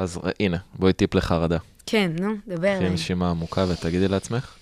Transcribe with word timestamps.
אז 0.00 0.16
ר- 0.16 0.30
הנה, 0.40 0.56
בואי 0.74 0.92
טיפ 0.92 1.14
לחרדה. 1.14 1.58
כן, 1.86 2.10
נו, 2.20 2.34
דבר 2.48 2.56
קחי 2.74 2.76
אליי. 2.78 2.90
נשימה 2.90 3.30
עמוקה 3.30 3.64
ותגידי 3.68 4.08
לעצמך, 4.08 4.54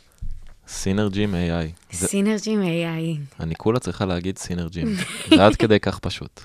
סינרג'ים 0.68 1.34
AI. 1.34 1.94
סינרג'ים 1.96 2.62
AI. 2.62 3.18
אני 3.42 3.54
כולה 3.54 3.78
צריכה 3.78 4.04
להגיד 4.06 4.38
סינרג'ים. 4.38 4.94
זה 5.36 5.46
עד 5.46 5.56
כדי 5.56 5.80
כך 5.80 5.98
פשוט. 5.98 6.40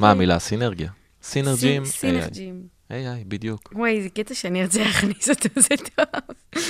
מה 0.00 0.10
המילה? 0.10 0.38
סינרגיה. 0.38 0.90
סינרג'ים 1.22 1.82
AI. 1.82 1.86
סינרג'ים. 1.86 2.62
AI, 2.90 2.94
בדיוק. 3.28 3.72
וואי, 3.76 4.02
זה 4.02 4.08
קטע 4.08 4.34
שאני 4.34 4.62
ארצה 4.62 4.80
להכניס 4.84 5.30
אותו, 5.30 5.48
זה 5.60 5.74
טוב. 5.96 6.62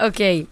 אוקיי, 0.00 0.44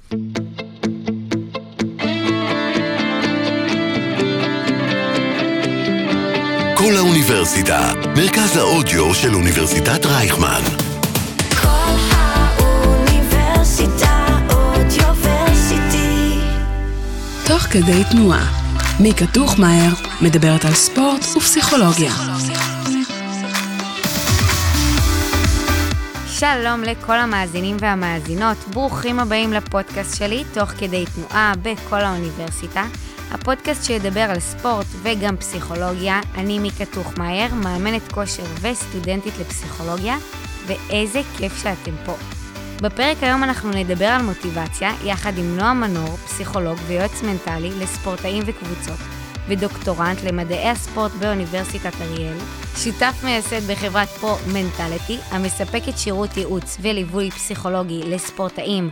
כל 6.86 6.96
האוניברסיטה, 6.96 7.92
מרכז 8.16 8.56
האודיו 8.56 9.14
של 9.14 9.34
אוניברסיטת 9.34 10.06
רייכמן. 10.06 10.62
כל 11.62 11.94
האוניברסיטה 12.10 14.26
אודיוורסיטי. 14.50 16.38
תוך 17.46 17.62
כדי 17.62 18.02
תנועה. 18.10 18.46
מיקה 19.00 19.24
טוחמאייר 19.34 19.94
מדברת 20.20 20.64
על 20.64 20.74
ספורט 20.74 21.24
ופסיכולוגיה. 21.36 22.12
שלום 26.26 26.82
לכל 26.82 27.18
המאזינים 27.18 27.76
והמאזינות, 27.80 28.56
ברוכים 28.72 29.20
הבאים 29.20 29.52
לפודקאסט 29.52 30.16
שלי, 30.16 30.44
תוך 30.54 30.70
כדי 30.70 31.04
תנועה 31.14 31.52
בכל 31.62 32.00
האוניברסיטה. 32.00 32.84
הפודקאסט 33.30 33.84
שידבר 33.84 34.20
על 34.20 34.40
ספורט 34.40 34.86
וגם 35.02 35.36
פסיכולוגיה. 35.36 36.20
אני 36.34 36.58
מיקה 36.58 36.84
טוחמאייר, 36.84 37.54
מאמנת 37.54 38.12
כושר 38.12 38.44
וסטודנטית 38.60 39.38
לפסיכולוגיה, 39.40 40.16
ואיזה 40.66 41.20
כיף 41.36 41.62
שאתם 41.62 41.92
פה. 42.04 42.14
בפרק 42.82 43.16
היום 43.22 43.44
אנחנו 43.44 43.70
נדבר 43.70 44.06
על 44.06 44.22
מוטיבציה, 44.22 44.92
יחד 45.04 45.38
עם 45.38 45.56
נועה 45.56 45.74
מנור, 45.74 46.16
פסיכולוג 46.16 46.78
ויועץ 46.86 47.22
מנטלי 47.22 47.70
לספורטאים 47.70 48.42
וקבוצות, 48.46 48.98
ודוקטורנט 49.48 50.22
למדעי 50.22 50.68
הספורט 50.68 51.12
באוניברסיטת 51.12 51.92
אריאל, 52.00 52.36
שותף 52.76 53.14
מייסד 53.24 53.70
בחברת 53.70 54.08
פרו-מנטליטי, 54.08 55.18
המספקת 55.30 55.98
שירות 55.98 56.36
ייעוץ 56.36 56.76
וליווי 56.80 57.30
פסיכולוגי 57.30 58.02
לספורטאים 58.06 58.90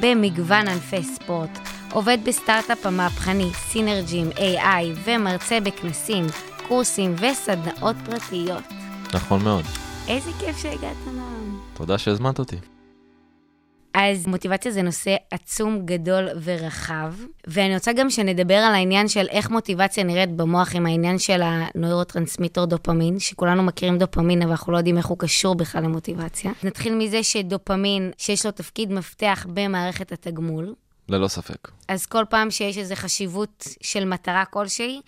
במגוון 0.00 0.68
ענפי 0.68 1.02
ספורט, 1.02 1.58
עובד 1.96 2.18
בסטארט-אפ 2.24 2.86
המהפכני 2.86 3.50
סינרג'ים 3.54 4.30
AI 4.30 4.98
ומרצה 5.04 5.60
בכנסים, 5.60 6.26
קורסים 6.68 7.14
וסדנאות 7.14 7.96
פרטיות. 8.04 8.62
נכון 9.14 9.44
מאוד. 9.44 9.64
איזה 10.08 10.30
כיף 10.40 10.58
שהגעת, 10.62 10.96
נועם. 11.06 11.60
תודה 11.74 11.98
שהזמנת 11.98 12.38
אותי. 12.38 12.56
אז 13.94 14.26
מוטיבציה 14.26 14.72
זה 14.72 14.82
נושא 14.82 15.16
עצום, 15.30 15.86
גדול 15.86 16.28
ורחב, 16.44 17.14
ואני 17.46 17.74
רוצה 17.74 17.92
גם 17.92 18.10
שנדבר 18.10 18.54
על 18.54 18.74
העניין 18.74 19.08
של 19.08 19.26
איך 19.30 19.50
מוטיבציה 19.50 20.04
נראית 20.04 20.36
במוח 20.36 20.74
עם 20.74 20.86
העניין 20.86 21.18
של 21.18 21.40
הנוירוטרנסמיטור 21.42 22.66
דופמין, 22.66 23.18
שכולנו 23.18 23.62
מכירים 23.62 23.98
דופמין, 23.98 24.42
אבל 24.42 24.50
אנחנו 24.50 24.72
לא 24.72 24.78
יודעים 24.78 24.96
איך 24.96 25.06
הוא 25.06 25.18
קשור 25.18 25.54
בכלל 25.54 25.82
למוטיבציה. 25.82 26.52
נתחיל 26.62 26.94
מזה 26.94 27.22
שדופמין, 27.22 28.10
שיש 28.18 28.46
לו 28.46 28.52
תפקיד 28.52 28.92
מפתח 28.92 29.46
במערכת 29.48 30.12
התגמול, 30.12 30.74
ללא 31.08 31.28
ספק. 31.28 31.70
אז 31.88 32.06
כל 32.06 32.24
פעם 32.30 32.50
שיש 32.50 32.78
איזו 32.78 32.94
חשיבות 32.94 33.64
של 33.80 34.04
מטרה 34.04 34.44
כלשהי, 34.44 35.00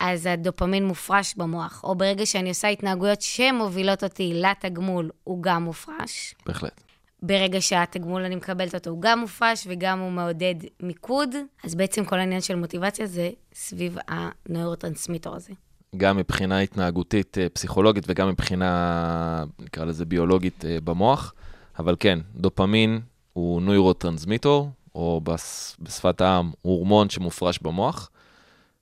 אז 0.00 0.26
הדופמין 0.26 0.86
מופרש 0.86 1.34
במוח, 1.36 1.80
או 1.84 1.94
ברגע 1.94 2.26
שאני 2.26 2.48
עושה 2.48 2.68
התנהגויות 2.68 3.22
שמובילות 3.22 4.04
אותי 4.04 4.32
לתגמול, 4.34 5.10
הוא 5.24 5.42
גם 5.42 5.64
מופרש. 5.64 6.34
בהחלט. 6.46 6.80
ברגע 7.22 7.60
שהתגמול 7.60 8.22
אני 8.22 8.36
מקבלת 8.36 8.74
אותו, 8.74 8.90
הוא 8.90 9.02
גם 9.02 9.18
מופרש 9.18 9.66
וגם 9.70 9.98
הוא 9.98 10.10
מעודד 10.10 10.54
מיקוד, 10.82 11.34
אז 11.64 11.74
בעצם 11.74 12.04
כל 12.04 12.18
העניין 12.18 12.40
של 12.40 12.54
מוטיבציה 12.54 13.06
זה 13.06 13.30
סביב 13.54 13.96
הנוירוטרנסמיטור 14.08 15.36
הזה. 15.36 15.52
גם 15.96 16.16
מבחינה 16.16 16.60
התנהגותית 16.60 17.38
אה, 17.38 17.48
פסיכולוגית 17.48 18.04
וגם 18.06 18.28
מבחינה, 18.28 19.44
נקרא 19.58 19.84
לזה 19.84 20.04
ביולוגית 20.04 20.64
אה, 20.64 20.78
במוח. 20.84 21.34
אבל 21.78 21.96
כן, 22.00 22.18
דופמין 22.34 23.00
הוא 23.32 23.62
נוירוטרנסמיטור, 23.62 24.70
או 24.94 25.20
בש, 25.24 25.76
בשפת 25.80 26.20
העם, 26.20 26.50
הורמון 26.62 27.10
שמופרש 27.10 27.58
במוח. 27.62 28.10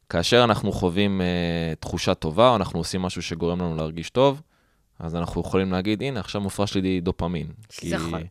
כאשר 0.08 0.44
אנחנו 0.44 0.72
חווים 0.72 1.20
אה, 1.20 1.74
תחושה 1.80 2.14
טובה, 2.14 2.48
או 2.48 2.56
אנחנו 2.56 2.78
עושים 2.78 3.02
משהו 3.02 3.22
שגורם 3.22 3.60
לנו 3.60 3.76
להרגיש 3.76 4.10
טוב, 4.10 4.42
אז 4.98 5.16
אנחנו 5.16 5.40
יכולים 5.40 5.72
להגיד, 5.72 6.02
הנה, 6.02 6.20
עכשיו 6.20 6.40
מופרש 6.40 6.74
לי 6.74 7.00
דופמין. 7.00 7.46
יכול. 7.82 8.22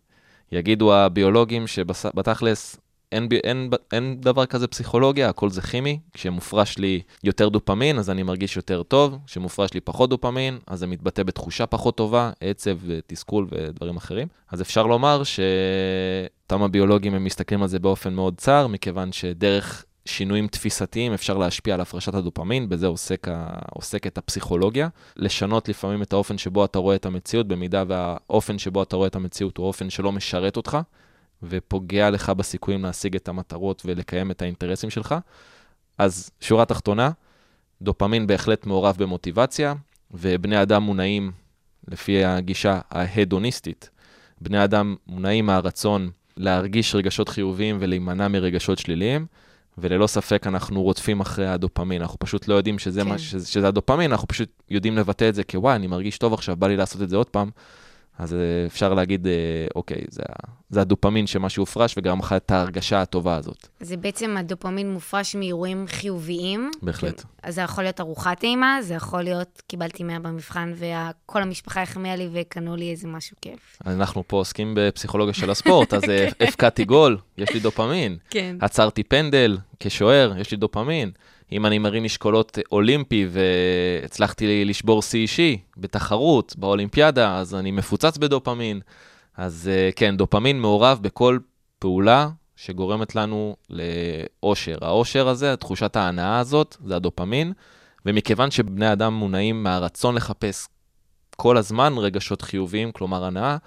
יגידו 0.51 0.93
הביולוגים 0.93 1.67
שבתכלס 1.67 2.77
אין, 3.11 3.27
אין, 3.43 3.69
אין 3.91 4.21
דבר 4.21 4.45
כזה 4.45 4.67
פסיכולוגיה, 4.67 5.29
הכל 5.29 5.49
זה 5.49 5.61
כימי. 5.61 5.99
כשמופרש 6.13 6.77
לי 6.77 7.01
יותר 7.23 7.49
דופמין, 7.49 7.99
אז 7.99 8.09
אני 8.09 8.23
מרגיש 8.23 8.55
יותר 8.55 8.83
טוב. 8.83 9.17
כשמופרש 9.25 9.73
לי 9.73 9.79
פחות 9.79 10.09
דופמין, 10.09 10.59
אז 10.67 10.79
זה 10.79 10.87
מתבטא 10.87 11.23
בתחושה 11.23 11.65
פחות 11.65 11.97
טובה, 11.97 12.31
עצב, 12.41 12.77
תסכול 13.07 13.47
ודברים 13.51 13.97
אחרים. 13.97 14.27
אז 14.51 14.61
אפשר 14.61 14.83
לומר 14.83 15.21
שאותם 15.23 16.63
הביולוגים 16.63 17.13
הם 17.13 17.23
מסתכלים 17.23 17.61
על 17.61 17.67
זה 17.67 17.79
באופן 17.79 18.13
מאוד 18.13 18.33
צר, 18.37 18.67
מכיוון 18.67 19.11
שדרך 19.11 19.85
שינויים 20.05 20.47
תפיסתיים 20.47 21.13
אפשר 21.13 21.37
להשפיע 21.37 21.73
על 21.73 21.81
הפרשת 21.81 22.15
הדופמין, 22.15 22.69
בזה 22.69 22.87
עוסק 22.87 23.27
ה... 23.27 23.47
עוסקת 23.71 24.17
הפסיכולוגיה. 24.17 24.87
לשנות 25.15 25.69
לפעמים 25.69 26.01
את 26.01 26.13
האופן 26.13 26.37
שבו 26.37 26.65
אתה 26.65 26.79
רואה 26.79 26.95
את 26.95 27.05
המציאות, 27.05 27.47
במידה 27.47 27.83
והאופן 27.87 28.57
שבו 28.57 28.83
אתה 28.83 28.95
רואה 28.95 29.07
את 29.07 29.15
המציאות 29.15 29.57
הוא 29.57 29.67
אופן 29.67 29.89
שלא 29.89 30.11
משרת 30.11 30.57
אותך, 30.57 30.77
ופוגע 31.43 32.09
לך 32.09 32.29
בסיכויים 32.29 32.83
להשיג 32.83 33.15
את 33.15 33.27
המטרות 33.27 33.83
ולקיים 33.85 34.31
את 34.31 34.41
האינטרסים 34.41 34.89
שלך. 34.89 35.15
אז 35.97 36.29
שורה 36.41 36.65
תחתונה, 36.65 37.11
דופמין 37.81 38.27
בהחלט 38.27 38.65
מעורב 38.65 38.95
במוטיבציה, 38.99 39.73
ובני 40.11 40.61
אדם 40.61 40.83
מונעים, 40.83 41.31
לפי 41.87 42.25
הגישה 42.25 42.79
ההדוניסטית, 42.91 43.89
בני 44.41 44.63
אדם 44.63 44.95
מונעים 45.07 45.45
מהרצון 45.45 46.09
להרגיש 46.37 46.95
רגשות 46.95 47.29
חיוביים 47.29 47.77
ולהימנע 47.79 48.27
מרגשות 48.27 48.79
שליליים, 48.79 49.25
וללא 49.77 50.07
ספק 50.07 50.47
אנחנו 50.47 50.83
רודפים 50.83 51.19
אחרי 51.19 51.47
הדופמין, 51.47 52.01
אנחנו 52.01 52.19
פשוט 52.19 52.47
לא 52.47 52.55
יודעים 52.55 52.79
שזה, 52.79 53.01
כן. 53.01 53.07
מה, 53.07 53.17
שזה, 53.17 53.47
שזה 53.47 53.67
הדופמין, 53.67 54.11
אנחנו 54.11 54.27
פשוט 54.27 54.49
יודעים 54.69 54.97
לבטא 54.97 55.29
את 55.29 55.35
זה 55.35 55.43
כוואי, 55.43 55.75
אני 55.75 55.87
מרגיש 55.87 56.17
טוב 56.17 56.33
עכשיו, 56.33 56.55
בא 56.55 56.67
לי 56.67 56.77
לעשות 56.77 57.01
את 57.01 57.09
זה 57.09 57.15
עוד 57.15 57.29
פעם. 57.29 57.49
אז 58.17 58.33
אה, 58.33 58.39
אפשר 58.65 58.93
להגיד, 58.93 59.27
אה, 59.27 59.33
אוקיי, 59.75 60.01
זה, 60.09 60.23
זה 60.69 60.81
הדופמין 60.81 61.27
שמה 61.27 61.49
שהופרש 61.49 61.97
וגרם 61.97 62.19
לך 62.19 62.33
את 62.33 62.51
ההרגשה 62.51 63.01
הטובה 63.01 63.35
הזאת. 63.35 63.67
זה 63.79 63.97
בעצם 63.97 64.37
הדופמין 64.37 64.91
מופרש 64.91 65.35
מאירועים 65.35 65.85
חיוביים. 65.87 66.71
בהחלט. 66.81 67.23
אז 67.43 67.55
זה 67.55 67.61
יכול 67.61 67.83
להיות 67.83 67.99
ארוחת 67.99 68.39
טעימה, 68.39 68.77
זה 68.81 68.93
יכול 68.93 69.21
להיות, 69.21 69.61
קיבלתי 69.67 70.03
100 70.03 70.19
במבחן 70.19 70.73
וכל 70.75 71.41
המשפחה 71.41 71.81
החמיאה 71.81 72.15
לי 72.15 72.29
וקנו 72.31 72.75
לי 72.75 72.91
איזה 72.91 73.07
משהו 73.07 73.37
כיף. 73.41 73.79
אנחנו 73.85 74.23
פה 74.27 74.37
עוסקים 74.37 74.73
בפסיכולוגיה 74.77 75.33
של 75.33 75.49
הספורט, 75.49 75.93
אז 75.93 76.03
אה, 76.09 76.27
הבקעתי 76.47 76.85
גול, 76.85 77.17
יש 77.37 77.53
לי 77.53 77.59
דופמין. 77.59 78.17
כן. 78.29 78.57
עצרתי 78.61 79.03
פנדל 79.03 79.57
כשוער, 79.79 80.37
יש 80.39 80.51
לי 80.51 80.57
דופמין. 80.57 81.11
אם 81.51 81.65
אני 81.65 81.77
מרים 81.79 82.03
משקולות 82.03 82.57
אולימפי 82.71 83.27
והצלחתי 83.29 84.65
לשבור 84.65 85.01
שיא 85.01 85.19
אישי 85.19 85.57
בתחרות, 85.77 86.55
באולימפיאדה, 86.57 87.37
אז 87.37 87.55
אני 87.55 87.71
מפוצץ 87.71 88.17
בדופמין. 88.17 88.79
אז 89.37 89.69
אה, 89.73 89.89
כן, 89.95 90.17
דופמין 90.17 90.59
מעורב 90.61 90.99
בכל 91.01 91.37
פעולה 91.79 92.29
שגורמת 92.55 93.15
לנו 93.15 93.55
לאושר. 93.69 94.77
האושר 94.81 95.27
הזה, 95.27 95.55
תחושת 95.55 95.95
ההנאה 95.95 96.39
הזאת, 96.39 96.77
זה 96.85 96.95
הדופמין, 96.95 97.53
ומכיוון 98.05 98.51
שבני 98.51 98.91
אדם 98.91 99.13
מונעים 99.13 99.63
מהרצון 99.63 100.15
לחפש 100.15 100.67
כל 101.35 101.57
הזמן 101.57 101.93
רגשות 101.97 102.41
חיוביים, 102.41 102.91
כלומר 102.91 103.25
הנאה, 103.25 103.57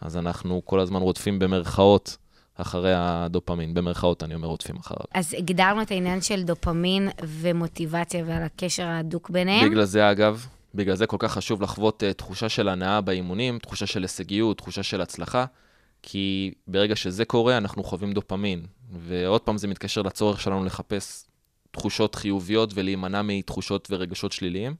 אז 0.00 0.16
אנחנו 0.16 0.62
כל 0.64 0.80
הזמן 0.80 1.00
רודפים 1.00 1.38
במרכאות 1.38 2.16
אחרי 2.60 2.92
הדופמין. 2.96 3.74
במרכאות 3.74 4.22
אני 4.22 4.34
אומר 4.34 4.48
רודפים 4.48 4.76
אחריו. 4.76 5.04
אז 5.14 5.34
הגדרנו 5.38 5.82
את 5.82 5.90
העניין 5.90 6.20
של 6.20 6.42
דופמין 6.42 7.08
ומוטיבציה 7.22 8.24
ועל 8.26 8.42
הקשר 8.42 8.86
ההדוק 8.86 9.30
ביניהם. 9.30 9.70
בגלל 9.70 9.84
זה, 9.84 10.10
אגב, 10.10 10.46
בגלל 10.74 10.96
זה 10.96 11.06
כל 11.06 11.16
כך 11.18 11.32
חשוב 11.32 11.62
לחוות 11.62 12.02
uh, 12.02 12.12
תחושה 12.12 12.48
של 12.48 12.68
הנאה 12.68 13.00
באימונים, 13.00 13.58
תחושה 13.58 13.86
של 13.86 14.02
הישגיות, 14.02 14.58
תחושה 14.58 14.82
של 14.82 15.00
הצלחה, 15.00 15.44
כי 16.02 16.52
ברגע 16.66 16.96
שזה 16.96 17.24
קורה, 17.24 17.56
אנחנו 17.56 17.84
חווים 17.84 18.12
דופמין. 18.12 18.66
ועוד 18.92 19.40
פעם, 19.40 19.58
זה 19.58 19.68
מתקשר 19.68 20.02
לצורך 20.02 20.40
שלנו 20.40 20.64
לחפש 20.64 21.24
תחושות 21.70 22.14
חיוביות 22.14 22.70
ולהימנע 22.74 23.22
מתחושות 23.22 23.88
ורגשות 23.90 24.32
שליליים. 24.32 24.74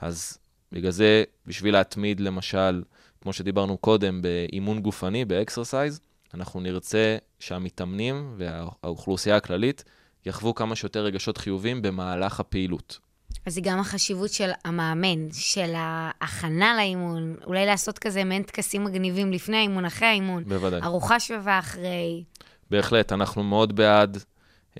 אז 0.00 0.38
בגלל 0.72 0.90
זה, 0.90 1.24
בשביל 1.46 1.74
להתמיד, 1.74 2.20
למשל, 2.20 2.82
כמו 3.20 3.32
שדיברנו 3.32 3.76
קודם, 3.76 4.22
באימון 4.22 4.80
גופני, 4.80 5.24
ב 5.24 5.32
exercise, 5.32 6.00
אנחנו 6.34 6.60
נרצה 6.60 7.16
שהמתאמנים 7.38 8.34
והאוכלוסייה 8.36 9.36
הכללית 9.36 9.84
יחוו 10.26 10.54
כמה 10.54 10.76
שיותר 10.76 11.04
רגשות 11.04 11.38
חיוביים 11.38 11.82
במהלך 11.82 12.40
הפעילות. 12.40 12.98
אז 13.46 13.54
זה 13.54 13.60
גם 13.60 13.80
החשיבות 13.80 14.30
של 14.30 14.50
המאמן, 14.64 15.32
של 15.32 15.72
ההכנה 15.76 16.74
לאימון, 16.76 17.36
אולי 17.46 17.66
לעשות 17.66 17.98
כזה 17.98 18.24
מעין 18.24 18.42
טקסים 18.42 18.84
מגניבים 18.84 19.32
לפני 19.32 19.56
האימון, 19.56 19.84
אחרי 19.84 20.08
האימון. 20.08 20.44
בוודאי. 20.44 20.80
ארוחה 20.82 21.20
שווה 21.20 21.58
אחרי. 21.58 22.24
בהחלט, 22.70 23.12
אנחנו 23.12 23.42
מאוד 23.42 23.76
בעד 23.76 24.18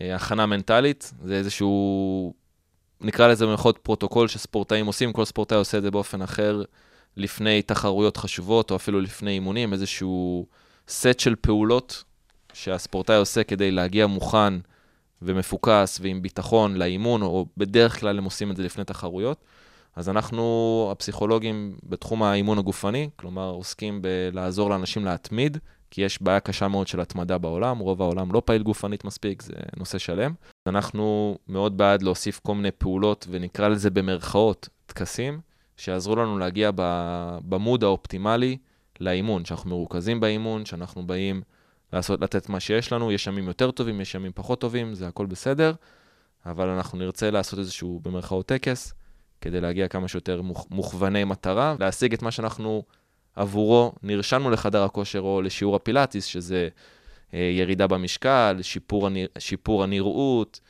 אה, 0.01 0.15
הכנה 0.15 0.47
מנטלית. 0.47 1.13
זה 1.25 1.35
איזשהו, 1.35 2.35
נקרא 3.01 3.29
לזה 3.29 3.45
במירכאות 3.47 3.79
פרוטוקול 3.79 4.29
שספורטאים 4.29 4.87
עושים, 4.87 5.13
כל 5.13 5.25
ספורטאי 5.25 5.59
עושה 5.59 5.79
את 5.79 5.83
זה 5.83 5.91
באופן 5.91 6.23
אחר 6.23 6.63
לפני 7.17 7.63
תחרויות 7.63 8.17
חשובות, 8.17 8.71
או 8.71 8.77
אפילו 8.77 9.01
לפני 9.01 9.31
אימונים, 9.31 9.73
איזשהו 9.73 10.47
סט 10.89 11.21
של 11.21 11.35
פעולות 11.41 12.05
שהספורטאי 12.53 13.17
עושה 13.17 13.45
כדי 13.45 13.71
להגיע 13.71 14.07
מוכן 14.07 14.55
ומפוקס 15.23 15.99
ועם 16.03 16.23
ביטחון 16.23 16.77
לאימון, 16.77 17.23
או 17.23 17.47
בדרך 17.57 18.01
כלל 18.01 18.19
הם 18.19 18.25
עושים 18.25 18.51
את 18.51 18.57
זה 18.57 18.63
לפני 18.63 18.85
תחרויות. 18.85 19.45
אז 19.97 20.09
אנחנו, 20.09 20.89
הפסיכולוגים 20.93 21.77
בתחום 21.83 22.23
האימון 22.23 22.59
הגופני, 22.59 23.11
כלומר 23.17 23.49
עוסקים 23.51 24.03
בלעזור 24.03 24.71
לאנשים 24.71 25.05
להתמיד, 25.05 25.59
כי 25.91 26.03
יש 26.03 26.23
בעיה 26.23 26.41
קשה 26.41 26.69
מאוד 26.69 26.87
של 26.87 27.01
התמדה 27.01 27.39
בעולם, 27.39 27.79
רוב 27.79 28.03
העולם 28.03 28.33
לא 28.33 28.43
פעיל 28.45 28.63
גופנית 28.63 29.05
מספיק, 29.05 29.43
זה 29.43 29.55
נושא 29.77 29.99
שלם. 29.99 30.33
אנחנו 30.67 31.39
מאוד 31.49 31.79
בעד 31.79 32.03
להוסיף 32.03 32.41
כל 32.43 32.55
מיני 32.55 32.71
פעולות, 32.71 33.27
ונקרא 33.31 33.69
לזה 33.69 33.91
במרכאות, 33.91 34.69
טקסים, 34.87 35.41
שיעזרו 35.77 36.17
לנו 36.17 36.39
להגיע 36.39 36.71
במוד 37.49 37.85
האופטימלי 37.85 38.57
לאימון, 39.01 39.45
שאנחנו 39.45 39.71
מרוכזים 39.71 40.21
באימון, 40.21 40.67
שאנחנו 40.67 41.07
באים 41.07 41.43
לעשות, 41.93 42.21
לתת 42.21 42.49
מה 42.49 42.61
שיש 42.61 42.93
לנו, 42.93 43.13
יש 43.13 43.27
ימים 43.27 43.49
יותר 43.49 43.71
טובים, 43.71 44.01
יש 44.01 44.15
ימים 44.15 44.33
פחות 44.35 44.61
טובים, 44.61 44.95
זה 44.95 45.09
הכל 45.09 45.27
בסדר, 45.27 45.73
אבל 46.47 46.69
אנחנו 46.69 46.99
נרצה 46.99 47.31
לעשות 47.31 47.59
איזשהו, 47.59 48.01
במרכאות, 48.03 48.47
טקס, 48.47 48.95
כדי 49.41 49.61
להגיע 49.61 49.89
כמה 49.89 50.09
שיותר 50.09 50.43
מוכ, 50.43 50.67
מוכווני 50.71 51.25
מטרה, 51.25 51.75
להשיג 51.81 52.15
את 52.15 52.23
מה 52.23 52.31
שאנחנו 52.31 52.83
עבורו 53.37 53.93
נרשמנו 54.03 54.51
לחדר 54.51 54.83
הכושר 54.83 55.21
או 55.21 55.43
לשיעור 55.43 55.77
הפילאטיס, 55.77 56.25
שזה 56.25 56.69
אה, 57.35 57.39
ירידה 57.39 57.87
במשקל, 57.87 58.59
שיפור, 58.63 59.07
הנרא, 59.07 59.27
שיפור 59.39 59.83
הנראות, 59.83 60.61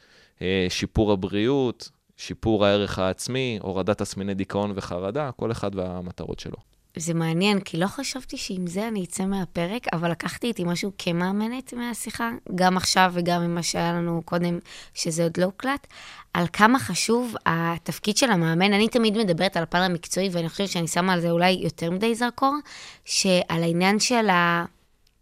אה, 0.43 0.67
שיפור 0.69 1.13
הבריאות, 1.13 1.91
שיפור 2.17 2.67
הערך 2.67 2.99
העצמי, 2.99 3.59
הורדת 3.63 3.99
תסמיני 3.99 4.35
דיכאון 4.35 4.73
וחרדה, 4.75 5.31
כל 5.37 5.53
אחד 5.53 5.75
והמטרות 5.75 6.39
שלו. 6.39 6.74
זה 6.97 7.15
מעניין, 7.15 7.61
כי 7.61 7.77
לא 7.77 7.87
חשבתי 7.87 8.37
שעם 8.37 8.67
זה 8.67 8.89
אני 8.89 9.05
אצא 9.05 9.25
מהפרק, 9.25 9.87
אבל 9.93 10.11
לקחתי 10.11 10.47
איתי 10.47 10.65
משהו 10.65 10.93
כמאמנת 10.99 11.75
מהשיחה, 11.75 12.31
גם 12.55 12.77
עכשיו 12.77 13.11
וגם 13.15 13.43
ממה 13.43 13.63
שהיה 13.63 13.93
לנו 13.93 14.23
קודם, 14.25 14.59
שזה 14.95 15.23
עוד 15.23 15.33
לא 15.39 15.45
הוקלט, 15.45 15.87
על 16.35 16.47
כמה 16.53 16.79
חשוב 16.79 17.35
התפקיד 17.47 18.17
של 18.17 18.31
המאמן. 18.31 18.73
אני 18.73 18.89
תמיד 18.89 19.19
מדברת 19.19 19.57
על 19.57 19.63
הפן 19.63 19.79
המקצועי, 19.79 20.29
ואני 20.33 20.49
חושבת 20.49 20.69
שאני 20.69 20.89
שמה 20.89 21.13
על 21.13 21.21
זה 21.21 21.31
אולי 21.31 21.51
יותר 21.51 21.91
מדי 21.91 22.15
זרקור, 22.15 22.55
שעל 23.05 23.63
העניין 23.63 24.01
של 24.01 24.31
ה... 24.31 24.65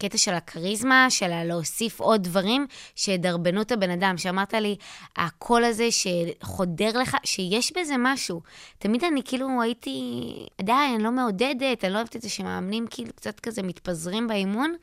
הקטע 0.04 0.18
של 0.18 0.34
הכריזמה, 0.34 1.06
של 1.10 1.44
להוסיף 1.44 2.00
עוד 2.00 2.22
דברים 2.22 2.66
שידרבנו 2.94 3.62
את 3.62 3.72
הבן 3.72 3.90
אדם, 3.90 4.18
שאמרת 4.18 4.54
לי, 4.54 4.76
הקול 5.16 5.64
הזה 5.64 5.88
שחודר 5.90 6.98
לך, 6.98 7.16
שיש 7.24 7.72
בזה 7.76 7.94
משהו. 7.98 8.40
תמיד 8.78 9.04
אני 9.04 9.20
כאילו 9.24 9.62
הייתי, 9.62 10.22
די, 10.62 10.72
אני 10.94 11.02
לא 11.02 11.12
מעודדת, 11.12 11.84
אני 11.84 11.92
לא 11.92 11.98
אוהבת 11.98 12.16
את 12.16 12.22
זה 12.22 12.28
שמאמנים 12.28 12.86
כאילו 12.90 13.12
קצת 13.12 13.40
כזה 13.40 13.62
מתפזרים 13.62 14.28
באימון, 14.28 14.74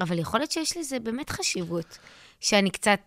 אבל 0.00 0.18
יכול 0.18 0.40
להיות 0.40 0.52
שיש 0.52 0.76
לזה 0.76 1.00
באמת 1.00 1.30
חשיבות, 1.30 1.98
שאני 2.40 2.70
קצת 2.70 3.00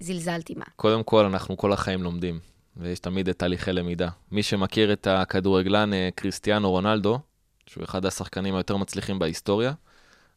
זלזלתי 0.00 0.54
בה. 0.54 0.64
קודם 0.76 1.02
כל, 1.02 1.24
אנחנו 1.24 1.56
כל 1.56 1.72
החיים 1.72 2.02
לומדים, 2.02 2.40
ויש 2.76 2.98
תמיד 2.98 3.28
את 3.28 3.38
תהליכי 3.38 3.72
למידה. 3.72 4.08
מי 4.32 4.42
שמכיר 4.42 4.92
את 4.92 5.06
הכדורגלן 5.06 5.92
אה, 5.92 6.08
קריסטיאנו 6.14 6.70
רונלדו, 6.70 7.18
שהוא 7.66 7.84
אחד 7.84 8.06
השחקנים 8.06 8.54
היותר 8.54 8.76
מצליחים 8.76 9.18
בהיסטוריה, 9.18 9.72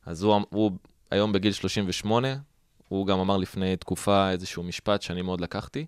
אז 0.09 0.23
הוא, 0.23 0.41
הוא 0.49 0.71
היום 1.11 1.31
בגיל 1.31 1.51
38, 1.51 2.35
הוא 2.87 3.07
גם 3.07 3.19
אמר 3.19 3.37
לפני 3.37 3.77
תקופה 3.77 4.31
איזשהו 4.31 4.63
משפט 4.63 5.01
שאני 5.01 5.21
מאוד 5.21 5.41
לקחתי. 5.41 5.85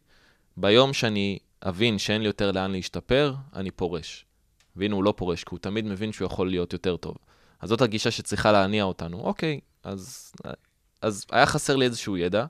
ביום 0.58 0.94
שאני 0.94 1.40
אבין 1.62 1.98
שאין 1.98 2.22
לי 2.22 2.28
יותר 2.28 2.52
לאן 2.52 2.72
להשתפר, 2.72 3.34
אני 3.56 3.72
פורש. 3.72 4.26
והנה 4.76 4.96
הוא 4.96 5.04
לא 5.04 5.14
פורש, 5.18 5.44
כי 5.44 5.50
הוא 5.52 5.60
תמיד 5.60 5.86
מבין 5.86 6.12
שהוא 6.12 6.26
יכול 6.26 6.50
להיות 6.50 6.74
יותר 6.74 6.98
טוב. 6.98 7.16
אז 7.60 7.70
זאת 7.70 7.82
הגישה 7.82 8.12
שצריכה 8.12 8.52
להניע 8.52 8.84
אותנו. 8.84 9.20
אוקיי, 9.22 9.60
אז, 9.84 10.34
אז 11.02 11.26
היה 11.32 11.46
חסר 11.46 11.76
לי 11.76 11.86
איזשהו 11.86 12.18
ידע, 12.18 12.46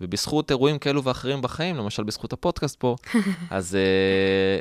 ובזכות 0.00 0.50
אירועים 0.50 0.78
כאלו 0.78 1.04
ואחרים 1.04 1.42
בחיים, 1.42 1.76
למשל 1.76 2.02
בזכות 2.02 2.32
הפודקאסט 2.32 2.80
פה, 2.80 2.96
אז 3.50 3.76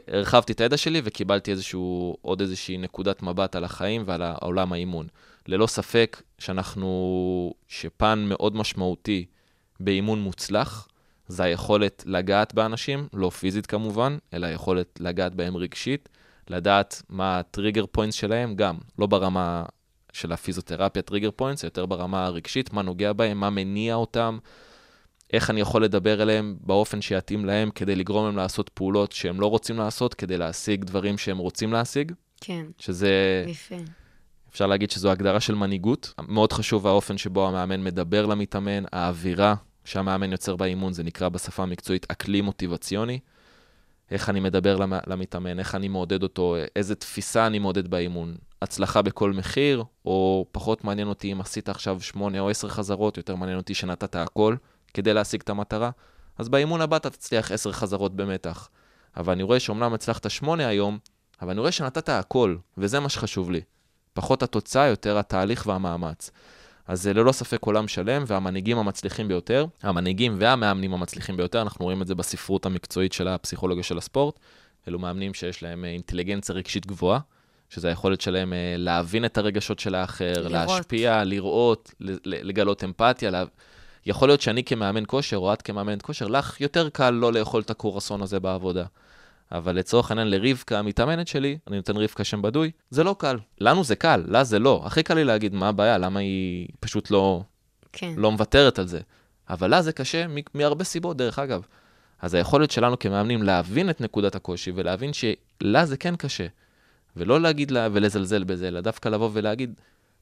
אה, 0.08 0.14
הרחבתי 0.14 0.54
את 0.54 0.62
הידע 0.62 0.78
שלי 0.78 1.02
וקיבלתי 1.04 1.52
איזשהו, 1.52 2.18
עוד 2.22 2.42
איזושהי 2.42 2.78
נקודת 2.78 3.24
מבט 3.24 3.56
על 3.56 3.64
החיים 3.64 4.04
ועל 4.06 4.22
העולם 4.22 4.74
האימון. 4.74 5.08
ללא 5.48 5.68
ספק 5.68 6.22
שאנחנו, 6.40 7.54
שפן 7.68 8.26
מאוד 8.30 8.56
משמעותי 8.56 9.26
באימון 9.80 10.22
מוצלח, 10.22 10.88
זה 11.28 11.44
היכולת 11.44 12.04
לגעת 12.06 12.54
באנשים, 12.54 13.08
לא 13.14 13.30
פיזית 13.30 13.66
כמובן, 13.66 14.18
אלא 14.34 14.48
היכולת 14.48 15.00
לגעת 15.00 15.36
בהם 15.36 15.58
רגשית, 15.58 16.10
לדעת 16.50 17.02
מה 17.10 17.40
ה 17.40 17.45
trigger 17.45 17.86
points 17.92 18.16
שלהם, 18.16 18.56
גם, 18.56 18.78
לא 19.00 19.08
ברמה 19.08 19.66
של 20.14 20.32
הפיזיותרפיה 20.32 21.02
trigger 21.02 21.32
points, 21.36 21.64
יותר 21.64 21.86
ברמה 21.86 22.26
הרגשית, 22.26 22.74
מה 22.74 22.82
נוגע 22.82 23.14
בהם, 23.14 23.40
מה 23.40 23.50
מניע 23.50 23.96
אותם, 23.96 24.38
איך 25.34 25.50
אני 25.50 25.62
יכול 25.62 25.84
לדבר 25.84 26.22
אליהם 26.22 26.58
באופן 26.62 27.02
שיתאים 27.02 27.46
להם 27.46 27.72
כדי 27.72 27.96
לגרום 27.96 28.26
להם 28.26 28.38
לעשות 28.38 28.70
פעולות 28.70 29.12
שהם 29.12 29.42
לא 29.42 29.48
רוצים 29.48 29.78
לעשות, 29.78 30.14
כדי 30.14 30.38
להשיג 30.38 30.84
דברים 30.84 31.18
שהם 31.18 31.38
רוצים 31.38 31.74
להשיג. 31.74 32.12
כן. 32.42 32.66
שזה... 32.80 33.46
יפה. 33.48 33.76
אפשר 34.54 34.68
להגיד 34.68 34.92
שזו 34.92 35.12
הגדרה 35.12 35.40
של 35.40 35.56
מנהיגות. 35.56 36.14
מאוד 36.28 36.54
חשוב 36.54 36.88
האופן 36.88 37.18
שבו 37.18 37.48
המאמן 37.48 37.84
מדבר 37.84 38.26
למתאמן, 38.26 38.84
האווירה 38.92 39.56
שהמאמן 39.86 40.32
יוצר 40.32 40.56
באימון, 40.56 40.94
זה 40.94 41.04
נקרא 41.04 41.30
בשפה 41.30 41.64
המקצועית 41.64 42.06
אקלים 42.12 42.46
מוטיבציוני. 42.46 43.20
איך 44.12 44.30
אני 44.30 44.40
מדבר 44.40 44.78
למתאמן, 45.08 45.60
איך 45.60 45.76
אני 45.76 45.88
מעודד 45.88 46.24
אותו, 46.24 46.56
איזה 46.76 46.96
תפיסה 46.96 47.48
אני 47.48 47.60
מעודד 47.60 47.88
באימון. 47.88 48.36
הצלחה 48.62 49.02
בכל 49.02 49.34
מחיר, 49.34 49.84
או 50.06 50.46
פחות 50.52 50.84
מעניין 50.84 51.08
אותי 51.08 51.32
אם 51.32 51.42
עשית 51.42 51.70
עכשיו 51.70 52.02
שמונה 52.02 52.40
או 52.40 52.50
עשר 52.50 52.70
חזרות, 52.70 53.18
יותר 53.18 53.36
מעניין 53.36 53.58
אותי 53.58 53.74
שנתת 53.74 54.16
הכל 54.16 54.56
כדי 54.94 55.14
להשיג 55.14 55.42
את 55.42 55.50
המטרה. 55.50 55.90
אז 56.38 56.50
באימון 56.50 56.82
הבא 56.82 56.98
אתה 56.98 57.10
תצליח 57.10 57.52
עשר 57.52 57.72
חזרות 57.72 58.16
במתח. 58.16 58.70
אבל 59.18 59.34
אני 59.34 59.44
רואה 59.44 59.60
שאומנם 59.60 59.94
הצלחת 59.94 60.30
שמונה 60.30 60.68
היום, 60.68 60.98
אבל 61.42 61.52
אני 61.52 61.60
רואה 61.60 61.72
שנתת 61.72 62.10
הכל, 62.10 62.56
וזה 62.78 63.00
מה 63.00 63.10
שחשוב 63.10 63.52
לי. 63.52 63.62
פחות 64.14 64.44
התוצאה, 64.44 64.88
יותר 64.88 65.18
התהליך 65.18 65.68
והמאמץ. 65.68 66.32
אז 66.88 67.02
זה 67.02 67.14
ללא 67.14 67.32
ספק 67.32 67.66
עולם 67.66 67.88
שלם, 67.88 68.24
והמנהיגים 68.28 68.78
המצליחים 68.78 69.28
ביותר, 69.28 69.66
המנהיגים 69.84 70.36
והמאמנים 70.40 70.94
המצליחים 70.94 71.38
ביותר, 71.38 71.62
אנחנו 71.62 71.86
רואים 71.86 72.02
את 72.02 72.08
זה 72.08 72.16
בספרות 72.16 72.66
המקצועית 72.66 73.14
של 73.14 73.28
הפסיכולוגיה 73.28 73.84
של 73.84 73.98
הספורט, 73.98 74.40
אלו 74.88 75.00
מאמנים 75.00 75.34
שיש 75.34 75.64
להם 75.64 75.86
אה, 75.86 75.90
אינטליגנציה 75.90 76.56
רגשית 76.56 76.86
גבוהה, 76.86 77.20
שזה 77.70 77.88
היכולת 77.88 78.22
שלהם 78.22 78.54
אה, 78.54 78.76
להבין 78.78 79.26
את 79.26 79.38
הרגשות 79.38 79.80
של 79.80 79.96
האחר, 79.96 80.34
לראות. 80.34 80.52
להשפיע, 80.52 81.24
לראות, 81.24 81.94
לגלות 82.26 82.84
אמפתיה. 82.84 83.32
לה... 83.32 83.44
יכול 84.06 84.30
להיות 84.30 84.42
שאני 84.42 84.64
כמאמן 84.64 85.04
כושר, 85.08 85.38
או 85.38 85.54
את 85.54 85.62
כמאמנת 85.62 86.02
כושר, 86.02 86.28
לך 86.28 86.62
יותר 86.62 86.90
קל 86.90 87.10
לא 87.10 87.34
לאכול 87.34 87.62
את 87.62 87.70
הקורסון 87.70 88.22
הזה 88.22 88.40
בעבודה. 88.40 88.86
אבל 89.52 89.76
לצורך 89.76 90.12
העניין 90.12 90.30
לרבקה, 90.30 90.80
המתאמנת 90.80 91.28
שלי, 91.28 91.58
אני 91.68 91.76
נותן 91.76 91.98
רבקה 91.98 92.24
שם 92.24 92.42
בדוי, 92.42 92.72
זה 92.90 93.04
לא 93.04 93.16
קל. 93.20 93.38
לנו 93.62 93.84
זה 93.84 93.96
קל, 93.96 94.24
לה 94.28 94.44
זה 94.44 94.60
לא. 94.60 94.82
הכי 94.86 95.04
קל 95.04 95.14
לי 95.14 95.24
להגיד 95.24 95.54
מה 95.54 95.68
הבעיה, 95.68 95.98
למה 95.98 96.20
היא 96.20 96.68
פשוט 96.80 97.12
לא, 97.12 97.44
כן. 97.94 98.14
לא 98.18 98.32
מוותרת 98.32 98.80
על 98.80 98.88
זה. 98.88 99.00
אבל 99.50 99.70
לה 99.70 99.82
זה 99.82 99.92
קשה 99.92 100.26
מהרבה 100.54 100.84
סיבות, 100.84 101.18
דרך 101.18 101.40
אגב. 101.40 101.66
אז 102.22 102.34
היכולת 102.34 102.72
שלנו 102.72 103.00
כמאמנים 103.00 103.44
להבין 103.44 103.90
את 103.90 104.02
נקודת 104.02 104.36
הקושי 104.36 104.72
ולהבין 104.76 105.12
שלה 105.14 105.86
זה 105.86 105.98
כן 105.98 106.16
קשה. 106.16 106.48
ולא 107.16 107.42
להגיד 107.42 107.72
לה 107.72 107.88
ולזלזל 107.92 108.44
בזה, 108.44 108.68
אלא 108.68 108.82
דווקא 108.82 109.10
לבוא 109.10 109.30
ולהגיד, 109.34 109.74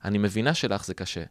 אני 0.03 0.17
מבינה 0.17 0.53
שלך 0.53 0.85
זה 0.85 0.93
קשה, 0.93 1.23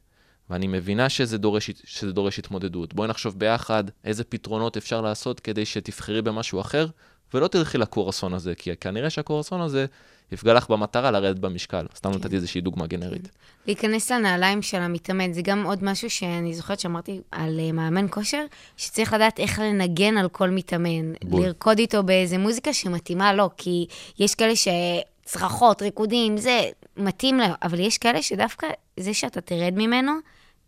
ואני 0.50 0.66
מבינה 0.66 1.08
שזה 1.08 1.38
דורש, 1.38 1.70
שזה 1.84 2.12
דורש 2.12 2.38
התמודדות. 2.38 2.94
בואי 2.94 3.08
נחשוב 3.08 3.38
ביחד 3.38 3.84
איזה 4.04 4.24
פתרונות 4.24 4.76
אפשר 4.76 5.00
לעשות 5.00 5.40
כדי 5.40 5.64
שתבחרי 5.64 6.22
במשהו 6.22 6.60
אחר, 6.60 6.86
ולא 7.34 7.48
תלכי 7.48 7.78
לקורסון 7.78 8.34
הזה, 8.34 8.54
כי 8.54 8.76
כנראה 8.76 9.10
שהקורסון 9.10 9.60
הזה 9.60 9.86
יפגע 10.32 10.54
לך 10.54 10.70
במטרה 10.70 11.10
לרדת 11.10 11.38
במשקל. 11.38 11.86
סתם 11.94 12.12
כן. 12.12 12.18
נתתי 12.18 12.36
איזושהי 12.36 12.60
דוגמה 12.60 12.86
גנרית. 12.86 13.22
כן. 13.22 13.28
להיכנס 13.66 14.10
לנעליים 14.10 14.62
של 14.62 14.78
המתאמן, 14.78 15.32
זה 15.32 15.42
גם 15.42 15.66
עוד 15.66 15.84
משהו 15.84 16.10
שאני 16.10 16.54
זוכרת 16.54 16.80
שאמרתי 16.80 17.20
על 17.30 17.60
uh, 17.68 17.72
מאמן 17.72 18.06
כושר, 18.10 18.44
שצריך 18.76 19.12
לדעת 19.12 19.38
איך 19.40 19.58
לנגן 19.58 20.16
על 20.16 20.28
כל 20.28 20.50
מתאמן. 20.50 21.12
בול. 21.24 21.46
לרקוד 21.46 21.78
איתו 21.78 22.02
באיזה 22.02 22.38
מוזיקה 22.38 22.72
שמתאימה 22.72 23.32
לו, 23.32 23.50
כי 23.56 23.86
יש 24.18 24.34
כאלה 24.34 24.52
שצרחות, 24.56 25.82
ריקודים, 25.82 26.36
זה 26.36 26.60
מתאים 26.96 27.38
לו, 27.38 27.44
אבל 27.62 27.80
יש 27.80 27.98
כאלה 27.98 28.22
שדווקא 28.22 28.66
זה 28.96 29.14
שאתה 29.14 29.40
תרד 29.40 29.72
ממנו, 29.76 30.12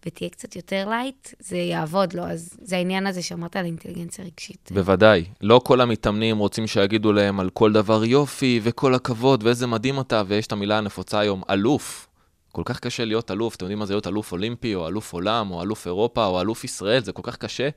ותהיה 0.06 0.30
קצת 0.30 0.56
יותר 0.56 0.88
לייט, 0.88 1.28
זה 1.38 1.56
יעבוד 1.56 2.12
לו. 2.12 2.22
אז 2.22 2.58
זה 2.62 2.76
העניין 2.76 3.06
הזה 3.06 3.22
שאמרת 3.22 3.56
על 3.56 3.64
אינטליגנציה 3.64 4.24
רגשית. 4.24 4.70
בוודאי. 4.74 5.24
לא 5.40 5.60
כל 5.64 5.80
המתאמנים 5.80 6.38
רוצים 6.38 6.66
שיגידו 6.66 7.12
להם 7.12 7.40
על 7.40 7.50
כל 7.50 7.72
דבר 7.72 8.04
יופי, 8.04 8.60
וכל 8.62 8.94
הכבוד, 8.94 9.42
ואיזה 9.44 9.66
מדהים 9.66 10.00
אתה, 10.00 10.22
ויש 10.26 10.46
את 10.46 10.52
המילה 10.52 10.78
הנפוצה 10.78 11.18
היום, 11.18 11.42
אלוף. 11.50 12.08
כל 12.52 12.62
כך 12.64 12.80
קשה 12.80 13.04
להיות 13.04 13.30
אלוף, 13.30 13.56
אתם 13.56 13.64
יודעים 13.64 13.78
מה 13.78 13.86
זה 13.86 13.94
להיות 13.94 14.06
אלוף 14.06 14.32
אולימפי, 14.32 14.74
או 14.74 14.88
אלוף 14.88 15.12
עולם, 15.12 15.50
או 15.50 15.62
אלוף 15.62 15.86
אירופה, 15.86 16.26
או 16.26 16.40
אלוף 16.40 16.64
ישראל, 16.64 17.04
זה 17.04 17.12
כל 17.12 17.22
כך 17.24 17.36
קשה. 17.36 17.68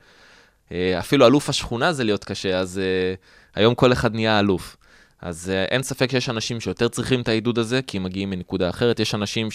אה, 0.72 1.00
אפילו 1.00 1.27
אלוף 1.27 1.50
השכונה 1.50 1.94
זה 1.94 2.03
להיות 2.03 2.24
קשה, 2.24 2.60
אז 2.60 2.82
אה, 2.84 3.56
היום 3.55 3.75
כל 3.75 3.94
אחד 3.94 4.15
נהיה 4.15 4.39
אלוף. 4.39 4.77
אז 5.22 5.51
uh, 5.53 5.72
אין 5.72 5.84
ספק 5.84 6.12
שיש 6.12 6.29
אנשים 6.29 6.60
שיותר 6.60 6.88
צריכים 6.88 7.22
את 7.22 7.27
העידוד 7.27 7.60
הזה, 7.60 7.82
כי 7.82 7.98
הם 7.98 8.03
מגיעים 8.03 8.29
מנקודה 8.29 8.70
אחרת. 8.70 9.00
יש 9.00 9.15
אנשים 9.15 9.51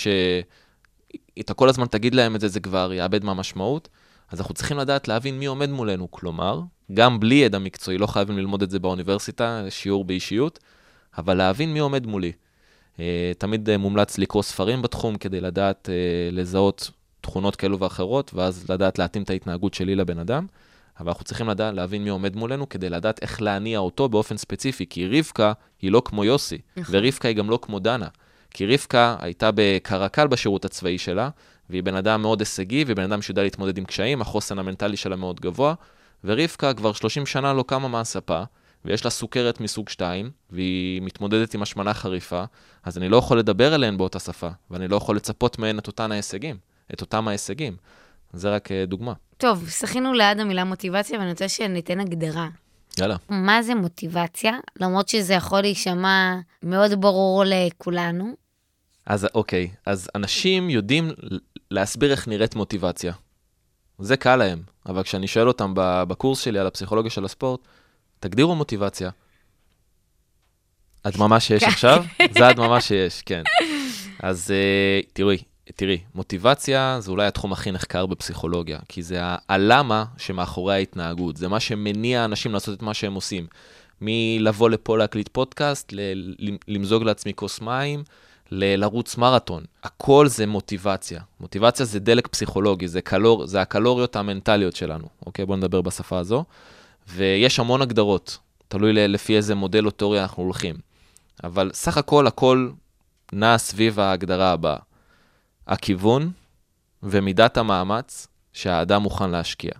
שאתה 1.38 1.54
כל 1.54 1.68
הזמן 1.68 1.86
תגיד 1.86 2.14
להם 2.14 2.36
את 2.36 2.40
זה, 2.40 2.48
זה 2.48 2.60
כבר 2.60 2.92
יאבד 2.92 3.24
מהמשמעות. 3.24 3.88
אז 4.30 4.40
אנחנו 4.40 4.54
צריכים 4.54 4.78
לדעת 4.78 5.08
להבין 5.08 5.38
מי 5.38 5.46
עומד 5.46 5.70
מולנו. 5.70 6.10
כלומר, 6.10 6.60
גם 6.94 7.20
בלי 7.20 7.34
ידע 7.34 7.58
מקצועי, 7.58 7.98
לא 7.98 8.06
חייבים 8.06 8.38
ללמוד 8.38 8.62
את 8.62 8.70
זה 8.70 8.78
באוניברסיטה, 8.78 9.64
שיעור 9.68 10.04
באישיות, 10.04 10.58
אבל 11.18 11.34
להבין 11.34 11.72
מי 11.72 11.78
עומד 11.78 12.06
מולי. 12.06 12.32
Uh, 12.96 13.00
תמיד 13.38 13.68
uh, 13.68 13.76
מומלץ 13.76 14.18
לקרוא 14.18 14.42
ספרים 14.42 14.82
בתחום 14.82 15.16
כדי 15.16 15.40
לדעת 15.40 15.88
uh, 15.88 16.34
לזהות 16.34 16.90
תכונות 17.20 17.56
כאלו 17.56 17.80
ואחרות, 17.80 18.34
ואז 18.34 18.70
לדעת 18.70 18.98
להתאים 18.98 19.22
את 19.22 19.30
ההתנהגות 19.30 19.74
שלי 19.74 19.94
לבן 19.94 20.18
אדם. 20.18 20.46
אבל 21.00 21.08
אנחנו 21.08 21.24
צריכים 21.24 21.48
לדעת, 21.48 21.74
להבין 21.74 22.04
מי 22.04 22.10
עומד 22.10 22.36
מולנו 22.36 22.68
כדי 22.68 22.90
לדעת 22.90 23.22
איך 23.22 23.42
להניע 23.42 23.78
אותו 23.78 24.08
באופן 24.08 24.36
ספציפי, 24.36 24.86
כי 24.90 25.06
רבקה 25.06 25.52
היא 25.82 25.92
לא 25.92 26.02
כמו 26.04 26.24
יוסי, 26.24 26.58
נכון. 26.76 26.94
ורבקה 26.98 27.28
היא 27.28 27.36
גם 27.36 27.50
לא 27.50 27.58
כמו 27.62 27.78
דנה. 27.78 28.08
כי 28.50 28.66
רבקה 28.66 29.16
הייתה 29.20 29.50
בקרקל 29.54 30.26
בשירות 30.26 30.64
הצבאי 30.64 30.98
שלה, 30.98 31.28
והיא 31.70 31.82
בן 31.82 31.94
אדם 31.94 32.22
מאוד 32.22 32.40
הישגי, 32.40 32.84
ובן 32.86 33.02
אדם 33.02 33.22
שיודע 33.22 33.42
להתמודד 33.42 33.78
עם 33.78 33.84
קשיים, 33.84 34.20
החוסן 34.20 34.58
המנטלי 34.58 34.96
שלה 34.96 35.16
מאוד 35.16 35.40
גבוה, 35.40 35.74
ורבקה 36.24 36.74
כבר 36.74 36.92
30 36.92 37.26
שנה 37.26 37.52
לא 37.52 37.64
קמה 37.68 37.88
מהספה, 37.88 38.42
ויש 38.84 39.04
לה 39.04 39.10
סוכרת 39.10 39.60
מסוג 39.60 39.88
2, 39.88 40.30
והיא 40.50 41.02
מתמודדת 41.02 41.54
עם 41.54 41.62
השמנה 41.62 41.94
חריפה, 41.94 42.44
אז 42.84 42.98
אני 42.98 43.08
לא 43.08 43.16
יכול 43.16 43.38
לדבר 43.38 43.74
אליהן 43.74 43.96
באותה 43.96 44.18
שפה, 44.18 44.48
ואני 44.70 44.88
לא 44.88 44.96
יכול 44.96 45.16
לצפות 45.16 45.58
מהן 45.58 45.78
את 45.78 45.86
אותן 45.86 46.12
ההישגים, 46.12 46.56
את 46.94 47.00
אותם 47.00 47.28
ההישגים. 47.28 47.76
זה 48.32 48.50
רק 48.50 48.72
אה, 48.72 48.84
דוגמה. 48.86 49.12
טוב, 49.36 49.68
שחינו 49.70 50.12
ליד 50.12 50.40
המילה 50.40 50.64
מוטיבציה, 50.64 51.18
ואני 51.18 51.30
רוצה 51.30 51.48
שניתן 51.48 52.00
הגדרה. 52.00 52.48
יאללה. 52.98 53.16
מה 53.28 53.62
זה 53.62 53.74
מוטיבציה? 53.74 54.52
למרות 54.80 55.08
שזה 55.08 55.34
יכול 55.34 55.60
להישמע 55.60 56.36
מאוד 56.62 57.00
ברור 57.00 57.44
לכולנו. 57.46 58.34
אז 59.06 59.26
אוקיי, 59.34 59.70
אז 59.86 60.10
אנשים 60.14 60.70
יודעים 60.70 61.10
להסביר 61.70 62.10
איך 62.10 62.28
נראית 62.28 62.54
מוטיבציה. 62.54 63.12
זה 63.98 64.16
קל 64.16 64.36
להם, 64.36 64.62
אבל 64.86 65.02
כשאני 65.02 65.26
שואל 65.26 65.48
אותם 65.48 65.72
בקורס 65.76 66.40
שלי 66.40 66.58
על 66.58 66.66
הפסיכולוגיה 66.66 67.10
של 67.10 67.24
הספורט, 67.24 67.60
תגדירו 68.20 68.54
מוטיבציה. 68.54 69.10
הדממה 71.04 71.40
שיש 71.40 71.62
עכשיו, 71.62 72.04
זה 72.38 72.48
הדממה 72.48 72.80
שיש, 72.80 73.22
כן. 73.22 73.42
אז 74.22 74.50
uh, 74.50 75.06
תראי, 75.12 75.38
תראי, 75.76 75.98
מוטיבציה 76.14 76.96
זה 77.00 77.10
אולי 77.10 77.26
התחום 77.26 77.52
הכי 77.52 77.72
נחקר 77.72 78.06
בפסיכולוגיה, 78.06 78.78
כי 78.88 79.02
זה 79.02 79.20
הלמה 79.48 80.04
שמאחורי 80.16 80.74
ההתנהגות, 80.74 81.36
זה 81.36 81.48
מה 81.48 81.60
שמניע 81.60 82.24
אנשים 82.24 82.52
לעשות 82.52 82.78
את 82.78 82.82
מה 82.82 82.94
שהם 82.94 83.14
עושים. 83.14 83.46
מלבוא 84.00 84.70
לפה 84.70 84.98
להקליט 84.98 85.28
פודקאסט, 85.32 85.92
למזוג 86.68 87.02
לעצמי 87.02 87.34
כוס 87.34 87.60
מים, 87.60 88.04
לרוץ 88.50 89.16
מרתון. 89.16 89.64
הכל 89.84 90.26
זה 90.28 90.46
מוטיבציה. 90.46 91.20
מוטיבציה 91.40 91.86
זה 91.86 92.00
דלק 92.00 92.26
פסיכולוגי, 92.26 92.88
זה, 92.88 93.00
קלור, 93.00 93.46
זה 93.46 93.60
הקלוריות 93.60 94.16
המנטליות 94.16 94.76
שלנו. 94.76 95.06
אוקיי, 95.26 95.46
בואו 95.46 95.56
נדבר 95.56 95.80
בשפה 95.80 96.18
הזו. 96.18 96.44
ויש 97.08 97.60
המון 97.60 97.82
הגדרות, 97.82 98.38
תלוי 98.68 98.92
לפי 98.92 99.36
איזה 99.36 99.54
מודל 99.54 99.86
או 99.86 99.90
תיאוריה 99.90 100.22
אנחנו 100.22 100.42
הולכים. 100.42 100.76
אבל 101.44 101.70
סך 101.74 101.96
הכל, 101.96 102.26
הכל 102.26 102.70
נע 103.32 103.58
סביב 103.58 104.00
ההגדרה 104.00 104.52
הבאה. 104.52 104.89
הכיוון 105.70 106.30
ומידת 107.02 107.56
המאמץ 107.56 108.26
שהאדם 108.52 109.02
מוכן 109.02 109.30
להשקיע. 109.30 109.72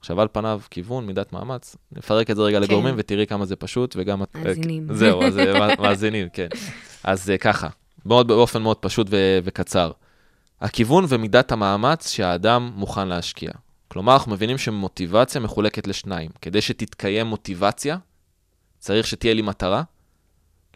עכשיו, 0.00 0.20
על 0.20 0.28
פניו, 0.32 0.60
כיוון, 0.70 1.06
מידת 1.06 1.32
מאמץ, 1.32 1.76
נפרק 1.92 2.30
את 2.30 2.36
זה 2.36 2.42
רגע 2.42 2.58
כן. 2.58 2.62
לגורמים 2.62 2.94
ותראי 2.98 3.26
כמה 3.26 3.46
זה 3.46 3.56
פשוט 3.56 3.94
וגם... 3.98 4.22
מאזינים. 4.34 4.86
זהו, 5.00 5.22
אז 5.22 5.38
אה, 5.38 5.76
מאזינים, 5.78 6.28
כן. 6.32 6.48
אז 7.04 7.30
אה, 7.30 7.38
ככה, 7.38 7.68
מאוד, 8.06 8.28
באופן 8.28 8.62
מאוד 8.62 8.76
פשוט 8.76 9.06
ו- 9.10 9.38
וקצר. 9.44 9.90
הכיוון 10.60 11.04
ומידת 11.08 11.52
המאמץ 11.52 12.10
שהאדם 12.10 12.72
מוכן 12.74 13.08
להשקיע. 13.08 13.50
כלומר, 13.88 14.14
אנחנו 14.14 14.32
מבינים 14.32 14.58
שמוטיבציה 14.58 15.40
מחולקת 15.40 15.86
לשניים. 15.86 16.30
כדי 16.42 16.60
שתתקיים 16.60 17.26
מוטיבציה, 17.26 17.96
צריך 18.78 19.06
שתהיה 19.06 19.34
לי 19.34 19.42
מטרה, 19.42 19.82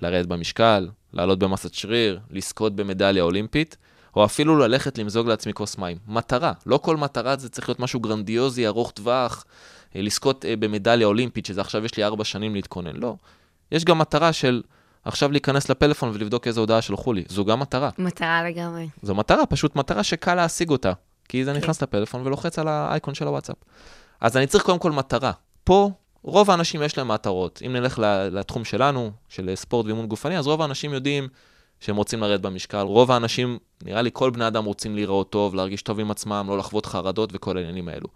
לרדת 0.03 0.27
במשקל, 0.27 0.89
לעלות 1.13 1.39
במסת 1.39 1.75
שריר, 1.75 2.21
לזכות 2.31 2.77
במדליה 2.77 3.23
אולימפית, 3.23 3.77
או 4.17 4.25
אפילו 4.25 4.59
ללכת 4.59 4.99
למזוג 4.99 5.29
לעצמי 5.29 5.53
כוס 5.53 5.79
מים. 5.79 5.97
מטרה, 6.09 6.53
לא 6.67 6.79
כל 6.79 6.97
מטרה 6.97 7.37
זה 7.37 7.49
צריך 7.49 7.69
להיות 7.69 7.81
משהו 7.81 8.01
גרנדיוזי, 8.01 8.67
ארוך 8.67 8.91
טווח, 8.91 9.45
אה, 9.97 10.03
לזכות 10.03 10.45
אה, 10.45 10.57
במדליה 10.57 11.07
אולימפית, 11.07 11.47
שזה 11.47 11.61
עכשיו 11.61 11.85
יש 11.85 11.97
לי 11.97 12.05
ארבע 12.05 12.25
שנים 12.25 12.55
להתכונן. 12.55 12.97
לא. 12.97 13.15
יש 13.73 13.85
גם 13.85 13.99
מטרה 13.99 14.33
של 14.33 14.63
עכשיו 15.05 15.33
להיכנס 15.33 15.69
לפלאפון 15.69 16.11
ולבדוק 16.15 16.47
איזה 16.47 16.61
הודעה 16.61 16.83
שלחו 16.83 17.13
לי. 17.13 17.25
זו 17.29 17.45
גם 17.45 17.61
מטרה. 17.61 17.91
מטרה 17.99 18.43
לגמרי. 18.49 18.89
זו 19.03 19.15
מטרה, 19.15 19.47
פשוט 19.47 19.77
מטרה 19.77 20.03
שקל 20.03 20.35
להשיג 20.35 20.71
אותה. 20.71 20.93
כי 21.29 21.45
זה 21.45 21.53
כן. 21.53 21.59
נכנס 21.59 21.83
לפלאפון 21.83 22.27
ולוחץ 22.27 22.59
על 22.59 22.69
האייקון 22.69 23.15
של 23.15 23.27
הוואטסאפ. 23.27 23.57
אז 24.21 24.37
אני 24.37 24.47
צריך 24.47 24.65
קודם 24.65 24.79
כל 24.79 24.93
מטרה. 24.93 25.33
פה, 25.65 25.91
רוב 26.23 26.51
האנשים 26.51 26.83
יש 26.83 26.99
להם 26.99 27.09
מטרות. 27.09 27.63
אם 27.67 27.73
נלך 27.73 27.99
לתחום 28.33 28.65
שלנו, 28.65 29.11
של 29.29 29.51
ספורט 29.55 29.87
ואימון 29.87 30.07
גופני, 30.07 30.39
אז 30.39 30.47
רוב 30.47 30.63
האנשים 30.63 30.93
יודעים 30.93 31.29
שהם 31.83 31.97
רוצים 31.97 32.21
לרדת 32.21 32.41
במשקל. 32.41 32.81
רוב 32.81 33.11
האנשים, 33.11 33.59
נראה 33.85 34.03
לי 34.03 34.11
כל 34.13 34.31
בני 34.31 34.47
אדם 34.47 34.65
רוצים 34.65 34.95
להיראות 34.95 35.31
טוב, 35.31 35.55
להרגיש 35.55 35.83
טוב 35.83 36.01
עם 36.01 36.11
עצמם, 36.11 36.47
לא 36.49 36.59
לחוות 36.59 36.87
חרדות 36.87 37.31
וכל 37.33 37.57
העניינים 37.57 37.89
האלו. 37.89 38.09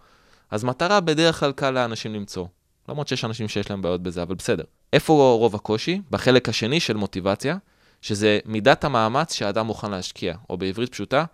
אז 0.50 0.64
מטרה 0.64 1.00
בדרך 1.00 1.40
כלל 1.40 1.52
קל 1.52 1.70
לאנשים 1.70 2.14
למצוא. 2.14 2.46
למרות 2.88 3.08
שיש 3.08 3.24
אנשים 3.24 3.48
שיש 3.48 3.70
להם 3.70 3.82
בעיות 3.82 4.02
בזה, 4.02 4.22
אבל 4.22 4.34
בסדר. 4.34 4.64
איפה 4.92 5.12
רוב 5.12 5.54
הקושי? 5.54 6.00
בחלק 6.10 6.48
השני 6.48 6.80
של 6.80 6.96
מוטיבציה, 6.96 7.56
שזה 8.02 8.38
מידת 8.44 8.84
המאמץ 8.84 9.34
שהאדם 9.34 9.66
מוכן 9.66 9.90
להשקיע, 9.90 10.34
או 10.50 10.56
בעברית 10.56 10.92
פשוטה, 10.92 11.24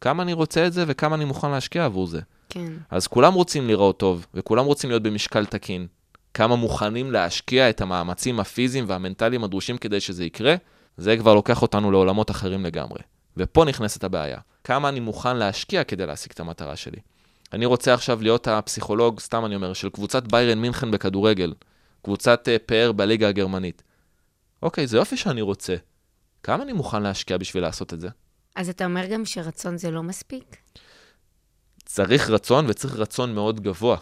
כמה 0.00 0.22
אני 0.22 0.32
רוצה 0.32 0.66
את 0.66 0.72
זה 0.72 0.84
וכמה 0.86 1.16
אני 1.16 1.24
מוכן 1.24 1.50
להשקיע 1.50 1.84
עבור 1.84 2.06
זה. 2.06 2.20
כן. 2.48 2.72
אז 2.90 3.06
כולם 3.06 3.34
רוצים 3.34 3.68
לראות 3.68 3.98
טוב, 3.98 4.26
וכולם 4.34 4.64
רוצים 4.64 4.90
להיות 4.90 5.02
במשקל 5.02 5.44
תקין. 5.46 5.86
כמה 6.34 6.56
מוכנים 6.56 7.12
להשקיע 7.12 7.70
את 7.70 7.80
המאמצים 7.80 8.40
הפיזיים 8.40 8.84
והמנטליים 8.88 9.44
הדרושים 9.44 9.78
כדי 9.78 10.00
שזה 10.00 10.24
יקרה, 10.24 10.54
זה 10.98 11.16
כבר 11.16 11.34
לוקח 11.34 11.62
אותנו 11.62 11.90
לעולמות 11.90 12.30
אחרים 12.30 12.64
לגמרי. 12.64 13.00
ופה 13.36 13.64
נכנסת 13.64 14.04
הבעיה. 14.04 14.38
כמה 14.64 14.88
אני 14.88 15.00
מוכן 15.00 15.36
להשקיע 15.36 15.84
כדי 15.84 16.06
להשיג 16.06 16.32
את 16.34 16.40
המטרה 16.40 16.76
שלי. 16.76 16.98
אני 17.52 17.66
רוצה 17.66 17.94
עכשיו 17.94 18.22
להיות 18.22 18.48
הפסיכולוג, 18.48 19.20
סתם 19.20 19.44
אני 19.44 19.54
אומר, 19.54 19.72
של 19.72 19.90
קבוצת 19.90 20.22
ביירן 20.22 20.58
מינכן 20.58 20.90
בכדורגל, 20.90 21.54
קבוצת 22.02 22.48
uh, 22.48 22.66
פאר 22.66 22.92
בליגה 22.92 23.28
הגרמנית. 23.28 23.82
אוקיי, 24.62 24.86
זה 24.86 24.96
יופי 24.96 25.16
שאני 25.16 25.40
רוצה. 25.40 25.76
כמה 26.42 26.62
אני 26.62 26.72
מוכן 26.72 27.02
להשקיע 27.02 27.36
בשביל 27.36 27.62
לעשות 27.62 27.94
את 27.94 28.00
זה? 28.00 28.08
אז 28.56 28.68
אתה 28.68 28.84
אומר 28.84 29.06
גם 29.06 29.24
שרצון 29.24 29.76
זה 29.76 29.90
לא 29.90 30.02
מספיק? 30.02 30.56
צריך 31.84 32.30
רצון 32.30 32.66
וצריך 32.68 32.96
רצון 32.96 33.34
מאוד 33.34 33.60
גבוה. 33.60 33.96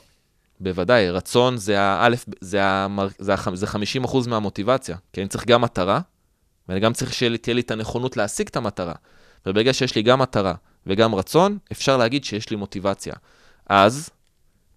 בוודאי, 0.61 1.11
רצון 1.11 1.57
זה 1.57 1.81
האלף, 1.81 2.25
זה, 2.41 2.65
המר, 2.65 3.09
זה, 3.19 3.35
זה 3.55 3.67
50% 4.05 4.29
מהמוטיבציה, 4.29 4.97
כי 5.13 5.21
אני 5.21 5.29
צריך 5.29 5.47
גם 5.47 5.61
מטרה, 5.61 6.01
ואני 6.69 6.81
גם 6.81 6.93
צריך 6.93 7.15
שתהיה 7.15 7.55
לי 7.55 7.61
את 7.61 7.71
הנכונות 7.71 8.17
להשיג 8.17 8.49
את 8.49 8.57
המטרה. 8.57 8.95
וברגע 9.47 9.73
שיש 9.73 9.95
לי 9.95 10.03
גם 10.03 10.19
מטרה 10.19 10.55
וגם 10.87 11.15
רצון, 11.15 11.59
אפשר 11.73 11.97
להגיד 11.97 12.25
שיש 12.25 12.51
לי 12.51 12.57
מוטיבציה. 12.57 13.15
אז, 13.67 14.11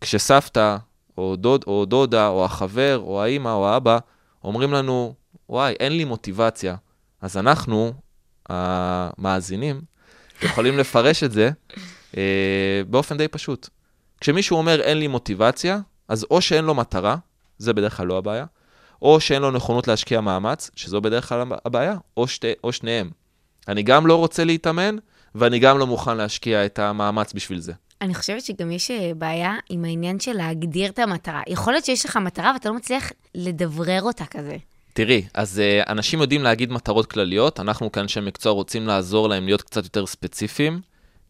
כשסבתא, 0.02 0.78
או, 1.18 1.36
דוד, 1.36 1.64
או 1.68 1.86
דודה, 1.86 2.28
או 2.28 2.46
החבר, 2.46 3.02
או 3.04 3.24
האימא, 3.24 3.50
או 3.50 3.68
האבא, 3.68 4.00
אומרים 4.44 4.74
לנו, 4.74 5.14
וואי, 5.50 5.74
אין 5.80 5.98
לי 5.98 6.06
מוטיבציה, 6.06 6.76
אז 7.22 7.38
אנחנו, 7.38 7.94
המאזינים, 8.50 9.82
יכולים 10.42 10.78
לפרש 10.78 11.24
את 11.24 11.32
זה 11.32 11.50
אה, 12.18 12.82
באופן 12.88 13.18
די 13.18 13.28
פשוט. 13.28 13.70
כשמישהו 14.22 14.58
אומר 14.58 14.82
אין 14.82 14.98
לי 14.98 15.08
מוטיבציה, 15.08 15.80
אז 16.08 16.26
או 16.32 16.42
שאין 16.42 16.66
לו 16.66 16.76
מטרה, 16.76 17.16
זה 17.58 17.74
בדרך 17.74 17.98
כלל 17.98 18.08
לא 18.08 18.18
הבעיה, 18.18 18.46
או 19.02 19.20
שאין 19.20 19.42
לו 19.42 19.52
נכונות 19.52 19.88
להשקיע 19.88 20.22
מאמץ, 20.22 20.72
שזו 20.76 21.02
בדרך 21.02 21.30
כלל 21.30 21.44
הבעיה, 21.66 21.96
או, 22.18 22.28
שתי, 22.28 22.52
או 22.64 22.72
שניהם. 22.72 23.10
אני 23.68 23.84
גם 23.84 24.08
לא 24.08 24.16
רוצה 24.16 24.44
להתאמן, 24.44 24.96
ואני 25.36 25.60
גם 25.60 25.78
לא 25.78 25.88
מוכן 25.88 26.18
להשקיע 26.18 26.66
את 26.66 26.80
המאמץ 26.80 27.34
בשביל 27.34 27.60
זה. 27.60 27.74
אני 28.02 28.14
חושבת 28.14 28.42
שגם 28.42 28.72
יש 28.72 28.92
אה, 28.92 29.12
בעיה 29.18 29.54
עם 29.70 29.86
העניין 29.86 30.20
של 30.20 30.34
להגדיר 30.34 30.90
את 30.92 31.00
המטרה. 31.00 31.42
יכול 31.48 31.74
להיות 31.74 31.86
שיש 31.86 32.06
לך 32.06 32.18
מטרה 32.18 32.52
ואתה 32.54 32.70
לא 32.70 32.76
מצליח 32.76 33.12
לדברר 33.36 34.02
אותה 34.02 34.26
כזה. 34.26 34.58
תראי, 34.94 35.26
אז 35.34 35.62
uh, 35.62 35.90
אנשים 35.92 36.22
יודעים 36.22 36.44
להגיד 36.44 36.72
מטרות 36.72 37.06
כלליות, 37.06 37.60
אנחנו 37.60 37.92
כאנשי 37.92 38.20
מקצוע 38.20 38.52
רוצים 38.52 38.88
לעזור 38.88 39.30
להם 39.30 39.46
להיות 39.46 39.62
קצת 39.62 39.84
יותר 39.84 40.06
ספציפיים, 40.06 40.82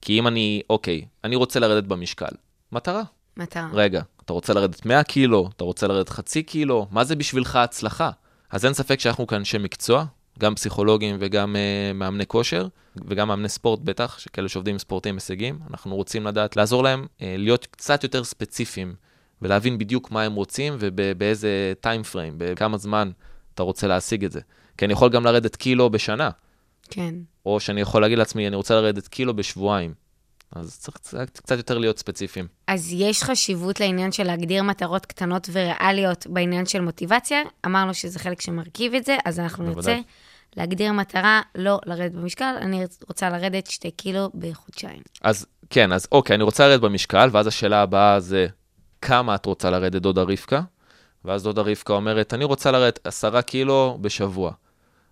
כי 0.02 0.20
אם 0.20 0.28
אני, 0.28 0.62
אוקיי, 0.70 1.06
אני 1.24 1.36
רוצה 1.36 1.60
לרדת 1.60 1.84
במשקל. 1.84 2.32
מטרה. 2.72 3.04
מטרה. 3.38 3.68
רגע, 3.74 4.02
אתה 4.30 4.34
רוצה 4.34 4.54
לרדת 4.54 4.86
100 4.86 5.04
קילו? 5.04 5.50
אתה 5.56 5.64
רוצה 5.64 5.88
לרדת 5.88 6.10
חצי 6.10 6.44
קילו? 6.44 6.88
מה 6.92 7.04
זה 7.04 7.16
בשבילך 7.16 7.56
הצלחה? 7.56 8.10
אז 8.52 8.66
אין 8.66 8.74
ספק 8.74 9.00
שאנחנו 9.00 9.28
כאן 9.28 9.38
אנשי 9.38 9.58
מקצוע, 9.58 10.06
גם 10.40 10.56
פסיכולוגים 10.56 11.18
וגם 11.20 11.56
uh, 11.56 11.94
מאמני 11.94 12.26
כושר, 12.26 12.68
וגם 13.08 13.28
מאמני 13.28 13.50
ספורט 13.50 13.80
בטח, 13.84 14.20
שכאלה 14.20 14.50
שעובדים 14.50 14.76
עם 14.76 14.80
ספורטאים 14.80 15.16
הישגים. 15.16 15.60
אנחנו 15.70 15.96
רוצים 15.96 16.28
לדעת, 16.28 16.56
לעזור 16.56 16.84
להם 16.84 17.04
uh, 17.04 17.22
להיות 17.38 17.66
קצת 17.66 18.04
יותר 18.04 18.24
ספציפיים, 18.24 18.96
ולהבין 19.42 19.78
בדיוק 19.78 20.12
מה 20.12 20.22
הם 20.22 20.34
רוצים 20.34 20.76
ובאיזה 20.80 21.74
טיים 21.82 22.04
פריים, 22.04 22.34
בכמה 22.38 22.78
זמן 22.78 23.12
אתה 23.54 23.64
רוצה 23.64 23.88
להשיג 23.88 24.26
את 24.26 24.32
זה. 24.32 24.40
כי 24.78 24.86
אני 24.86 24.94
יכול 24.94 25.10
גם 25.10 25.26
לרדת 25.26 25.56
קילו 25.56 25.90
בשנה, 25.90 26.30
כן. 26.90 27.16
או 27.46 27.60
שאני 27.60 27.82
יכול 27.82 28.02
להגיד 28.02 28.18
לעצמי, 28.18 28.48
אני 28.48 28.56
רוצה 28.56 28.76
לרדת 28.76 29.08
קילו 29.08 29.36
בשבועיים. 29.36 29.94
אז 30.56 30.80
צריך 30.80 30.98
קצת, 30.98 31.40
קצת 31.40 31.58
יותר 31.58 31.78
להיות 31.78 32.00
ספציפיים. 32.00 32.48
אז 32.68 32.94
יש 32.94 33.24
חשיבות 33.24 33.80
לעניין 33.80 34.12
של 34.12 34.24
להגדיר 34.24 34.64
מטרות 34.64 35.06
קטנות 35.06 35.50
וריאליות 35.52 36.28
בעניין 36.28 36.66
של 36.66 36.82
מוטיבציה. 36.82 37.42
אמרנו 37.66 37.94
שזה 37.94 38.20
חלק 38.20 38.42
שמרכיב 38.42 38.94
את 38.94 39.06
זה, 39.06 39.18
אז 39.26 39.40
אנחנו 39.40 39.66
בוודאי. 39.66 39.96
נרצה 39.96 40.08
להגדיר 40.58 40.94
מטרה, 40.94 41.42
לא 41.56 41.80
לרדת 41.86 42.12
במשקל, 42.12 42.56
אני 42.62 42.86
רוצה 43.08 43.30
לרדת 43.30 43.68
שתי 43.68 43.92
קילו 43.92 44.30
בחודשיים. 44.36 45.02
אז 45.22 45.46
כן, 45.70 45.92
אז 45.92 46.08
אוקיי, 46.12 46.36
אני 46.36 46.44
רוצה 46.44 46.68
לרדת 46.68 46.82
במשקל, 46.82 47.30
ואז 47.32 47.48
השאלה 47.48 47.82
הבאה 47.82 48.20
זה, 48.20 48.48
כמה 49.02 49.36
את 49.36 49.46
רוצה 49.46 49.70
לרדת, 49.70 50.02
דודה 50.02 50.22
רבקה? 50.22 50.62
ואז 51.26 51.44
דודה 51.44 51.62
רבקה 51.62 51.94
אומרת, 51.94 52.34
אני 52.34 52.44
רוצה 52.44 52.72
לרדת 52.72 53.00
עשרה 53.04 53.42
קילו 53.42 53.98
בשבוע. 54.02 54.52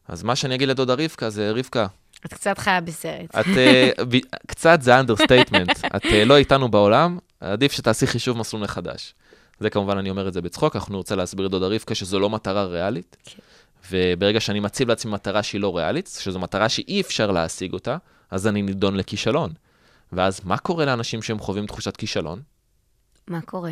אז 0.07 0.23
מה 0.23 0.35
שאני 0.35 0.55
אגיד 0.55 0.69
לדודה 0.69 0.93
רבקה 0.93 1.29
זה, 1.29 1.51
רבקה, 1.51 1.87
את 2.25 2.33
קצת 2.33 2.57
חיה 2.57 2.81
בסרט. 2.81 3.35
את 3.35 3.45
אה, 3.57 3.89
קצת 4.47 4.81
זה 4.81 4.99
understatement. 4.99 5.85
את 5.95 6.05
אה, 6.05 6.25
לא 6.25 6.37
איתנו 6.37 6.71
בעולם, 6.71 7.17
עדיף 7.39 7.71
שתעשי 7.71 8.07
חישוב 8.07 8.37
מסלול 8.37 8.63
מחדש. 8.63 9.13
זה 9.59 9.69
כמובן, 9.69 9.97
אני 9.97 10.09
אומר 10.09 10.27
את 10.27 10.33
זה 10.33 10.41
בצחוק, 10.41 10.75
אנחנו 10.75 10.95
נרצה 10.95 11.15
להסביר 11.15 11.45
לדודה 11.45 11.67
רבקה 11.67 11.95
שזו 11.95 12.19
לא 12.19 12.29
מטרה 12.29 12.65
ריאלית. 12.65 13.17
כן. 13.23 13.41
וברגע 13.91 14.39
שאני 14.39 14.59
מציב 14.59 14.89
לעצמי 14.89 15.11
מטרה 15.11 15.43
שהיא 15.43 15.61
לא 15.61 15.77
ריאלית, 15.77 16.17
שזו 16.19 16.39
מטרה 16.39 16.69
שאי 16.69 17.01
אפשר 17.01 17.31
להשיג 17.31 17.73
אותה, 17.73 17.97
אז 18.31 18.47
אני 18.47 18.61
נידון 18.61 18.95
לכישלון. 18.95 19.53
ואז 20.11 20.41
מה 20.45 20.57
קורה 20.57 20.85
לאנשים 20.85 21.21
שהם 21.21 21.39
חווים 21.39 21.65
תחושת 21.65 21.97
כישלון? 21.97 22.41
מה 23.27 23.41
קורה? 23.41 23.71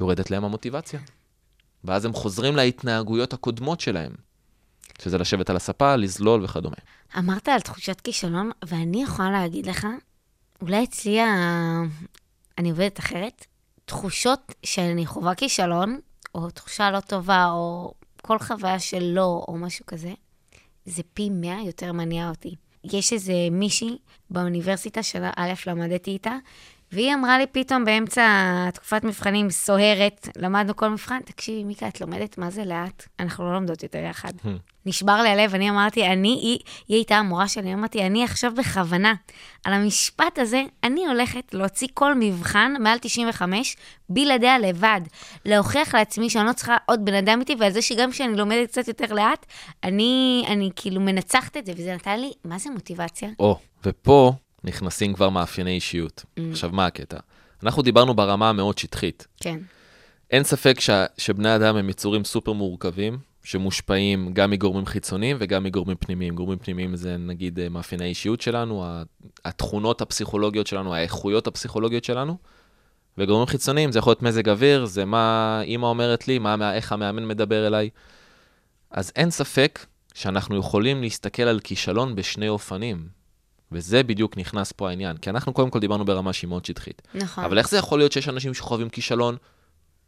יורדת 0.00 0.30
להם 0.30 0.44
המוטיבציה. 0.44 1.00
ואז 1.84 2.04
הם 2.04 2.12
חוזרים 2.12 2.56
להתנהגויות 2.56 3.32
הקודמות 3.32 3.80
שלהם, 3.80 4.12
שזה 5.02 5.18
לשבת 5.18 5.50
על 5.50 5.56
הספה, 5.56 5.96
לזלול 5.96 6.44
וכדומה. 6.44 6.76
אמרת 7.18 7.48
על 7.48 7.60
תחושת 7.60 8.00
כישלון, 8.00 8.50
ואני 8.64 9.02
יכולה 9.02 9.30
להגיד 9.30 9.66
לך, 9.66 9.86
אולי 10.60 10.84
אצלי 10.84 11.20
ה... 11.20 11.82
אני 12.58 12.70
עובדת 12.70 12.98
אחרת. 12.98 13.46
תחושות 13.84 14.54
שאני 14.62 15.06
חווה 15.06 15.34
כישלון, 15.34 16.00
או 16.34 16.50
תחושה 16.50 16.90
לא 16.90 17.00
טובה, 17.00 17.50
או 17.50 17.94
כל 18.22 18.38
חוויה 18.38 18.78
של 18.78 19.02
לא, 19.02 19.44
או 19.48 19.56
משהו 19.56 19.86
כזה, 19.86 20.14
זה 20.84 21.02
פי 21.14 21.30
מאה 21.30 21.62
יותר 21.66 21.92
מניע 21.92 22.28
אותי. 22.28 22.54
יש 22.84 23.12
איזה 23.12 23.32
מישהי 23.50 23.98
באוניברסיטה 24.30 25.02
של 25.02 25.24
א', 25.36 25.52
למדתי 25.66 26.10
איתה, 26.10 26.36
והיא 26.92 27.14
אמרה 27.14 27.38
לי 27.38 27.46
פתאום 27.46 27.84
באמצע 27.84 28.24
תקופת 28.74 29.04
מבחנים 29.04 29.50
סוערת, 29.50 30.28
למדנו 30.36 30.76
כל 30.76 30.88
מבחן, 30.88 31.20
תקשיבי, 31.24 31.64
מיקה, 31.64 31.88
את 31.88 32.00
לומדת 32.00 32.38
מה 32.38 32.50
זה 32.50 32.64
לאט? 32.64 33.08
אנחנו 33.20 33.44
לא 33.44 33.52
לומדות 33.54 33.82
יותר 33.82 33.98
יחד. 33.98 34.32
נשבר 34.86 35.22
לי 35.22 35.28
הלב, 35.28 35.54
אני 35.54 35.70
אמרתי, 35.70 36.06
אני, 36.06 36.28
היא, 36.28 36.58
היא 36.88 36.96
הייתה 36.96 37.16
המורה 37.16 37.48
שלי, 37.48 37.74
אמרתי, 37.74 38.06
אני 38.06 38.24
עכשיו 38.24 38.52
בכוונה, 38.56 39.14
על 39.64 39.72
המשפט 39.72 40.38
הזה, 40.38 40.62
אני 40.84 41.06
הולכת 41.06 41.54
להוציא 41.54 41.88
כל 41.94 42.14
מבחן 42.14 42.74
מעל 42.80 42.98
95, 42.98 43.76
בלעדיה 44.08 44.58
לבד. 44.58 45.00
להוכיח 45.44 45.94
לעצמי 45.94 46.30
שאני 46.30 46.46
לא 46.46 46.52
צריכה 46.52 46.76
עוד 46.86 47.04
בן 47.04 47.14
אדם 47.14 47.40
איתי, 47.40 47.54
ועל 47.58 47.72
זה 47.72 47.82
שגם 47.82 48.10
כשאני 48.10 48.36
לומדת 48.36 48.68
קצת 48.68 48.88
יותר 48.88 49.14
לאט, 49.14 49.46
אני, 49.84 50.44
אני 50.48 50.70
כאילו 50.76 51.00
מנצחת 51.00 51.56
את 51.56 51.66
זה, 51.66 51.72
וזה 51.76 51.94
נתן 51.94 52.20
לי, 52.20 52.32
מה 52.44 52.58
זה 52.58 52.70
מוטיבציה? 52.70 53.28
או, 53.38 53.58
ופה 53.84 54.32
נכנסים 54.66 55.14
כבר 55.14 55.30
מאפייני 55.30 55.70
אישיות. 55.70 56.24
Mm. 56.24 56.42
עכשיו, 56.50 56.70
מה 56.72 56.86
הקטע? 56.86 57.18
אנחנו 57.62 57.82
דיברנו 57.82 58.14
ברמה 58.14 58.48
המאוד 58.48 58.78
שטחית. 58.78 59.26
כן, 59.40 59.58
אין 60.30 60.44
ספק 60.44 60.80
ש... 60.80 60.90
שבני 61.18 61.56
אדם 61.56 61.76
הם 61.76 61.88
יצורים 61.88 62.24
סופר 62.24 62.52
מורכבים, 62.52 63.18
שמושפעים 63.44 64.30
גם 64.32 64.50
מגורמים 64.50 64.86
חיצוניים 64.86 65.36
וגם 65.40 65.64
מגורמים 65.64 65.96
פנימיים. 66.00 66.34
גורמים 66.34 66.58
פנימיים 66.58 66.96
זה 66.96 67.16
נגיד 67.16 67.60
אה, 67.60 67.68
מאפייני 67.68 68.04
האישיות 68.04 68.40
שלנו, 68.40 68.84
התכונות 69.44 70.00
הפסיכולוגיות 70.00 70.66
שלנו, 70.66 70.94
האיכויות 70.94 71.46
הפסיכולוגיות 71.46 72.04
שלנו, 72.04 72.36
וגורמים 73.18 73.46
חיצוניים 73.46 73.92
זה 73.92 73.98
יכול 73.98 74.10
להיות 74.10 74.22
מזג 74.22 74.48
אוויר, 74.48 74.84
זה 74.84 75.04
מה 75.04 75.60
אימא 75.62 75.86
אומרת 75.86 76.28
לי, 76.28 76.38
מה, 76.38 76.74
איך 76.74 76.92
המאמן 76.92 77.28
מדבר 77.28 77.66
אליי. 77.66 77.90
אז 78.90 79.12
אין 79.16 79.30
ספק 79.30 79.86
שאנחנו 80.14 80.56
יכולים 80.56 81.02
להסתכל 81.02 81.42
על 81.42 81.60
כישלון 81.60 82.14
בשני 82.14 82.48
אופנים, 82.48 83.08
וזה 83.72 84.02
בדיוק 84.02 84.36
נכנס 84.36 84.72
פה 84.72 84.88
העניין, 84.88 85.16
כי 85.16 85.30
אנחנו 85.30 85.52
קודם 85.52 85.70
כל 85.70 85.78
דיברנו 85.78 86.04
ברמה 86.04 86.32
שהיא 86.32 86.48
מאוד 86.48 86.64
שטחית. 86.64 87.02
נכון. 87.14 87.44
אבל 87.44 87.58
איך 87.58 87.68
זה 87.68 87.76
יכול 87.76 87.98
להיות 87.98 88.12
שיש 88.12 88.28
אנשים 88.28 88.54
שחווים 88.54 88.88
כישלון 88.88 89.36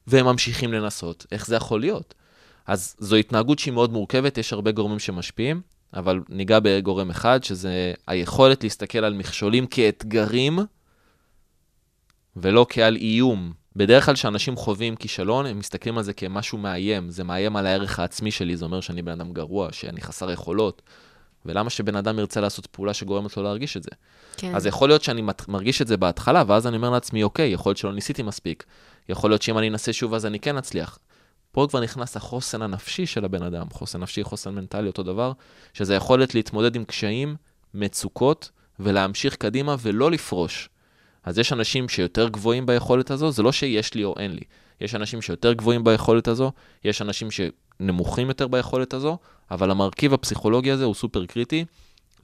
והם 0.07 0.27
ממשיכים 0.27 0.73
לנסות? 0.73 1.27
איך 1.33 1.47
זה 1.47 1.57
יכול 1.57 1.81
להיות? 1.81 2.15
אז 2.67 2.97
זו 2.99 3.17
התנהגות 3.17 3.59
שהיא 3.59 3.75
מאוד 3.75 3.93
מורכבת, 3.93 4.39
יש 4.39 4.53
הרבה 4.53 4.73
גורמים 4.73 4.99
שמשפיעים, 4.99 5.61
אבל 5.95 6.21
ניגע 6.29 6.59
בגורם 6.63 7.11
אחד, 7.11 7.45
שזה 7.45 7.95
היכולת 8.07 8.65
להסתכל 8.65 8.99
על 8.99 9.15
מכשולים 9.15 9.67
כאתגרים 9.67 10.59
ולא 12.37 12.67
כעל 12.69 12.97
איום. 12.97 13.53
בדרך 13.77 14.05
כלל 14.07 14.15
כשאנשים 14.15 14.57
חווים 14.57 14.97
כישלון, 14.97 15.47
הם 15.47 15.59
מסתכלים 15.59 15.99
על 15.99 16.05
זה 16.05 16.13
כמשהו 16.13 16.59
מאיים. 16.59 17.11
זה 17.11 17.25
מאיים 17.25 17.57
על 17.57 17.67
הערך 17.67 17.99
העצמי 17.99 18.31
שלי, 18.31 18.57
זה 18.57 18.65
אומר 18.65 18.81
שאני 18.81 19.03
בן 19.03 19.13
אדם 19.13 19.33
גרוע, 19.33 19.73
שאני 19.73 20.01
חסר 20.01 20.31
יכולות. 20.31 20.83
ולמה 21.47 21.71
שבן 21.71 21.97
אדם 21.97 22.19
ירצה 22.19 22.41
לעשות 22.41 22.67
פעולה 22.67 22.95
שגורמת 22.95 23.37
לו 23.37 23.43
להרגיש 23.43 23.77
את 23.77 23.83
זה? 23.83 23.91
כן. 24.37 24.55
אז 24.55 24.67
יכול 24.67 24.89
להיות 24.89 25.03
שאני 25.03 25.23
מרגיש 25.49 25.83
את 25.83 25.87
זה 25.87 25.97
בהתחלה, 25.97 26.43
ואז 26.47 26.67
אני 26.67 26.77
אומר 26.77 26.91
לעצמי, 26.91 27.23
אוקיי, 27.23 27.53
יכול 27.53 27.71
להיות 27.71 27.79
שלא 27.79 27.93
ניסיתי 27.93 28.23
מספיק. 28.23 28.65
יכול 29.09 29.31
להיות 29.31 29.43
שאם 29.43 29.59
אני 29.59 29.69
אנסה 29.69 29.93
שוב, 29.93 30.15
אז 30.15 30.27
אני 30.27 30.41
כן 30.41 30.57
אצליח. 30.57 30.99
פה 31.53 31.67
כבר 31.71 31.81
נכנס 31.81 32.17
החוסן 32.17 32.63
הנפשי 32.63 33.07
של 33.07 33.25
הבן 33.25 33.43
אדם, 33.43 33.67
חוסן 33.71 34.01
נפשי, 34.01 34.25
חוסן 34.25 34.55
מנטלי, 34.55 34.87
אותו 34.87 35.03
דבר, 35.03 35.33
שזה 35.75 35.95
יכולת 35.95 36.35
להתמודד 36.35 36.77
עם 36.77 36.85
קשיים, 36.85 37.37
מצוקות, 37.75 38.51
ולהמשיך 38.81 39.37
קדימה 39.37 39.77
ולא 39.83 40.11
לפרוש. 40.11 40.69
אז 41.25 41.39
יש 41.39 41.53
אנשים 41.53 41.89
שיותר 41.89 42.29
גבוהים 42.29 42.67
ביכולת 42.67 43.11
הזו, 43.11 43.31
זה 43.31 43.43
לא 43.43 43.53
שיש 43.53 43.95
לי 43.95 44.05
או 44.05 44.15
אין 44.19 44.31
לי. 44.31 44.43
יש 44.81 44.95
אנשים 44.95 45.23
שיותר 45.23 45.53
גבוהים 45.53 45.85
ביכולת 45.85 46.29
הזו, 46.29 46.53
יש 46.85 47.03
אנשים 47.03 47.31
שנמוכים 47.79 48.29
יותר 48.29 48.49
ביכולת 48.49 48.95
הזו, 48.95 49.19
אבל 49.51 49.71
המרכיב 49.71 50.15
הפסיכולוגי 50.15 50.71
הזה 50.71 50.85
הוא 50.85 50.95
סופר 50.95 51.27
קריטי 51.27 51.65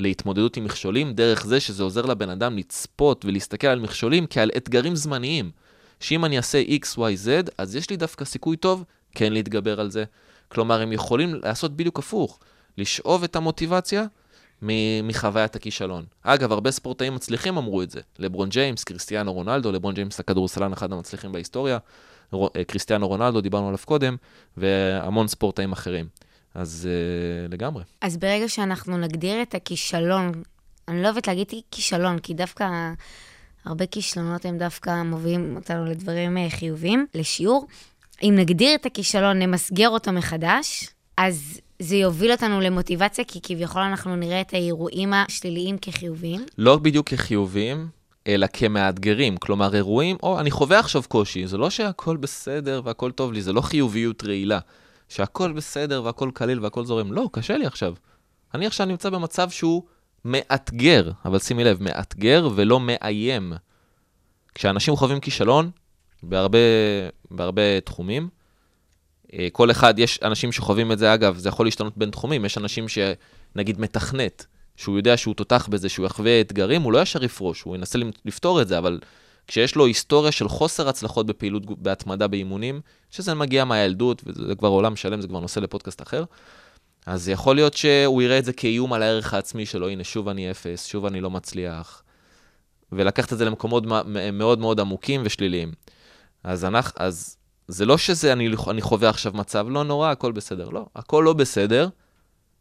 להתמודדות 0.01 0.57
עם 0.57 0.65
מכשולים, 0.65 1.13
דרך 1.13 1.47
זה 1.47 1.61
שזה 1.61 1.83
עוזר 1.83 2.07
לבן 2.07 2.31
אדם 2.31 2.59
לצפות 2.59 3.25
ולהסתכל 3.25 3.67
על 3.67 3.81
מכשולים 3.81 4.27
כעל 4.31 4.51
אתגרים 4.57 4.97
זמניים. 4.97 5.51
שאם 6.01 6.25
אני 6.25 6.37
אעשה 6.37 6.63
X, 6.63 6.97
Y, 6.97 6.99
Z, 6.99 7.51
אז 7.59 7.77
יש 7.77 7.91
לי 7.91 7.97
דווקא 7.97 8.25
סיכוי 8.25 8.57
טוב 8.57 8.85
כן 9.15 9.33
להתגבר 9.33 9.81
על 9.81 9.91
זה. 9.91 10.05
כלומר, 10.49 10.81
הם 10.81 10.93
יכולים 10.93 11.35
לעשות 11.35 11.77
בדיוק 11.77 11.99
הפוך, 11.99 12.39
לשאוב 12.79 13.25
את 13.25 13.37
המוטיבציה 13.37 14.05
מחוויית 15.03 15.57
הכישלון. 15.57 16.05
אגב, 16.23 16.53
הרבה 16.53 16.71
ספורטאים 16.71 17.15
מצליחים 17.15 17.57
אמרו 17.57 17.83
את 17.83 17.91
זה. 17.91 18.01
לברון 18.19 18.49
ג'יימס, 18.49 18.85
קריסטיאנו 18.85 19.33
רונלדו, 19.33 19.73
לברון 19.73 19.95
ג'יימס 19.95 20.21
הכדורסלן 20.21 20.73
אחד 20.73 20.93
המצליחים 20.93 21.33
בהיסטוריה, 21.33 21.79
קריסטיאנו 22.67 23.09
רונלדו, 23.09 23.41
דיברנו 23.41 23.67
עליו 23.67 23.79
קודם, 23.85 24.17
והמון 24.57 25.29
ספורטאים 25.29 25.73
אחרים. 25.73 26.07
אז 26.55 26.89
uh, 26.89 27.53
לגמרי. 27.53 27.85
אז 28.01 28.17
ברגע 28.17 28.49
שאנחנו 28.49 28.99
נגדיר 28.99 29.43
את 29.43 29.55
הכישלון, 29.55 30.33
אני 30.89 31.03
לא 31.03 31.09
אוהבת 31.09 31.27
להגיד 31.27 31.47
כישלון, 31.71 32.19
כי 32.19 32.35
דווקא 32.35 32.69
הרבה 33.65 33.87
כישלונות 33.87 34.45
הם 34.45 34.59
דווקא 34.59 35.03
מובילים 35.03 35.57
אותנו 35.57 35.85
לדברים 35.85 36.39
אה, 36.39 36.51
חיוביים, 36.51 37.07
לשיעור. 37.15 37.67
אם 38.23 38.35
נגדיר 38.39 38.75
את 38.75 38.87
הכישלון, 38.87 39.39
נמסגר 39.39 39.89
אותו 39.89 40.13
מחדש, 40.13 40.89
אז 41.17 41.61
זה 41.79 41.97
יוביל 41.97 42.33
אותנו 42.33 42.61
למוטיבציה, 42.61 43.25
כי 43.25 43.41
כביכול 43.43 43.83
אנחנו 43.83 44.17
נראה 44.17 44.41
את 44.41 44.55
האירועים 44.55 45.13
השליליים 45.13 45.79
כחיוביים. 45.83 46.47
לא 46.59 46.77
בדיוק 46.77 47.09
כחיוביים, 47.09 47.89
אלא 48.27 48.47
כמאתגרים. 48.53 49.37
כלומר, 49.37 49.75
אירועים, 49.75 50.17
או, 50.23 50.41
אני 50.41 50.51
חווה 50.51 50.79
עכשיו 50.79 51.03
קושי, 51.09 51.47
זה 51.47 51.59
לא 51.59 51.71
שהכל 51.71 52.17
בסדר 52.17 52.81
והכל 52.85 53.11
טוב 53.11 53.33
לי, 53.33 53.43
זה 53.43 53.53
לא 53.53 53.61
חיוביות 53.61 54.25
רעילה. 54.25 54.59
שהכל 55.09 55.53
בסדר 55.53 56.03
והכל 56.05 56.31
קליל 56.35 56.61
והכל 56.61 56.85
זורם. 56.85 57.13
לא, 57.13 57.29
קשה 57.33 57.57
לי 57.57 57.67
עכשיו. 57.67 57.95
אני 58.55 58.67
עכשיו 58.67 58.87
נמצא 58.87 59.11
במצב 59.11 59.51
שהוא 59.51 59.83
מאתגר, 60.25 61.11
אבל 61.25 61.39
שימי 61.39 61.65
לב, 61.65 61.83
מאתגר 61.83 62.49
ולא 62.55 62.81
מאיים. 62.81 63.53
כשאנשים 64.55 64.97
חווים 64.97 65.21
כישלון, 65.21 65.71
בהרבה, 66.23 66.59
בהרבה 67.31 67.81
תחומים, 67.81 68.29
אה, 69.33 69.49
כל 69.53 69.71
אחד, 69.71 69.99
יש 69.99 70.21
אנשים 70.23 70.53
שחווים 70.53 70.93
את 70.93 70.99
זה, 70.99 71.15
אגב, 71.15 71.37
זה 71.37 71.49
יכול 71.49 71.67
להשתנות 71.67 71.99
בין 71.99 72.11
תחומים, 72.11 72.45
יש 72.45 72.59
אנשים 72.59 72.87
שנגיד 72.89 73.81
מתכנת, 73.81 74.47
שהוא 74.77 74.97
יודע 74.97 75.17
שהוא 75.17 75.35
תותח 75.35 75.69
בזה, 75.71 75.89
שהוא 75.89 76.07
יחווה 76.07 76.41
אתגרים, 76.41 76.83
הוא 76.83 76.93
לא 76.93 77.03
ישר 77.03 77.25
יפרוש, 77.25 77.63
הוא 77.63 77.77
ינסה 77.77 77.99
לפתור 78.25 78.63
את 78.63 78.69
זה, 78.69 78.79
אבל 78.79 79.01
כשיש 79.47 79.77
לו 79.77 79.87
היסטוריה 79.87 80.33
של 80.33 80.49
חוסר 80.49 80.89
הצלחות 80.89 81.27
בפעילות, 81.27 81.83
בהתמדה 81.83 82.27
באימונים, 82.27 82.81
שזה 83.11 83.35
מגיע 83.35 83.65
מהילדות, 83.65 84.23
וזה 84.27 84.55
כבר 84.55 84.69
עולם 84.69 84.97
שלם, 84.97 85.21
זה 85.21 85.29
כבר 85.29 85.41
נושא 85.41 85.61
לפודקאסט 85.61 86.03
אחר, 86.03 86.25
אז 87.07 87.29
יכול 87.29 87.57
להיות 87.57 87.75
שהוא 87.75 88.23
יראה 88.23 88.39
את 88.39 88.45
זה 88.45 88.53
כאיום 88.53 88.93
על 88.93 89.03
הערך 89.03 89.35
העצמי 89.35 89.67
שלו, 89.67 89.89
הנה, 89.89 90.05
שוב 90.05 90.29
אני 90.29 90.51
אפס, 90.51 90.87
שוב 90.87 91.07
אני 91.07 91.21
לא 91.21 91.31
מצליח, 91.31 92.03
ולקחת 92.93 93.33
את 93.33 93.39
זה 93.39 93.45
למקומות 93.45 93.85
מאוד 94.33 94.59
מאוד 94.59 94.81
עמוקים 94.81 95.23
ושליליים. 95.25 95.73
אז, 96.45 96.65
אנחנו, 96.65 96.93
אז 96.97 97.37
זה 97.69 97.87
לא 97.87 97.99
שזה, 97.99 98.33
אני, 98.33 98.49
אני 98.71 98.83
חווה 98.83 99.09
עכשיו 99.09 99.33
מצב 99.35 99.67
לא 99.69 99.85
נורא, 99.85 100.11
הכל 100.11 100.33
בסדר. 100.33 100.69
לא, 100.69 100.87
הכל 100.97 101.23
לא 101.25 101.33
בסדר, 101.33 101.89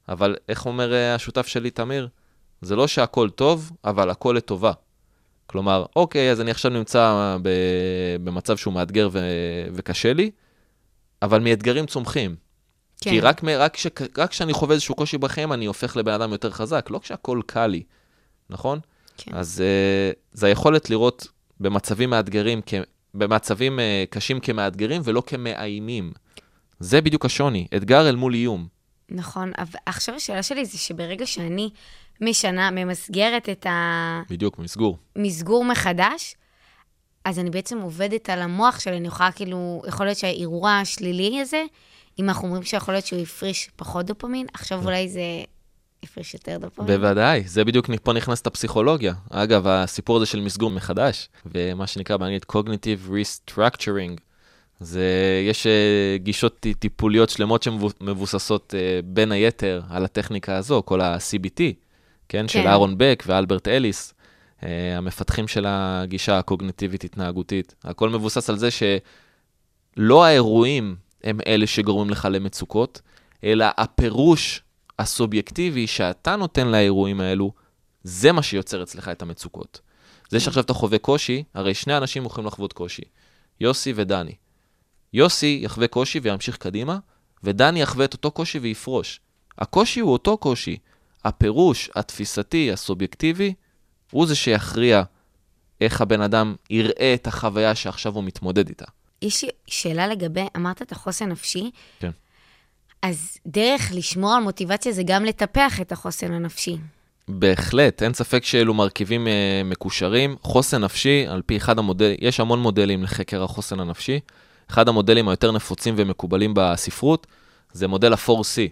אבל 0.10 0.36
איך 0.50 0.66
אומר 0.66 0.94
אה, 0.94 1.16
השותף 1.16 1.48
שלי, 1.48 1.72
תמיר? 1.72 2.08
זה 2.62 2.76
לא 2.76 2.88
שהכל 2.88 3.30
טוב, 3.30 3.72
אבל 3.86 4.10
הכל 4.10 4.34
לטובה. 4.38 4.72
כלומר, 5.46 5.86
אוקיי, 5.96 6.32
אז 6.32 6.42
אני 6.42 6.52
עכשיו 6.52 6.72
נמצא 6.72 7.38
במצב 8.24 8.58
שהוא 8.58 8.74
מאתגר 8.74 9.10
ו... 9.12 9.20
וקשה 9.74 10.13
לי, 10.13 10.32
אבל 11.22 11.39
מאתגרים 11.39 11.86
צומחים. 11.86 12.36
כן. 13.02 13.10
כי 13.12 13.20
רק, 13.20 13.42
רק, 13.44 13.78
ש... 13.78 13.88
רק 14.18 14.30
כשאני 14.30 14.54
חווה 14.54 14.74
איזשהו 14.74 14.96
קושי 14.96 15.18
בחיים, 15.18 15.54
אני 15.54 15.66
הופך 15.66 15.98
לבן 15.98 16.12
אדם 16.12 16.32
יותר 16.32 16.52
חזק, 16.52 16.88
לא 16.89 17.00
כשהכול 17.00 17.42
קל 17.46 17.68
לי, 17.68 17.84
נכון? 18.50 18.80
כן. 19.18 19.32
אז 19.36 19.63
uh, 19.63 20.16
זה 20.34 20.48
היכולת 20.48 20.89
לראות 20.89 21.28
במצבים 21.60 22.10
מאתגרים, 22.10 22.62
כ... 22.66 22.74
במצבים 23.13 23.80
uh, 23.80 23.82
קשים 24.10 24.39
כמאתגרים 24.39 25.02
ולא 25.06 25.24
כמאיימים. 25.26 26.12
זה 26.80 27.02
בדיוק 27.02 27.26
השוני, 27.26 27.68
אתגר 27.76 28.10
אל 28.10 28.16
מול 28.16 28.34
איום. 28.34 28.68
נכון, 29.10 29.52
אבל 29.58 29.80
עכשיו 29.86 30.16
השאלה 30.16 30.44
שלי 30.44 30.66
זה 30.66 30.78
שברגע 30.78 31.26
שאני 31.26 31.70
משנה, 32.22 32.72
ממסגרת 32.72 33.50
את 33.50 33.66
ה... 33.66 34.22
בדיוק, 34.30 34.60
מסגור. 34.60 34.98
מסגור 35.16 35.66
מחדש, 35.66 36.36
אז 37.26 37.39
אני 37.39 37.50
בעצם 37.50 37.82
עובדת 37.82 38.30
על 38.30 38.42
המוח 38.42 38.80
שלי, 38.80 38.98
אני 38.98 39.08
יכולה 39.08 39.32
כאילו, 39.32 39.82
יכול 39.88 40.06
להיות 40.06 40.18
שהאירוע 40.18 40.72
השלילי 40.72 41.42
הזה, 41.42 41.63
אם 42.20 42.30
אנחנו 42.30 42.48
אומרים 42.48 42.63
שיכול 42.63 42.94
להיות 42.94 43.06
שהוא 43.06 43.20
הפריש 43.20 43.70
פחות 43.76 44.06
דופמין, 44.06 44.48
עכשיו 44.54 44.80
כן. 44.80 44.86
אולי 44.86 45.10
זה 45.10 45.22
הפריש 46.04 46.34
יותר 46.34 46.58
דופמין. 46.58 46.88
בוודאי, 46.88 47.44
זה 47.46 47.66
בדיוק, 47.66 47.89
פה 48.04 48.13
נכנסת 48.13 48.48
הפסיכולוגיה. 48.48 49.13
אגב, 49.30 49.68
הסיפור 49.68 50.18
הזה 50.18 50.26
של 50.26 50.42
מסגור 50.42 50.70
מחדש, 50.70 51.30
ומה 51.46 51.88
שנקרא 51.88 52.18
באנגלית 52.18 52.46
Cognitive 52.52 53.10
Restructuring, 53.10 54.20
זה, 54.80 55.06
יש 55.50 55.68
uh, 55.68 56.24
גישות 56.24 56.66
טיפוליות 56.80 57.30
שלמות 57.30 57.64
שמבוססות 57.64 58.74
uh, 58.74 59.06
בין 59.06 59.32
היתר 59.32 59.82
על 59.90 60.06
הטכניקה 60.06 60.58
הזו, 60.58 60.82
כל 60.86 61.02
ה-CBT, 61.02 61.58
כן? 61.58 61.74
כן. 62.30 62.48
של 62.48 62.68
אהרון 62.68 62.96
בק 62.98 63.24
ואלברט 63.28 63.68
אליס, 63.68 64.14
uh, 64.60 64.64
המפתחים 64.98 65.48
של 65.48 65.66
הגישה 65.68 66.40
הקוגניטיבית-התנהגותית. 66.40 67.76
הכל 67.84 68.10
מבוסס 68.10 68.50
על 68.50 68.58
זה 68.58 68.70
שלא 68.72 70.26
האירועים 70.26 70.96
הם 71.24 71.40
אלה 71.48 71.68
שגורמים 71.68 72.10
לך 72.10 72.28
למצוקות, 72.32 73.02
אלא 73.44 73.66
הפירוש 73.78 74.62
הסובייקטיבי 75.00 75.88
שאתה 75.88 76.36
נותן 76.36 76.68
לאירועים 76.68 77.22
האלו, 77.22 77.52
זה 78.04 78.32
מה 78.32 78.44
שיוצר 78.44 78.84
אצלך 78.84 79.10
את 79.10 79.22
המצוקות. 79.22 79.82
זה 80.30 80.40
שעכשיו 80.40 80.64
אתה 80.64 80.74
חווה 80.74 80.98
קושי, 80.98 81.44
הרי 81.54 81.74
שני 81.74 81.98
אנשים 81.98 82.26
יכולים 82.26 82.48
לחוות 82.48 82.74
קושי, 82.74 83.02
יוסי 83.60 83.94
ודני. 83.96 84.36
יוסי 85.13 85.60
יחווה 85.63 85.88
קושי 85.88 86.19
וימשיך 86.19 86.58
קדימה, 86.58 86.97
ודני 87.43 87.82
יחווה 87.82 88.06
את 88.06 88.13
אותו 88.13 88.32
קושי 88.32 88.60
ויפרוש. 88.60 89.19
הקושי 89.58 89.99
הוא 89.99 90.12
אותו 90.12 90.38
קושי. 90.38 90.78
הפירוש 91.26 91.89
התפיסתי, 91.95 92.71
הסובייקטיבי, 92.71 93.54
הוא 94.12 94.26
זה 94.26 94.36
שיכריע 94.36 95.04
איך 95.82 96.02
הבן 96.02 96.21
אדם 96.21 96.56
יראה 96.69 97.13
את 97.13 97.28
החוויה 97.28 97.76
שעכשיו 97.76 98.15
הוא 98.15 98.23
מתמודד 98.23 98.69
איתה. 98.69 98.86
יש 99.21 99.43
לי 99.43 99.49
שאלה 99.67 100.08
לגבי, 100.08 100.45
אמרת 100.58 100.82
את 100.82 100.91
החוסן 100.91 101.30
נפשי. 101.30 101.71
כן. 101.99 102.12
אז 103.02 103.38
דרך 103.45 103.91
לשמור 103.93 104.34
על 104.34 104.43
מוטיבציה 104.43 104.91
זה 104.91 105.04
גם 105.06 105.26
לטפח 105.26 105.82
את 105.82 105.91
החוסן 105.91 106.32
הנפשי. 106.32 106.78
בהחלט, 107.28 108.04
אין 108.04 108.13
ספק 108.13 108.45
שאלו 108.45 108.73
מרכיבים 108.73 109.28
אה, 109.28 109.62
מקושרים. 109.65 110.36
חוסן 110.41 110.84
נפשי, 110.84 111.26
על 111.28 111.41
פי 111.45 111.58
אחד 111.58 111.80
המודלים, 111.80 112.17
יש 112.21 112.39
המון 112.39 112.60
מודלים 112.60 113.04
לחקר 113.04 113.43
החוסן 113.43 113.80
הנפשי. 113.80 114.19
אחד 114.69 114.89
המודלים 114.89 115.28
היותר 115.28 115.52
נפוצים 115.52 115.93
ומקובלים 115.97 116.54
בספרות 116.56 117.28
זה 117.73 117.88
מודל 117.88 118.13
ה-4C, 118.13 118.69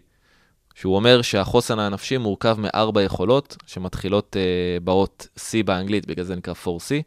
שהוא 0.75 0.95
אומר 0.95 1.21
שהחוסן 1.21 1.79
הנפשי 1.79 2.17
מורכב 2.17 2.57
מארבע 2.59 3.01
יכולות 3.01 3.57
שמתחילות 3.65 4.35
uh, 4.35 4.83
באות 4.83 5.27
C 5.37 5.63
באנגלית, 5.65 6.05
בגלל 6.05 6.25
זה 6.25 6.35
נקרא 6.35 6.53
4C. 6.65 7.01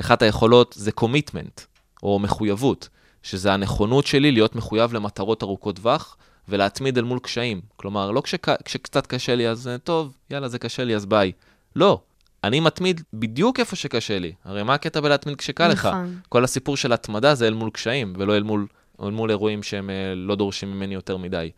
אחת 0.00 0.22
היכולות 0.22 0.74
זה 0.78 0.90
commitment, 1.00 1.60
או 2.02 2.18
מחויבות, 2.18 2.88
שזה 3.22 3.52
הנכונות 3.52 4.06
שלי 4.06 4.32
להיות 4.32 4.56
מחויב 4.56 4.92
למטרות 4.92 5.42
ארוכות 5.42 5.76
טווח 5.76 6.16
ולהתמיד 6.48 6.98
אל 6.98 7.04
מול 7.04 7.18
קשיים. 7.18 7.60
כלומר, 7.76 8.10
לא 8.10 8.20
כשק... 8.20 8.46
כשקצת 8.64 9.06
קשה 9.06 9.34
לי 9.34 9.48
אז 9.48 9.70
טוב, 9.84 10.16
יאללה, 10.30 10.48
זה 10.48 10.58
קשה 10.58 10.84
לי, 10.84 10.96
אז 10.96 11.06
ביי. 11.06 11.32
לא, 11.76 12.00
אני 12.44 12.60
מתמיד 12.60 13.00
בדיוק 13.12 13.60
איפה 13.60 13.76
שקשה 13.76 14.18
לי. 14.18 14.32
הרי 14.44 14.62
מה 14.62 14.74
הקטע 14.74 15.00
בלהתמיד 15.00 15.36
כשקל 15.36 15.68
לך? 15.68 15.86
נכון. 15.86 16.20
כל 16.28 16.44
הסיפור 16.44 16.76
של 16.76 16.92
התמדה 16.92 17.34
זה 17.34 17.46
אל 17.46 17.54
מול 17.54 17.70
קשיים, 17.70 18.12
ולא 18.18 18.36
אל 18.36 18.42
מול, 18.42 18.66
אל 19.02 19.10
מול 19.10 19.30
אירועים 19.30 19.62
שהם 19.62 19.90
אה, 19.90 20.14
לא 20.14 20.36
דורשים 20.36 20.70
ממני 20.72 20.94
יותר 20.94 21.16
מדי. 21.16 21.50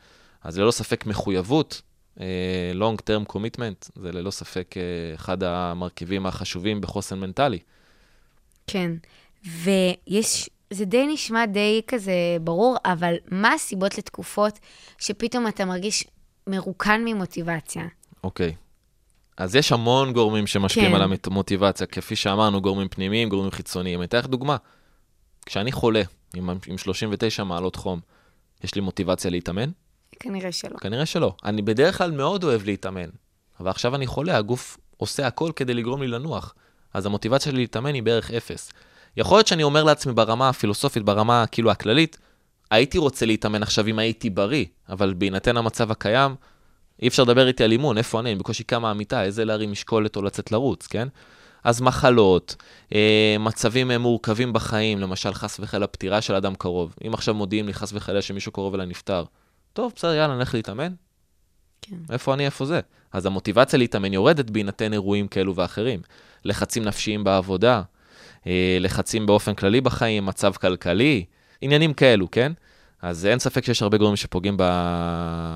אז 0.43 0.59
ללא 0.59 0.71
ספק 0.71 1.07
מחויבות, 1.07 1.83
אה, 2.21 2.73
long 2.75 2.97
term 2.97 3.33
commitment, 3.33 3.91
זה 3.95 4.13
ללא 4.13 4.31
ספק 4.31 4.75
אה, 4.77 5.15
אחד 5.15 5.43
המרכיבים 5.43 6.27
החשובים 6.27 6.81
בחוסן 6.81 7.19
מנטלי. 7.19 7.59
כן, 8.67 8.93
ויש, 9.45 10.51
זה 10.71 10.85
די 10.85 11.07
נשמע 11.07 11.47
די 11.47 11.83
כזה 11.87 12.13
ברור, 12.41 12.77
אבל 12.85 13.15
מה 13.31 13.53
הסיבות 13.53 13.99
לתקופות 13.99 14.59
שפתאום 14.99 15.49
אתה 15.49 15.65
מרגיש 15.65 16.05
מרוקן 16.47 17.03
ממוטיבציה? 17.05 17.83
אוקיי. 18.25 18.49
Okay. 18.49 18.68
אז 19.39 19.55
יש 19.55 19.73
המון 19.73 20.13
גורמים 20.13 20.47
שמשפיעים 20.47 20.91
כן. 20.91 21.01
על 21.01 21.13
המוטיבציה, 21.27 21.87
כפי 21.87 22.17
שאמרנו, 22.17 22.63
גורמים 22.63 22.89
פנימיים, 22.89 23.29
גורמים 23.29 23.51
חיצוניים. 23.51 24.01
אני 24.01 24.07
אתן 24.07 24.19
לך 24.19 24.27
דוגמה. 24.27 24.57
כשאני 25.47 25.73
חולה 25.73 26.03
עם, 26.35 26.51
עם 26.67 26.79
39 26.79 27.45
מעלות 27.45 27.77
חום, 27.77 28.01
יש 28.65 28.75
לי 28.75 28.81
מוטיבציה 28.81 29.31
להתאמן? 29.31 29.71
כנראה 30.21 30.53
שלא. 30.53 30.79
כנראה 30.79 31.07
שלא. 31.07 31.35
אני 31.45 31.63
בדרך 31.63 31.99
כלל 31.99 32.11
מאוד 32.11 32.45
אוהב 32.45 32.65
להתאמן, 32.65 33.09
אבל 33.61 33.71
עכשיו 33.71 33.95
אני 33.95 34.07
חולה, 34.07 34.37
הגוף 34.37 34.79
עושה 34.97 35.27
הכל 35.27 35.53
כדי 35.57 35.75
לגרום 35.75 36.03
לי 36.03 36.09
לנוח. 36.09 36.55
אז 36.95 37.07
המוטיבציה 37.07 37.53
שלי 37.53 37.61
להתאמן 37.61 37.95
היא 37.95 38.03
בערך 38.03 38.31
אפס. 38.31 38.73
יכול 39.17 39.39
להיות 39.39 39.47
שאני 39.47 39.63
אומר 39.63 39.85
לעצמי 39.85 40.13
ברמה 40.13 40.49
הפילוסופית, 40.49 41.03
ברמה 41.03 41.45
כאילו 41.47 41.71
הכללית, 41.71 42.19
הייתי 42.71 42.99
רוצה 42.99 43.27
להתאמן 43.27 43.63
עכשיו 43.63 43.87
אם 43.87 43.99
הייתי 43.99 44.31
בריא, 44.31 44.65
אבל 44.89 45.15
בהינתן 45.15 45.57
המצב 45.57 45.91
הקיים, 45.91 46.35
אי 47.03 47.09
אפשר 47.09 47.23
לדבר 47.23 47.49
איתי 47.49 47.65
על 47.65 47.73
אימון, 47.73 47.99
איפה 47.99 48.21
אני? 48.21 48.31
אני 48.31 48.39
בקושי 48.39 48.65
קמה 48.65 48.91
המיטה, 48.91 49.25
איזה 49.25 49.45
להרים 49.45 49.73
משקולת 49.73 50.17
או 50.17 50.23
לצאת 50.23 50.53
לרוץ, 50.53 50.87
כן? 50.87 51.09
אז 51.65 51.81
מחלות, 51.81 52.57
אה, 52.95 53.37
מצבים 53.41 53.91
מורכבים 53.91 54.53
בחיים, 54.53 54.99
למשל 54.99 55.35
חס 55.35 55.61
וחלילה 55.61 55.87
פטירה 55.87 56.21
של 56.21 56.35
אדם 56.35 56.55
קרוב. 56.55 56.95
אם 57.07 57.15
עכשיו 57.15 57.35
מודיעים 57.35 57.67
לי 57.67 57.75
חס 57.75 57.93
וחלילה 57.93 58.23
שמישהו 58.23 58.53
קרוב 58.53 58.75
אליי 58.75 58.87
נפטר, 58.87 59.25
טוב, 59.73 59.93
בסדר, 59.97 60.15
יאללה, 60.15 60.37
נלך 60.37 60.55
להתאמן. 60.55 60.93
כן. 61.83 61.97
איפה 62.11 62.35
אני, 62.35 62.47
איפה 62.47 62.65
זה? 62.65 62.81
אז 63.13 63.27
המוטיבציה 63.27 63.79
להתאמן 63.79 64.13
יורדת 64.13 64.51
בהינתן 64.51 64.93
אירועים 64.93 65.29
כאלו 65.29 65.57
ואחרים. 65.57 66.01
לחצים 66.45 66.85
נפשיים 66.85 67.25
בעבודה, 67.25 67.83
אה, 68.47 68.79
לחצים 68.81 69.27
באופן 69.27 69.55
כללי 69.55 69.81
בחיים, 69.81 70.27
מצב 70.27 70.53
כלכלי, 70.53 71.25
עניינים 71.61 71.93
כאלו, 71.93 72.31
כן? 72.31 72.53
אז 73.03 73.27
אין 73.27 73.39
ספק 73.39 73.65
שיש 73.65 73.83
הרבה 73.83 73.99
גורמים 73.99 74.17
שפוגעים 74.17 74.57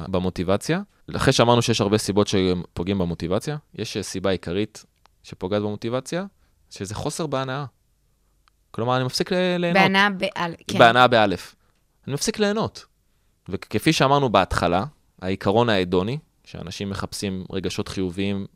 במוטיבציה. 0.09 0.81
אחרי 1.17 1.33
שאמרנו 1.33 1.63
שיש 1.63 1.81
הרבה 1.81 1.99
סיבות 1.99 2.27
שפוגעים 2.27 2.99
במוטיבציה, 2.99 3.57
יש 3.75 3.97
סיבה 3.99 4.31
עיקרית 4.31 4.85
שפוגעת 5.23 5.63
במוטיבציה, 5.63 6.25
שזה 6.71 6.95
חוסר 6.95 7.27
בהנאה. 7.27 7.65
כלומר, 8.71 8.97
אני 8.97 9.05
מפסיק 9.05 9.33
ליהנות. 9.33 9.83
בהנאה 9.83 10.11
באלף, 10.11 10.57
כן. 10.67 10.79
בהנאה 10.79 11.09
באלף. 11.09 11.55
אני 12.07 12.15
מפסיק 12.15 12.39
ליהנות. 12.39 12.85
וכפי 13.49 13.93
שאמרנו 13.93 14.29
בהתחלה, 14.29 14.85
העיקרון 15.23 15.69
ההדוני, 15.69 16.19
שאנשים 16.45 16.91
מחפשים 16.91 17.45
רגשות 17.53 17.89
חיוביים 17.89 18.47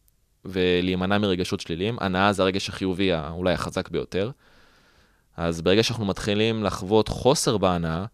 ולהימנע 0.44 1.18
מרגשות 1.18 1.60
שליליים, 1.60 1.96
הנאה 2.00 2.32
זה 2.32 2.42
הרגש 2.42 2.68
החיובי 2.68 3.10
אולי 3.30 3.52
החזק 3.52 3.88
ביותר. 3.88 4.30
אז 5.36 5.62
ברגע 5.62 5.82
שאנחנו 5.82 6.04
מתחילים 6.04 6.64
לחוות 6.64 7.08
חוסר 7.08 7.58
בהנאה, 7.58 8.04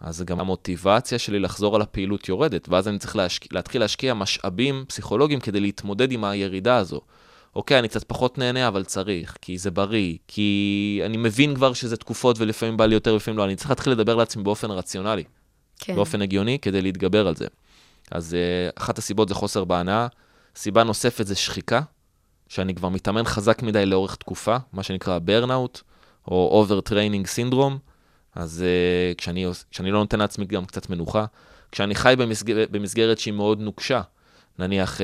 אז 0.00 0.22
גם 0.22 0.40
המוטיבציה 0.40 1.18
שלי 1.18 1.38
לחזור 1.38 1.76
על 1.76 1.82
הפעילות 1.82 2.28
יורדת, 2.28 2.68
ואז 2.68 2.88
אני 2.88 2.98
צריך 2.98 3.16
להשק... 3.16 3.52
להתחיל 3.52 3.80
להשקיע 3.80 4.14
משאבים 4.14 4.84
פסיכולוגיים 4.88 5.40
כדי 5.40 5.60
להתמודד 5.60 6.12
עם 6.12 6.24
הירידה 6.24 6.76
הזו. 6.76 7.00
אוקיי, 7.56 7.78
אני 7.78 7.88
קצת 7.88 8.04
פחות 8.04 8.38
נהנה, 8.38 8.68
אבל 8.68 8.84
צריך, 8.84 9.36
כי 9.42 9.58
זה 9.58 9.70
בריא, 9.70 10.16
כי 10.28 11.00
אני 11.04 11.16
מבין 11.16 11.54
כבר 11.54 11.72
שזה 11.72 11.96
תקופות 11.96 12.36
ולפעמים 12.38 12.76
בא 12.76 12.86
לי 12.86 12.94
יותר 12.94 13.12
ולפעמים 13.12 13.38
לא, 13.38 13.44
אני 13.44 13.56
צריך 13.56 13.70
להתחיל 13.70 13.92
לדבר 13.92 14.14
לעצמי 14.14 14.42
באופן 14.42 14.70
רציונלי, 14.70 15.24
כן. 15.78 15.94
באופן 15.94 16.22
הגיוני, 16.22 16.58
כדי 16.58 16.82
להתגבר 16.82 17.28
על 17.28 17.36
זה. 17.36 17.46
אז 18.10 18.36
uh, 18.36 18.82
אחת 18.82 18.98
הסיבות 18.98 19.28
זה 19.28 19.34
חוסר 19.34 19.64
בהנאה, 19.64 20.06
סיבה 20.56 20.84
נוספת 20.84 21.26
זה 21.26 21.34
שחיקה, 21.34 21.80
שאני 22.48 22.74
כבר 22.74 22.88
מתאמן 22.88 23.24
חזק 23.24 23.62
מדי 23.62 23.86
לאורך 23.86 24.16
תקופה, 24.16 24.56
מה 24.72 24.82
שנקרא 24.82 25.18
ברנאוט, 25.18 25.80
או 26.28 26.48
overtraining 26.52 27.26
syndrome, 27.26 27.78
אז 28.38 28.64
uh, 28.64 29.14
כשאני, 29.14 29.46
כשאני 29.70 29.90
לא 29.90 29.98
נותן 29.98 30.18
לעצמי 30.18 30.44
גם 30.44 30.64
קצת 30.64 30.90
מנוחה, 30.90 31.24
כשאני 31.72 31.94
חי 31.94 32.14
במסגר, 32.18 32.64
במסגרת 32.70 33.18
שהיא 33.18 33.34
מאוד 33.34 33.60
נוקשה, 33.60 34.00
נניח 34.58 34.98
uh, 34.98 35.02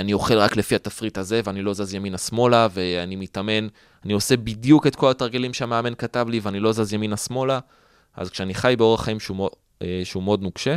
אני 0.00 0.12
אוכל 0.12 0.38
רק 0.38 0.56
לפי 0.56 0.74
התפריט 0.74 1.18
הזה 1.18 1.40
ואני 1.44 1.62
לא 1.62 1.74
זז 1.74 1.94
ימינה-שמאלה 1.94 2.68
ואני 2.72 3.16
מתאמן, 3.16 3.68
אני 4.04 4.12
עושה 4.12 4.36
בדיוק 4.36 4.86
את 4.86 4.96
כל 4.96 5.10
התרגילים 5.10 5.54
שהמאמן 5.54 5.94
כתב 5.94 6.26
לי 6.28 6.40
ואני 6.42 6.60
לא 6.60 6.72
זז 6.72 6.92
ימינה-שמאלה, 6.92 7.58
אז 8.16 8.30
כשאני 8.30 8.54
חי 8.54 8.74
באורח 8.78 9.04
חיים 9.04 9.20
שהוא, 9.20 9.48
uh, 9.48 9.84
שהוא 10.04 10.22
מאוד 10.22 10.42
נוקשה, 10.42 10.76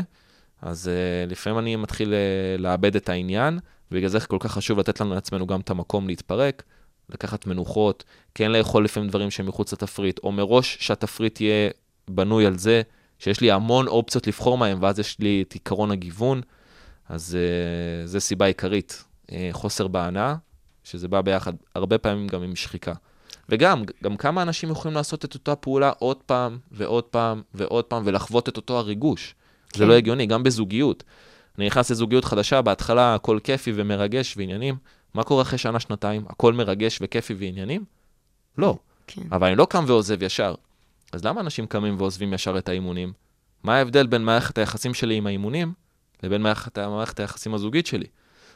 אז 0.61 0.89
uh, 0.89 1.31
לפעמים 1.31 1.59
אני 1.59 1.75
מתחיל 1.75 2.13
uh, 2.13 2.61
לאבד 2.61 2.95
את 2.95 3.09
העניין, 3.09 3.59
ובגלל 3.91 4.09
זה 4.09 4.19
כל 4.19 4.37
כך 4.39 4.51
חשוב 4.51 4.79
לתת 4.79 5.01
לנו 5.01 5.13
לעצמנו 5.13 5.47
גם 5.47 5.59
את 5.59 5.69
המקום 5.69 6.07
להתפרק, 6.07 6.63
לקחת 7.09 7.45
מנוחות, 7.45 8.03
כן 8.35 8.51
לאכול 8.51 8.85
לפעמים 8.85 9.09
דברים 9.09 9.31
שהם 9.31 9.45
מחוץ 9.45 9.73
לתפריט, 9.73 10.19
או 10.23 10.31
מראש 10.31 10.77
שהתפריט 10.79 11.41
יהיה 11.41 11.69
בנוי 12.09 12.45
על 12.45 12.57
זה, 12.57 12.81
שיש 13.19 13.41
לי 13.41 13.51
המון 13.51 13.87
אופציות 13.87 14.27
לבחור 14.27 14.57
מהם, 14.57 14.77
ואז 14.81 14.99
יש 14.99 15.19
לי 15.19 15.43
את 15.47 15.53
עיקרון 15.53 15.91
הגיוון, 15.91 16.41
אז 17.09 17.37
uh, 17.37 18.07
זה 18.07 18.19
סיבה 18.19 18.45
עיקרית. 18.45 19.03
Uh, 19.27 19.33
חוסר 19.51 19.87
בהנאה, 19.87 20.35
שזה 20.83 21.07
בא 21.07 21.21
ביחד 21.21 21.53
הרבה 21.75 21.97
פעמים 21.97 22.27
גם 22.27 22.43
עם 22.43 22.55
שחיקה. 22.55 22.93
וגם, 23.49 23.83
גם 24.03 24.17
כמה 24.17 24.41
אנשים 24.41 24.71
יכולים 24.71 24.95
לעשות 24.95 25.25
את 25.25 25.33
אותה 25.33 25.55
פעולה 25.55 25.91
עוד 25.99 26.17
פעם 26.17 26.57
ועוד 26.71 27.03
פעם 27.03 27.41
ועוד 27.53 27.85
פעם, 27.85 28.03
ולחוות 28.05 28.49
את 28.49 28.57
אותו 28.57 28.77
הריגוש. 28.77 29.35
כן. 29.69 29.79
זה 29.79 29.85
לא 29.85 29.93
הגיוני, 29.93 30.25
גם 30.25 30.43
בזוגיות. 30.43 31.03
אני 31.57 31.65
נכנס 31.65 31.91
לזוגיות 31.91 32.25
חדשה, 32.25 32.61
בהתחלה 32.61 33.15
הכל 33.15 33.39
כיפי 33.43 33.71
ומרגש 33.75 34.37
ועניינים. 34.37 34.75
מה 35.13 35.23
קורה 35.23 35.41
אחרי 35.41 35.57
שנה, 35.57 35.79
שנתיים? 35.79 36.25
הכל 36.29 36.53
מרגש 36.53 36.99
וכיפי 37.01 37.33
ועניינים? 37.33 37.83
לא. 38.57 38.77
כן. 39.07 39.21
אבל 39.31 39.47
אני 39.47 39.55
לא 39.55 39.65
קם 39.69 39.83
ועוזב 39.87 40.23
ישר. 40.23 40.55
אז 41.13 41.25
למה 41.25 41.41
אנשים 41.41 41.67
קמים 41.67 41.95
ועוזבים 41.97 42.33
ישר 42.33 42.57
את 42.57 42.69
האימונים? 42.69 43.13
מה 43.63 43.75
ההבדל 43.75 44.07
בין 44.07 44.23
מערכת 44.23 44.57
היחסים 44.57 44.93
שלי 44.93 45.15
עם 45.15 45.27
האימונים 45.27 45.73
לבין 46.23 46.41
מערכת, 46.41 46.79
מערכת 46.79 47.19
היחסים 47.19 47.53
הזוגית 47.53 47.87
שלי? 47.87 48.05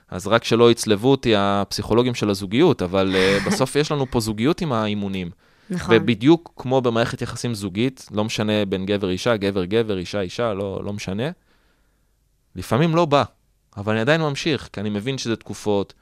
אז 0.10 0.28
רק 0.28 0.44
שלא 0.44 0.72
יצלבו 0.72 1.12
אותי 1.12 1.34
הפסיכולוגים 1.38 2.16
של 2.16 2.30
הזוגיות, 2.30 2.82
אבל 2.82 3.16
uh, 3.16 3.44
בסוף 3.48 3.76
יש 3.76 3.92
לנו 3.92 4.12
פה 4.12 4.20
זוגיות 4.20 4.62
עם 4.62 4.72
האימונים. 4.72 5.32
נכון. 5.70 5.96
ובדיוק 5.96 6.54
כמו 6.56 6.82
במערכת 6.82 7.22
יחסים 7.22 7.56
זוגית, 7.56 8.08
לא 8.12 8.24
משנה 8.24 8.66
בין 8.66 8.86
גבר 8.86 9.10
אישה, 9.10 9.38
גבר 9.38 9.66
גבר, 9.66 9.98
אישה 9.98 10.22
אישה, 10.22 10.54
לא, 10.54 10.82
לא 10.84 10.94
משנה. 10.94 11.30
לפעמים 12.56 12.96
לא 12.96 13.06
בא, 13.06 13.24
אבל 13.78 13.94
אני 13.94 14.02
עדיין 14.02 14.22
ממשיך, 14.22 14.70
כי 14.74 14.80
אני 14.80 14.90
מבין 14.90 15.18
שזה 15.18 15.36
תקופות, 15.36 15.94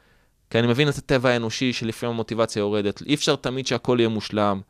כי 0.49 0.59
אני 0.59 0.67
מבין 0.67 0.89
את 0.89 0.95
הטבע 0.95 1.29
האנושי 1.29 1.73
שלפעמים 1.73 2.13
המוטיבציה 2.13 2.59
יורדת. 2.59 3.01
אי 3.01 3.13
אפשר 3.13 3.35
תמיד 3.35 3.67
שהכל 3.67 3.97
יהיה 3.99 4.09
מושלם, 4.09 4.61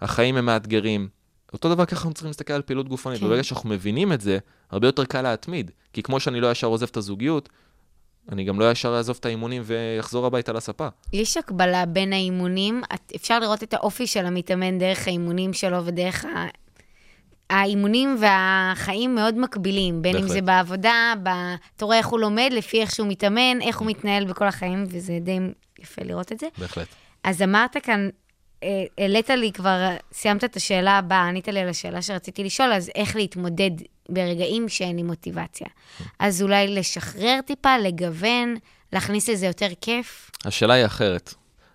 החיים 0.00 0.36
הם 0.36 0.46
מאתגרים. 0.46 1.08
אותו 1.52 1.74
דבר 1.74 1.84
ככה 1.84 1.96
אנחנו 1.96 2.12
צריכים 2.12 2.28
להסתכל 2.28 2.52
על 2.52 2.62
פעילות 2.62 2.88
גופנית. 2.88 3.20
כן. 3.20 3.28
ברגע 3.28 3.42
שאנחנו 3.42 3.68
מבינים 3.68 4.12
את 4.12 4.20
זה, 4.20 4.38
הרבה 4.70 4.88
יותר 4.88 5.04
קל 5.04 5.22
להתמיד. 5.22 5.70
כי 5.92 6.02
כמו 6.02 6.20
שאני 6.20 6.40
לא 6.40 6.50
ישר 6.50 6.66
עוזב 6.66 6.86
את 6.86 6.96
הזוגיות, 6.96 7.48
אני 8.32 8.44
גם 8.44 8.60
לא 8.60 8.70
ישר 8.70 8.96
אעזוב 8.96 9.16
את 9.20 9.26
האימונים 9.26 9.62
ויחזור 9.64 10.26
הביתה 10.26 10.52
לספה. 10.52 10.88
יש 11.12 11.36
הקבלה 11.36 11.86
בין 11.86 12.12
האימונים, 12.12 12.82
אפשר 13.16 13.38
לראות 13.38 13.62
את 13.62 13.74
האופי 13.74 14.06
של 14.06 14.26
המתאמן 14.26 14.78
דרך 14.78 15.06
האימונים 15.06 15.52
שלו 15.52 15.84
ודרך 15.84 16.24
האימונים 17.50 18.16
והחיים 18.20 19.14
מאוד 19.14 19.38
מקבילים, 19.38 20.02
בין 20.02 20.12
בהחלט. 20.12 20.30
אם 20.30 20.34
זה 20.34 20.42
בעבודה, 20.42 21.14
ב... 21.22 21.28
אתה 21.76 21.84
רואה 21.84 21.98
איך 21.98 22.06
הוא 22.06 22.20
לומד, 22.20 22.50
לפי 22.52 22.80
איך 22.80 22.90
שהוא 22.90 23.08
מתאמן, 23.08 23.62
איך 23.62 23.78
הוא 23.78 23.88
מתנהל 23.88 24.24
בכל 24.24 24.46
החיים, 24.46 24.84
וזה 24.88 25.18
די 25.20 25.38
יפה 25.78 26.02
לראות 26.04 26.32
את 26.32 26.38
זה. 26.38 26.46
בהחלט. 26.58 26.86
אז 27.24 27.42
אמרת 27.42 27.76
כאן, 27.82 28.08
העלית 28.98 29.30
לי 29.30 29.52
כבר, 29.52 29.96
סיימת 30.12 30.44
את 30.44 30.56
השאלה 30.56 30.98
הבאה, 30.98 31.28
ענית 31.28 31.48
לי 31.48 31.60
על 31.60 31.68
השאלה 31.68 32.02
שרציתי 32.02 32.44
לשאול, 32.44 32.72
אז 32.72 32.90
איך 32.94 33.16
להתמודד 33.16 33.70
ברגעים 34.08 34.68
שאין 34.68 34.96
לי 34.96 35.02
מוטיבציה. 35.02 35.66
אז 36.18 36.42
אולי 36.42 36.68
לשחרר 36.68 37.40
טיפה, 37.46 37.78
לגוון, 37.78 38.56
להכניס 38.92 39.28
לזה 39.28 39.46
יותר 39.46 39.68
כיף? 39.80 40.30
השאלה 40.44 40.74
היא 40.74 40.86
אחרת, 40.86 41.34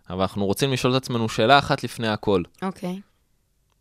אבל 0.10 0.22
אנחנו 0.22 0.46
רוצים 0.46 0.74
לשאול 0.74 0.98
את 0.98 1.02
עצמנו 1.02 1.30
שאלה 1.30 1.60
אחת 1.60 1.84
לפני 1.84 2.08
הכל. 2.08 2.44
אוקיי. 2.62 3.02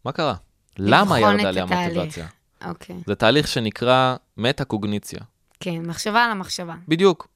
מה 0.05 0.13
קרה? 0.13 0.35
למה 0.79 1.21
ירדה 1.21 1.51
לי 1.51 1.61
המוטיבציה? 1.61 2.27
אוקיי. 2.65 2.97
זה 3.07 3.15
תהליך 3.15 3.49
שנקרא 3.49 4.17
מטה-קוגניציה. 4.37 5.21
כן, 5.61 5.87
מחשבה 5.87 6.25
על 6.25 6.31
המחשבה. 6.31 6.75
בדיוק. 6.89 7.29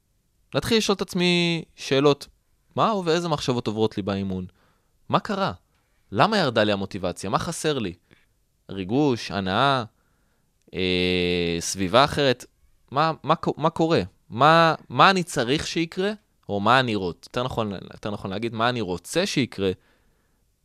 להתחיל 0.54 0.78
לשאול 0.78 0.96
את 0.96 1.02
עצמי 1.02 1.64
שאלות, 1.76 2.26
מה 2.76 2.94
ואיזה 2.94 3.28
מחשבות 3.28 3.66
עוברות 3.66 3.96
לי 3.96 4.02
באימון? 4.02 4.46
מה 5.08 5.20
קרה? 5.20 5.52
למה 6.12 6.38
ירדה 6.38 6.64
לי 6.64 6.72
המוטיבציה? 6.72 7.30
מה 7.30 7.38
חסר 7.38 7.78
לי? 7.78 7.92
ריגוש, 8.70 9.30
הנאה, 9.30 9.84
אה, 10.74 11.56
סביבה 11.60 12.04
אחרת? 12.04 12.44
מה, 12.90 13.12
מה, 13.22 13.34
מה 13.56 13.70
קורה? 13.70 14.02
מה, 14.30 14.74
מה 14.88 15.10
אני 15.10 15.22
צריך 15.22 15.66
שיקרה? 15.66 16.12
או 16.48 16.60
מה 16.60 16.80
אני 16.80 16.94
רוצה, 16.94 17.18
יותר 17.28 17.42
נכון, 17.42 17.72
יותר 17.94 18.10
נכון 18.10 18.30
להגיד, 18.30 18.54
מה 18.54 18.68
אני 18.68 18.80
רוצה 18.80 19.26
שיקרה 19.26 19.70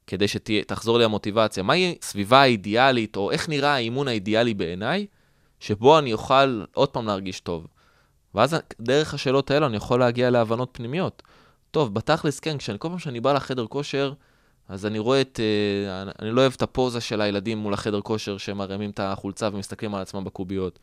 כדי 0.08 0.27
שתחזור 0.27 0.97
לי 0.97 1.03
המוטיבציה. 1.03 1.63
מהי 1.63 1.97
הסביבה 2.01 2.41
האידיאלית, 2.41 3.15
או 3.15 3.31
איך 3.31 3.49
נראה 3.49 3.73
האימון 3.73 4.08
האידיאלי 4.08 4.53
בעיניי, 4.53 5.05
שבו 5.60 5.99
אני 5.99 6.13
אוכל 6.13 6.63
עוד 6.73 6.89
פעם 6.89 7.05
להרגיש 7.05 7.39
טוב. 7.39 7.67
ואז 8.36 8.55
דרך 8.81 9.13
השאלות 9.13 9.51
האלו 9.51 9.65
אני 9.65 9.77
יכול 9.77 9.99
להגיע 9.99 10.29
להבנות 10.29 10.69
פנימיות. 10.71 11.23
טוב, 11.71 11.93
בתכלס, 11.93 12.39
כן, 12.39 12.58
כשאני, 12.58 12.79
כל 12.79 12.88
פעם 12.88 12.99
שאני 12.99 13.19
בא 13.19 13.34
לחדר 13.34 13.67
כושר, 13.67 14.13
אז 14.69 14.86
אני 14.86 14.99
רואה 14.99 15.21
את, 15.21 15.39
אה, 15.39 16.04
אני 16.19 16.32
לא 16.32 16.41
אוהב 16.41 16.54
את 16.56 16.62
הפוזה 16.62 17.01
של 17.01 17.21
הילדים 17.21 17.58
מול 17.58 17.73
החדר 17.73 18.01
כושר, 18.01 18.38
שהם 18.38 18.58
מרימים 18.58 18.89
את 18.89 18.99
החולצה 18.99 19.49
ומסתכלים 19.54 19.95
על 19.95 20.01
עצמם 20.01 20.23
בקוביות. 20.23 20.80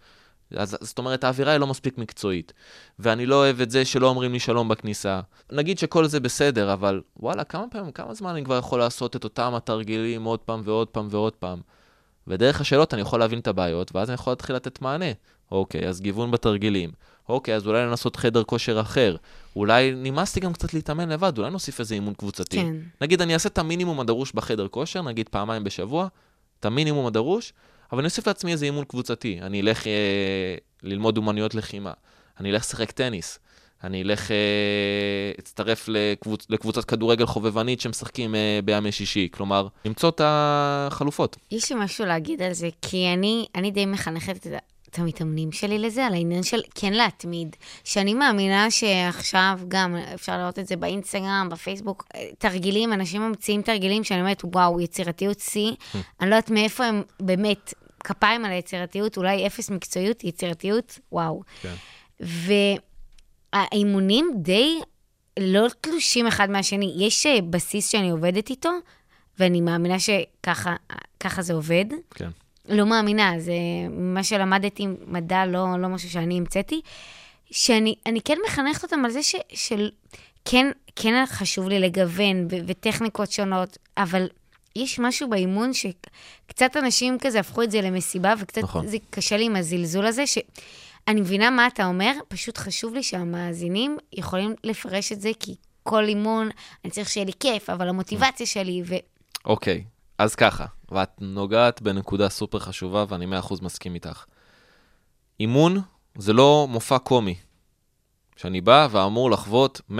אז 0.57 0.77
זאת 0.81 0.99
אומרת, 0.99 1.25
האווירה 1.25 1.53
היא 1.53 1.59
לא 1.61 1.66
מספיק 1.66 1.99
מקצועית. 1.99 2.53
ואני 2.99 3.27
לא 3.27 3.35
אוהב 3.35 3.61
את 3.61 3.71
זה 3.71 3.85
שלא 3.85 4.09
אומרים 4.09 4.33
לי 4.33 4.40
שלום 4.40 4.68
בכניסה. 4.68 5.21
נגיד 5.53 5.79
שכל 5.79 6.07
זה 6.07 6.21
בסדר, 6.21 6.73
אבל 6.73 7.01
וואלה, 7.16 7.45
כמה 7.45 7.64
פעמים, 7.71 7.92
כמה 7.92 8.14
זמן 8.14 8.31
אני 8.31 8.45
כבר 8.45 8.59
יכול 8.59 8.79
לעשות 8.79 9.16
את 9.16 9.25
אותם 9.25 9.55
התרגילים 9.55 10.25
עוד 10.25 10.40
פעם 10.40 10.61
ועוד 10.64 10.88
פעם 10.88 11.09
ועוד 11.11 11.33
פעם? 11.33 11.61
ודרך 12.27 12.61
השאלות 12.61 12.95
אני 12.95 13.03
יכול 13.03 13.21
להבין 13.21 13.38
את 13.38 13.47
הבעיות, 13.47 13.95
ואז 13.95 14.11
אני 14.11 14.14
יכול 14.14 14.31
להתחיל 14.31 14.57
לתת 14.57 14.83
מענה. 14.83 15.12
אוקיי, 15.51 15.88
אז 15.88 16.01
גיוון 16.01 16.31
בתרגילים. 16.31 16.90
אוקיי, 17.29 17.55
אז 17.55 17.67
אולי 17.67 17.83
לנסות 17.83 18.17
חדר 18.17 18.45
כושר 18.45 18.81
אחר. 18.81 19.17
אולי 19.57 19.93
נמאס 19.97 20.35
לי 20.35 20.41
גם 20.41 20.53
קצת 20.53 20.75
להתאמן 20.75 21.09
לבד, 21.09 21.39
אולי 21.39 21.51
נוסיף 21.51 21.81
איזה 21.81 21.95
אימון 21.95 22.15
קבוצתי. 22.15 22.57
כן. 22.57 22.75
נגיד, 23.01 23.23
אני 23.23 23.35
אעשה 23.35 23.49
את 23.49 23.59
המינימום 23.59 24.01
הדרוש 24.01 24.33
בחדר 24.33 24.69
כושר, 24.69 25.03
נגיד 25.03 25.29
פעמיים 25.29 25.65
בשבוע, 25.65 26.09
את 26.61 26.65
המינימום 26.65 27.07
הדרוש, 27.07 27.53
אבל 27.93 27.99
אני 27.99 28.07
אוסיף 28.07 28.27
לעצמי 28.27 28.53
איזה 28.53 28.65
אימון 28.65 28.85
קבוצתי. 28.85 29.39
אני 29.43 29.61
אלך 29.61 29.87
אה, 29.87 29.93
ללמוד 30.83 31.17
אומנויות 31.17 31.55
לחימה, 31.55 31.93
אני 32.41 32.51
אלך 32.51 32.63
לשחק 32.63 32.91
טניס, 32.91 33.39
אני 33.85 34.03
אלך, 34.03 34.31
אה, 34.31 34.37
אצטרף 35.39 35.89
לקבוצ, 35.89 36.47
לקבוצת 36.49 36.85
כדורגל 36.85 37.27
חובבנית 37.27 37.81
שמשחקים 37.81 38.35
אה, 38.35 38.61
בימי 38.65 38.93
שישי. 38.93 39.29
כלומר, 39.33 39.69
למצוא 39.85 40.09
את 40.09 40.21
החלופות. 40.25 41.37
יש 41.51 41.73
לי 41.73 41.79
משהו 41.85 42.05
להגיד 42.05 42.43
על 42.43 42.53
זה, 42.53 42.69
כי 42.83 43.13
אני, 43.13 43.47
אני 43.55 43.71
די 43.71 43.87
מחנכת 43.87 44.47
את, 44.92 44.98
המתאמנים 44.98 45.52
שלי 45.52 45.78
לזה, 45.78 46.07
על 46.07 46.12
העניין 46.12 46.42
של 46.42 46.61
כן 46.74 46.92
להתמיד. 46.92 47.57
שאני 47.85 48.14
מאמינה 48.14 48.70
שעכשיו 48.70 49.61
גם, 49.68 49.96
אפשר 50.14 50.38
לראות 50.38 50.59
את 50.59 50.66
זה 50.66 50.76
באינסטגרם, 50.76 51.48
בפייסבוק, 51.50 52.05
תרגילים, 52.38 52.92
אנשים 52.92 53.22
ממציאים 53.22 53.62
תרגילים 53.62 54.05
שאני 54.05 54.20
אומרת, 54.20 54.42
וואו, 54.44 54.81
יצירתיות 54.81 55.40
שיא. 55.40 55.72
אני 56.20 56.31
לא 56.31 56.35
יודעת 56.35 56.50
מאיפה 56.50 56.85
הם 56.85 57.02
באמת 57.20 57.74
כפיים 58.05 58.44
על 58.44 58.50
היצירתיות, 58.50 59.16
אולי 59.16 59.46
אפס 59.46 59.70
מקצועיות, 59.70 60.24
יצירתיות, 60.24 60.98
וואו. 61.12 61.42
כן. 61.62 61.74
והאימונים 63.55 64.33
די 64.37 64.81
לא 65.38 65.66
תלושים 65.81 66.26
אחד 66.26 66.50
מהשני. 66.50 66.94
יש 66.98 67.26
אה, 67.26 67.38
בסיס 67.50 67.88
שאני 67.88 68.11
עובדת 68.11 68.50
איתו, 68.50 68.70
ואני 69.38 69.61
מאמינה 69.61 69.96
שככה 69.98 71.42
זה 71.42 71.52
עובד. 71.52 71.85
כן. 72.14 72.31
לא 72.68 72.87
מאמינה, 72.87 73.33
זה 73.38 73.53
מה 73.90 74.25
שלמדתי, 74.25 74.87
מדע, 75.07 75.46
לא, 75.46 75.66
לא 75.79 75.88
משהו 75.88 76.11
שאני 76.11 76.38
המצאתי, 76.38 76.81
שאני 77.51 78.20
כן 78.25 78.38
מחנכת 78.46 78.83
אותם 78.83 79.05
על 79.05 79.11
זה 79.11 79.22
ש, 79.22 79.35
של, 79.53 79.90
כן, 80.44 80.70
כן 80.96 81.25
חשוב 81.27 81.68
לי 81.68 81.81
לגוון 81.81 82.46
ו, 82.51 82.57
וטכניקות 82.66 83.33
שונות, 83.33 83.79
אבל 83.96 84.29
יש 84.77 84.98
משהו 84.98 85.31
באימון 85.31 85.70
שקצת 85.72 86.77
אנשים 86.77 87.18
כזה 87.20 87.40
הפכו 87.40 87.62
את 87.62 87.70
זה 87.70 87.81
למסיבה, 87.81 88.35
וקצת 88.38 88.62
נכון. 88.62 88.87
זה 88.87 88.96
קשה 89.11 89.37
לי 89.37 89.44
עם 89.44 89.57
הזלזול 89.57 90.07
הזה, 90.07 90.27
שאני 90.27 91.20
מבינה 91.20 91.51
מה 91.51 91.66
אתה 91.66 91.87
אומר, 91.87 92.12
פשוט 92.29 92.59
חשוב 92.59 92.94
לי 92.94 93.03
שהמאזינים 93.03 93.96
יכולים 94.12 94.55
לפרש 94.64 95.12
את 95.12 95.20
זה, 95.20 95.31
כי 95.40 95.55
כל 95.83 96.05
אימון, 96.05 96.48
אני 96.85 96.90
צריך 96.90 97.09
שיהיה 97.09 97.27
לי 97.27 97.33
כיף, 97.40 97.70
אבל 97.70 97.88
המוטיבציה 97.88 98.46
שלי, 98.46 98.83
ו... 98.85 98.94
אוקיי, 99.44 99.85
אז 100.23 100.35
ככה, 100.35 100.67
ואת 100.93 101.11
נוגעת 101.21 101.83
בנקודה 101.83 102.29
סופר 102.29 102.59
חשובה, 102.59 103.05
ואני 103.09 103.27
מאה 103.27 103.39
אחוז 103.39 103.61
מסכים 103.61 103.95
איתך. 103.95 104.25
אימון 105.41 105.81
זה 106.19 106.33
לא 106.33 106.67
מופע 106.71 106.99
קומי. 106.99 107.35
שאני 108.37 108.61
בא 108.61 108.89
ואמור 108.91 109.31
לחוות 109.31 109.81
100% 109.91 109.95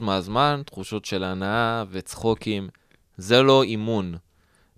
מהזמן 0.00 0.62
תחושות 0.66 1.04
של 1.04 1.24
הנאה 1.24 1.84
וצחוקים. 1.90 2.68
זה 3.16 3.42
לא 3.42 3.62
אימון. 3.62 4.14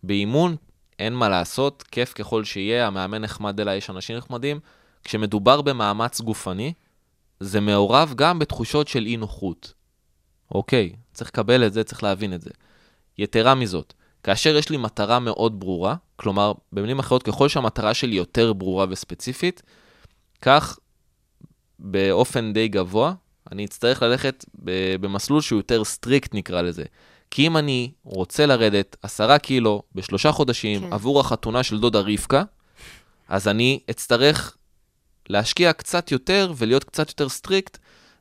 באימון 0.03 0.57
אין 0.99 1.15
מה 1.15 1.29
לעשות, 1.29 1.83
כיף 1.83 2.13
ככל 2.13 2.45
שיהיה, 2.45 2.87
המאמן 2.87 3.23
נחמד 3.23 3.61
אליי, 3.61 3.77
יש 3.77 3.91
אנשים 3.91 4.17
נחמדים. 4.17 4.61
כשמדובר 5.05 5.63
במאמץ 5.63 6.21
גופני, 6.21 6.73
זה 7.41 7.61
מעורב 7.61 8.13
גם 8.17 8.39
בתחושות 8.39 8.89
של 8.89 9.07
אי 9.07 9.17
נוחות. 9.17 9.73
אוקיי, 10.55 10.93
צריך 11.13 11.31
לקבל 11.31 11.67
את 11.67 11.73
זה, 11.73 11.85
צריך 11.85 12.03
להבין 12.03 12.35
את 12.35 12.43
זה. 12.43 12.51
יתרה 13.19 13.55
מזאת, 13.55 13.95
כאשר 14.23 14.57
יש 14.57 14.69
לי 14.69 14.77
מטרה 14.77 15.19
מאוד 15.19 15.61
ברורה, 15.61 15.95
כלומר, 16.17 16.53
במילים 16.73 16.99
אחרות, 16.99 17.23
ככל 17.23 17.49
שהמטרה 17.49 17.95
שלי 17.95 18.17
יותר 18.17 18.53
ברורה 18.53 18.87
וספציפית, 18.91 19.63
כך 20.43 20.79
באופן 21.79 22.53
די 22.53 22.69
גבוה, 22.69 23.13
אני 23.53 23.65
אצטרך 23.65 24.03
ללכת 24.03 24.45
במסלול 25.01 25.41
שהוא 25.41 25.59
יותר 25.59 25.85
strict, 25.85 26.35
נקרא 26.35 26.63
לזה. 26.63 26.85
כי 27.31 27.47
אם 27.47 27.57
אני 27.57 27.91
רוצה 28.05 28.47
לרדת 28.47 28.97
עשרה 29.03 29.39
קילו 29.39 29.83
בשלושה 29.95 30.33
חודשים 30.33 30.81
כן. 30.81 30.93
עבור 30.93 31.21
החתונה 31.21 31.63
של 31.63 31.81
דודה 31.81 32.01
רבקה, 32.01 32.43
אז 33.29 33.49
אני 33.49 33.81
אצטרך 33.91 34.57
להשקיע 35.29 35.73
קצת 35.73 36.13
יותר 36.13 36.53
ולהיות 36.57 36.85
קצת 36.85 37.09
יותר 37.09 37.29
strict, 37.29 37.79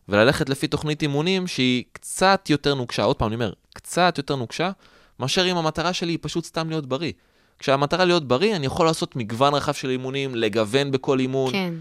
וללכת 0.10 0.50
לפי 0.50 0.68
תוכנית 0.68 1.02
אימונים 1.02 1.48
שהיא 1.48 1.84
קצת 1.92 2.48
יותר 2.50 2.76
נוקשה. 2.76 3.04
עוד 3.04 3.16
פעם, 3.16 3.28
אני 3.28 3.36
אומר, 3.36 3.54
קצת 3.74 4.14
יותר 4.18 4.36
נוקשה, 4.36 4.72
מאשר 5.20 5.52
אם 5.52 5.58
המטרה 5.58 5.94
שלי 5.94 6.12
היא 6.12 6.20
פשוט 6.22 6.46
סתם 6.46 6.70
להיות 6.70 6.86
בריא. 6.86 7.12
כשהמטרה 7.60 8.06
להיות 8.06 8.28
בריא, 8.28 8.56
אני 8.56 8.66
יכול 8.66 8.86
לעשות 8.86 9.16
מגוון 9.16 9.54
רחב 9.54 9.74
של 9.74 9.90
אימונים, 9.90 10.36
לגוון 10.36 10.92
בכל 10.92 11.20
אימון. 11.20 11.52
כן. 11.52 11.74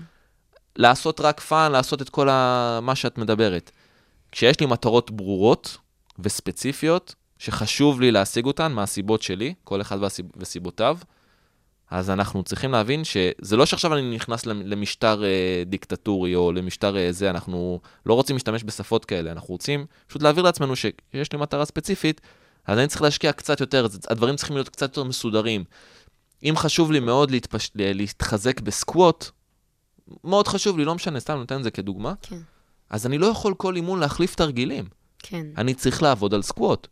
לעשות 0.76 1.20
רק 1.20 1.40
fun, 1.40 1.72
לעשות 1.72 2.02
את 2.02 2.08
כל 2.08 2.28
ה... 2.28 2.78
מה 2.82 2.94
שאת 2.94 3.18
מדברת. 3.18 3.70
כשיש 4.32 4.60
לי 4.60 4.66
מטרות 4.66 5.10
ברורות 5.10 5.76
וספציפיות, 6.18 7.14
שחשוב 7.38 8.00
לי 8.00 8.10
להשיג 8.10 8.46
אותן 8.46 8.72
מהסיבות 8.72 9.22
שלי, 9.22 9.54
כל 9.64 9.80
אחד 9.80 10.02
והסיב... 10.02 10.26
וסיבותיו, 10.36 10.98
אז 11.90 12.10
אנחנו 12.10 12.42
צריכים 12.42 12.72
להבין 12.72 13.04
שזה 13.04 13.56
לא 13.56 13.66
שעכשיו 13.66 13.94
אני 13.94 14.14
נכנס 14.14 14.46
למשטר 14.46 15.24
אה, 15.24 15.62
דיקטטורי 15.66 16.34
או 16.34 16.52
למשטר 16.52 16.96
אה, 16.96 17.12
זה, 17.12 17.30
אנחנו 17.30 17.80
לא 18.06 18.14
רוצים 18.14 18.36
להשתמש 18.36 18.64
בשפות 18.64 19.04
כאלה, 19.04 19.32
אנחנו 19.32 19.54
רוצים 19.54 19.86
פשוט 20.06 20.22
להעביר 20.22 20.44
לעצמנו 20.44 20.76
שיש 20.76 21.32
לי 21.32 21.38
מטרה 21.38 21.64
ספציפית, 21.64 22.20
אז 22.68 22.78
אני 22.78 22.86
צריך 22.86 23.02
להשקיע 23.02 23.32
קצת 23.32 23.60
יותר, 23.60 23.86
הדברים 24.08 24.36
צריכים 24.36 24.56
להיות 24.56 24.68
קצת 24.68 24.82
יותר 24.82 25.04
מסודרים. 25.04 25.64
אם 26.42 26.54
חשוב 26.56 26.92
לי 26.92 27.00
מאוד 27.00 27.30
להתפש... 27.30 27.70
להתחזק 27.74 28.60
בסקווט, 28.60 29.30
מאוד 30.24 30.48
חשוב 30.48 30.78
לי, 30.78 30.84
לא 30.84 30.94
משנה, 30.94 31.20
סתם 31.20 31.34
נותן 31.34 31.58
את 31.58 31.64
זה 31.64 31.70
כדוגמה, 31.70 32.14
כן. 32.22 32.38
אז 32.90 33.06
אני 33.06 33.18
לא 33.18 33.26
יכול 33.26 33.54
כל 33.54 33.76
אימון 33.76 34.00
להחליף 34.00 34.34
תרגילים. 34.34 34.84
כן. 35.18 35.46
אני 35.56 35.74
צריך 35.74 36.02
לעבוד 36.02 36.34
על 36.34 36.42
סקווט. 36.42 36.86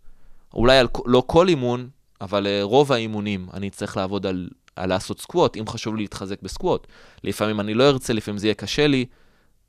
אולי 0.54 0.78
על, 0.78 0.88
לא 1.06 1.22
כל 1.26 1.48
אימון, 1.48 1.88
אבל 2.20 2.46
uh, 2.46 2.64
רוב 2.64 2.92
האימונים 2.92 3.48
אני 3.52 3.70
צריך 3.70 3.96
לעבוד 3.96 4.26
על, 4.26 4.48
על 4.76 4.88
לעשות 4.88 5.20
סקווט, 5.20 5.56
אם 5.56 5.66
חשוב 5.68 5.96
לי 5.96 6.02
להתחזק 6.02 6.42
בסקווט. 6.42 6.86
לפעמים 7.24 7.60
אני 7.60 7.74
לא 7.74 7.88
ארצה, 7.88 8.12
לפעמים 8.12 8.38
זה 8.38 8.46
יהיה 8.46 8.54
קשה 8.54 8.86
לי, 8.86 9.06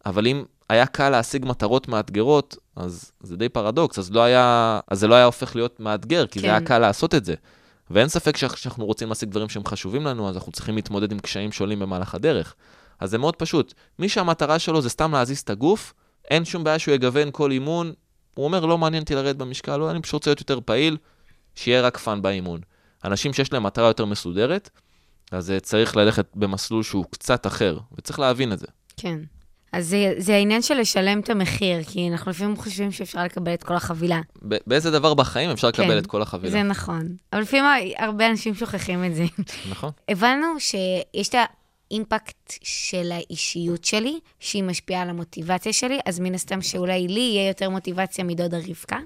אבל 0.06 0.28
אם 0.28 0.43
היה 0.70 0.86
קל 0.86 1.10
להשיג 1.10 1.46
מטרות 1.46 1.88
מאתגרות, 1.88 2.58
אז 2.78 3.12
זה 3.20 3.38
די 3.38 3.50
פרדוקס, 3.50 4.00
אז, 4.00 4.12
לא 4.12 4.22
היה, 4.22 4.80
אז 4.88 5.00
זה 5.00 5.08
לא 5.08 5.16
היה 5.16 5.26
הופך 5.26 5.56
להיות 5.56 5.80
מאתגר, 5.80 6.28
כי 6.28 6.40
כן. 6.40 6.46
זה 6.46 6.52
היה 6.52 6.62
קל 6.62 6.80
לעשות 6.80 7.16
את 7.16 7.26
זה. 7.26 7.36
ואין 7.92 8.08
ספק 8.08 8.38
שאנחנו 8.38 8.86
רוצים 8.86 9.10
להשיג 9.10 9.30
דברים 9.30 9.50
שהם 9.50 9.66
חשובים 9.66 10.06
לנו, 10.06 10.30
אז 10.30 10.36
אנחנו 10.36 10.52
צריכים 10.52 10.76
להתמודד 10.76 11.12
עם 11.12 11.20
קשיים 11.20 11.52
שעולים 11.52 11.80
במהלך 11.80 12.16
הדרך. 12.16 12.56
אז 13.00 13.10
זה 13.10 13.18
מאוד 13.18 13.36
פשוט. 13.36 13.74
מי 14.00 14.10
שהמטרה 14.10 14.60
שלו 14.60 14.82
זה 14.82 14.90
סתם 14.90 15.12
להזיז 15.12 15.40
את 15.40 15.50
הגוף, 15.50 15.94
אין 16.32 16.46
שום 16.46 16.63
בעיה 16.63 16.80
שהוא 16.80 16.96
יגוון 16.96 17.30
כל 17.32 17.52
אימון. 17.52 17.94
הוא 18.36 18.46
אומר, 18.46 18.66
לא 18.66 18.78
מעניין 18.78 19.04
אותי 19.04 19.16
לרדת 19.16 19.36
במשקל, 19.36 19.78
לא, 19.78 19.92
אני 19.92 20.02
פשוט 20.02 20.13
רוצה 20.13 20.30
להיות 20.30 20.40
יותר 20.40 20.60
פעיל, 20.66 20.98
שיהיה 21.56 21.82
רק 21.82 21.98
fun 21.97 22.21
באימון. 22.22 22.60
אנשים 23.04 23.34
שיש 23.34 23.54
להם 23.54 23.63
מטרה 23.63 23.88
יותר 23.88 24.06
מסודרת, 24.06 24.70
אז 25.32 25.54
צריך 25.62 25.96
ללכת 25.96 26.26
במסלול 26.36 26.84
שהוא 26.84 27.06
קצת 27.10 27.48
אחר, 27.48 27.78
וצריך 27.98 28.20
להבין 28.20 28.54
את 28.54 28.60
זה. 28.60 28.68
כן. 28.98 29.20
אז 29.71 29.88
זה, 29.88 30.13
זה 30.17 30.36
העניין 30.36 30.62
של 30.62 30.73
לשלם 30.80 31.19
את 31.19 31.30
המחיר, 31.30 31.84
כי 31.84 32.10
אנחנו 32.12 32.32
לפעמים 32.32 32.58
חושבים 32.58 32.91
שאפשר 32.91 33.23
לקבל 33.23 33.53
את 33.53 33.63
כל 33.63 33.75
החבילה. 33.75 34.21
באיזה 34.41 34.91
דבר 34.91 35.13
בחיים 35.13 35.49
אפשר 35.49 35.67
לקבל 35.67 35.88
כן, 35.88 35.97
את 35.97 36.08
כל 36.08 36.21
החבילה? 36.21 36.51
זה 36.51 36.63
נכון. 36.63 37.15
אבל 37.34 37.41
לפעמים 37.41 37.65
הרבה 37.97 38.30
אנשים 38.30 38.56
שוכחים 38.56 39.06
את 39.06 39.15
זה. 39.15 39.25
נכון. 39.69 39.91
הבנו 40.10 40.60
שיש 40.60 41.30
את 41.30 41.36
האימפקט 41.91 42.53
של 42.63 43.12
האישיות 43.12 43.86
שלי, 43.86 44.19
שהיא 44.39 44.63
משפיעה 44.63 45.01
על 45.01 45.10
המוטיבציה 45.10 45.73
שלי, 45.73 45.99
אז 46.06 46.19
מן 46.19 46.34
הסתם 46.34 46.62
שאולי 46.62 47.08
לי 47.08 47.19
יהיה 47.19 47.47
יותר 47.47 47.69
מוטיבציה 47.69 48.23
מדודה 48.23 48.58
רבקה. 48.67 48.97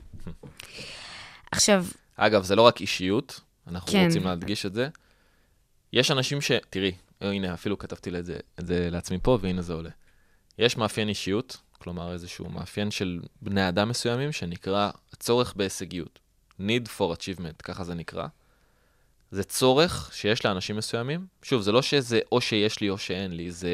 עכשיו... 1.52 1.86
אגב, 2.16 2.44
זה 2.44 2.56
לא 2.56 2.62
רק 2.62 2.82
אישיות, 2.82 3.42
אנחנו 3.68 3.92
כן. 3.92 4.06
רוצים 4.06 4.24
להדגיש 4.24 4.66
את 4.66 4.74
זה. 4.74 4.88
יש 5.94 6.12
אנשים 6.12 6.42
ש... 6.42 6.52
תראי, 6.70 6.92
הנה, 7.22 7.54
אפילו 7.54 7.78
כתבתי 7.78 8.10
את 8.20 8.26
זה, 8.26 8.38
את 8.60 8.68
זה 8.68 8.90
לעצמי 8.92 9.18
פה, 9.24 9.38
והנה 9.42 9.62
זה 9.62 9.74
עולה. 9.74 9.90
יש 10.58 10.78
מאפיין 10.78 11.10
אישיות, 11.10 11.58
כלומר 11.80 12.14
איזשהו 12.14 12.50
מאפיין 12.50 12.92
של 12.92 13.20
בני 13.42 13.70
אדם 13.70 13.90
מסוימים, 13.90 14.32
שנקרא 14.32 14.90
הצורך 15.14 15.54
בהישגיות. 15.56 16.20
need 16.60 16.88
for 16.98 17.16
achievement, 17.18 17.62
ככה 17.64 17.84
זה 17.84 17.94
נקרא. 17.94 18.28
זה 19.32 19.44
צורך 19.44 20.10
שיש 20.14 20.46
לאנשים 20.46 20.78
מסוימים. 20.78 21.26
שוב, 21.44 21.62
זה 21.62 21.72
לא 21.72 21.82
שזה 21.82 22.20
או 22.32 22.42
שיש 22.42 22.82
לי 22.82 22.90
או 22.90 22.98
שאין 22.98 23.32
לי, 23.32 23.52
זה, 23.52 23.70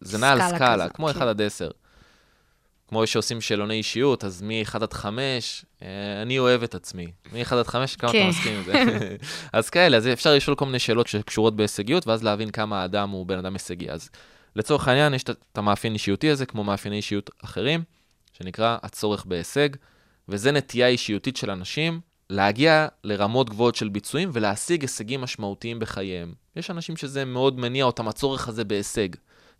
זה 0.00 0.18
נע 0.18 0.32
על 0.32 0.40
סקאלה, 0.54 0.88
כמו 0.88 1.06
כן. 1.06 1.16
1 1.16 1.22
עד 1.26 1.42
10. 1.42 1.70
כמו 2.88 3.06
שעושים 3.06 3.40
שאלוני 3.40 3.74
אישיות, 3.74 4.24
אז 4.24 4.42
מ-1 4.42 4.76
עד 4.82 4.92
5, 4.92 5.64
אה, 5.82 6.22
אני 6.22 6.38
אוהב 6.38 6.62
את 6.62 6.74
עצמי. 6.74 7.06
מ-1 7.32 7.54
עד 7.54 7.66
5, 7.66 7.96
כמה 7.96 8.12
כן. 8.12 8.20
אתה 8.20 8.28
מסכים 8.28 8.56
עם 8.56 8.64
זה? 8.64 8.72
אז 9.52 9.70
כאלה, 9.70 9.96
אז 9.96 10.08
אפשר 10.08 10.34
לשאול 10.34 10.56
כל 10.56 10.66
מיני 10.66 10.78
שאלות 10.78 11.06
שקשורות 11.06 11.56
בהישגיות, 11.56 12.06
ואז 12.06 12.24
להבין 12.24 12.50
כמה 12.50 12.82
האדם 12.82 13.10
הוא 13.10 13.26
בן 13.26 13.38
אדם 13.38 13.52
הישגי. 13.52 13.90
אז 13.90 14.10
לצורך 14.56 14.88
העניין, 14.88 15.14
יש 15.14 15.22
את 15.22 15.58
המאפיין 15.58 15.92
אישיותי 15.92 16.30
הזה, 16.30 16.46
כמו 16.46 16.64
מאפייני 16.64 16.96
אישיות 16.96 17.30
אחרים, 17.44 17.82
שנקרא 18.32 18.78
הצורך 18.82 19.24
בהישג, 19.24 19.68
וזה 20.28 20.52
נטייה 20.52 20.88
אישיותית 20.88 21.36
של 21.36 21.50
אנשים 21.50 22.00
להגיע 22.30 22.88
לרמות 23.04 23.50
גבוהות 23.50 23.74
של 23.74 23.88
ביצועים 23.88 24.30
ולהשיג 24.32 24.82
הישגים 24.82 25.20
משמעותיים 25.20 25.78
בחייהם. 25.78 26.34
יש 26.56 26.70
אנשים 26.70 26.96
שזה 26.96 27.24
מאוד 27.24 27.58
מניע 27.58 27.84
אותם, 27.84 28.08
הצורך 28.08 28.48
הזה 28.48 28.64
בהישג. 28.64 29.08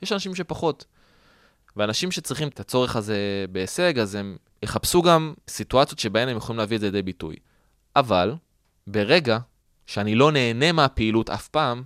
יש 0.02 0.12
אנשים 0.12 0.34
שפחות. 0.34 0.84
ואנשים 1.76 2.10
שצריכים 2.10 2.48
את 2.48 2.60
הצורך 2.60 2.96
הזה 2.96 3.46
בהישג, 3.52 3.98
אז 3.98 4.14
הם 4.14 4.36
יחפשו 4.62 5.02
גם 5.02 5.34
סיטואציות 5.48 5.98
שבהן 5.98 6.28
הם 6.28 6.36
יכולים 6.36 6.58
להביא 6.58 6.76
את 6.76 6.80
זה 6.80 6.86
לידי 6.86 7.02
ביטוי. 7.02 7.36
אבל, 7.96 8.34
ברגע 8.86 9.38
שאני 9.86 10.14
לא 10.14 10.32
נהנה 10.32 10.72
מהפעילות 10.72 11.30
אף 11.30 11.48
פעם, 11.48 11.82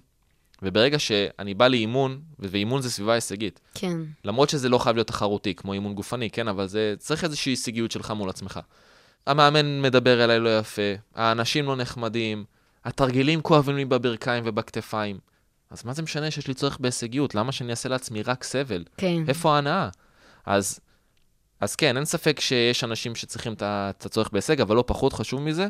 וברגע 0.62 0.98
שאני 0.98 1.54
בא 1.54 1.68
לאימון, 1.68 2.20
ואימון 2.38 2.82
זה 2.82 2.90
סביבה 2.90 3.12
הישגית. 3.12 3.60
כן. 3.74 3.96
למרות 4.24 4.50
שזה 4.50 4.68
לא 4.68 4.78
חייב 4.78 4.96
להיות 4.96 5.08
תחרותי, 5.08 5.54
כמו 5.54 5.72
אימון 5.72 5.94
גופני, 5.94 6.30
כן, 6.30 6.48
אבל 6.48 6.66
זה 6.66 6.94
צריך 6.98 7.24
איזושהי 7.24 7.52
הישגיות 7.52 7.90
שלך 7.90 8.10
מול 8.10 8.30
עצמך. 8.30 8.60
המאמן 9.26 9.82
מדבר 9.82 10.24
אליי 10.24 10.40
לא 10.40 10.58
יפה, 10.58 10.92
האנשים 11.14 11.66
לא 11.66 11.76
נחמדים, 11.76 12.44
התרגילים 12.84 13.40
כואבים 13.40 13.76
לי 13.76 13.84
בברכיים 13.84 14.42
ובכתפיים. 14.46 15.18
אז 15.70 15.84
מה 15.84 15.92
זה 15.92 16.02
משנה 16.02 16.30
שיש 16.30 16.46
לי 16.46 16.54
צורך 16.54 16.78
בהישגיות? 16.80 17.34
למה 17.34 17.52
שאני 17.52 17.70
אעשה 17.70 17.88
לעצמי 17.88 18.22
רק 18.22 18.44
סבל? 18.44 18.84
כן. 18.96 19.22
איפה 19.28 19.54
ההנאה? 19.54 19.88
אז, 20.46 20.80
אז 21.60 21.76
כן, 21.76 21.96
אין 21.96 22.04
ספק 22.04 22.40
שיש 22.40 22.84
אנשים 22.84 23.14
שצריכים 23.14 23.52
את 23.52 24.06
הצורך 24.06 24.30
בהישג, 24.32 24.60
אבל 24.60 24.76
לא 24.76 24.84
פחות 24.86 25.12
חשוב 25.12 25.40
מזה, 25.40 25.68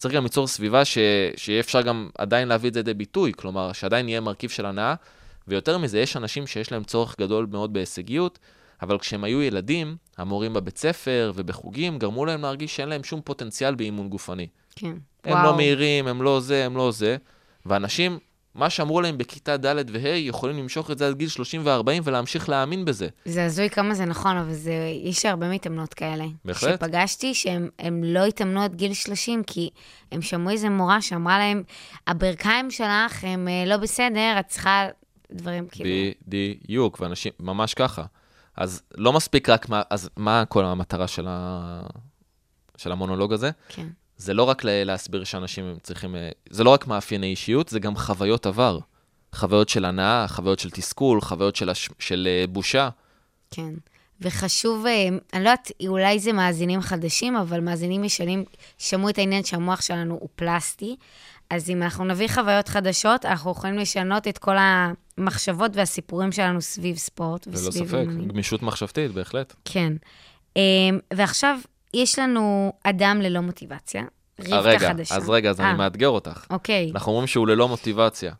צריך 0.00 0.14
גם 0.14 0.22
ליצור 0.22 0.46
סביבה 0.46 0.84
ש... 0.84 0.98
שיהיה 1.36 1.60
אפשר 1.60 1.82
גם 1.82 2.10
עדיין 2.18 2.48
להביא 2.48 2.68
את 2.68 2.74
זה 2.74 2.80
לידי 2.80 2.94
ביטוי, 2.94 3.32
כלומר, 3.36 3.72
שעדיין 3.72 4.08
יהיה 4.08 4.20
מרכיב 4.20 4.50
של 4.50 4.66
הנאה, 4.66 4.94
ויותר 5.48 5.78
מזה, 5.78 5.98
יש 6.00 6.16
אנשים 6.16 6.46
שיש 6.46 6.72
להם 6.72 6.84
צורך 6.84 7.16
גדול 7.20 7.46
מאוד 7.50 7.72
בהישגיות, 7.72 8.38
אבל 8.82 8.98
כשהם 8.98 9.24
היו 9.24 9.42
ילדים, 9.42 9.96
המורים 10.18 10.52
בבית 10.52 10.78
ספר 10.78 11.32
ובחוגים 11.34 11.98
גרמו 11.98 12.26
להם 12.26 12.42
להרגיש 12.42 12.76
שאין 12.76 12.88
להם 12.88 13.04
שום 13.04 13.20
פוטנציאל 13.24 13.74
באימון 13.74 14.08
גופני. 14.08 14.46
כן, 14.76 14.86
הם 14.86 14.98
וואו. 15.26 15.38
הם 15.38 15.44
לא 15.44 15.56
מהירים, 15.56 16.06
הם 16.06 16.22
לא 16.22 16.40
זה, 16.40 16.66
הם 16.66 16.76
לא 16.76 16.90
זה, 16.90 17.16
ואנשים 17.66 18.18
מה 18.54 18.70
שאמרו 18.70 19.00
להם 19.00 19.18
בכיתה 19.18 19.56
ד' 19.56 19.90
וה', 19.92 20.08
יכולים 20.08 20.58
למשוך 20.58 20.90
את 20.90 20.98
זה 20.98 21.08
עד 21.08 21.16
גיל 21.16 21.28
30 21.28 21.62
ו-40 21.64 22.00
ולהמשיך 22.04 22.48
להאמין 22.48 22.84
בזה. 22.84 23.08
זה 23.24 23.44
הזוי 23.44 23.70
כמה 23.70 23.94
זה 23.94 24.04
נכון, 24.04 24.36
אבל 24.36 24.52
זה, 24.52 24.72
יש 25.02 25.26
הרבה 25.26 25.50
מתאמנות 25.50 25.94
כאלה. 25.94 26.24
בהחלט. 26.44 26.80
שפגשתי 26.80 27.34
שהם 27.34 28.04
לא 28.04 28.24
התאמנו 28.24 28.62
עד 28.62 28.74
גיל 28.74 28.94
30, 28.94 29.42
כי 29.46 29.70
הם 30.12 30.22
שמעו 30.22 30.50
איזה 30.50 30.68
מורה 30.68 31.02
שאמרה 31.02 31.38
להם, 31.38 31.62
הברכיים 32.06 32.70
שלך 32.70 33.24
הם 33.24 33.48
אה, 33.48 33.64
לא 33.66 33.76
בסדר, 33.76 34.36
את 34.40 34.46
צריכה 34.48 34.88
דברים 35.32 35.68
כאילו... 35.68 35.90
בדיוק, 36.28 37.00
ואנשים, 37.00 37.32
ממש 37.40 37.74
ככה. 37.74 38.04
אז 38.56 38.82
לא 38.94 39.12
מספיק 39.12 39.48
רק 39.48 39.68
מה, 39.68 39.82
אז 39.90 40.10
מה 40.16 40.44
כל 40.48 40.64
המטרה 40.64 41.08
של, 41.08 41.26
ה... 41.28 41.80
של 42.76 42.92
המונולוג 42.92 43.32
הזה? 43.32 43.50
כן. 43.68 43.86
זה 44.20 44.34
לא 44.34 44.42
רק 44.42 44.62
להסביר 44.64 45.24
שאנשים 45.24 45.76
צריכים, 45.82 46.16
אה, 46.16 46.30
זה 46.50 46.64
לא 46.64 46.70
רק 46.70 46.86
מאפייני 46.86 47.26
אישיות, 47.26 47.68
זה 47.68 47.78
גם 47.78 47.96
חוויות 47.96 48.46
עבר. 48.46 48.78
חוויות 49.34 49.68
של 49.68 49.84
הנאה, 49.84 50.28
חוויות 50.28 50.58
של 50.58 50.70
תסכול, 50.70 51.20
חוויות 51.20 51.56
של, 51.56 51.68
הש... 51.68 51.88
של 51.98 52.28
אה, 52.30 52.46
בושה. 52.46 52.88
כן, 53.50 53.74
וחשוב, 54.20 54.86
אה, 54.86 55.08
אני 55.32 55.44
לא 55.44 55.48
יודעת, 55.48 55.72
אולי 55.86 56.18
זה 56.18 56.32
מאזינים 56.32 56.80
חדשים, 56.80 57.36
אבל 57.36 57.60
מאזינים 57.60 58.04
ישנים 58.04 58.44
שמעו 58.78 59.08
את 59.08 59.18
העניין 59.18 59.44
שהמוח 59.44 59.80
שלנו 59.80 60.14
הוא 60.20 60.28
פלסטי. 60.36 60.96
אז 61.50 61.70
אם 61.70 61.82
אנחנו 61.82 62.04
נביא 62.04 62.28
חוויות 62.28 62.68
חדשות, 62.68 63.24
אנחנו 63.24 63.50
יכולים 63.50 63.78
לשנות 63.78 64.28
את 64.28 64.38
כל 64.38 64.56
המחשבות 64.58 65.70
והסיפורים 65.74 66.32
שלנו 66.32 66.60
סביב 66.60 66.96
ספורט 66.96 67.46
ללא 67.46 67.56
וסביב 67.56 67.88
ספק, 67.88 67.94
אימונים. 67.94 68.28
גמישות 68.28 68.62
מחשבתית, 68.62 69.10
בהחלט. 69.10 69.54
כן. 69.64 69.92
ועכשיו, 71.14 71.58
יש 71.94 72.18
לנו 72.18 72.72
אדם 72.84 73.20
ללא 73.22 73.40
מוטיבציה, 73.40 74.02
אה, 74.02 74.58
רבקה 74.58 74.68
רגע, 74.68 74.88
חדשה. 74.88 75.16
אז 75.16 75.28
רגע, 75.28 75.50
אז 75.50 75.60
אה, 75.60 75.70
אני 75.70 75.78
מאתגר 75.78 76.08
אותך. 76.08 76.46
אוקיי. 76.50 76.90
אנחנו 76.94 77.12
אומרים 77.12 77.26
שהוא 77.26 77.48
ללא 77.48 77.68
מוטיבציה. 77.68 78.32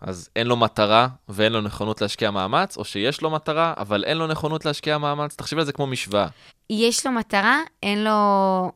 אז 0.00 0.28
אין 0.36 0.46
לו 0.46 0.56
מטרה 0.56 1.08
ואין 1.28 1.52
לו 1.52 1.60
נכונות 1.60 2.00
להשקיע 2.00 2.30
מאמץ, 2.30 2.76
או 2.76 2.84
שיש 2.84 3.22
לו 3.22 3.30
מטרה, 3.30 3.74
אבל 3.76 4.04
אין 4.04 4.16
לו 4.16 4.26
נכונות 4.26 4.64
להשקיע 4.64 4.98
מאמץ. 4.98 5.36
תחשבי 5.36 5.60
על 5.60 5.66
זה 5.66 5.72
כמו 5.72 5.86
משוואה. 5.86 6.26
יש 6.70 7.06
לו 7.06 7.12
מטרה, 7.12 7.60
אין 7.82 8.04
לו... 8.04 8.72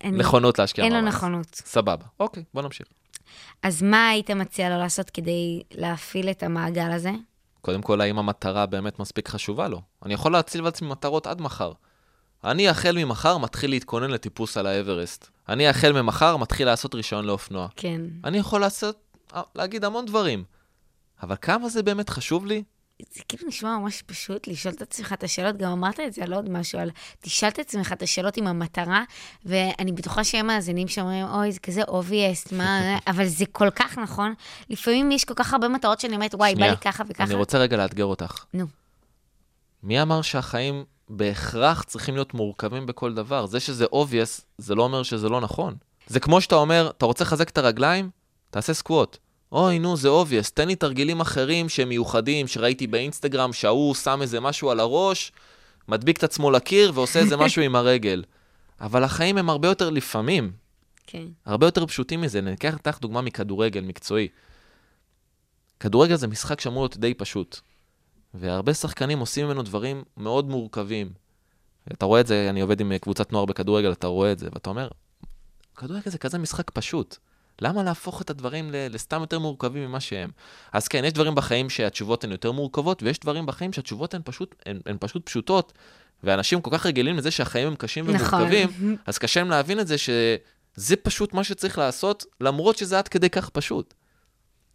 אין, 0.00 0.16
נכונות 0.16 0.58
להשקיע 0.58 0.84
אין 0.84 0.92
מאמץ. 0.92 1.04
לו 1.04 1.10
נכונות. 1.18 1.54
סבבה. 1.54 2.04
אוקיי, 2.20 2.44
בוא 2.54 2.62
נמשיך. 2.62 2.86
אז 3.62 3.82
מה 3.82 4.08
היית 4.08 4.30
מציע 4.30 4.70
לו 4.70 4.78
לעשות 4.78 5.10
כדי 5.10 5.62
להפעיל 5.74 6.30
את 6.30 6.42
המעגל 6.42 6.92
הזה? 6.92 7.10
קודם 7.60 7.82
כל, 7.82 8.00
האם 8.00 8.18
המטרה 8.18 8.66
באמת 8.66 8.98
מספיק 8.98 9.28
חשובה 9.28 9.68
לו? 9.68 9.80
אני 10.04 10.14
יכול 10.14 10.32
להציב 10.32 10.64
לעצמי 10.64 10.88
מטרות 10.88 11.26
עד 11.26 11.40
מחר. 11.40 11.72
אני 12.44 12.68
החל 12.68 13.04
ממחר 13.04 13.38
מתחיל 13.38 13.70
להתכונן 13.70 14.10
לטיפוס 14.10 14.56
על 14.56 14.66
האברסט. 14.66 15.28
אני 15.48 15.68
החל 15.68 15.92
ממחר 15.92 16.36
מתחיל 16.36 16.66
לעשות 16.66 16.94
רישיון 16.94 17.24
לאופנוע. 17.24 17.68
כן. 17.76 18.00
אני 18.24 18.38
יכול 18.38 18.60
לעשות, 18.60 19.16
להגיד 19.54 19.84
המון 19.84 20.06
דברים. 20.06 20.44
אבל 21.22 21.36
כמה 21.40 21.68
זה 21.68 21.82
באמת 21.82 22.10
חשוב 22.10 22.46
לי? 22.46 22.62
זה 23.12 23.20
כאילו 23.28 23.48
נשמע 23.48 23.78
ממש 23.78 24.02
פשוט 24.02 24.46
לשאול 24.48 24.74
את 24.74 24.82
עצמך 24.82 25.12
את 25.12 25.24
השאלות, 25.24 25.56
גם 25.56 25.72
אמרת 25.72 26.00
את 26.00 26.12
זה 26.12 26.22
על 26.22 26.32
עוד 26.32 26.50
משהו, 26.50 26.78
על 26.78 26.90
תשאל 27.20 27.48
את 27.48 27.58
עצמך 27.58 27.92
את 27.92 28.02
השאלות 28.02 28.36
עם 28.36 28.46
המטרה, 28.46 29.04
ואני 29.44 29.92
בטוחה 29.92 30.24
שהם 30.24 30.46
מאזינים 30.46 30.88
שאומרים, 30.88 31.26
אוי, 31.26 31.52
זה 31.52 31.60
כזה 31.60 31.82
אובייסט, 31.88 32.52
מה, 32.52 32.80
אבל 33.10 33.26
זה 33.26 33.44
כל 33.52 33.70
כך 33.70 33.98
נכון. 33.98 34.34
לפעמים 34.70 35.12
יש 35.12 35.24
כל 35.24 35.34
כך 35.34 35.52
הרבה 35.52 35.68
מטרות 35.68 36.00
שאני 36.00 36.14
אומרת, 36.14 36.34
וואי, 36.34 36.54
בא 36.54 36.58
שנייה, 36.58 36.70
לי 36.70 36.76
ככה 36.76 37.04
וככה. 37.08 37.24
אני 37.24 37.34
רוצה 37.34 37.58
רגע 37.58 37.76
לאתגר 37.76 38.04
אותך. 38.04 38.44
נו. 38.54 38.66
מי 39.82 40.02
אמר 40.02 40.22
שהחיים 40.22 40.84
בהכרח 41.08 41.82
צריכים 41.82 42.14
להיות 42.14 42.34
מורכבים 42.34 42.86
בכל 42.86 43.14
דבר? 43.14 43.46
זה 43.46 43.60
שזה 43.60 43.84
obvious, 43.84 44.42
זה 44.58 44.74
לא 44.74 44.82
אומר 44.82 45.02
שזה 45.02 45.28
לא 45.28 45.40
נכון. 45.40 45.74
זה 46.06 46.20
כמו 46.20 46.40
שאתה 46.40 46.54
אומר, 46.54 46.90
אתה 46.98 47.06
רוצה 47.06 47.24
לחזק 47.24 47.48
את 47.48 47.58
הרגליים? 47.58 48.10
תעשה 48.50 48.74
סקווט. 48.74 49.18
אוי, 49.52 49.78
נו, 49.78 49.96
זה 49.96 50.08
obvious, 50.08 50.50
תן 50.54 50.68
לי 50.68 50.76
תרגילים 50.76 51.20
אחרים 51.20 51.68
שהם 51.68 51.88
מיוחדים, 51.88 52.48
שראיתי 52.48 52.86
באינסטגרם, 52.86 53.52
שההוא 53.52 53.94
שם 53.94 54.22
איזה 54.22 54.40
משהו 54.40 54.70
על 54.70 54.80
הראש, 54.80 55.32
מדביק 55.88 56.18
את 56.18 56.24
עצמו 56.24 56.50
לקיר 56.50 56.92
ועושה 56.94 57.20
איזה 57.20 57.36
משהו 57.44 57.62
עם 57.62 57.76
הרגל. 57.76 58.24
אבל 58.80 59.04
החיים 59.04 59.38
הם 59.38 59.50
הרבה 59.50 59.68
יותר 59.68 59.90
לפעמים, 59.90 60.52
כן. 61.06 61.24
הרבה 61.46 61.66
יותר 61.66 61.86
פשוטים 61.86 62.20
מזה. 62.20 62.40
ניקח 62.40 62.74
לך 62.86 63.00
דוגמה 63.00 63.20
מכדורגל 63.20 63.80
מקצועי. 63.80 64.28
כדורגל 65.80 66.16
זה 66.16 66.26
משחק 66.26 66.60
שאמור 66.60 66.82
להיות 66.82 66.96
די 66.96 67.14
פשוט, 67.14 67.60
והרבה 68.34 68.74
שחקנים 68.74 69.18
עושים 69.18 69.46
ממנו 69.46 69.62
דברים 69.62 70.02
מאוד 70.16 70.48
מורכבים. 70.48 71.12
אתה 71.92 72.06
רואה 72.06 72.20
את 72.20 72.26
זה, 72.26 72.46
אני 72.50 72.60
עובד 72.60 72.80
עם 72.80 72.98
קבוצת 72.98 73.32
נוער 73.32 73.44
בכדורגל, 73.44 73.92
אתה 73.92 74.06
רואה 74.06 74.32
את 74.32 74.38
זה, 74.38 74.48
ואתה 74.52 74.70
אומר, 74.70 74.88
כדורגל 75.76 76.10
זה 76.10 76.18
כזה 76.18 76.38
משחק 76.38 76.70
פשוט. 76.70 77.16
למה 77.60 77.82
להפוך 77.82 78.22
את 78.22 78.30
הדברים 78.30 78.70
לסתם 78.72 79.20
יותר 79.20 79.38
מורכבים 79.38 79.88
ממה 79.88 80.00
שהם? 80.00 80.30
אז 80.72 80.88
כן, 80.88 81.04
יש 81.04 81.12
דברים 81.12 81.34
בחיים 81.34 81.70
שהתשובות 81.70 82.24
הן 82.24 82.30
יותר 82.30 82.52
מורכבות, 82.52 83.02
ויש 83.02 83.18
דברים 83.18 83.46
בחיים 83.46 83.72
שהתשובות 83.72 84.14
הן 84.14 84.20
פשוט, 84.24 84.54
הן, 84.66 84.80
הן 84.86 84.96
פשוט 85.00 85.26
פשוטות, 85.26 85.72
ואנשים 86.24 86.60
כל 86.60 86.70
כך 86.72 86.86
רגילים 86.86 87.16
לזה 87.16 87.30
שהחיים 87.30 87.68
הם 87.68 87.74
קשים 87.74 88.10
נכון. 88.10 88.40
ומורכבים, 88.40 88.68
אז 89.06 89.18
קשה 89.18 89.40
להם 89.40 89.50
להבין 89.50 89.80
את 89.80 89.86
זה 89.86 89.98
שזה 89.98 90.96
פשוט 91.02 91.34
מה 91.34 91.44
שצריך 91.44 91.78
לעשות, 91.78 92.24
למרות 92.40 92.76
שזה 92.78 92.98
עד 92.98 93.08
כדי 93.08 93.30
כך 93.30 93.48
פשוט. 93.48 93.94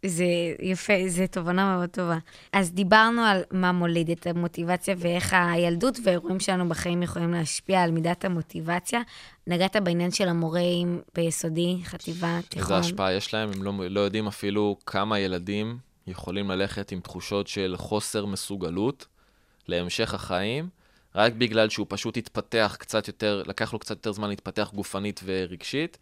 זה 0.06 0.24
יפה, 0.60 0.92
זו 1.08 1.22
תובנה 1.30 1.76
מאוד 1.76 1.90
טובה. 1.90 2.18
אז 2.52 2.72
דיברנו 2.72 3.22
על 3.22 3.42
מה 3.50 3.72
מוליד 3.72 4.10
את 4.10 4.26
המוטיבציה 4.26 4.94
ואיך 4.98 5.36
הילדות 5.38 5.98
והאירועים 6.04 6.40
שלנו 6.40 6.68
בחיים 6.68 7.02
יכולים 7.02 7.32
להשפיע 7.32 7.82
על 7.82 7.90
מידת 7.90 8.24
המוטיבציה. 8.24 9.00
נגעת 9.46 9.76
בעניין 9.76 10.10
של 10.10 10.28
המורים 10.28 11.00
ביסודי, 11.14 11.78
חטיבה, 11.84 12.38
תיכון. 12.48 12.76
איזה 12.76 12.76
השפעה 12.76 13.12
יש 13.12 13.34
להם, 13.34 13.50
הם 13.54 13.62
לא, 13.62 13.72
לא 13.90 14.00
יודעים 14.00 14.26
אפילו 14.26 14.76
כמה 14.86 15.18
ילדים 15.18 15.78
יכולים 16.06 16.50
ללכת 16.50 16.92
עם 16.92 17.00
תחושות 17.00 17.46
של 17.46 17.74
חוסר 17.78 18.26
מסוגלות 18.26 19.06
להמשך 19.68 20.14
החיים, 20.14 20.68
רק 21.14 21.32
בגלל 21.32 21.68
שהוא 21.68 21.86
פשוט 21.88 22.16
התפתח 22.16 22.76
קצת 22.78 23.08
יותר, 23.08 23.42
לקח 23.46 23.72
לו 23.72 23.78
קצת 23.78 23.90
יותר 23.90 24.12
זמן 24.12 24.28
להתפתח 24.28 24.70
גופנית 24.74 25.20
ורגשית, 25.24 25.98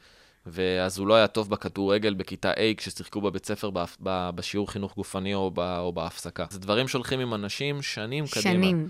ואז 0.46 0.98
הוא 0.98 1.06
לא 1.06 1.14
היה 1.14 1.26
טוב 1.26 1.50
בכדורגל 1.50 2.14
בכיתה 2.14 2.52
A 2.52 2.56
כששיחקו 2.76 3.20
בבית 3.20 3.46
ספר 3.46 3.70
בהפ- 3.70 3.96
ב- 4.02 4.30
בשיעור 4.34 4.70
חינוך 4.70 4.94
גופני 4.96 5.34
או, 5.34 5.50
ב- 5.54 5.78
או 5.78 5.92
בהפסקה. 5.92 6.46
זה 6.50 6.58
דברים 6.58 6.88
שהולכים 6.88 7.20
עם 7.20 7.34
אנשים 7.34 7.82
שנים 7.82 8.24
קדימה. 8.26 8.42
שנים. 8.42 8.88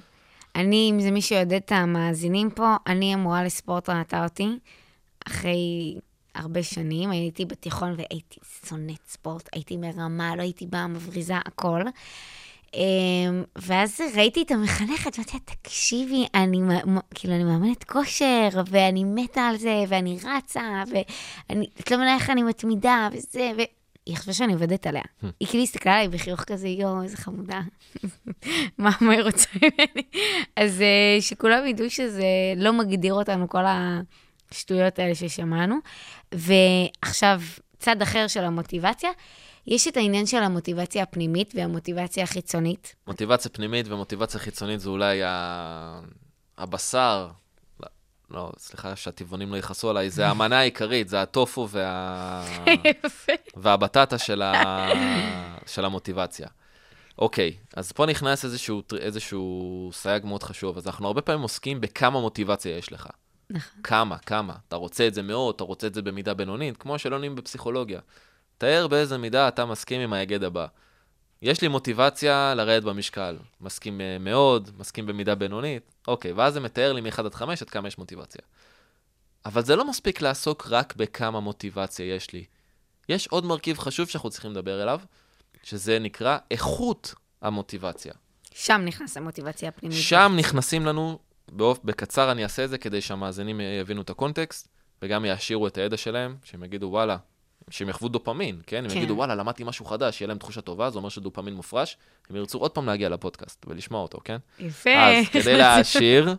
אני, 0.56 0.88
אם 0.90 1.00
זה 1.00 1.10
מי 1.10 1.22
שיודע 1.22 1.56
את 1.56 1.72
המאזינים 1.72 2.50
פה, 2.50 2.74
אני 2.86 3.14
המורה 3.14 3.44
לספורט 3.44 3.88
ראתה 3.90 4.24
אותי 4.24 4.48
אחרי 5.26 5.94
הרבה 6.34 6.62
שנים. 6.62 7.10
הייתי 7.10 7.44
בתיכון 7.44 7.94
והייתי 7.96 8.40
שונאת 8.68 9.06
ספורט, 9.08 9.48
הייתי 9.52 9.76
מרמה, 9.76 10.36
לא 10.36 10.42
הייתי 10.42 10.66
באה 10.66 10.86
מבריזה, 10.86 11.36
הכל. 11.36 11.82
אמ, 12.76 13.44
ואז 13.56 14.00
ראיתי 14.16 14.42
את 14.42 14.50
המחנכת, 14.50 15.18
ואמרתי 15.18 15.36
לה, 15.36 15.40
תקשיבי, 15.44 16.26
אני, 16.34 16.58
כאילו, 17.14 17.34
אני 17.34 17.44
מאמנת 17.44 17.84
כושר, 17.84 18.48
ואני 18.70 19.04
מתה 19.04 19.40
על 19.40 19.56
זה, 19.56 19.84
ואני 19.88 20.18
רצה, 20.24 20.82
ואני, 20.90 21.66
את 21.80 21.90
לא 21.90 21.96
מבינה 21.96 22.14
איך 22.14 22.30
אני 22.30 22.42
מתמידה, 22.42 23.08
וזה, 23.12 23.52
ו... 23.56 23.60
היא 24.06 24.16
חשבה 24.16 24.32
שאני 24.32 24.52
עובדת 24.52 24.86
עליה. 24.86 25.02
היא 25.40 25.48
כאילו 25.48 25.62
הסתכלה 25.62 25.94
עליי 25.94 26.08
בחיוך 26.08 26.44
כזה, 26.44 26.68
יואו, 26.68 27.02
איזה 27.02 27.16
חמודה. 27.16 27.60
מה, 28.78 28.90
מה 29.00 29.12
היא 29.12 29.22
רוצה 29.22 29.48
ממני? 29.56 30.02
אז 30.56 30.80
אה, 30.80 31.20
שכולם 31.20 31.66
ידעו 31.66 31.90
שזה 31.90 32.24
לא 32.56 32.72
מגדיר 32.72 33.14
אותנו, 33.14 33.48
כל 33.48 33.64
השטויות 34.50 34.98
האלה 34.98 35.14
ששמענו. 35.14 35.76
ועכשיו, 36.34 37.40
צד 37.78 38.02
אחר 38.02 38.26
של 38.26 38.44
המוטיבציה, 38.44 39.10
יש 39.66 39.88
את 39.88 39.96
העניין 39.96 40.26
של 40.26 40.42
המוטיבציה 40.42 41.02
הפנימית 41.02 41.52
והמוטיבציה 41.56 42.24
החיצונית. 42.24 42.94
מוטיבציה 43.06 43.50
פנימית 43.50 43.88
ומוטיבציה 43.88 44.40
חיצונית 44.40 44.80
זה 44.80 44.88
אולי 44.88 45.22
ה... 45.24 46.00
הבשר, 46.58 47.28
לא, 48.30 48.52
סליחה 48.58 48.96
שהטבעונים 48.96 49.52
לא 49.52 49.56
יכעסו 49.56 49.90
עליי, 49.90 50.10
זה 50.10 50.28
המנה 50.28 50.58
העיקרית, 50.58 51.08
זה 51.08 51.22
הטופו 51.22 51.68
וה... 51.70 52.44
והבטטה 53.62 54.18
של, 54.18 54.42
ה... 54.42 54.88
של 55.66 55.84
המוטיבציה. 55.84 56.48
אוקיי, 57.18 57.56
אז 57.76 57.92
פה 57.92 58.06
נכנס 58.06 58.44
איזשהו, 58.44 58.82
איזשהו 58.98 59.90
סייג 59.92 60.24
מאוד 60.24 60.42
חשוב. 60.42 60.76
אז 60.76 60.86
אנחנו 60.86 61.06
הרבה 61.06 61.20
פעמים 61.20 61.42
עוסקים 61.42 61.80
בכמה 61.80 62.20
מוטיבציה 62.20 62.76
יש 62.76 62.92
לך. 62.92 63.08
נכון. 63.50 63.82
כמה, 63.82 64.18
כמה. 64.18 64.54
אתה 64.68 64.76
רוצה 64.76 65.06
את 65.06 65.14
זה 65.14 65.22
מאוד, 65.22 65.54
אתה 65.54 65.64
רוצה 65.64 65.86
את 65.86 65.94
זה 65.94 66.02
במידה 66.02 66.34
בינונית, 66.34 66.76
כמו 66.76 66.96
נהיים 67.18 67.34
בפסיכולוגיה. 67.34 68.00
תאר 68.58 68.86
באיזה 68.86 69.18
מידה 69.18 69.48
אתה 69.48 69.64
מסכים 69.64 70.00
עם 70.00 70.12
ההיגד 70.12 70.44
הבא. 70.44 70.66
יש 71.42 71.62
לי 71.62 71.68
מוטיבציה 71.68 72.54
לרדת 72.54 72.82
במשקל. 72.82 73.36
מסכים 73.60 74.00
אה, 74.00 74.16
מאוד, 74.20 74.70
מסכים 74.78 75.06
במידה 75.06 75.34
בינונית. 75.34 75.94
אוקיי, 76.08 76.32
ואז 76.32 76.54
זה 76.54 76.60
מתאר 76.60 76.92
לי 76.92 77.00
מ-1 77.00 77.20
עד 77.20 77.34
5 77.34 77.62
עד 77.62 77.70
כמה 77.70 77.88
יש 77.88 77.98
מוטיבציה. 77.98 78.42
אבל 79.46 79.64
זה 79.64 79.76
לא 79.76 79.88
מספיק 79.88 80.20
לעסוק 80.20 80.66
רק 80.70 80.96
בכמה 80.96 81.40
מוטיבציה 81.40 82.14
יש 82.14 82.32
לי. 82.32 82.44
יש 83.08 83.26
עוד 83.26 83.44
מרכיב 83.44 83.78
חשוב 83.78 84.08
שאנחנו 84.08 84.30
צריכים 84.30 84.50
לדבר 84.50 84.82
אליו, 84.82 85.00
שזה 85.62 85.98
נקרא 85.98 86.38
איכות 86.50 87.14
המוטיבציה. 87.42 88.12
שם 88.54 88.80
נכנס 88.84 89.16
המוטיבציה 89.16 89.68
הפנימית. 89.68 89.98
שם 90.00 90.32
נכנסים 90.36 90.86
לנו, 90.86 91.18
באופ... 91.48 91.78
בקצר 91.84 92.32
אני 92.32 92.42
אעשה 92.42 92.64
את 92.64 92.70
זה 92.70 92.78
כדי 92.78 93.00
שהמאזינים 93.00 93.60
יבינו 93.80 94.02
את 94.02 94.10
הקונטקסט, 94.10 94.68
וגם 95.02 95.24
יעשירו 95.24 95.66
את 95.66 95.78
הידע 95.78 95.96
שלהם, 95.96 96.36
שהם 96.44 96.64
יגידו 96.64 96.86
וואלה, 96.86 97.16
שהם 97.70 97.88
יחוו 97.88 98.08
דופמין, 98.08 98.60
כן? 98.66 98.84
הם 98.84 98.90
כן. 98.90 98.96
יגידו 98.96 99.14
וואלה, 99.14 99.34
למדתי 99.34 99.64
משהו 99.64 99.84
חדש, 99.84 100.20
יהיה 100.20 100.28
להם 100.28 100.38
תחושה 100.38 100.60
טובה, 100.60 100.90
זה 100.90 100.98
אומר 100.98 101.08
שדופמין 101.08 101.54
מופרש, 101.54 101.96
הם 102.30 102.36
ירצו 102.36 102.58
עוד 102.58 102.70
פעם 102.70 102.86
להגיע 102.86 103.08
לפודקאסט 103.08 103.66
ולשמוע 103.68 104.02
אותו, 104.02 104.18
כן? 104.24 104.36
יפה. 104.58 104.90
אז 104.90 105.28
כדי 105.32 105.56
להעשיר 105.56 106.34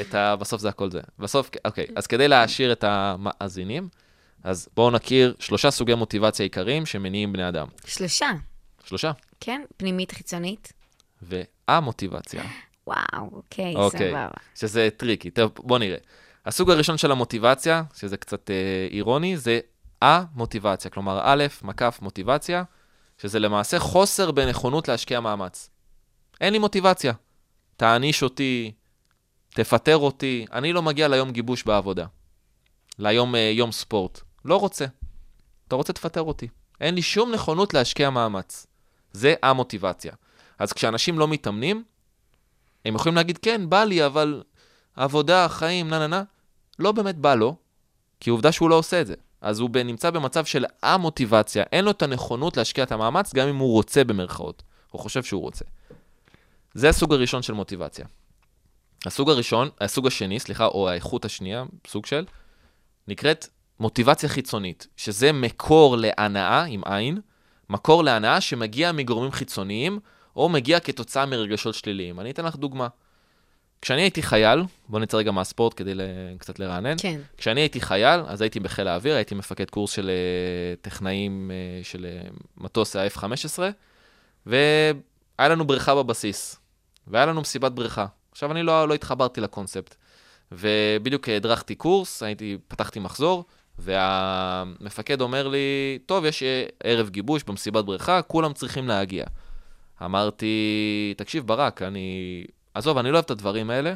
את 0.00 0.14
ה... 0.14 0.36
בסוף 0.36 0.60
זה 0.60 0.68
הכל 0.68 0.90
זה. 0.90 1.00
בסוף, 1.18 1.50
אוקיי, 1.64 1.86
אז 1.96 2.06
כדי 2.06 2.28
להעשיר 2.28 2.72
את 2.72 2.84
המאזינים, 2.84 3.88
אז 4.44 4.68
בואו 4.76 4.90
נכיר 4.90 5.34
שלושה 5.38 5.70
סוגי 5.70 5.94
מוטיבציה 5.94 6.44
עיקריים 6.44 6.86
שמניעים 6.86 7.32
בני 7.32 7.48
אדם. 7.48 7.66
שלושה, 7.86 8.30
שלושה. 8.84 9.12
כן? 9.40 9.62
פנימית, 9.76 10.12
חיצונית. 10.12 10.72
והמוטיבציה. 11.22 12.42
וואו, 12.86 13.30
אוקיי, 13.32 13.74
אוקיי. 13.74 14.10
סבבה. 14.10 14.28
שזה 14.54 14.88
tricky. 14.96 15.30
טוב, 15.30 15.52
בוא 15.56 15.78
נראה. 15.78 15.98
הסוג 16.46 16.70
הראשון 16.70 16.98
של 16.98 17.12
המוטיבציה, 17.12 17.82
שזה 17.94 18.16
קצת 18.16 18.50
אה, 18.50 18.88
אירוני, 18.90 19.36
זה 19.36 19.60
אמוטיבציה. 20.02 20.90
כלומר, 20.90 21.20
א', 21.22 21.46
מקף 21.62 21.98
מוטיבציה, 22.02 22.62
שזה 23.18 23.38
למעשה 23.38 23.78
חוסר 23.78 24.30
בנכונות 24.30 24.88
להשקיע 24.88 25.20
מאמץ. 25.20 25.70
אין 26.40 26.52
לי 26.52 26.58
מוטיבציה. 26.58 27.12
תעניש 27.76 28.22
אותי, 28.22 28.72
תפטר 29.50 29.96
אותי, 29.96 30.46
אני 30.52 30.72
לא 30.72 30.82
מגיע 30.82 31.08
ליום 31.08 31.30
גיבוש 31.30 31.62
בעבודה. 31.62 32.06
ליום 32.98 33.34
אה, 33.34 33.40
יום 33.40 33.72
ספורט. 33.72 34.20
לא 34.44 34.56
רוצה. 34.56 34.86
אתה 35.68 35.76
רוצה, 35.76 35.92
תפטר 35.92 36.22
אותי. 36.22 36.48
אין 36.80 36.94
לי 36.94 37.02
שום 37.02 37.32
נכונות 37.32 37.74
להשקיע 37.74 38.10
מאמץ. 38.10 38.66
זה 39.12 39.34
המוטיבציה. 39.42 40.12
אז 40.58 40.72
כשאנשים 40.72 41.18
לא 41.18 41.28
מתאמנים, 41.28 41.84
הם 42.84 42.94
יכולים 42.94 43.16
להגיד, 43.16 43.38
כן, 43.38 43.70
בא 43.70 43.84
לי, 43.84 44.06
אבל 44.06 44.42
עבודה, 44.96 45.48
חיים, 45.48 45.88
נה 45.88 45.98
נה 45.98 46.06
נה. 46.06 46.22
לא 46.78 46.92
באמת 46.92 47.16
בא 47.16 47.34
לו, 47.34 47.56
כי 48.20 48.30
עובדה 48.30 48.52
שהוא 48.52 48.70
לא 48.70 48.74
עושה 48.74 49.00
את 49.00 49.06
זה. 49.06 49.14
אז 49.40 49.60
הוא 49.60 49.70
נמצא 49.84 50.10
במצב 50.10 50.44
של 50.44 50.64
המוטיבציה, 50.82 51.64
אין 51.72 51.84
לו 51.84 51.90
את 51.90 52.02
הנכונות 52.02 52.56
להשקיע 52.56 52.84
את 52.84 52.92
המאמץ, 52.92 53.34
גם 53.34 53.48
אם 53.48 53.56
הוא 53.56 53.72
רוצה 53.72 54.04
במרכאות, 54.04 54.62
או 54.94 54.98
חושב 54.98 55.22
שהוא 55.22 55.42
רוצה. 55.42 55.64
זה 56.74 56.88
הסוג 56.88 57.12
הראשון 57.12 57.42
של 57.42 57.52
מוטיבציה. 57.52 58.06
הסוג 59.06 59.30
הראשון, 59.30 59.68
הסוג 59.80 60.06
השני, 60.06 60.40
סליחה, 60.40 60.66
או 60.66 60.88
האיכות 60.88 61.24
השנייה, 61.24 61.64
סוג 61.86 62.06
של, 62.06 62.24
נקראת 63.08 63.46
מוטיבציה 63.80 64.28
חיצונית, 64.28 64.86
שזה 64.96 65.32
מקור 65.32 65.96
להנאה, 65.96 66.64
עם 66.64 66.82
עין, 66.84 67.20
מקור 67.70 68.04
להנאה 68.04 68.40
שמגיע 68.40 68.92
מגורמים 68.92 69.32
חיצוניים, 69.32 69.98
או 70.36 70.48
מגיע 70.48 70.80
כתוצאה 70.80 71.26
מרגשות 71.26 71.74
שליליים. 71.74 72.20
אני 72.20 72.30
אתן 72.30 72.44
לך 72.44 72.56
דוגמה. 72.56 72.88
כשאני 73.82 74.00
הייתי 74.00 74.22
חייל, 74.22 74.62
בוא 74.88 75.00
נצא 75.00 75.16
רגע 75.16 75.30
מהספורט 75.30 75.74
כדי 75.76 75.94
ל... 75.94 76.00
קצת 76.38 76.58
לרענן. 76.58 76.94
כן. 76.98 77.20
כשאני 77.36 77.60
הייתי 77.60 77.80
חייל, 77.80 78.20
אז 78.26 78.40
הייתי 78.40 78.60
בחיל 78.60 78.88
האוויר, 78.88 79.14
הייתי 79.14 79.34
מפקד 79.34 79.70
קורס 79.70 79.90
של 79.90 80.10
uh, 80.10 80.84
טכנאים 80.84 81.50
uh, 81.50 81.86
של 81.86 82.06
uh, 82.06 82.32
מטוס 82.56 82.96
ה-F-15, 82.96 83.58
והיה 84.46 84.92
לנו 85.38 85.66
בריכה 85.66 85.94
בבסיס, 85.94 86.56
והיה 87.06 87.26
לנו 87.26 87.40
מסיבת 87.40 87.72
בריכה. 87.72 88.06
עכשיו, 88.32 88.52
אני 88.52 88.62
לא, 88.62 88.88
לא 88.88 88.94
התחברתי 88.94 89.40
לקונספט, 89.40 89.94
ובדיוק 90.52 91.28
הדרכתי 91.28 91.74
קורס, 91.74 92.22
הייתי, 92.22 92.56
פתחתי 92.68 93.00
מחזור, 93.00 93.44
והמפקד 93.78 95.20
אומר 95.20 95.48
לי, 95.48 95.98
טוב, 96.06 96.24
יש 96.24 96.42
ערב 96.84 97.08
גיבוש 97.08 97.42
במסיבת 97.42 97.84
בריכה, 97.84 98.22
כולם 98.22 98.52
צריכים 98.52 98.88
להגיע. 98.88 99.24
אמרתי, 100.04 101.14
תקשיב, 101.16 101.46
ברק, 101.46 101.82
אני... 101.82 102.44
עזוב, 102.78 102.98
אני 102.98 103.10
לא 103.10 103.14
אוהב 103.16 103.24
את 103.24 103.30
הדברים 103.30 103.70
האלה, 103.70 103.94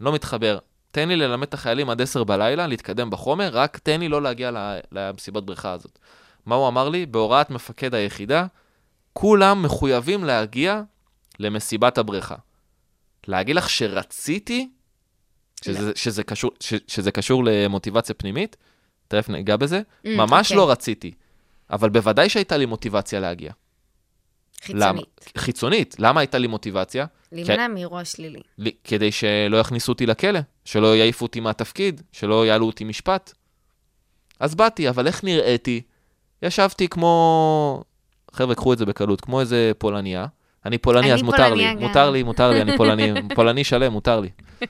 לא 0.00 0.12
מתחבר. 0.12 0.58
תן 0.90 1.08
לי 1.08 1.16
ללמד 1.16 1.46
את 1.48 1.54
החיילים 1.54 1.90
עד 1.90 2.00
10 2.02 2.24
בלילה, 2.24 2.66
להתקדם 2.66 3.10
בחומר, 3.10 3.50
רק 3.52 3.78
תן 3.78 4.00
לי 4.00 4.08
לא 4.08 4.22
להגיע 4.22 4.50
למסיבת 4.92 5.42
בריכה 5.42 5.72
הזאת. 5.72 5.98
מה 6.46 6.54
הוא 6.54 6.68
אמר 6.68 6.88
לי? 6.88 7.06
בהוראת 7.06 7.50
מפקד 7.50 7.94
היחידה, 7.94 8.46
כולם 9.12 9.62
מחויבים 9.62 10.24
להגיע 10.24 10.82
למסיבת 11.38 11.98
הבריכה. 11.98 12.34
להגיד 13.28 13.56
לך 13.56 13.70
שרציתי, 13.70 14.70
שזה, 15.64 15.86
לא. 15.88 15.92
שזה, 15.94 16.22
קשור, 16.22 16.50
ש, 16.60 16.74
שזה 16.86 17.10
קשור 17.12 17.44
למוטיבציה 17.44 18.14
פנימית, 18.14 18.56
תכף 19.08 19.28
ניגע 19.28 19.56
בזה, 19.56 19.80
Mm, 20.04 20.08
ממש 20.08 20.46
אוקיי. 20.46 20.56
לא 20.56 20.70
רציתי, 20.70 21.12
אבל 21.70 21.88
בוודאי 21.88 22.28
שהייתה 22.28 22.56
לי 22.56 22.66
מוטיבציה 22.66 23.20
להגיע. 23.20 23.52
למה? 24.68 25.00
חיצונית. 25.00 25.30
חיצונית. 25.38 25.96
למה 25.98 26.20
הייתה 26.20 26.38
לי 26.38 26.46
מוטיבציה? 26.46 27.06
להימנע 27.32 27.68
מאירוע 27.68 28.04
שלילי. 28.04 28.40
לי- 28.58 28.72
כדי 28.84 29.12
שלא 29.12 29.56
יכניסו 29.56 29.92
אותי 29.92 30.06
לכלא, 30.06 30.40
שלא 30.64 30.96
יעיפו 30.96 31.24
אותי 31.24 31.40
מהתפקיד, 31.40 32.02
שלא 32.12 32.46
יעלו 32.46 32.66
אותי 32.66 32.84
משפט. 32.84 33.32
אז 34.40 34.54
באתי, 34.54 34.88
אבל 34.88 35.06
איך 35.06 35.24
נראיתי? 35.24 35.80
ישבתי 36.42 36.88
כמו... 36.88 37.84
חבר'ה, 38.32 38.54
קחו 38.54 38.72
את 38.72 38.78
זה 38.78 38.86
בקלות, 38.86 39.20
כמו 39.20 39.40
איזה 39.40 39.72
פולניה. 39.78 40.26
אני 40.66 40.78
פולני, 40.78 41.06
אני 41.06 41.14
אז 41.14 41.22
מותר 41.22 41.42
לי, 41.42 41.48
פולניה 41.50 41.74
גם. 41.74 41.80
מותר 41.80 42.10
לי, 42.10 42.22
מותר 42.22 42.50
לי, 42.50 42.62
אני 42.62 42.76
פולני, 42.76 43.12
פולני 43.36 43.64
שלם, 43.64 43.92
מותר 43.92 44.20
לי. 44.20 44.28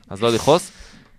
אז 0.09 0.23
לא 0.23 0.33
לכעוס. 0.33 0.73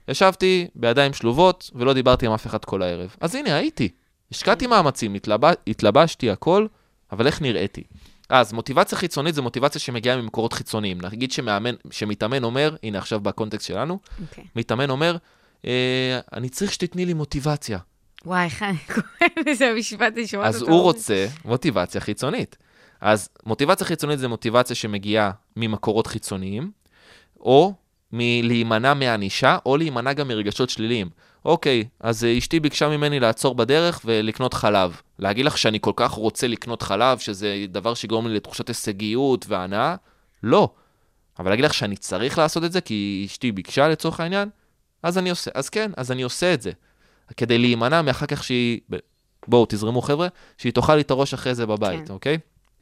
ישבתי 0.07 0.67
בידיים 0.75 1.13
שלובות, 1.13 1.71
ולא 1.75 1.93
דיברתי 1.93 2.25
עם 2.25 2.31
אף 2.31 2.47
אחד 2.47 2.65
כל 2.65 2.81
הערב. 2.81 3.15
אז 3.21 3.35
הנה, 3.35 3.55
הייתי. 3.55 3.89
השקעתי 4.31 4.67
מאמצים, 4.67 5.13
התלבש, 5.13 5.55
התלבשתי, 5.67 6.29
הכל, 6.29 6.67
אבל 7.11 7.27
איך 7.27 7.41
נראיתי? 7.41 7.83
אז 8.31 8.53
מוטיבציה 8.53 8.97
חיצונית 8.97 9.35
זה 9.35 9.41
מוטיבציה 9.41 9.81
שמגיעה 9.81 10.17
ממקורות 10.17 10.53
חיצוניים. 10.53 11.01
נגיד 11.01 11.31
שמאמן, 11.31 11.75
שמתאמן 11.91 12.43
אומר, 12.43 12.75
הנה 12.83 12.97
עכשיו 12.97 13.19
בקונטקסט 13.19 13.67
שלנו, 13.67 13.99
אוקיי. 14.21 14.43
מתאמן 14.55 14.89
אומר, 14.89 15.17
אה, 15.65 16.19
אני 16.33 16.49
צריך 16.49 16.73
שתתני 16.73 17.05
לי 17.05 17.13
מוטיבציה. 17.13 17.79
וואי, 18.25 18.45
איך 18.45 18.63
אני 18.63 18.77
קוראת 18.93 19.47
לזה 19.47 19.73
משפט, 19.77 20.13
אני 20.17 20.27
שומעת 20.27 20.47
אז 20.47 20.61
אותו. 20.61 20.71
הוא 20.71 20.81
רוצה 20.81 21.27
מוטיבציה 21.45 22.01
חיצונית. 22.01 22.57
אז 23.01 23.29
מוטיבציה 23.45 23.87
חיצונית 23.87 24.19
זה 24.19 24.27
מוטיבציה 24.27 24.75
שמגיעה 24.75 25.31
ממקורות 25.55 26.07
חיצוניים, 26.07 26.71
או 27.39 27.73
מלהימנע 28.11 28.93
מענישה, 28.93 29.57
או 29.65 29.77
להימנע 29.77 30.13
גם 30.13 30.27
מרגשות 30.27 30.69
שליליים. 30.69 31.09
אוקיי, 31.45 31.85
אז 31.99 32.23
אה, 32.23 32.37
אשתי 32.37 32.59
ביקשה 32.59 32.89
ממני 32.89 33.19
לעצור 33.19 33.55
בדרך 33.55 34.01
ולקנות 34.05 34.53
חלב. 34.53 35.01
להגיד 35.19 35.45
לך 35.45 35.57
שאני 35.57 35.77
כל 35.81 35.93
כך 35.95 36.11
רוצה 36.11 36.47
לקנות 36.47 36.81
חלב, 36.81 37.17
שזה 37.17 37.65
דבר 37.69 37.93
שיגרום 37.93 38.27
לי 38.27 38.35
לתחושת 38.35 38.67
הישגיות 38.67 39.45
והנאה? 39.47 39.95
לא. 40.43 40.69
אבל 41.39 41.49
להגיד 41.49 41.65
לך 41.65 41.73
שאני 41.73 41.97
צריך 41.97 42.37
לעשות 42.37 42.63
את 42.63 42.71
זה 42.71 42.81
כי 42.81 43.23
אשתי 43.27 43.51
ביקשה 43.51 43.87
לצורך 43.87 44.19
העניין? 44.19 44.49
אז 45.03 45.17
אני 45.17 45.29
עושה, 45.29 45.51
אז 45.53 45.69
כן, 45.69 45.91
אז 45.97 46.11
אני 46.11 46.21
עושה 46.21 46.53
את 46.53 46.61
זה. 46.61 46.71
כדי 47.37 47.57
להימנע 47.57 48.01
מאחר 48.01 48.25
כך 48.25 48.43
שהיא, 48.43 48.79
בואו 49.47 49.65
תזרמו 49.69 50.01
חבר'ה, 50.01 50.27
שהיא 50.57 50.73
תאכל 50.73 50.95
לי 50.95 51.01
את 51.01 51.11
הראש 51.11 51.33
אחרי 51.33 51.55
זה 51.55 51.65
בבית, 51.65 52.07
כן. 52.07 52.13
אוקיי? 52.13 52.37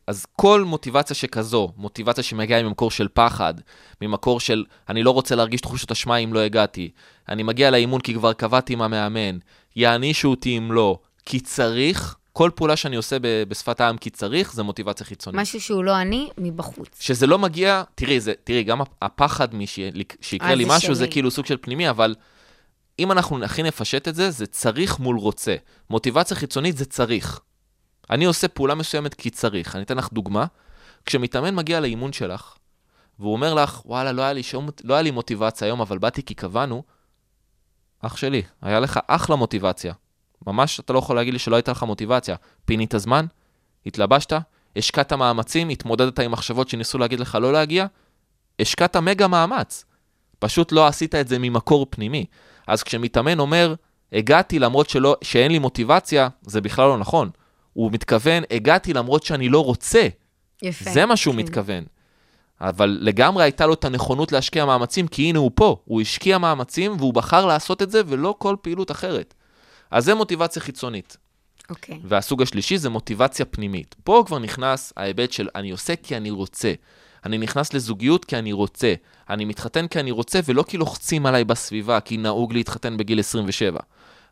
אז 0.10 0.26
כל 0.36 0.64
מוטיבציה 0.64 1.16
שכזו, 1.16 1.72
מוטיבציה 1.78 2.24
שמגיעה 2.24 2.64
ממקור 2.64 2.92
של 2.92 3.08
פחד, 3.14 3.54
ממקור 4.02 4.40
של 4.40 4.66
אני 4.90 5.04
לא 5.04 5.12
רוצה 5.12 5.36
להרגיש 5.36 5.62
תחושת 5.62 5.92
אשמה 5.92 6.18
אם 6.18 6.34
לא 6.34 6.40
הגעתי, 6.40 6.90
אני 7.30 7.44
מגיע 7.44 7.72
לאימון 7.72 8.02
כי 8.02 8.14
כבר 8.14 8.34
קבעתי 8.34 8.74
עם 8.74 8.82
המאמן, 8.82 9.38
יענישו 9.76 10.30
אותי 10.30 10.58
אם 10.58 10.72
לא, 10.72 11.00
כי 11.26 11.40
צריך, 11.40 12.16
כל 12.34 12.50
פעולה 12.56 12.76
שאני 12.76 12.96
עושה 12.96 13.20
ב- 13.22 13.44
בשפת 13.48 13.82
העם 13.82 13.98
כי 13.98 14.10
צריך, 14.10 14.54
זה 14.54 14.64
מוטיבציה 14.64 15.06
חיצונית. 15.06 15.42
משהו 15.42 15.62
שהוא 15.62 15.84
לא 15.84 16.02
אני, 16.02 16.30
מבחוץ. 16.38 16.88
שזה 17.00 17.28
לא 17.28 17.40
מגיע, 17.40 17.84
תראי, 17.96 18.20
זה, 18.20 18.34
תראי, 18.44 18.64
גם 18.64 18.82
הפחד 19.02 19.56
מש- 19.56 19.80
שיקרה 20.22 20.50
אה, 20.50 20.56
לי 20.56 20.66
זה 20.66 20.72
משהו, 20.72 20.94
זה 20.94 21.04
שלי. 21.04 21.12
כאילו 21.12 21.32
סוג 21.32 21.46
של 21.46 21.58
פנימי, 21.62 21.90
אבל 21.90 22.16
אם 23.00 23.12
אנחנו 23.12 23.44
הכי 23.44 23.64
נפשט 23.64 24.08
את 24.08 24.16
זה, 24.16 24.32
זה 24.32 24.46
צריך 24.46 25.00
מול 25.00 25.18
רוצה. 25.18 25.56
מוטיבציה 25.90 26.38
חיצונית 26.38 26.78
זה 26.78 26.86
צריך. 26.86 27.40
אני 28.10 28.26
עושה 28.26 28.48
פעולה 28.48 28.76
מסוימת 28.76 29.14
כי 29.14 29.30
צריך. 29.30 29.76
אני 29.76 29.84
אתן 29.84 29.98
לך 29.98 30.14
דוגמה. 30.14 30.46
כשמתאמן 31.06 31.56
מגיע 31.56 31.80
לאימון 31.80 32.14
שלך, 32.14 32.56
והוא 33.20 33.34
אומר 33.34 33.54
לך, 33.54 33.86
וואלה, 33.86 34.12
לא 34.12 34.22
היה 34.22 34.34
לי, 34.34 34.44
שום, 34.44 34.70
לא 34.84 34.94
היה 34.94 35.02
לי 35.02 35.12
מוטיבציה 35.12 35.68
היום, 35.68 35.82
אבל 35.82 35.98
באתי 35.98 36.24
כי 36.24 36.34
קבענו, 36.34 36.84
אח 38.02 38.18
שלי, 38.18 38.42
היה 38.62 38.80
לך 38.80 39.00
אחלה 39.08 39.36
מוטיבציה. 39.36 39.94
ממש 40.48 40.80
אתה 40.80 40.94
לא 40.94 41.00
יכול 41.00 41.16
להגיד 41.16 41.34
לי 41.34 41.40
שלא 41.40 41.56
הייתה 41.56 41.72
לך 41.72 41.84
מוטיבציה. 41.84 42.36
פינית 42.66 42.94
זמן, 42.98 43.26
התלבשת, 43.86 44.34
השקעת 44.76 45.14
מאמצים, 45.14 45.70
התמודדת 45.70 46.20
עם 46.20 46.32
מחשבות 46.32 46.70
שניסו 46.70 46.98
להגיד 46.98 47.20
לך 47.20 47.36
לא 47.42 47.54
להגיע, 47.54 47.86
השקעת 48.60 48.96
מגה 48.96 49.28
מאמץ. 49.28 49.86
פשוט 50.40 50.72
לא 50.72 50.88
עשית 50.88 51.16
את 51.16 51.28
זה 51.28 51.40
ממקור 51.40 51.88
פנימי. 51.90 52.26
אז 52.68 52.84
כשמתאמן 52.84 53.40
אומר, 53.40 53.76
הגעתי 54.14 54.60
למרות 54.60 54.90
שלא, 54.90 55.16
שאין 55.22 55.52
לי 55.52 55.60
מוטיבציה, 55.60 56.28
זה 56.42 56.62
בכלל 56.62 56.88
לא 56.88 56.98
נכון. 56.98 57.30
הוא 57.80 57.92
מתכוון, 57.92 58.44
הגעתי 58.52 58.94
למרות 58.94 59.24
שאני 59.24 59.50
לא 59.50 59.64
רוצה. 59.64 60.08
יפה. 60.62 60.92
זה 60.92 61.06
מה 61.06 61.18
שהוא 61.18 61.34
כן. 61.34 61.40
מתכוון. 61.40 61.84
אבל 62.62 62.98
לגמרי 63.02 63.44
הייתה 63.44 63.66
לו 63.66 63.74
את 63.74 63.86
הנכונות 63.86 64.32
להשקיע 64.32 64.66
מאמצים, 64.66 65.08
כי 65.08 65.30
הנה 65.30 65.40
הוא 65.40 65.52
פה. 65.56 65.78
הוא 65.86 66.02
השקיע 66.02 66.38
מאמצים 66.38 66.96
והוא 66.98 67.14
בחר 67.14 67.46
לעשות 67.46 67.82
את 67.82 67.92
זה 67.92 68.02
ולא 68.08 68.36
כל 68.38 68.56
פעילות 68.62 68.92
אחרת. 68.92 69.34
אז 69.92 70.06
זה 70.06 70.16
מוטיבציה 70.16 70.62
חיצונית. 70.62 71.18
אוקיי. 71.70 72.00
והסוג 72.04 72.42
השלישי 72.42 72.78
זה 72.78 72.90
מוטיבציה 72.90 73.46
פנימית. 73.46 73.96
פה 74.04 74.24
כבר 74.28 74.40
נכנס 74.40 74.94
ההיבט 74.98 75.32
של 75.32 75.48
אני 75.56 75.72
עושה 75.72 75.96
כי 75.96 76.18
אני 76.18 76.32
רוצה. 76.32 76.74
אני 77.26 77.38
נכנס 77.38 77.74
לזוגיות 77.74 78.26
כי 78.26 78.36
אני 78.36 78.54
רוצה. 78.54 78.94
אני 79.30 79.46
מתחתן 79.46 79.88
כי 79.88 80.00
אני 80.00 80.12
רוצה, 80.12 80.40
ולא 80.46 80.64
כי 80.64 80.78
לוחצים 80.78 81.26
עליי 81.26 81.44
בסביבה, 81.44 82.00
כי 82.00 82.18
נהוג 82.18 82.54
להתחתן 82.54 82.98
בגיל 82.98 83.20
27. 83.20 83.80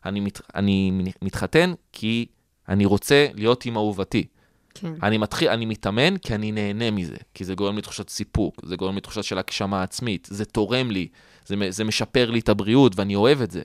אני, 0.04 0.20
מת, 0.20 0.40
אני 0.54 0.92
מתחתן 1.22 1.74
כי 1.92 2.26
אני 2.68 2.84
רוצה 2.84 3.26
להיות 3.34 3.66
עם 3.66 3.76
אהובתי. 3.76 4.26
כן. 4.74 4.92
אני 5.02 5.18
מתחיל, 5.18 5.48
אני 5.48 5.66
מתאמן 5.66 6.18
כי 6.18 6.34
אני 6.34 6.52
נהנה 6.52 6.90
מזה, 6.90 7.16
כי 7.34 7.44
זה 7.44 7.54
גורם 7.54 7.76
לי 7.76 7.82
תחושת 7.82 8.08
סיפוק, 8.08 8.60
זה 8.64 8.76
גורם 8.76 8.94
לי 8.94 9.00
תחושה 9.00 9.22
של 9.22 9.38
הגשמה 9.38 9.82
עצמית, 9.82 10.28
זה 10.30 10.44
תורם 10.44 10.90
לי, 10.90 11.08
זה, 11.46 11.54
זה 11.70 11.84
משפר 11.84 12.30
לי 12.30 12.38
את 12.38 12.48
הבריאות 12.48 12.92
ואני 12.96 13.14
אוהב 13.14 13.42
את 13.42 13.50
זה. 13.50 13.62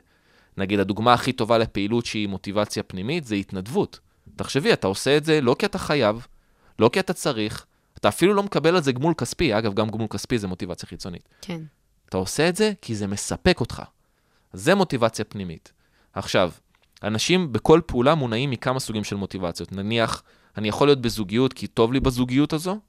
נגיד, 0.58 0.80
הדוגמה 0.80 1.14
הכי 1.14 1.34
טובה 1.34 1.58
לפעילות 1.58 2.06
שהיא 2.06 2.28
מוטיבציה 2.28 2.84
פנימית 2.84 3.24
זה 3.24 3.36
התנדבות. 3.36 4.00
תחשבי, 4.36 4.74
אתה 4.74 4.88
עושה 4.88 5.18
את 5.18 5.26
זה 5.26 5.42
לא 5.42 5.56
כי 5.60 5.66
אתה 5.66 5.78
חייב, 5.78 6.28
לא 6.80 6.90
כי 6.94 7.00
אתה 7.00 7.14
צריך, 7.14 7.66
אתה 7.98 8.08
אפילו 8.08 8.34
לא 8.34 8.44
מקבל 8.44 8.76
על 8.76 8.84
זה 8.84 8.92
גמול 8.92 9.14
כספי, 9.14 9.58
אגב, 9.58 9.74
גם 9.74 9.90
גמול 9.90 10.08
כספי 10.08 10.38
זה 10.38 10.48
מוטיבציה 10.48 10.90
חיצונית. 10.90 11.30
כן. 11.42 11.62
אתה 12.10 12.18
עושה 12.18 12.50
את 12.50 12.56
זה 12.56 12.74
כי 12.82 12.96
זה 12.96 13.08
מספק 13.08 13.60
אותך. 13.60 13.82
זה 14.54 14.76
מוטיבציה 14.76 15.26
פנימית. 15.26 15.72
עכשיו, 16.14 16.52
אנשים 17.04 17.54
בכל 17.54 17.82
פעולה 17.86 18.16
מונעים 18.16 18.50
מכמה 18.50 18.80
סוגים 18.80 19.04
של 19.04 19.16
מוטיבציות. 19.16 19.72
נניח, 19.72 20.24
אני 20.58 20.68
יכול 20.68 20.88
להיות 20.88 21.02
בזוגיות 21.02 21.54
כי 21.54 21.68
טוב 21.68 21.94
לי 21.94 22.00
בזוגיות 22.00 22.54
הזו, 22.54 22.80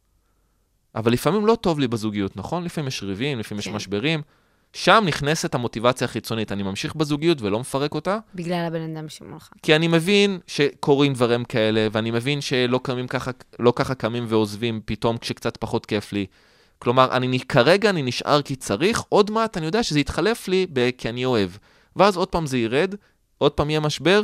אבל 0.94 1.12
לפעמים 1.12 1.46
לא 1.46 1.56
טוב 1.60 1.80
לי 1.80 1.88
בזוגיות, 1.88 2.36
נכון? 2.36 2.64
לפעמים 2.64 2.88
יש 2.88 3.02
ריבים, 3.02 3.38
לפעמים 3.38 3.58
יש 3.58 3.68
כן. 3.68 3.74
משברים. 3.74 4.22
שם 4.72 5.04
נכנסת 5.06 5.54
המוטיבציה 5.54 6.04
החיצונית. 6.04 6.52
אני 6.52 6.62
ממשיך 6.62 6.94
בזוגיות 6.94 7.42
ולא 7.42 7.60
מפרק 7.60 7.94
אותה, 7.94 8.18
בגלל 8.34 8.64
הבן 8.66 8.96
אדם 8.96 9.08
שמולך. 9.08 9.48
כי 9.62 9.76
אני 9.76 9.88
מבין 9.88 10.38
שקורים 10.46 11.12
דברים 11.12 11.44
כאלה, 11.44 11.88
ואני 11.92 12.10
מבין 12.10 12.40
שלא 12.40 12.80
קמים 12.82 13.06
ככה, 13.06 13.30
לא 13.58 13.72
ככה 13.76 13.94
קמים 13.94 14.24
ועוזבים 14.28 14.80
פתאום 14.84 15.16
כשקצת 15.16 15.56
פחות 15.56 15.86
כיף 15.86 16.12
לי. 16.12 16.26
כלומר, 16.78 17.16
אני, 17.16 17.40
כרגע 17.40 17.90
אני 17.90 18.02
נשאר 18.02 18.42
כי 18.42 18.56
צריך, 18.56 19.02
עוד 19.08 19.30
מעט 19.30 19.56
אני 19.56 19.66
יודע 19.66 19.82
שזה 19.82 20.00
יתחלף 20.00 20.48
לי 20.48 20.66
ב- 20.72 20.90
כי 20.98 21.08
אני 21.08 21.24
אוהב. 21.24 21.50
ואז 21.96 22.16
עוד 22.16 22.28
פעם 22.28 22.46
זה 22.46 22.58
ירד, 22.58 22.94
עוד 23.44 23.52
פעם 23.52 23.70
יהיה 23.70 23.80
משבר, 23.80 24.22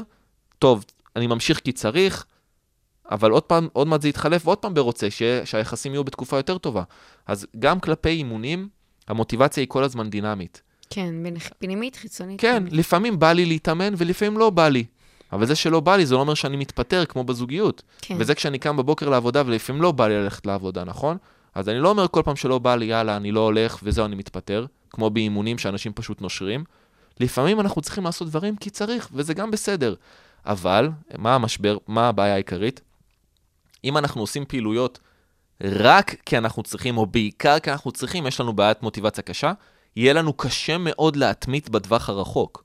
טוב, 0.58 0.84
אני 1.16 1.26
ממשיך 1.26 1.60
כי 1.60 1.72
צריך, 1.72 2.24
אבל 3.10 3.30
עוד 3.30 3.42
פעם, 3.42 3.68
עוד 3.72 3.86
מעט 3.86 4.02
זה 4.02 4.08
יתחלף, 4.08 4.46
ועוד 4.46 4.58
פעם 4.58 4.74
ברוצה, 4.74 5.10
ש- 5.10 5.22
שהיחסים 5.44 5.92
יהיו 5.92 6.04
בתקופה 6.04 6.36
יותר 6.36 6.58
טובה. 6.58 6.82
אז 7.26 7.46
גם 7.58 7.80
כלפי 7.80 8.08
אימונים, 8.08 8.68
המוטיבציה 9.08 9.60
היא 9.62 9.68
כל 9.68 9.84
הזמן 9.84 10.10
דינמית. 10.10 10.62
כן, 10.90 11.14
פנימית, 11.58 11.96
חיצונית. 11.96 12.40
כן, 12.40 12.52
פנימית. 12.56 12.72
לפעמים 12.72 13.18
בא 13.18 13.32
לי 13.32 13.46
להתאמן 13.46 13.94
ולפעמים 13.96 14.38
לא 14.38 14.50
בא 14.50 14.68
לי. 14.68 14.84
אבל 15.32 15.46
זה 15.46 15.54
שלא 15.54 15.80
בא 15.80 15.96
לי, 15.96 16.06
זה 16.06 16.14
לא 16.14 16.20
אומר 16.20 16.34
שאני 16.34 16.56
מתפטר 16.56 17.04
כמו 17.04 17.24
בזוגיות. 17.24 17.82
כן. 18.02 18.14
וזה 18.18 18.34
כשאני 18.34 18.58
קם 18.58 18.76
בבוקר 18.76 19.08
לעבודה 19.08 19.42
ולפעמים 19.46 19.82
לא 19.82 19.92
בא 19.92 20.08
לי 20.08 20.14
ללכת 20.14 20.46
לעבודה, 20.46 20.84
נכון? 20.84 21.16
אז 21.54 21.68
אני 21.68 21.78
לא 21.78 21.90
אומר 21.90 22.08
כל 22.08 22.22
פעם 22.24 22.36
שלא 22.36 22.58
בא 22.58 22.76
לי, 22.76 22.84
יאללה, 22.86 23.16
אני 23.16 23.32
לא 23.32 23.40
הולך 23.40 23.78
וזהו, 23.82 24.04
אני 24.04 24.16
מתפטר, 24.16 24.66
כמו 24.90 25.10
באימונים 25.10 25.58
שאנשים 25.58 25.92
פשוט 25.92 26.20
נושרים. 26.20 26.64
לפעמים 27.20 27.60
אנחנו 27.60 27.82
צריכים 27.82 28.04
לעשות 28.04 28.28
דברים 28.28 28.56
כי 28.56 28.70
צריך, 28.70 29.08
וזה 29.12 29.34
גם 29.34 29.50
בסדר. 29.50 29.94
אבל, 30.46 30.90
מה 31.18 31.34
המשבר, 31.34 31.78
מה 31.86 32.08
הבעיה 32.08 32.34
העיקרית? 32.34 32.80
אם 33.84 33.98
אנחנו 33.98 34.20
עושים 34.20 34.44
פעילויות 34.44 34.98
רק 35.64 36.14
כי 36.26 36.38
אנחנו 36.38 36.62
צריכים, 36.62 36.98
או 36.98 37.06
בעיקר 37.06 37.58
כי 37.58 37.72
אנחנו 37.72 37.92
צריכים, 37.92 38.26
יש 38.26 38.40
לנו 38.40 38.52
בעיית 38.52 38.82
מוטיבציה 38.82 39.22
קשה, 39.22 39.52
יהיה 39.96 40.12
לנו 40.12 40.32
קשה 40.32 40.78
מאוד 40.78 41.16
להתמיד 41.16 41.72
בטווח 41.72 42.08
הרחוק. 42.08 42.64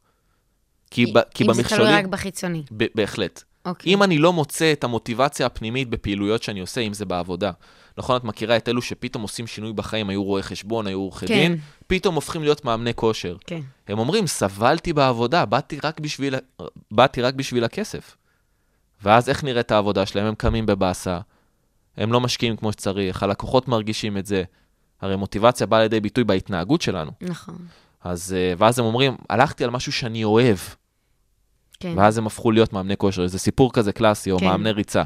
כי, 0.91 1.05
ב, 1.05 1.19
כי 1.33 1.43
אם 1.43 1.53
זה 1.53 1.61
במכשולים... 1.61 1.85
תלוי 1.85 1.99
רק 1.99 2.05
בחיצוני. 2.05 2.63
ב- 2.71 2.85
בהחלט. 2.95 3.43
אוקיי. 3.65 3.93
אם 3.93 4.03
אני 4.03 4.17
לא 4.17 4.33
מוצא 4.33 4.71
את 4.71 4.83
המוטיבציה 4.83 5.45
הפנימית 5.45 5.89
בפעילויות 5.89 6.43
שאני 6.43 6.59
עושה, 6.59 6.81
אם 6.81 6.93
זה 6.93 7.05
בעבודה. 7.05 7.51
נכון, 7.97 8.17
את 8.17 8.23
מכירה 8.23 8.57
את 8.57 8.69
אלו 8.69 8.81
שפתאום 8.81 9.23
עושים 9.23 9.47
שינוי 9.47 9.73
בחיים, 9.73 10.09
היו 10.09 10.23
רואי 10.23 10.43
חשבון, 10.43 10.87
היו 10.87 10.99
עורכי 10.99 11.27
כן. 11.27 11.33
דין, 11.33 11.57
פתאום 11.87 12.15
הופכים 12.15 12.43
להיות 12.43 12.65
מאמני 12.65 12.93
כושר. 12.93 13.37
כן. 13.47 13.61
הם 13.87 13.99
אומרים, 13.99 14.27
סבלתי 14.27 14.93
בעבודה, 14.93 15.45
באתי 15.45 15.79
רק 15.83 15.99
בשביל, 15.99 16.35
באתי 16.91 17.21
רק 17.21 17.33
בשביל 17.33 17.63
הכסף. 17.63 18.17
ואז 19.03 19.29
איך 19.29 19.43
נראית 19.43 19.71
העבודה 19.71 20.05
שלהם? 20.05 20.25
הם 20.25 20.35
קמים 20.35 20.65
בבאסה, 20.65 21.19
הם 21.97 22.13
לא 22.13 22.21
משקיעים 22.21 22.57
כמו 22.57 22.71
שצריך, 22.71 23.23
הלקוחות 23.23 23.67
מרגישים 23.67 24.17
את 24.17 24.25
זה. 24.25 24.43
הרי 25.01 25.15
מוטיבציה 25.15 25.67
באה 25.67 25.79
לידי 25.79 25.99
ביטוי 25.99 26.23
בהתנהגות 26.23 26.81
שלנו. 26.81 27.11
נכון. 27.21 27.57
אז, 28.03 28.33
אה, 28.37 28.53
ואז 28.57 28.79
הם 28.79 28.85
אומרים, 28.85 29.17
הלכתי 29.29 29.63
על 29.63 29.69
משהו 29.69 29.91
שאני 29.91 30.23
אוהב, 30.23 30.57
כן. 31.79 31.93
ואז 31.97 32.17
הם 32.17 32.27
הפכו 32.27 32.51
להיות 32.51 32.73
מאמני 32.73 32.97
כושר. 32.97 33.27
זה 33.27 33.39
סיפור 33.39 33.73
כזה 33.73 33.91
קלאסי, 33.91 34.31
או 34.31 34.39
כן. 34.39 34.45
מאמני 34.45 34.71
ריצה. 34.71 35.03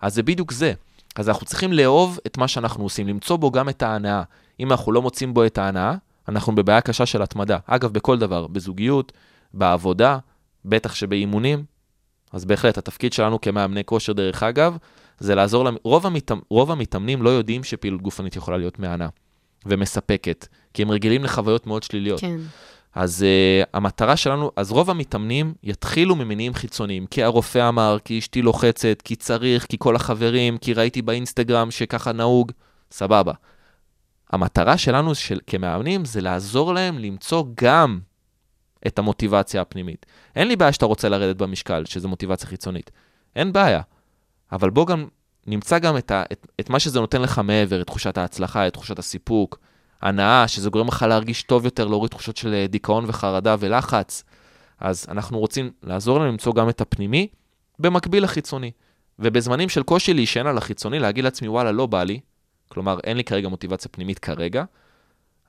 אז 0.00 0.14
זה 0.14 0.22
בדיוק 0.22 0.52
זה. 0.52 0.72
אז 1.16 1.28
אנחנו 1.28 1.46
צריכים 1.46 1.72
לאהוב 1.72 2.18
את 2.26 2.38
מה 2.38 2.48
שאנחנו 2.48 2.84
עושים, 2.84 3.08
למצוא 3.08 3.36
בו 3.36 3.50
גם 3.50 3.68
את 3.68 3.82
ההנאה. 3.82 4.22
אם 4.60 4.72
אנחנו 4.72 4.92
לא 4.92 5.02
מוצאים 5.02 5.34
בו 5.34 5.46
את 5.46 5.58
ההנאה, 5.58 5.94
אנחנו 6.28 6.54
בבעיה 6.54 6.80
קשה 6.80 7.06
של 7.06 7.22
התמדה. 7.22 7.58
אגב, 7.66 7.92
בכל 7.92 8.18
דבר, 8.18 8.46
בזוגיות, 8.46 9.12
בעבודה, 9.54 10.18
בטח 10.64 10.94
שבאימונים. 10.94 11.64
אז 12.32 12.44
בהחלט, 12.44 12.78
התפקיד 12.78 13.12
שלנו 13.12 13.40
כמאמני 13.40 13.84
כושר, 13.84 14.12
דרך 14.12 14.42
אגב, 14.42 14.76
זה 15.18 15.34
לעזור 15.34 15.64
להם. 15.64 15.76
רוב, 15.84 16.06
המתאמ... 16.06 16.38
רוב 16.50 16.70
המתאמנים 16.70 17.22
לא 17.22 17.30
יודעים 17.30 17.64
שפעילות 17.64 18.02
גופנית 18.02 18.36
יכולה 18.36 18.56
להיות 18.56 18.78
מהנה 18.78 19.08
ומספקת, 19.66 20.46
כי 20.74 20.82
הם 20.82 20.90
רגילים 20.90 21.24
לחוויות 21.24 21.66
מאוד 21.66 21.82
שליליות. 21.82 22.20
כן. 22.20 22.36
אז 22.94 23.24
uh, 23.24 23.68
המטרה 23.74 24.16
שלנו, 24.16 24.50
אז 24.56 24.70
רוב 24.70 24.90
המתאמנים 24.90 25.54
יתחילו 25.62 26.16
ממניעים 26.16 26.54
חיצוניים, 26.54 27.06
כי 27.06 27.22
הרופא 27.22 27.68
אמר, 27.68 27.98
כי 28.04 28.18
אשתי 28.18 28.42
לוחצת, 28.42 29.02
כי 29.04 29.16
צריך, 29.16 29.66
כי 29.66 29.76
כל 29.78 29.96
החברים, 29.96 30.58
כי 30.58 30.74
ראיתי 30.74 31.02
באינסטגרם 31.02 31.70
שככה 31.70 32.12
נהוג, 32.12 32.52
סבבה. 32.90 33.32
המטרה 34.30 34.78
שלנו 34.78 35.14
של, 35.14 35.40
כמאמנים 35.46 36.04
זה 36.04 36.20
לעזור 36.20 36.74
להם 36.74 36.98
למצוא 36.98 37.44
גם 37.54 37.98
את 38.86 38.98
המוטיבציה 38.98 39.60
הפנימית. 39.60 40.06
אין 40.36 40.48
לי 40.48 40.56
בעיה 40.56 40.72
שאתה 40.72 40.86
רוצה 40.86 41.08
לרדת 41.08 41.36
במשקל, 41.36 41.84
שזה 41.84 42.08
מוטיבציה 42.08 42.48
חיצונית. 42.48 42.90
אין 43.36 43.52
בעיה. 43.52 43.80
אבל 44.52 44.70
בוא 44.70 44.86
גם 44.86 45.06
נמצא 45.46 45.78
גם 45.78 45.96
את, 45.96 46.10
ה, 46.10 46.22
את, 46.32 46.46
את 46.60 46.70
מה 46.70 46.78
שזה 46.80 47.00
נותן 47.00 47.22
לך 47.22 47.38
מעבר, 47.38 47.80
את 47.80 47.86
תחושת 47.86 48.18
ההצלחה, 48.18 48.66
את 48.66 48.72
תחושת 48.72 48.98
הסיפוק, 48.98 49.58
הנאה, 50.02 50.48
שזה 50.48 50.70
גורם 50.70 50.88
לך 50.88 51.02
להרגיש 51.08 51.42
טוב 51.42 51.64
יותר, 51.64 51.86
להוריד 51.86 52.10
תחושות 52.10 52.36
של 52.36 52.54
אה, 52.54 52.66
דיכאון 52.66 53.04
וחרדה 53.08 53.56
ולחץ. 53.58 54.24
אז 54.80 55.06
אנחנו 55.08 55.38
רוצים 55.38 55.70
לעזור 55.82 56.18
להם 56.18 56.28
למצוא 56.28 56.54
גם 56.54 56.68
את 56.68 56.80
הפנימי, 56.80 57.28
במקביל 57.78 58.24
לחיצוני. 58.24 58.70
ובזמנים 59.18 59.68
של 59.68 59.82
קושי 59.82 60.14
להישען 60.14 60.46
על 60.46 60.58
החיצוני, 60.58 60.98
להגיד 60.98 61.24
לעצמי, 61.24 61.48
וואלה, 61.48 61.72
לא 61.72 61.86
בא 61.86 62.04
לי, 62.04 62.20
כלומר, 62.68 62.98
אין 63.04 63.16
לי 63.16 63.24
כרגע 63.24 63.48
מוטיבציה 63.48 63.90
פנימית 63.90 64.18
כרגע, 64.18 64.64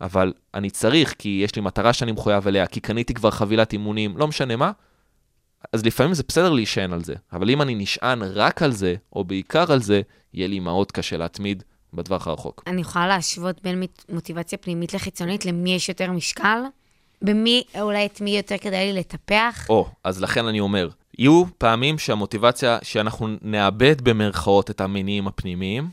אבל 0.02 0.34
אני 0.54 0.70
צריך, 0.70 1.16
כי 1.18 1.42
יש 1.44 1.56
לי 1.56 1.62
מטרה 1.62 1.94
שאני 1.94 2.12
מחויב 2.12 2.48
אליה, 2.48 2.68
כי 2.68 2.80
קניתי 2.80 3.14
כבר 3.14 3.32
חבילת 3.32 3.74
אימונים, 3.74 4.18
לא 4.18 4.28
משנה 4.28 4.56
מה, 4.56 4.72
אז 5.74 5.86
לפעמים 5.86 6.14
זה 6.14 6.24
בסדר 6.28 6.50
להישען 6.50 6.94
על 6.94 7.04
זה, 7.04 7.14
אבל 7.34 7.50
אם 7.50 7.62
אני 7.62 7.76
נשען 7.76 8.22
רק 8.24 8.62
על 8.62 8.72
זה, 8.72 8.96
או 9.14 9.24
בעיקר 9.24 9.72
על 9.72 9.82
זה, 9.82 10.02
יהיה 10.34 10.48
לי 10.48 10.60
מאוד 10.60 10.92
קשה 10.92 11.18
להתמיד 11.18 11.64
בטווח 11.94 12.28
הרחוק. 12.28 12.64
אני 12.68 12.82
יכולה 12.82 13.08
להשוות 13.08 13.62
בין 13.64 13.84
מוטיבציה 14.10 14.58
פנימית 14.58 14.94
לחיצונית, 14.94 15.46
למי 15.46 15.74
יש 15.76 15.90
יותר 15.90 16.12
משקל? 16.12 16.62
במי, 17.22 17.64
אולי 17.82 18.06
את 18.06 18.22
מי 18.22 18.38
יותר 18.38 18.58
כדאי 18.58 18.94
לי 18.94 19.00
לטפח? 19.00 19.66
או, 19.70 19.88
אז 20.04 20.22
לכן 20.22 20.46
אני 20.46 20.60
אומר, 20.60 20.90
יהיו 21.18 21.44
פעמים 21.58 21.98
שהמוטיבציה, 21.98 22.78
שאנחנו 22.84 23.28
נאבד 23.42 24.02
במרכאות 24.02 24.70
את 24.70 24.82
המניעים 24.82 25.28
הפנימיים, 25.28 25.88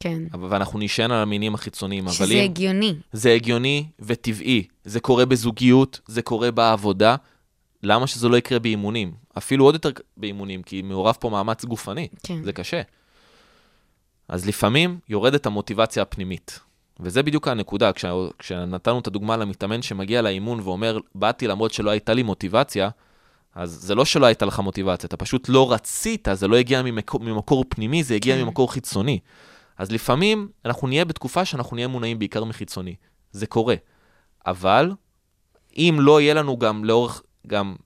כן. 0.00 0.22
ואנחנו 0.50 0.78
נשען 0.78 1.10
על 1.10 1.22
המניעים 1.22 1.54
החיצוניים, 1.54 2.04
אבל 2.04 2.14
שזה 2.14 2.34
אם... 2.34 2.44
הגיוני. 2.44 2.94
זה 3.12 3.32
הגיוני 3.32 3.84
וטבעי. 4.00 4.66
זה 4.84 5.00
קורה 5.00 5.26
בזוגיות, 5.26 6.00
זה 6.06 6.22
קורה 6.22 6.50
בעבודה. 6.50 7.16
למה 7.82 8.06
שזה 8.06 8.28
לא 8.28 8.36
יקרה 8.36 8.58
באימונים? 8.58 9.12
אפילו 9.38 9.64
עוד 9.64 9.74
יותר 9.74 9.90
באימונים, 10.16 10.62
כי 10.62 10.82
מעורב 10.82 11.16
פה 11.20 11.30
מאמץ 11.30 11.64
גופני. 11.64 12.08
כן. 12.22 12.42
זה 12.44 12.52
קשה. 12.52 12.82
אז 14.28 14.46
לפעמים 14.46 14.98
יורדת 15.08 15.46
המוטיבציה 15.46 16.02
הפנימית. 16.02 16.60
וזה 17.00 17.22
בדיוק 17.22 17.48
הנקודה, 17.48 17.92
כשה, 17.92 18.12
כשנתנו 18.38 18.98
את 18.98 19.06
הדוגמה 19.06 19.36
למתאמן 19.36 19.82
שמגיע 19.82 20.22
לאימון 20.22 20.60
ואומר, 20.60 20.98
באתי 21.14 21.46
למרות 21.46 21.72
שלא 21.72 21.90
הייתה 21.90 22.14
לי 22.14 22.22
מוטיבציה, 22.22 22.88
אז 23.54 23.70
זה 23.70 23.94
לא 23.94 24.04
שלא 24.04 24.26
הייתה 24.26 24.46
לך 24.46 24.58
מוטיבציה, 24.58 25.06
אתה 25.06 25.16
פשוט 25.16 25.48
לא 25.48 25.72
רצית, 25.72 26.28
זה 26.32 26.48
לא 26.48 26.56
הגיע 26.56 26.82
ממקור, 26.82 27.20
ממקור 27.20 27.64
פנימי, 27.68 28.02
זה 28.02 28.14
הגיע 28.14 28.36
כן. 28.36 28.42
ממקור 28.42 28.72
חיצוני. 28.72 29.18
אז 29.78 29.92
לפעמים 29.92 30.48
אנחנו 30.64 30.88
נהיה 30.88 31.04
בתקופה 31.04 31.44
שאנחנו 31.44 31.76
נהיה 31.76 31.88
מונעים 31.88 32.18
בעיקר 32.18 32.44
מחיצוני. 32.44 32.94
זה 33.32 33.46
קורה. 33.46 33.74
אבל 34.46 34.92
אם 35.76 35.96
לא 36.00 36.20
יהיה 36.20 36.34
לנו 36.34 36.58
גם 36.58 36.84
לאורך, 36.84 37.22
גם 37.46 37.76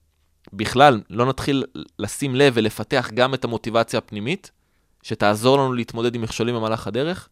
בכלל, 0.53 1.01
לא 1.09 1.25
נתחיל 1.25 1.63
לשים 1.99 2.35
לב 2.35 2.53
ולפתח 2.55 3.09
גם 3.13 3.33
את 3.33 3.43
המוטיבציה 3.43 3.97
הפנימית, 3.97 4.51
שתעזור 5.03 5.57
לנו 5.57 5.73
להתמודד 5.73 6.15
עם 6.15 6.21
מכשולים 6.21 6.55
במהלך 6.55 6.87
הדרך, 6.87 7.29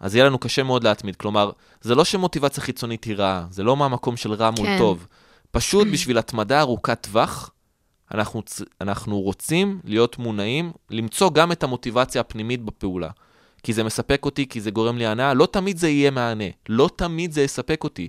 אז 0.00 0.14
יהיה 0.14 0.26
לנו 0.26 0.38
קשה 0.38 0.62
מאוד 0.62 0.84
להתמיד. 0.84 1.16
כלומר, 1.16 1.50
זה 1.80 1.94
לא 1.94 2.04
שמוטיבציה 2.04 2.62
חיצונית 2.62 3.04
היא 3.04 3.16
רעה, 3.16 3.46
זה 3.50 3.62
לא 3.62 3.76
מהמקום 3.76 4.16
של 4.16 4.32
רע 4.32 4.50
מול 4.50 4.66
כן. 4.66 4.78
טוב. 4.78 5.06
פשוט 5.50 5.88
בשביל 5.92 6.18
התמדה 6.18 6.60
ארוכת 6.60 6.98
טווח, 7.00 7.50
אנחנו, 8.14 8.42
אנחנו 8.80 9.20
רוצים 9.20 9.80
להיות 9.84 10.18
מונעים, 10.18 10.72
למצוא 10.90 11.30
גם 11.30 11.52
את 11.52 11.62
המוטיבציה 11.62 12.20
הפנימית 12.20 12.62
בפעולה. 12.62 13.10
כי 13.62 13.72
זה 13.72 13.84
מספק 13.84 14.24
אותי, 14.24 14.48
כי 14.48 14.60
זה 14.60 14.70
גורם 14.70 14.98
לי 14.98 15.06
הנאה, 15.06 15.34
לא 15.34 15.46
תמיד 15.46 15.76
זה 15.76 15.88
יהיה 15.88 16.10
מענה, 16.10 16.44
לא 16.68 16.90
תמיד 16.96 17.32
זה 17.32 17.42
יספק 17.42 17.84
אותי. 17.84 18.08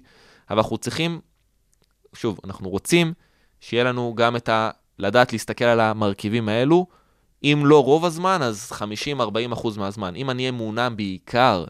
אבל 0.50 0.58
אנחנו 0.58 0.78
צריכים, 0.78 1.20
שוב, 2.14 2.40
אנחנו 2.44 2.70
רוצים 2.70 3.14
שיהיה 3.60 3.84
לנו 3.84 4.14
גם 4.16 4.36
את 4.36 4.50
ה... 4.50 4.70
לדעת 5.00 5.34
להסתכל 5.34 5.66
על 5.66 5.80
המרכיבים 5.80 6.50
האלו, 6.50 6.88
אם 7.44 7.64
לא 7.66 7.84
רוב 7.84 8.06
הזמן, 8.06 8.42
אז 8.42 8.72
50-40 8.72 9.54
אחוז 9.54 9.78
מהזמן. 9.78 10.16
אם 10.16 10.30
אני 10.30 10.44
אהיה 10.44 10.52
מעונן 10.52 10.94
בעיקר 10.96 11.66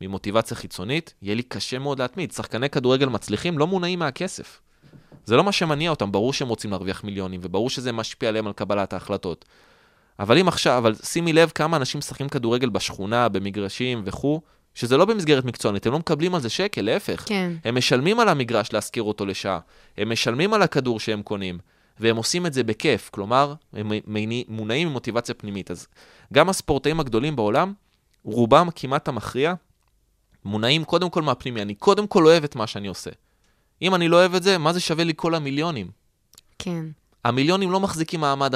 ממוטיבציה 0.00 0.56
חיצונית, 0.56 1.14
יהיה 1.22 1.34
לי 1.34 1.42
קשה 1.42 1.78
מאוד 1.78 2.00
להתמיד. 2.00 2.32
שחקני 2.32 2.70
כדורגל 2.70 3.06
מצליחים 3.06 3.58
לא 3.58 3.66
מונעים 3.66 3.98
מהכסף. 3.98 4.60
זה 5.24 5.36
לא 5.36 5.44
מה 5.44 5.52
שמניע 5.52 5.90
אותם, 5.90 6.12
ברור 6.12 6.32
שהם 6.32 6.48
רוצים 6.48 6.70
להרוויח 6.70 7.04
מיליונים, 7.04 7.40
וברור 7.42 7.70
שזה 7.70 7.92
משפיע 7.92 8.28
עליהם 8.28 8.46
על 8.46 8.52
קבלת 8.52 8.92
ההחלטות. 8.92 9.44
אבל 10.18 10.38
אם 10.38 10.48
עכשיו, 10.48 10.78
אבל 10.78 10.94
שימי 11.04 11.32
לב 11.32 11.52
כמה 11.54 11.76
אנשים 11.76 11.98
משחקים 11.98 12.28
כדורגל 12.28 12.68
בשכונה, 12.68 13.28
במגרשים 13.28 14.02
וכו', 14.04 14.40
שזה 14.74 14.96
לא 14.96 15.04
במסגרת 15.04 15.44
מקצוענית, 15.44 15.86
הם 15.86 15.92
לא 15.92 15.98
מקבלים 15.98 16.34
על 16.34 16.40
זה 16.40 16.48
שקל, 16.48 16.82
להפך. 16.82 17.24
כן. 17.26 17.52
הם 17.64 17.74
משלמים 17.74 18.20
על 18.20 18.28
המגרש 18.28 18.72
להשכיר 18.72 19.02
אותו 19.02 19.26
לשעה, 19.26 19.58
הם 19.98 20.12
משלמים 20.12 20.54
על 20.54 20.62
הכדור 20.62 21.00
שהם 21.00 21.22
קונים, 21.22 21.58
והם 22.00 22.16
עושים 22.16 22.46
את 22.46 22.52
זה 22.52 22.62
בכיף, 22.64 23.10
כלומר, 23.12 23.54
הם 23.72 23.92
מונעים 24.48 24.88
ממוטיבציה 24.88 25.34
פנימית. 25.34 25.70
אז 25.70 25.86
גם 26.32 26.48
הספורטאים 26.48 27.00
הגדולים 27.00 27.36
בעולם, 27.36 27.72
רובם 28.24 28.68
כמעט 28.74 29.08
המכריע, 29.08 29.54
מונעים 30.44 30.84
קודם 30.84 31.10
כל 31.10 31.22
מהפנימי. 31.22 31.62
אני 31.62 31.74
קודם 31.74 32.06
כל 32.06 32.26
אוהב 32.26 32.44
את 32.44 32.56
מה 32.56 32.66
שאני 32.66 32.88
עושה. 32.88 33.10
אם 33.82 33.94
אני 33.94 34.08
לא 34.08 34.16
אוהב 34.16 34.34
את 34.34 34.42
זה, 34.42 34.58
מה 34.58 34.72
זה 34.72 34.80
שווה 34.80 35.04
לי 35.04 35.12
כל 35.16 35.34
המיליונים? 35.34 35.90
כן. 36.58 36.84
המיליונים 37.24 37.70
לא 37.70 37.80
מחזיקים 37.80 38.20
מעמד, 38.20 38.54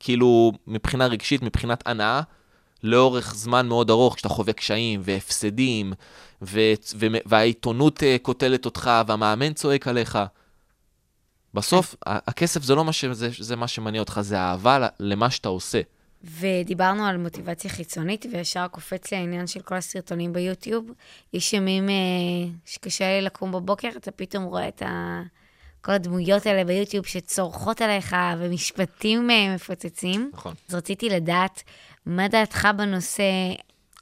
כאילו, 0.00 0.52
מבחינה 0.66 1.06
רגשית, 1.06 1.42
מבחינת 1.42 1.86
הנאה, 1.86 2.20
לאורך 2.82 3.34
זמן 3.34 3.68
מאוד 3.68 3.90
ארוך, 3.90 4.14
כשאתה 4.14 4.28
חווה 4.28 4.52
קשיים 4.52 5.00
והפסדים, 5.04 5.92
ו- 6.42 6.72
ו- 6.96 7.06
והעיתונות 7.26 8.02
אה, 8.02 8.16
קוטלת 8.22 8.64
אותך, 8.64 8.90
והמאמן 9.06 9.52
צועק 9.52 9.88
עליך. 9.88 10.18
בסוף, 11.54 11.94
הכסף 12.06 12.62
זה 12.62 12.74
לא 12.74 12.84
מה, 12.84 12.92
ש- 12.92 13.04
זה, 13.04 13.28
זה 13.38 13.56
מה 13.56 13.68
שמניע 13.68 14.00
אותך, 14.00 14.20
זה 14.22 14.38
אהבה 14.38 14.88
למה 15.00 15.30
שאתה 15.30 15.48
עושה. 15.48 15.80
ודיברנו 16.40 17.06
על 17.06 17.16
מוטיבציה 17.16 17.70
חיצונית, 17.70 18.26
וישר 18.32 18.66
קופץ 18.68 19.10
לי 19.12 19.16
העניין 19.18 19.46
של 19.46 19.60
כל 19.60 19.74
הסרטונים 19.74 20.32
ביוטיוב. 20.32 20.90
יש 21.32 21.52
ימים 21.52 21.88
אה, 21.88 21.94
שקשה 22.66 23.04
לי 23.04 23.22
לקום 23.22 23.52
בבוקר, 23.52 23.88
אתה 23.96 24.10
פתאום 24.10 24.44
רואה 24.44 24.68
את 24.68 24.82
ה... 24.82 25.20
כל 25.80 25.92
הדמויות 25.92 26.46
האלה 26.46 26.64
ביוטיוב 26.64 27.06
שצורחות 27.06 27.80
עליך, 27.80 28.16
ומשפטים 28.38 29.30
אה, 29.30 29.54
מפוצצים. 29.54 30.30
נכון. 30.34 30.54
אז 30.68 30.74
רציתי 30.74 31.08
לדעת, 31.08 31.62
מה 32.06 32.28
דעתך 32.28 32.68
בנושא? 32.76 33.22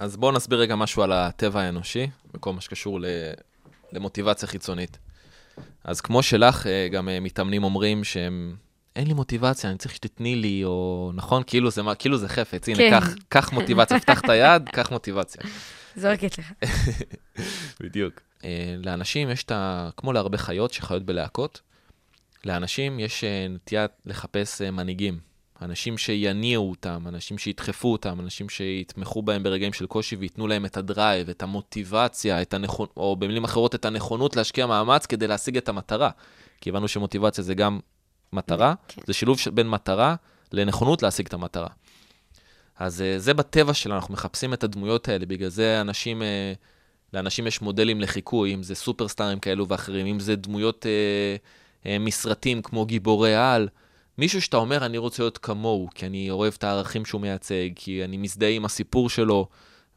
אז 0.01 0.17
בואו 0.17 0.33
נסביר 0.33 0.59
רגע 0.59 0.77
משהו 0.77 1.03
על 1.03 1.13
הטבע 1.13 1.61
האנושי, 1.61 2.07
בכל 2.35 2.53
מה 2.53 2.61
שקשור 2.61 3.01
ל- 3.01 3.07
למוטיבציה 3.93 4.49
חיצונית. 4.49 4.99
אז 5.85 6.01
כמו 6.01 6.23
שלך, 6.23 6.67
אה, 6.67 6.89
גם 6.93 7.09
אה, 7.09 7.21
מתאמנים 7.21 7.65
אומרים 7.65 8.05
שהם, 8.05 8.57
אין 8.97 9.07
לי 9.07 9.15
מוטיבציה, 9.15 9.71
אני 9.71 9.79
צריך 9.79 9.95
שתתני 9.95 10.37
לי, 10.37 10.65
או 10.65 11.11
נכון, 11.15 11.43
כאילו 11.47 11.71
זה, 11.71 11.83
כאילו 11.99 12.19
זה 12.19 12.29
חפץ, 12.29 12.69
הנה, 12.69 12.79
כן. 12.79 13.01
קח, 13.01 13.09
קח 13.29 13.53
מוטיבציה, 13.53 14.01
פתח 14.01 14.21
את 14.21 14.29
היד, 14.29 14.69
קח 14.69 14.91
מוטיבציה. 14.91 15.43
זורקת 15.97 16.39
לך. 16.39 16.53
בדיוק. 17.83 18.21
אה, 18.45 18.75
לאנשים 18.85 19.31
יש 19.31 19.45
את 19.45 19.51
ה... 19.51 19.91
כמו 19.97 20.13
להרבה 20.13 20.39
חיות 20.39 20.73
שחיות 20.73 21.03
בלהקות, 21.03 21.61
לאנשים 22.45 23.01
יש 23.01 23.25
נטייה 23.51 23.87
לחפש 24.07 24.63
מנהיגים. 24.63 25.32
אנשים 25.63 25.99
שיניעו 25.99 26.71
אותם, 26.71 27.05
אנשים 27.09 27.39
שידחפו 27.39 27.93
אותם, 27.93 28.21
אנשים 28.21 28.49
שיתמכו 28.49 29.23
בהם 29.23 29.43
ברגעים 29.43 29.73
של 29.73 29.87
קושי 29.87 30.17
וייתנו 30.17 30.47
להם 30.47 30.65
את 30.65 30.77
הדרייב, 30.77 31.29
את 31.29 31.43
המוטיבציה, 31.43 32.43
את 32.43 32.55
הנכון... 32.55 32.87
או 32.97 33.17
במילים 33.17 33.45
אחרות, 33.45 33.75
את 33.75 33.85
הנכונות 33.85 34.37
להשקיע 34.37 34.67
מאמץ 34.67 35.07
כדי 35.07 35.27
להשיג 35.27 35.57
את 35.57 35.69
המטרה. 35.69 36.11
כי 36.61 36.71
הבנו 36.71 36.89
שמוטיבציה 36.89 37.45
זה 37.45 37.55
גם 37.55 37.81
מטרה, 38.33 38.75
כן. 38.89 39.03
זה 39.07 39.13
שילוב 39.13 39.39
בין 39.55 39.69
מטרה 39.69 40.15
לנכונות 40.53 41.03
להשיג 41.03 41.27
את 41.27 41.35
המטרה. 41.35 41.69
אז 42.79 43.03
אה, 43.03 43.19
זה 43.19 43.35
בטבע 43.35 43.75
שלנו, 43.75 43.97
אנחנו 43.97 44.15
מחפשים 44.15 44.55
את 44.55 44.65
הדמויות 44.65 45.09
האלה, 45.09 45.27
בגלל 45.27 45.49
זה 45.49 45.81
אנשים, 45.81 46.23
אה, 46.23 46.53
לאנשים 47.13 47.47
יש 47.47 47.63
מודלים 47.63 48.01
לחיקוי, 48.01 48.55
אם 48.55 48.63
זה 48.63 48.75
סופרסטארים 48.75 49.39
כאלו 49.39 49.69
ואחרים, 49.69 50.07
אם 50.07 50.21
זה 50.21 50.37
דמויות 50.37 50.87
אה, 51.87 51.99
מסרטים 52.01 52.63
כמו 52.63 52.87
גיבורי 52.87 53.35
על, 53.35 53.69
מישהו 54.19 54.43
שאתה 54.43 54.57
אומר, 54.57 54.87
אני 54.87 54.99
רוצה 54.99 55.23
להיות 55.23 55.39
כמוהו, 55.39 55.89
כי 55.95 56.07
אני 56.07 56.31
אוהב 56.31 56.55
את 56.59 56.65
הערכים 56.65 57.05
שהוא 57.05 57.21
מייצג, 57.21 57.69
כי 57.75 58.05
אני 58.05 58.17
מזדהה 58.17 58.51
עם 58.51 58.65
הסיפור 58.65 59.11
שלו, 59.11 59.49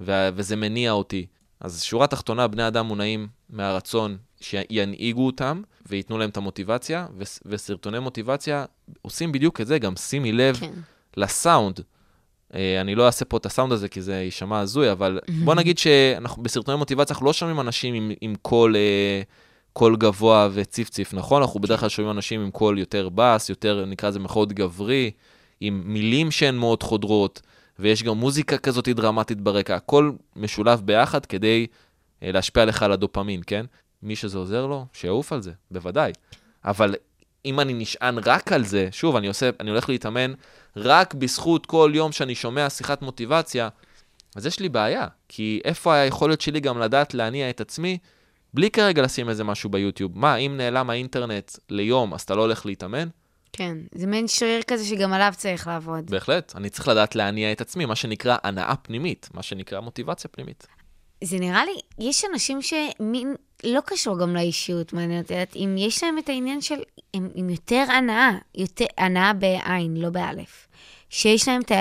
ו- 0.01 0.30
וזה 0.36 0.55
מניע 0.55 0.91
אותי. 0.91 1.26
אז 1.59 1.84
שורה 1.84 2.07
תחתונה, 2.07 2.47
בני 2.47 2.68
אדם 2.68 2.86
מונעים 2.86 3.28
מהרצון 3.49 4.18
שינהיגו 4.41 5.26
אותם 5.26 5.61
וייתנו 5.86 6.18
להם 6.18 6.30
את 6.30 6.38
המוטיבציה, 6.38 7.07
ו- 7.18 7.24
וסרטוני 7.45 7.99
מוטיבציה 7.99 8.66
עושים 9.01 9.32
בדיוק 9.32 9.61
את 9.61 9.68
זה, 9.68 9.80
גם 9.80 9.95
שימי 9.95 10.32
לב 10.32 10.55
כן. 10.55 10.72
לסאונד. 11.18 11.80
אה, 12.55 12.82
אני 12.82 12.95
לא 12.95 13.05
אעשה 13.05 13.26
פה 13.26 13.38
את 13.38 13.45
הסאונד 13.45 13.72
הזה 13.72 13.88
כי 13.88 14.01
זה 14.01 14.16
יישמע 14.16 14.59
הזוי, 14.59 14.91
אבל 14.91 15.20
בוא 15.45 15.55
נגיד 15.55 15.78
שבסרטוני 15.78 16.78
מוטיבציה 16.78 17.13
אנחנו 17.13 17.26
לא 17.26 17.34
שומעים 17.34 17.59
אנשים 17.59 17.93
עם, 17.93 18.11
עם 18.22 18.36
קול, 18.41 18.76
אה, 18.76 19.22
קול 19.78 19.95
גבוה 19.95 20.49
וציפציף, 20.53 21.13
נכון? 21.13 21.41
אנחנו 21.41 21.59
בדרך 21.59 21.80
כלל 21.80 21.89
שומעים 21.89 22.17
אנשים 22.17 22.41
עם 22.41 22.51
קול 22.51 22.80
יותר 22.80 23.09
בס, 23.15 23.49
יותר, 23.49 23.86
נקרא 23.86 24.09
לזה 24.09 24.19
מאוד 24.19 24.53
גברי, 24.53 25.11
עם 25.61 25.82
מילים 25.86 26.32
שהן 26.32 26.55
מאוד 26.55 26.84
חודרות, 26.84 27.41
ויש 27.80 28.03
גם 28.03 28.17
מוזיקה 28.17 28.57
כזאת 28.57 28.89
דרמטית 28.89 29.41
ברקע, 29.41 29.76
הכל 29.76 30.11
משולב 30.36 30.82
ביחד 30.86 31.26
כדי 31.26 31.67
אה, 32.23 32.32
להשפיע 32.32 32.65
לך 32.65 32.84
על 32.84 32.91
הדופמין, 32.91 33.41
כן? 33.47 33.65
מי 34.03 34.15
שזה 34.15 34.38
עוזר 34.38 34.65
לו, 34.65 34.86
שיעוף 34.93 35.34
על 35.34 35.41
זה, 35.41 35.51
בוודאי. 35.71 36.11
אבל 36.65 36.95
אם 37.45 37.59
אני 37.59 37.73
נשען 37.73 38.17
רק 38.26 38.51
על 38.51 38.65
זה, 38.65 38.88
שוב, 38.91 39.15
אני 39.15 39.28
עושה, 39.28 39.49
אני 39.59 39.69
הולך 39.69 39.89
להתאמן 39.89 40.34
רק 40.76 41.13
בזכות 41.13 41.65
כל 41.65 41.91
יום 41.95 42.11
שאני 42.11 42.36
שומע 42.36 42.69
שיחת 42.69 43.01
מוטיבציה, 43.01 43.69
אז 44.36 44.45
יש 44.45 44.59
לי 44.59 44.69
בעיה, 44.69 45.07
כי 45.30 45.61
איפה 45.65 45.95
היכולת 45.95 46.41
שלי 46.41 46.59
גם 46.59 46.80
לדעת 46.80 47.13
להניע 47.13 47.49
את 47.49 47.61
עצמי, 47.61 47.97
בלי 48.55 48.71
כרגע 48.71 49.01
לשים 49.01 49.29
איזה 49.29 49.43
משהו 49.43 49.69
ביוטיוב? 49.69 50.11
מה, 50.19 50.35
אם 50.35 50.57
נעלם 50.57 50.89
האינטרנט 50.89 51.51
ליום, 51.69 52.13
אז 52.13 52.21
אתה 52.21 52.35
לא 52.35 52.41
הולך 52.41 52.65
להתאמן? 52.65 53.07
כן, 53.53 53.77
זה 53.91 54.07
מעין 54.07 54.27
שריר 54.27 54.61
כזה 54.61 54.85
שגם 54.85 55.13
עליו 55.13 55.33
צריך 55.37 55.67
לעבוד. 55.67 56.11
בהחלט. 56.11 56.53
אני 56.55 56.69
צריך 56.69 56.87
לדעת 56.87 57.15
להניע 57.15 57.51
את 57.51 57.61
עצמי, 57.61 57.85
מה 57.85 57.95
שנקרא 57.95 58.37
הנאה 58.43 58.75
פנימית, 58.75 59.29
מה 59.33 59.43
שנקרא 59.43 59.79
מוטיבציה 59.79 60.29
פנימית. 60.29 60.67
זה 61.23 61.39
נראה 61.39 61.65
לי, 61.65 61.71
יש 61.99 62.25
אנשים 62.33 62.59
שמין, 62.61 63.35
לא 63.63 63.81
קשור 63.85 64.19
גם 64.19 64.35
לאישיות, 64.35 64.93
מעניין 64.93 65.21
אותי 65.21 65.35
אם 65.55 65.75
יש 65.77 66.03
להם 66.03 66.17
את 66.17 66.29
העניין 66.29 66.61
של, 66.61 66.75
הם 67.13 67.29
עם 67.35 67.49
יותר 67.49 67.85
הנאה, 67.97 68.31
יותר, 68.55 68.85
הנאה 68.97 69.33
בעין, 69.33 69.97
לא 69.97 70.09
באלף. 70.09 70.67
שיש 71.09 71.47
להם 71.47 71.61
את 71.61 71.71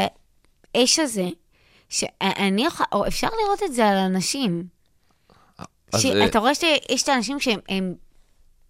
האש 0.75 0.99
הזה, 0.99 1.29
שאני 1.89 2.65
יכול, 2.65 2.87
או 2.93 3.07
אפשר 3.07 3.29
לראות 3.45 3.63
את 3.63 3.75
זה 3.75 3.87
על 3.89 3.97
אנשים. 3.97 4.74
אז, 5.95 6.01
שאתה 6.03 6.39
אה, 6.39 6.41
רואה 6.41 6.55
שיש 6.55 7.03
את 7.03 7.09
האנשים 7.09 7.41
שהם 7.41 7.61
הם 7.69 7.95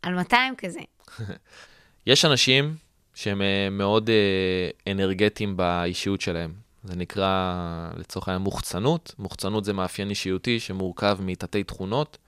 על 0.03 0.15
200 0.15 0.55
כזה. 0.59 0.81
יש 2.07 2.25
אנשים 2.25 2.77
שהם 3.15 3.43
אה, 3.43 3.69
מאוד 3.71 4.11
אה, 4.11 4.93
אנרגטיים 4.93 5.57
באישיות 5.57 6.21
שלהם. 6.21 6.53
זה 6.85 6.97
נקרא, 6.97 7.91
לצורך 7.97 8.29
העניין, 8.29 8.43
מוחצנות. 8.43 9.15
מוחצנות 9.19 9.65
זה 9.65 9.73
מאפיין 9.73 10.11
אישיותי 10.11 10.61
שמורכב 10.61 11.19
מתתי 11.21 11.65
תכונות 11.65 12.19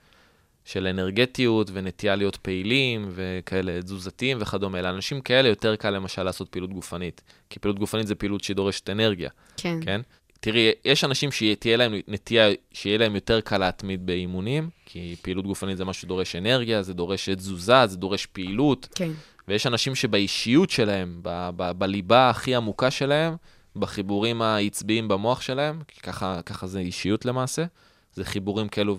של 0.65 0.87
אנרגטיות 0.87 1.69
ונטייה 1.73 2.15
להיות 2.15 2.35
פעילים 2.35 3.09
וכאלה 3.11 3.81
תזוזתיים 3.81 4.37
וכדומה. 4.41 4.81
לאנשים 4.81 5.21
כאלה 5.21 5.47
יותר 5.47 5.75
קל 5.75 5.89
למשל 5.89 6.23
לעשות 6.23 6.49
פעילות 6.49 6.73
גופנית, 6.73 7.21
כי 7.49 7.59
פעילות 7.59 7.79
גופנית 7.79 8.07
זה 8.07 8.15
פעילות 8.15 8.43
שדורשת 8.43 8.89
אנרגיה, 8.89 9.29
כן. 9.57 9.79
כן? 9.81 10.01
תראי, 10.39 10.71
יש 10.85 11.03
אנשים 11.03 11.31
שתהיה 11.31 11.77
להם 11.77 11.93
נטייה, 12.07 12.47
שיהיה 12.73 12.97
להם 12.97 13.15
יותר 13.15 13.41
קל 13.41 13.57
להתמיד 13.57 14.05
באימונים, 14.05 14.69
כי 14.85 15.15
פעילות 15.21 15.45
גופנית 15.45 15.77
זה 15.77 15.85
משהו 15.85 16.01
שדורש 16.01 16.35
אנרגיה, 16.35 16.83
זה 16.83 16.93
דורש 16.93 17.29
תזוזה, 17.29 17.87
זה 17.87 17.97
דורש 17.97 18.25
פעילות, 18.25 18.87
כן. 18.95 19.11
ויש 19.47 19.67
אנשים 19.67 19.95
שבאישיות 19.95 20.69
שלהם, 20.69 21.19
ב- 21.21 21.49
ב- 21.55 21.71
בליבה 21.71 22.29
הכי 22.29 22.55
עמוקה 22.55 22.91
שלהם, 22.91 23.35
בחיבורים 23.75 24.41
העצביים 24.41 25.07
במוח 25.07 25.41
שלהם, 25.41 25.81
כי 25.87 26.01
ככה, 26.01 26.41
ככה 26.45 26.67
זה 26.67 26.79
אישיות 26.79 27.25
למעשה, 27.25 27.65
זה 28.13 28.25
חיבורים 28.25 28.67
כאלו 28.67 28.97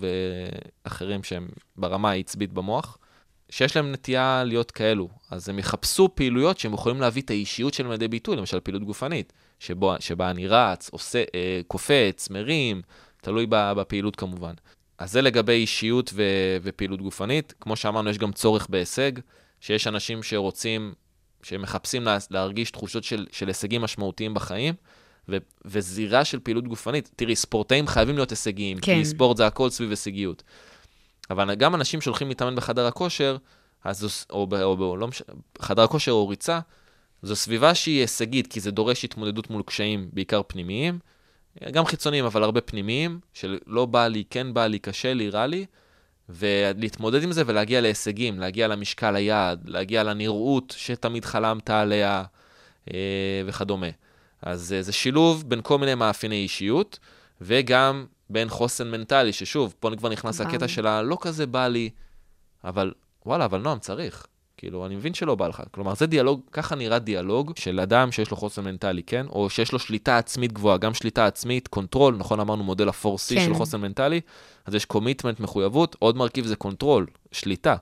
ואחרים 0.85 1.23
שהם 1.23 1.49
ברמה 1.77 2.11
העצבית 2.11 2.53
במוח, 2.53 2.99
שיש 3.51 3.77
להם 3.77 3.93
נטייה 3.93 4.43
להיות 4.47 4.71
כאלו. 4.71 5.09
אז 5.31 5.49
הם 5.49 5.59
יחפשו 5.59 6.09
פעילויות 6.15 6.59
שהם 6.59 6.75
יכולים 6.75 7.01
להביא 7.01 7.23
את 7.23 7.31
האישיות 7.31 7.75
שלהם 7.75 7.91
לידי 7.91 8.09
ביטוי, 8.09 8.37
למשל 8.37 8.61
פעילות 8.61 8.85
גופנית, 8.85 9.33
שבו, 9.59 9.95
שבה 10.01 10.31
אני 10.31 10.47
רץ, 10.49 10.89
עושה, 10.93 11.23
אה, 11.35 11.61
קופץ, 11.67 12.31
מרים, 12.31 12.83
תלוי 13.23 13.47
בפעילות 13.51 14.17
כמובן. 14.17 14.53
אז 14.99 15.13
זה 15.13 15.23
לגבי 15.23 15.53
אישיות 15.53 16.11
ו- 16.15 16.57
ופעילות 16.63 17.03
גופנית. 17.03 17.55
כמו 17.61 17.77
שאמרנו, 17.77 18.11
יש 18.11 18.19
גם 18.19 18.33
צורך 18.33 18.67
בהישג, 18.71 19.13
שיש 19.61 19.87
אנשים 19.87 20.23
שרוצים, 20.23 20.93
שמחפשים 21.43 22.05
לה, 22.05 22.19
להרגיש 22.31 22.71
תחושות 22.71 23.05
של, 23.05 23.27
של 23.33 23.49
הישגים 23.49 23.83
משמעותיים 23.83 24.35
בחיים, 24.35 24.75
ו- 25.29 25.37
וזירה 25.65 26.25
של 26.25 26.39
פעילות 26.41 26.69
גופנית. 26.69 27.11
תראי, 27.17 27.37
ספורטאים 27.37 27.87
חייבים 27.87 28.15
להיות 28.15 28.31
הישגיים, 28.31 28.79
כן. 28.79 28.95
כי 28.95 29.05
ספורט 29.05 29.37
זה 29.37 29.47
הכל 29.47 29.71
סביב 29.71 29.91
הישגיות. 29.91 30.43
אבל 31.31 31.55
גם 31.55 31.75
אנשים 31.75 32.01
שהולכים 32.01 32.29
להתאמן 32.29 32.57
בחדר 32.57 32.87
הכושר, 32.87 33.37
אז 33.85 34.25
או, 34.31 34.47
ב- 34.47 34.55
או, 34.55 34.77
ב- 34.77 35.01
לא 35.01 35.09
משנה, 35.09 35.35
חדר 35.59 35.83
הכושר 35.83 36.13
או 36.13 36.29
ריצה, 36.29 36.61
זו 37.23 37.37
סביבה 37.37 37.75
שהיא 37.75 38.01
הישגית, 38.01 38.47
כי 38.47 38.61
זה 38.61 38.71
דורש 38.71 39.05
התמודדות 39.05 39.51
מול 39.51 39.63
קשיים, 39.63 40.09
בעיקר 40.13 40.43
פנימיים, 40.47 40.99
גם 41.73 41.85
חיצוניים, 41.85 42.25
אבל 42.25 42.43
הרבה 42.43 42.61
פנימיים, 42.61 43.21
של 43.33 43.59
לא 43.67 43.87
בא 43.87 44.07
לי, 44.07 44.25
כן 44.31 44.55
בא 44.55 44.67
לי, 44.67 44.79
קשה 44.79 45.15
לי, 45.15 45.31
רע 45.31 45.47
לי, 45.47 45.67
ולהתמודד 46.29 47.23
עם 47.23 47.33
זה 47.33 47.43
ולהגיע 47.47 47.81
להישגים, 47.81 48.41
להגיע 48.41 48.69
למשקל 48.69 49.17
היעד, 49.17 49.69
להגיע 49.69 50.03
לנראות 50.03 50.75
שתמיד 50.77 51.25
חלמת 51.25 51.71
עליה 51.71 52.25
אה, 52.95 53.43
וכדומה. 53.47 53.87
אז 54.43 54.73
אה, 54.73 54.83
זה 54.83 54.93
שילוב 54.93 55.45
בין 55.49 55.61
כל 55.63 55.79
מיני 55.79 55.95
מאפייני 55.95 56.37
אישיות, 56.37 56.99
וגם 57.41 58.07
בין 58.31 58.49
חוסן 58.49 58.91
מנטלי, 58.91 59.33
ששוב, 59.33 59.75
פה 59.81 59.91
כבר 59.99 60.09
נכנס. 60.09 60.41
הקטע 60.41 60.69
של 60.69 60.87
הלא 60.87 61.19
כזה 61.21 61.47
בא 61.47 61.69
לי, 61.69 61.91
אבל 62.65 62.93
וואלה, 63.27 63.45
אבל 63.45 63.61
נועם, 63.61 63.79
צריך. 63.79 64.27
כאילו, 64.59 64.87
אני 64.87 64.97
מבין 64.97 65.15
שלא 65.15 65.35
בא 65.35 65.49
לך. 65.49 65.63
כלומר, 65.71 65.95
זה 65.95 66.07
דיאלוג, 66.07 66.41
ככה 66.53 66.75
נראה 66.75 66.99
דיאלוג 66.99 67.53
של 67.57 67.81
אדם 67.81 68.13
שיש 68.13 68.31
לו 68.31 68.37
חוסן 68.37 68.65
מנטלי, 68.65 69.03
כן? 69.03 69.27
או 69.31 69.51
שיש 69.51 69.73
לו 69.73 69.79
שליטה 69.79 70.19
עצמית 70.19 70.53
גבוהה, 70.53 70.79
גם 70.79 70.95
שליטה 70.95 71.27
עצמית, 71.27 71.69
control, 71.69 72.17
נכון 72.17 72.41
אמרנו 72.41 72.65
מודל 72.65 72.89
ה-4C 72.89 73.35
כן. 73.35 73.45
של 73.45 73.55
חוסן 73.55 73.81
מנטלי, 73.81 74.21
אז 74.67 74.75
יש 74.75 74.85
commitment, 74.85 75.41
מחויבות, 75.41 75.97
עוד 75.99 76.17
מרכיב 76.17 76.47
זה 76.47 76.57
control, 76.57 77.07
שליטה. 77.33 77.77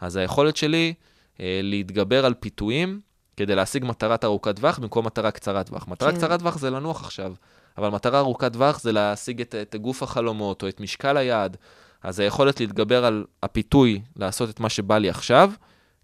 אז 0.00 0.16
היכולת 0.16 0.56
שלי 0.56 0.94
אה, 1.40 1.60
להתגבר 1.62 2.26
על 2.26 2.34
פיתויים 2.34 3.00
כדי 3.36 3.54
להשיג 3.54 3.84
מטרת 3.84 4.24
ארוכת 4.24 4.56
טווח 4.56 4.78
במקום 4.78 5.06
מטרה 5.06 5.30
קצרת 5.30 5.66
טווח. 5.66 5.88
מטרה 5.88 6.10
כן. 6.12 6.16
קצרת 6.16 6.40
טווח 6.40 6.58
זה 6.58 6.70
לנוח 6.70 7.04
עכשיו, 7.04 7.34
אבל 7.78 7.88
מטרה 7.88 8.18
ארוכת 8.18 8.52
טווח 8.52 8.80
זה 8.80 8.92
להשיג 8.92 9.40
את, 9.40 9.54
את 9.54 9.76
גוף 9.76 10.02
החלומות 10.02 10.62
או 10.62 10.68
את 10.68 10.80
משקל 10.80 11.16
היעד. 11.16 11.56
אז 12.02 12.18
היכולת 12.20 12.60
להתגבר 12.60 13.04
על 13.04 13.24
הפיתוי, 13.42 14.00
לעשות 14.16 14.50
את 14.50 14.60
מה 14.60 14.68
שבא 14.68 14.98
לי 14.98 15.08
עכשיו, 15.08 15.50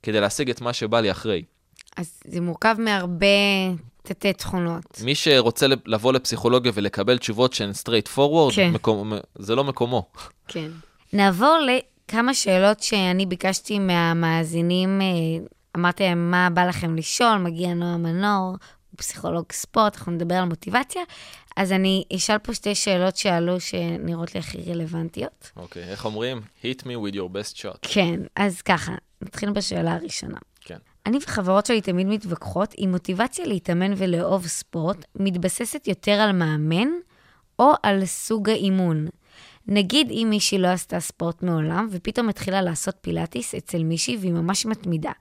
כדי 0.03 0.21
להשיג 0.21 0.51
את 0.51 0.61
מה 0.61 0.73
שבא 0.73 1.01
לי 1.01 1.11
אחרי. 1.11 1.43
אז 1.97 2.21
זה 2.25 2.41
מורכב 2.41 2.77
מהרבה 2.79 3.27
תתי 4.03 4.33
תכונות. 4.33 5.01
מי 5.05 5.15
שרוצה 5.15 5.67
לב- 5.67 5.79
לבוא 5.87 6.13
לפסיכולוגיה 6.13 6.73
ולקבל 6.75 7.19
תשובות 7.19 7.53
שהן 7.53 7.71
straight 7.71 8.17
forward, 8.17 8.55
כן. 8.57 8.71
מקום, 8.73 9.13
זה 9.39 9.55
לא 9.55 9.65
מקומו. 9.65 10.09
כן. 10.49 10.71
נעבור 11.13 11.59
לכמה 11.67 12.35
שאלות 12.35 12.83
שאני 12.83 13.27
ביקשתי 13.27 13.79
מהמאזינים. 13.79 15.01
אה, 15.01 15.07
אמרתי 15.77 16.03
להם, 16.03 16.31
מה 16.31 16.49
בא 16.55 16.65
לכם 16.67 16.97
לשאול? 16.97 17.37
מגיע 17.39 17.75
נועה 17.75 17.97
מנור, 17.97 18.49
הוא 18.91 18.97
פסיכולוג 18.97 19.45
ספורט, 19.53 19.97
אנחנו 19.97 20.13
נדבר 20.13 20.35
על 20.35 20.45
מוטיבציה. 20.45 21.03
אז 21.57 21.73
אני 21.73 22.05
אשאל 22.17 22.39
פה 22.39 22.55
שתי 22.55 22.75
שאלות 22.75 23.17
שעלו 23.17 23.61
שנראות 23.61 24.35
לי 24.35 24.41
הכי 24.41 24.59
רלוונטיות. 24.73 25.51
אוקיי, 25.57 25.83
איך 25.83 26.05
אומרים? 26.05 26.41
hit 26.63 26.81
me 26.81 27.11
with 27.11 27.15
your 27.15 27.29
best 27.35 27.57
shot. 27.57 27.79
כן, 27.83 28.21
אז 28.37 28.63
ככה, 28.63 28.93
נתחיל 29.23 29.51
בשאלה 29.51 29.95
הראשונה. 29.95 30.39
כן. 30.61 30.79
אני 31.07 31.19
וחברות 31.23 31.67
שלי 31.67 31.81
תמיד 31.81 32.07
מתווכחות 32.07 32.75
אם 32.79 32.89
מוטיבציה 32.91 33.47
להתאמן 33.47 33.93
ולאהוב 33.97 34.47
ספורט 34.47 35.05
מתבססת 35.15 35.89
יותר 35.89 36.13
על 36.13 36.33
מאמן 36.33 36.89
או 37.59 37.73
על 37.83 38.05
סוג 38.05 38.51
האימון. 38.51 39.07
נגיד 39.67 40.11
אם 40.11 40.27
מישהי 40.31 40.59
לא 40.59 40.69
עשתה 40.69 41.01
ספורט 41.01 41.43
מעולם 41.43 41.89
ופתאום 41.91 42.29
התחילה 42.29 42.63
לעשות 42.63 42.97
פילאטיס 43.01 43.55
אצל 43.55 43.85
מישהי 43.85 44.17
והיא 44.17 44.33
ממש 44.33 44.67
מתמידה. 44.67 45.13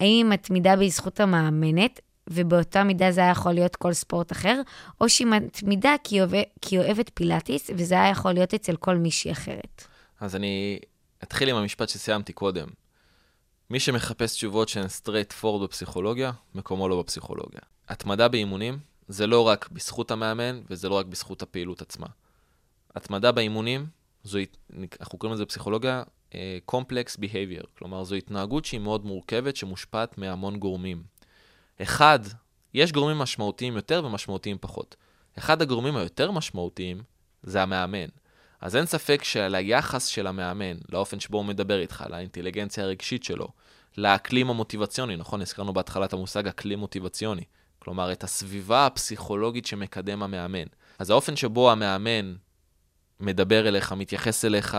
האם 0.00 0.08
היא 0.08 0.24
מתמידה 0.24 0.76
בזכות 0.76 1.20
המאמנת 1.20 2.00
ובאותה 2.30 2.84
מידה 2.84 3.12
זה 3.12 3.20
היה 3.20 3.30
יכול 3.30 3.52
להיות 3.52 3.76
כל 3.76 3.92
ספורט 3.92 4.32
אחר, 4.32 4.60
או 5.00 5.08
שהיא 5.08 5.26
מתמידה 5.26 5.94
כי 6.04 6.14
היא, 6.14 6.22
אוהב, 6.22 6.44
כי 6.60 6.76
היא 6.76 6.84
אוהבת 6.84 7.10
פילאטיס 7.14 7.70
וזה 7.76 7.94
היה 7.94 8.10
יכול 8.10 8.32
להיות 8.32 8.54
אצל 8.54 8.76
כל 8.76 8.96
מישהי 8.96 9.32
אחרת. 9.32 9.84
אז 10.20 10.36
אני 10.36 10.78
אתחיל 11.22 11.48
עם 11.48 11.56
המשפט 11.56 11.88
שסיימתי 11.88 12.32
קודם. 12.32 12.66
מי 13.70 13.80
שמחפש 13.80 14.34
תשובות 14.34 14.68
שהן 14.68 14.86
straight 14.86 15.42
forward 15.42 15.62
בפסיכולוגיה, 15.62 16.32
מקומו 16.54 16.88
לא 16.88 17.02
בפסיכולוגיה. 17.02 17.60
התמדה 17.88 18.28
באימונים 18.28 18.78
זה 19.08 19.26
לא 19.26 19.48
רק 19.48 19.68
בזכות 19.72 20.10
המאמן 20.10 20.60
וזה 20.70 20.88
לא 20.88 20.94
רק 20.94 21.06
בזכות 21.06 21.42
הפעילות 21.42 21.82
עצמה. 21.82 22.06
התמדה 22.94 23.32
באימונים, 23.32 23.86
זו, 24.24 24.38
אנחנו 25.00 25.18
קוראים 25.18 25.34
לזה 25.34 25.44
בפסיכולוגיה 25.44 26.02
אה, 26.34 26.58
complex 26.70 27.18
behavior, 27.20 27.66
כלומר 27.78 28.04
זו 28.04 28.14
התנהגות 28.14 28.64
שהיא 28.64 28.80
מאוד 28.80 29.04
מורכבת, 29.04 29.56
שמושפעת 29.56 30.18
מהמון 30.18 30.56
גורמים. 30.58 31.02
אחד, 31.82 32.18
יש 32.74 32.92
גורמים 32.92 33.18
משמעותיים 33.18 33.76
יותר 33.76 34.02
ומשמעותיים 34.04 34.56
פחות. 34.60 34.96
אחד 35.38 35.62
הגורמים 35.62 35.96
היותר 35.96 36.30
משמעותיים 36.30 37.02
זה 37.42 37.62
המאמן. 37.62 38.08
אז 38.60 38.76
אין 38.76 38.86
ספק 38.86 39.24
שעל 39.24 39.54
היחס 39.54 40.06
של 40.06 40.26
המאמן, 40.26 40.76
לאופן 40.92 41.20
שבו 41.20 41.38
הוא 41.38 41.44
מדבר 41.44 41.80
איתך, 41.80 42.04
לאינטליגנציה 42.10 42.84
הרגשית 42.84 43.24
שלו, 43.24 43.48
לאקלים 43.98 44.50
המוטיבציוני, 44.50 45.16
נכון? 45.16 45.42
הזכרנו 45.42 45.72
בהתחלה 45.72 46.04
את 46.04 46.12
המושג 46.12 46.48
אקלים 46.48 46.78
מוטיבציוני. 46.78 47.44
כלומר, 47.78 48.12
את 48.12 48.24
הסביבה 48.24 48.86
הפסיכולוגית 48.86 49.66
שמקדם 49.66 50.22
המאמן. 50.22 50.66
אז 50.98 51.10
האופן 51.10 51.36
שבו 51.36 51.70
המאמן 51.70 52.34
מדבר 53.20 53.68
אליך, 53.68 53.92
מתייחס 53.92 54.44
אליך, 54.44 54.76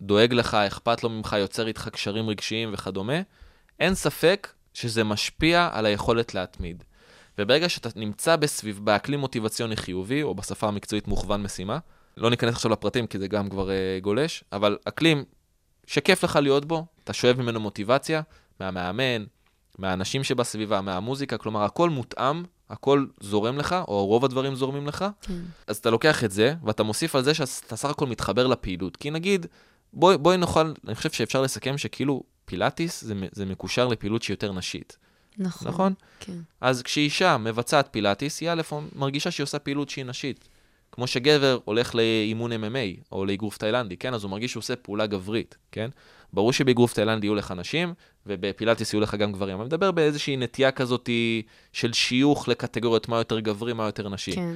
דואג 0.00 0.32
לך, 0.32 0.54
אכפת 0.54 1.04
לו 1.04 1.10
ממך, 1.10 1.36
יוצר 1.38 1.66
איתך 1.66 1.88
קשרים 1.92 2.28
רגשיים 2.28 2.70
וכדומה, 2.72 3.20
אין 3.80 3.94
ספק 3.94 4.52
שזה 4.74 5.04
משפיע 5.04 5.68
על 5.72 5.86
היכולת 5.86 6.34
להתמיד. 6.34 6.84
וברגע 7.38 7.68
שאתה 7.68 7.88
נמצא 7.96 8.36
בסביב, 8.36 8.80
באקלים 8.84 9.20
מוטיבציוני 9.20 9.76
חיובי, 9.76 10.22
או 10.22 10.34
בשפה 10.34 10.68
המקצועית 10.68 11.08
מוכוון 11.08 11.42
משימה, 11.42 11.78
לא 12.16 12.30
ניכנס 12.30 12.54
עכשיו 12.54 12.70
לפרטים 12.70 13.06
כי 13.06 13.18
זה 13.18 13.28
גם 13.28 13.48
כבר 13.48 13.68
uh, 13.68 14.02
גולש, 14.02 14.44
אבל 14.52 14.78
אקלים 14.84 15.24
שכיף 15.86 16.24
לך 16.24 16.36
להיות 16.42 16.64
בו, 16.64 16.86
אתה 17.04 17.12
שואב 17.12 17.40
ממנו 17.40 17.60
מוטיבציה, 17.60 18.22
מהמאמן, 18.60 19.24
מהאנשים 19.78 20.24
שבסביבה, 20.24 20.80
מהמוזיקה, 20.80 21.38
כלומר 21.38 21.62
הכל 21.62 21.90
מותאם, 21.90 22.42
הכל 22.70 23.06
זורם 23.20 23.58
לך, 23.58 23.76
או 23.88 24.06
רוב 24.06 24.24
הדברים 24.24 24.54
זורמים 24.54 24.86
לך, 24.86 25.04
כן. 25.22 25.40
אז 25.66 25.76
אתה 25.76 25.90
לוקח 25.90 26.24
את 26.24 26.30
זה, 26.30 26.54
ואתה 26.64 26.82
מוסיף 26.82 27.16
על 27.16 27.22
זה 27.22 27.34
שאתה 27.34 27.76
סך 27.76 27.90
הכל 27.90 28.06
מתחבר 28.06 28.46
לפעילות. 28.46 28.96
כי 28.96 29.10
נגיד, 29.10 29.46
בואי, 29.92 30.18
בואי 30.18 30.36
נוכל, 30.36 30.72
אני 30.86 30.94
חושב 30.94 31.10
שאפשר 31.10 31.42
לסכם 31.42 31.78
שכאילו 31.78 32.22
פילאטיס 32.44 33.04
זה, 33.04 33.14
זה 33.32 33.46
מקושר 33.46 33.88
לפעילות 33.88 34.22
שהיא 34.22 34.34
יותר 34.34 34.52
נשית, 34.52 34.96
נכון. 35.38 35.68
נכון? 35.68 35.94
כן. 36.20 36.38
אז 36.60 36.82
כשאישה 36.82 37.36
מבצעת 37.36 37.88
פילאטיס, 37.90 38.40
היא 38.40 38.50
א' 38.50 38.62
מרגישה 38.96 39.30
שהיא 39.30 39.44
עושה 39.44 39.58
פעילות 39.58 39.88
שהיא 39.88 40.04
נשית. 40.04 40.48
כמו 40.92 41.06
שגבר 41.06 41.58
הולך 41.64 41.94
לאימון 41.94 42.52
MMA 42.52 43.02
או 43.12 43.24
לאגרוף 43.24 43.58
תאילנדי, 43.58 43.96
כן? 43.96 44.14
אז 44.14 44.24
הוא 44.24 44.30
מרגיש 44.30 44.50
שהוא 44.50 44.60
עושה 44.60 44.76
פעולה 44.76 45.06
גברית, 45.06 45.56
כן? 45.72 45.90
ברור 46.32 46.52
שבאגרוף 46.52 46.92
תאילנדי 46.94 47.26
יהיו 47.26 47.34
לך 47.34 47.50
נשים, 47.56 47.94
ובפילאטיס 48.26 48.92
יהיו 48.92 49.00
לך 49.00 49.14
גם 49.14 49.32
גברים. 49.32 49.56
אני 49.56 49.64
מדבר 49.64 49.90
באיזושהי 49.90 50.36
נטייה 50.36 50.70
כזאת 50.70 51.10
של 51.72 51.92
שיוך 51.92 52.48
לקטגוריות 52.48 53.08
מה 53.08 53.16
יותר 53.16 53.40
גברי, 53.40 53.72
מה 53.72 53.84
יותר 53.84 54.08
נשי. 54.08 54.32
כן. 54.32 54.54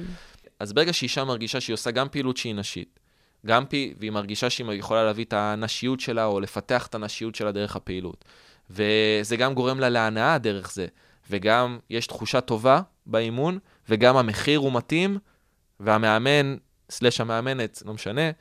אז 0.59 0.73
ברגע 0.73 0.93
שאישה 0.93 1.23
מרגישה 1.23 1.61
שהיא 1.61 1.73
עושה 1.73 1.91
גם 1.91 2.07
פעילות 2.09 2.37
שהיא 2.37 2.55
נשית, 2.55 2.99
גם 3.45 3.65
פי, 3.65 3.93
והיא 3.99 4.11
מרגישה 4.11 4.49
שהיא 4.49 4.71
יכולה 4.71 5.03
להביא 5.03 5.25
את 5.25 5.33
הנשיות 5.33 5.99
שלה, 5.99 6.25
או 6.25 6.39
לפתח 6.39 6.87
את 6.87 6.95
הנשיות 6.95 7.35
שלה 7.35 7.51
דרך 7.51 7.75
הפעילות. 7.75 8.25
וזה 8.69 9.35
גם 9.37 9.53
גורם 9.53 9.79
לה 9.79 9.89
להנאה 9.89 10.37
דרך 10.37 10.71
זה. 10.73 10.87
וגם 11.29 11.79
יש 11.89 12.07
תחושה 12.07 12.41
טובה 12.41 12.81
באימון, 13.05 13.59
וגם 13.89 14.17
המחיר 14.17 14.59
הוא 14.59 14.73
מתאים, 14.73 15.17
והמאמן, 15.79 16.55
סלש 16.89 17.21
המאמנת, 17.21 17.83
לא 17.85 17.93
משנה, 17.93 18.31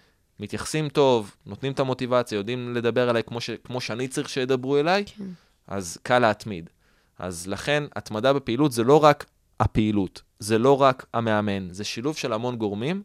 מתייחסים 0.40 0.88
טוב, 0.88 1.36
נותנים 1.46 1.72
את 1.72 1.80
המוטיבציה, 1.80 2.36
יודעים 2.36 2.74
לדבר 2.74 3.08
עליי 3.08 3.22
כמו, 3.22 3.40
ש, 3.40 3.50
כמו 3.50 3.80
שאני 3.80 4.08
צריך 4.08 4.28
שידברו 4.28 4.76
אליי, 4.76 5.04
כן. 5.04 5.24
אז 5.66 5.98
קל 6.02 6.18
להתמיד. 6.18 6.70
אז 7.18 7.46
לכן, 7.46 7.84
התמדה 7.96 8.32
בפעילות 8.32 8.72
זה 8.72 8.84
לא 8.84 9.04
רק 9.04 9.26
הפעילות, 9.60 10.22
זה 10.38 10.58
לא 10.58 10.82
רק 10.82 11.06
המאמן, 11.12 11.68
זה 11.70 11.84
שילוב 11.84 12.16
של 12.16 12.32
המון 12.32 12.56
גורמים, 12.56 13.02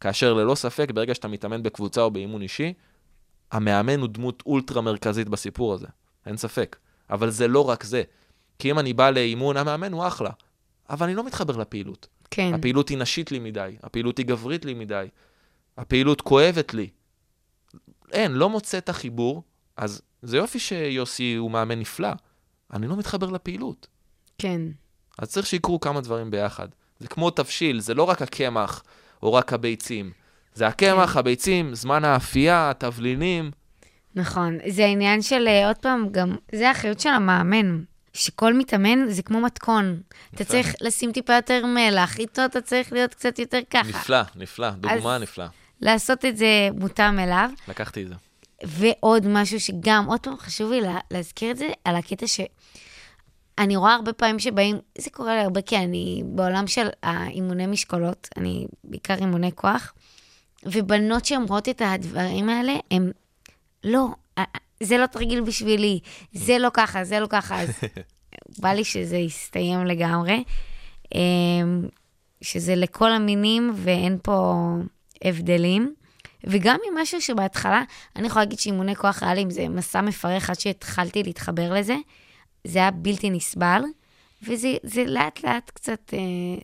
כאשר 0.00 0.34
ללא 0.34 0.54
ספק, 0.54 0.90
ברגע 0.94 1.14
שאתה 1.14 1.28
מתאמן 1.28 1.62
בקבוצה 1.62 2.02
או 2.02 2.10
באימון 2.10 2.42
אישי, 2.42 2.72
המאמן 3.52 4.00
הוא 4.00 4.08
דמות 4.08 4.42
אולטרה 4.46 4.82
מרכזית 4.82 5.28
בסיפור 5.28 5.74
הזה, 5.74 5.86
אין 6.26 6.36
ספק. 6.36 6.76
אבל 7.10 7.30
זה 7.30 7.48
לא 7.48 7.68
רק 7.68 7.84
זה. 7.84 8.02
כי 8.58 8.70
אם 8.70 8.78
אני 8.78 8.92
בא 8.92 9.10
לאימון, 9.10 9.56
המאמן 9.56 9.92
הוא 9.92 10.06
אחלה, 10.06 10.30
אבל 10.90 11.06
אני 11.06 11.14
לא 11.14 11.24
מתחבר 11.24 11.56
לפעילות. 11.56 12.06
כן. 12.34 12.54
הפעילות 12.54 12.88
היא 12.88 12.98
נשית 12.98 13.32
לי 13.32 13.38
מדי, 13.38 13.76
הפעילות 13.82 14.18
היא 14.18 14.26
גברית 14.26 14.64
לי 14.64 14.74
מדי, 14.74 15.06
הפעילות 15.76 16.20
כואבת 16.20 16.74
לי. 16.74 16.88
אין, 18.12 18.32
לא 18.32 18.48
מוצא 18.48 18.78
את 18.78 18.88
החיבור, 18.88 19.42
אז 19.76 20.02
זה 20.22 20.36
יופי 20.36 20.58
שיוסי 20.58 21.34
הוא 21.34 21.50
מאמן 21.50 21.78
נפלא. 21.78 22.08
אני 22.72 22.86
לא 22.86 22.96
מתחבר 22.96 23.30
לפעילות. 23.30 23.86
כן. 24.38 24.60
אז 25.18 25.28
צריך 25.28 25.46
שיקרו 25.46 25.80
כמה 25.80 26.00
דברים 26.00 26.30
ביחד. 26.30 26.68
זה 26.98 27.08
כמו 27.08 27.30
תבשיל, 27.30 27.80
זה 27.80 27.94
לא 27.94 28.02
רק 28.02 28.22
הקמח 28.22 28.82
או 29.22 29.32
רק 29.32 29.52
הביצים. 29.52 30.12
זה 30.54 30.66
הקמח, 30.66 31.12
כן. 31.12 31.18
הביצים, 31.18 31.74
זמן 31.74 32.04
האפייה, 32.04 32.70
התבלינים. 32.70 33.50
נכון. 34.14 34.58
זה 34.68 34.84
העניין 34.84 35.22
של, 35.22 35.48
אה, 35.48 35.66
עוד 35.66 35.76
פעם, 35.76 36.08
גם, 36.10 36.36
זה 36.54 36.68
האחריות 36.68 37.00
של 37.00 37.08
המאמן. 37.08 37.82
שכל 38.12 38.54
מתאמן 38.54 39.08
זה 39.08 39.22
כמו 39.22 39.40
מתכון. 39.40 40.00
אתה 40.34 40.42
יפה. 40.42 40.52
צריך 40.52 40.74
לשים 40.80 41.12
טיפה 41.12 41.32
יותר 41.32 41.66
מלח, 41.66 42.18
איתו 42.18 42.44
אתה 42.44 42.60
צריך 42.60 42.92
להיות 42.92 43.14
קצת 43.14 43.38
יותר 43.38 43.58
ככה. 43.70 43.88
נפלא, 43.88 44.20
נפלא, 44.36 44.70
דוגמה 44.70 45.18
נפלאה. 45.18 45.48
לעשות 45.80 46.24
את 46.24 46.36
זה 46.36 46.68
מותאם 46.78 47.18
אליו. 47.18 47.50
לקחתי 47.68 48.02
את 48.02 48.08
זה. 48.08 48.14
ועוד 48.64 49.26
משהו 49.28 49.60
שגם, 49.60 50.04
עוד 50.08 50.20
פעם, 50.20 50.36
חשוב 50.36 50.70
לי 50.70 50.80
לה, 50.80 50.98
להזכיר 51.10 51.50
את 51.50 51.56
זה, 51.56 51.68
על 51.84 51.96
הקטע 51.96 52.26
ש... 52.26 52.40
אני 53.58 53.76
רואה 53.76 53.94
הרבה 53.94 54.12
פעמים 54.12 54.38
שבאים, 54.38 54.78
זה 54.98 55.10
קורה 55.10 55.34
לי 55.34 55.40
הרבה 55.40 55.62
כי 55.62 55.76
אני 55.76 56.22
בעולם 56.26 56.66
של 56.66 56.88
האימוני 57.02 57.66
משקולות, 57.66 58.28
אני 58.36 58.66
בעיקר 58.84 59.14
אימוני 59.14 59.50
כוח, 59.54 59.92
ובנות 60.64 61.24
רואות 61.48 61.68
את 61.68 61.82
הדברים 61.84 62.48
האלה, 62.48 62.72
הן, 62.90 63.10
לא, 63.84 64.08
זה 64.82 64.98
לא 64.98 65.06
תרגיל 65.06 65.40
בשבילי, 65.40 66.00
זה 66.32 66.58
לא 66.58 66.68
ככה, 66.74 67.04
זה 67.04 67.20
לא 67.20 67.26
ככה, 67.26 67.62
אז 67.62 67.70
בא 68.62 68.68
לי 68.68 68.84
שזה 68.84 69.16
יסתיים 69.16 69.86
לגמרי, 69.86 70.44
אמ, 71.14 71.88
שזה 72.40 72.74
לכל 72.74 73.12
המינים 73.12 73.72
ואין 73.76 74.18
פה 74.22 74.54
הבדלים. 75.24 75.94
וגם 76.44 76.76
עם 76.88 76.98
משהו 76.98 77.20
שבהתחלה, 77.20 77.82
אני 78.16 78.26
יכולה 78.26 78.44
להגיד 78.44 78.58
שאימוני 78.58 78.96
כוח 78.96 79.22
ריאליים 79.22 79.50
זה 79.50 79.68
מסע 79.68 80.00
מפרך 80.00 80.50
עד 80.50 80.60
שהתחלתי 80.60 81.22
להתחבר 81.22 81.72
לזה. 81.72 81.96
זה 82.64 82.78
היה 82.78 82.90
בלתי 82.90 83.30
נסבל, 83.30 83.82
וזה 84.42 84.74
זה 84.82 85.04
לאט 85.04 85.44
לאט 85.44 85.70
קצת, 85.74 86.14
אה, 86.14 86.18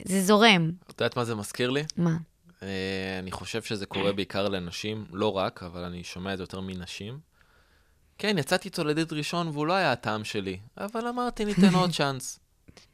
זה 0.04 0.22
זורם. 0.22 0.70
את 0.86 1.00
יודעת 1.00 1.16
מה 1.16 1.24
זה 1.24 1.34
מזכיר 1.34 1.70
לי? 1.70 1.82
מה? 1.96 2.16
אה, 2.62 3.18
אני 3.18 3.32
חושב 3.32 3.62
שזה 3.62 3.86
קורה 3.86 4.12
בעיקר 4.12 4.48
לנשים, 4.48 5.04
לא 5.12 5.36
רק, 5.36 5.62
אבל 5.62 5.84
אני 5.84 6.04
שומע 6.04 6.32
את 6.32 6.38
זה 6.38 6.42
יותר 6.42 6.60
מנשים. 6.60 7.18
כן, 8.18 8.38
יצאתי 8.38 8.68
איתו 8.68 8.84
לדייט 8.84 9.12
ראשון 9.12 9.48
והוא 9.48 9.66
לא 9.66 9.72
היה 9.72 9.92
הטעם 9.92 10.24
שלי, 10.24 10.58
אבל 10.78 11.06
אמרתי, 11.06 11.44
ניתן 11.44 11.74
עוד 11.74 11.90
צ'אנס. 11.96 12.40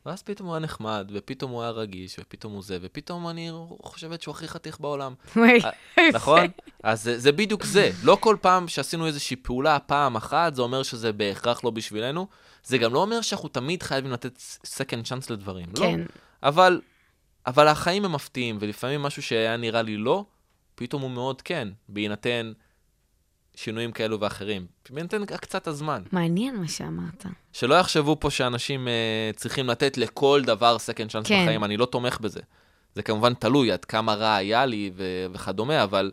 ואז 0.06 0.22
פתאום 0.22 0.48
הוא 0.48 0.54
היה 0.54 0.60
נחמד, 0.60 1.10
ופתאום 1.12 1.50
הוא 1.50 1.62
היה 1.62 1.70
רגיש, 1.70 2.16
ופתאום 2.18 2.52
הוא 2.52 2.62
זה, 2.62 2.78
ופתאום 2.82 3.28
אני 3.28 3.50
חושבת 3.82 4.22
שהוא 4.22 4.34
הכי 4.34 4.48
חתיך 4.48 4.80
בעולם. 4.80 5.14
אה, 5.36 5.70
נכון? 6.14 6.46
אז 6.82 7.02
זה, 7.02 7.18
זה 7.18 7.32
בדיוק 7.32 7.64
זה. 7.64 7.90
לא 8.02 8.16
כל 8.20 8.36
פעם 8.40 8.68
שעשינו 8.68 9.06
איזושהי 9.06 9.36
פעולה 9.36 9.78
פעם 9.78 10.16
אחת, 10.16 10.54
זה 10.54 10.62
אומר 10.62 10.82
שזה 10.82 11.12
בהכרח 11.12 11.64
לא 11.64 11.70
בשבילנו. 11.70 12.26
זה 12.64 12.78
גם 12.78 12.94
לא 12.94 13.02
אומר 13.02 13.20
שאנחנו 13.20 13.48
תמיד 13.48 13.82
חייבים 13.82 14.12
לתת 14.12 14.38
second 14.66 15.08
chance 15.08 15.32
לדברים. 15.32 15.66
לא. 15.78 15.80
כן. 15.80 16.00
אבל, 16.42 16.80
אבל 17.46 17.68
החיים 17.68 18.04
הם 18.04 18.12
מפתיעים, 18.12 18.58
ולפעמים 18.60 19.02
משהו 19.02 19.22
שהיה 19.22 19.56
נראה 19.56 19.82
לי 19.82 19.96
לא, 19.96 20.24
פתאום 20.74 21.02
הוא 21.02 21.10
מאוד 21.10 21.42
כן, 21.42 21.68
בהינתן 21.88 22.52
שינויים 23.54 23.92
כאלו 23.92 24.20
ואחרים. 24.20 24.66
בהינתן 24.90 25.26
קצת 25.26 25.66
הזמן. 25.66 26.02
מעניין 26.12 26.56
מה 26.56 26.68
שאמרת. 26.68 27.26
שלא 27.52 27.74
יחשבו 27.74 28.16
פה 28.20 28.30
שאנשים 28.30 28.88
uh, 28.88 29.36
צריכים 29.36 29.66
לתת 29.66 29.96
לכל 29.96 30.42
דבר 30.44 30.76
second 30.76 31.08
chance 31.10 31.28
כן. 31.28 31.42
בחיים, 31.44 31.64
אני 31.64 31.76
לא 31.76 31.86
תומך 31.86 32.20
בזה. 32.20 32.40
זה 32.94 33.02
כמובן 33.02 33.34
תלוי 33.34 33.72
עד 33.72 33.84
כמה 33.84 34.14
רע 34.14 34.34
היה 34.34 34.66
לי 34.66 34.90
ו- 34.94 35.26
וכדומה, 35.32 35.82
אבל 35.82 36.12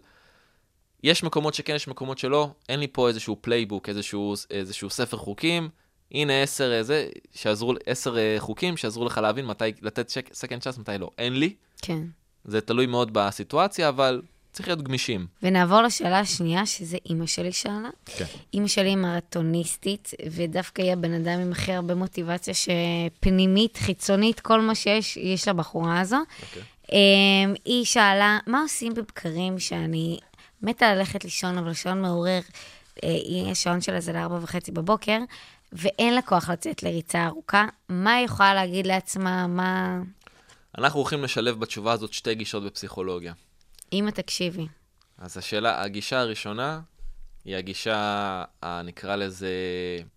יש 1.03 1.23
מקומות 1.23 1.53
שכן, 1.53 1.75
יש 1.75 1.87
מקומות 1.87 2.17
שלא. 2.17 2.49
אין 2.69 2.79
לי 2.79 2.87
פה 2.87 3.07
איזשהו 3.07 3.37
playbook, 3.41 3.89
איזשהו, 3.89 4.33
איזשהו 4.51 4.89
ספר 4.89 5.17
חוקים. 5.17 5.69
הנה 6.11 6.41
עשר, 6.41 6.73
אה, 6.73 6.83
זה, 6.83 7.09
שעזרו, 7.33 7.73
עשר 7.85 8.17
אה, 8.17 8.35
חוקים 8.39 8.77
שעזרו 8.77 9.05
לך 9.05 9.17
להבין 9.17 9.45
מתי 9.45 9.71
לתת 9.81 10.09
second 10.09 10.63
chance, 10.63 10.79
מתי 10.79 10.97
לא. 10.99 11.09
אין 11.17 11.33
לי. 11.33 11.55
כן. 11.81 12.03
זה 12.45 12.61
תלוי 12.61 12.85
מאוד 12.85 13.09
בסיטואציה, 13.13 13.89
אבל 13.89 14.21
צריך 14.51 14.67
להיות 14.67 14.81
גמישים. 14.81 15.27
ונעבור 15.43 15.81
לשאלה 15.81 16.19
השנייה, 16.19 16.65
שזה 16.65 16.97
אימא 17.09 17.25
שלי 17.25 17.51
שאלה. 17.51 17.89
כן. 18.05 18.25
אימא 18.53 18.67
שלי 18.67 18.89
היא 18.89 18.97
מרתוניסטית, 18.97 20.11
ודווקא 20.31 20.81
היא 20.81 20.93
הבן 20.93 21.13
אדם 21.13 21.39
עם 21.39 21.51
הכי 21.51 21.73
הרבה 21.73 21.95
מוטיבציה 21.95 22.53
שפנימית, 22.53 23.77
חיצונית, 23.77 24.39
כל 24.39 24.61
מה 24.61 24.75
שיש, 24.75 25.17
יש 25.17 25.47
לבחורה 25.47 25.99
הזו. 25.99 26.17
אוקיי. 26.41 26.61
אמ, 26.91 27.53
היא 27.65 27.85
שאלה, 27.85 28.39
מה 28.47 28.61
עושים 28.61 28.93
בבקרים 28.93 29.59
שאני 29.59 30.19
מתה 30.61 30.95
ללכת 30.95 31.23
לישון, 31.23 31.57
אבל 31.57 31.73
שעון 31.73 32.01
מעורר, 32.01 32.39
אה, 33.03 33.09
השעון 33.51 33.81
שלה 33.81 33.99
זה 33.99 34.13
לארבע 34.13 34.39
וחצי 34.41 34.71
בבוקר, 34.71 35.17
ואין 35.73 36.13
לה 36.13 36.21
כוח 36.21 36.49
לצאת 36.49 36.83
לריצה 36.83 37.25
ארוכה. 37.27 37.65
מה 37.89 38.13
היא 38.13 38.25
יכולה 38.25 38.53
להגיד 38.53 38.87
לעצמה? 38.87 39.47
מה... 39.47 40.01
אנחנו 40.77 40.99
הולכים 40.99 41.23
לשלב 41.23 41.59
בתשובה 41.59 41.91
הזאת 41.91 42.13
שתי 42.13 42.35
גישות 42.35 42.63
בפסיכולוגיה. 42.63 43.33
אמא, 43.93 44.09
תקשיבי. 44.11 44.67
אז 45.17 45.37
השאלה, 45.37 45.81
הגישה 45.83 46.19
הראשונה 46.19 46.79
היא 47.45 47.55
הגישה, 47.55 47.95
ה- 48.63 48.81
נקרא 48.81 49.15
לזה, 49.15 49.49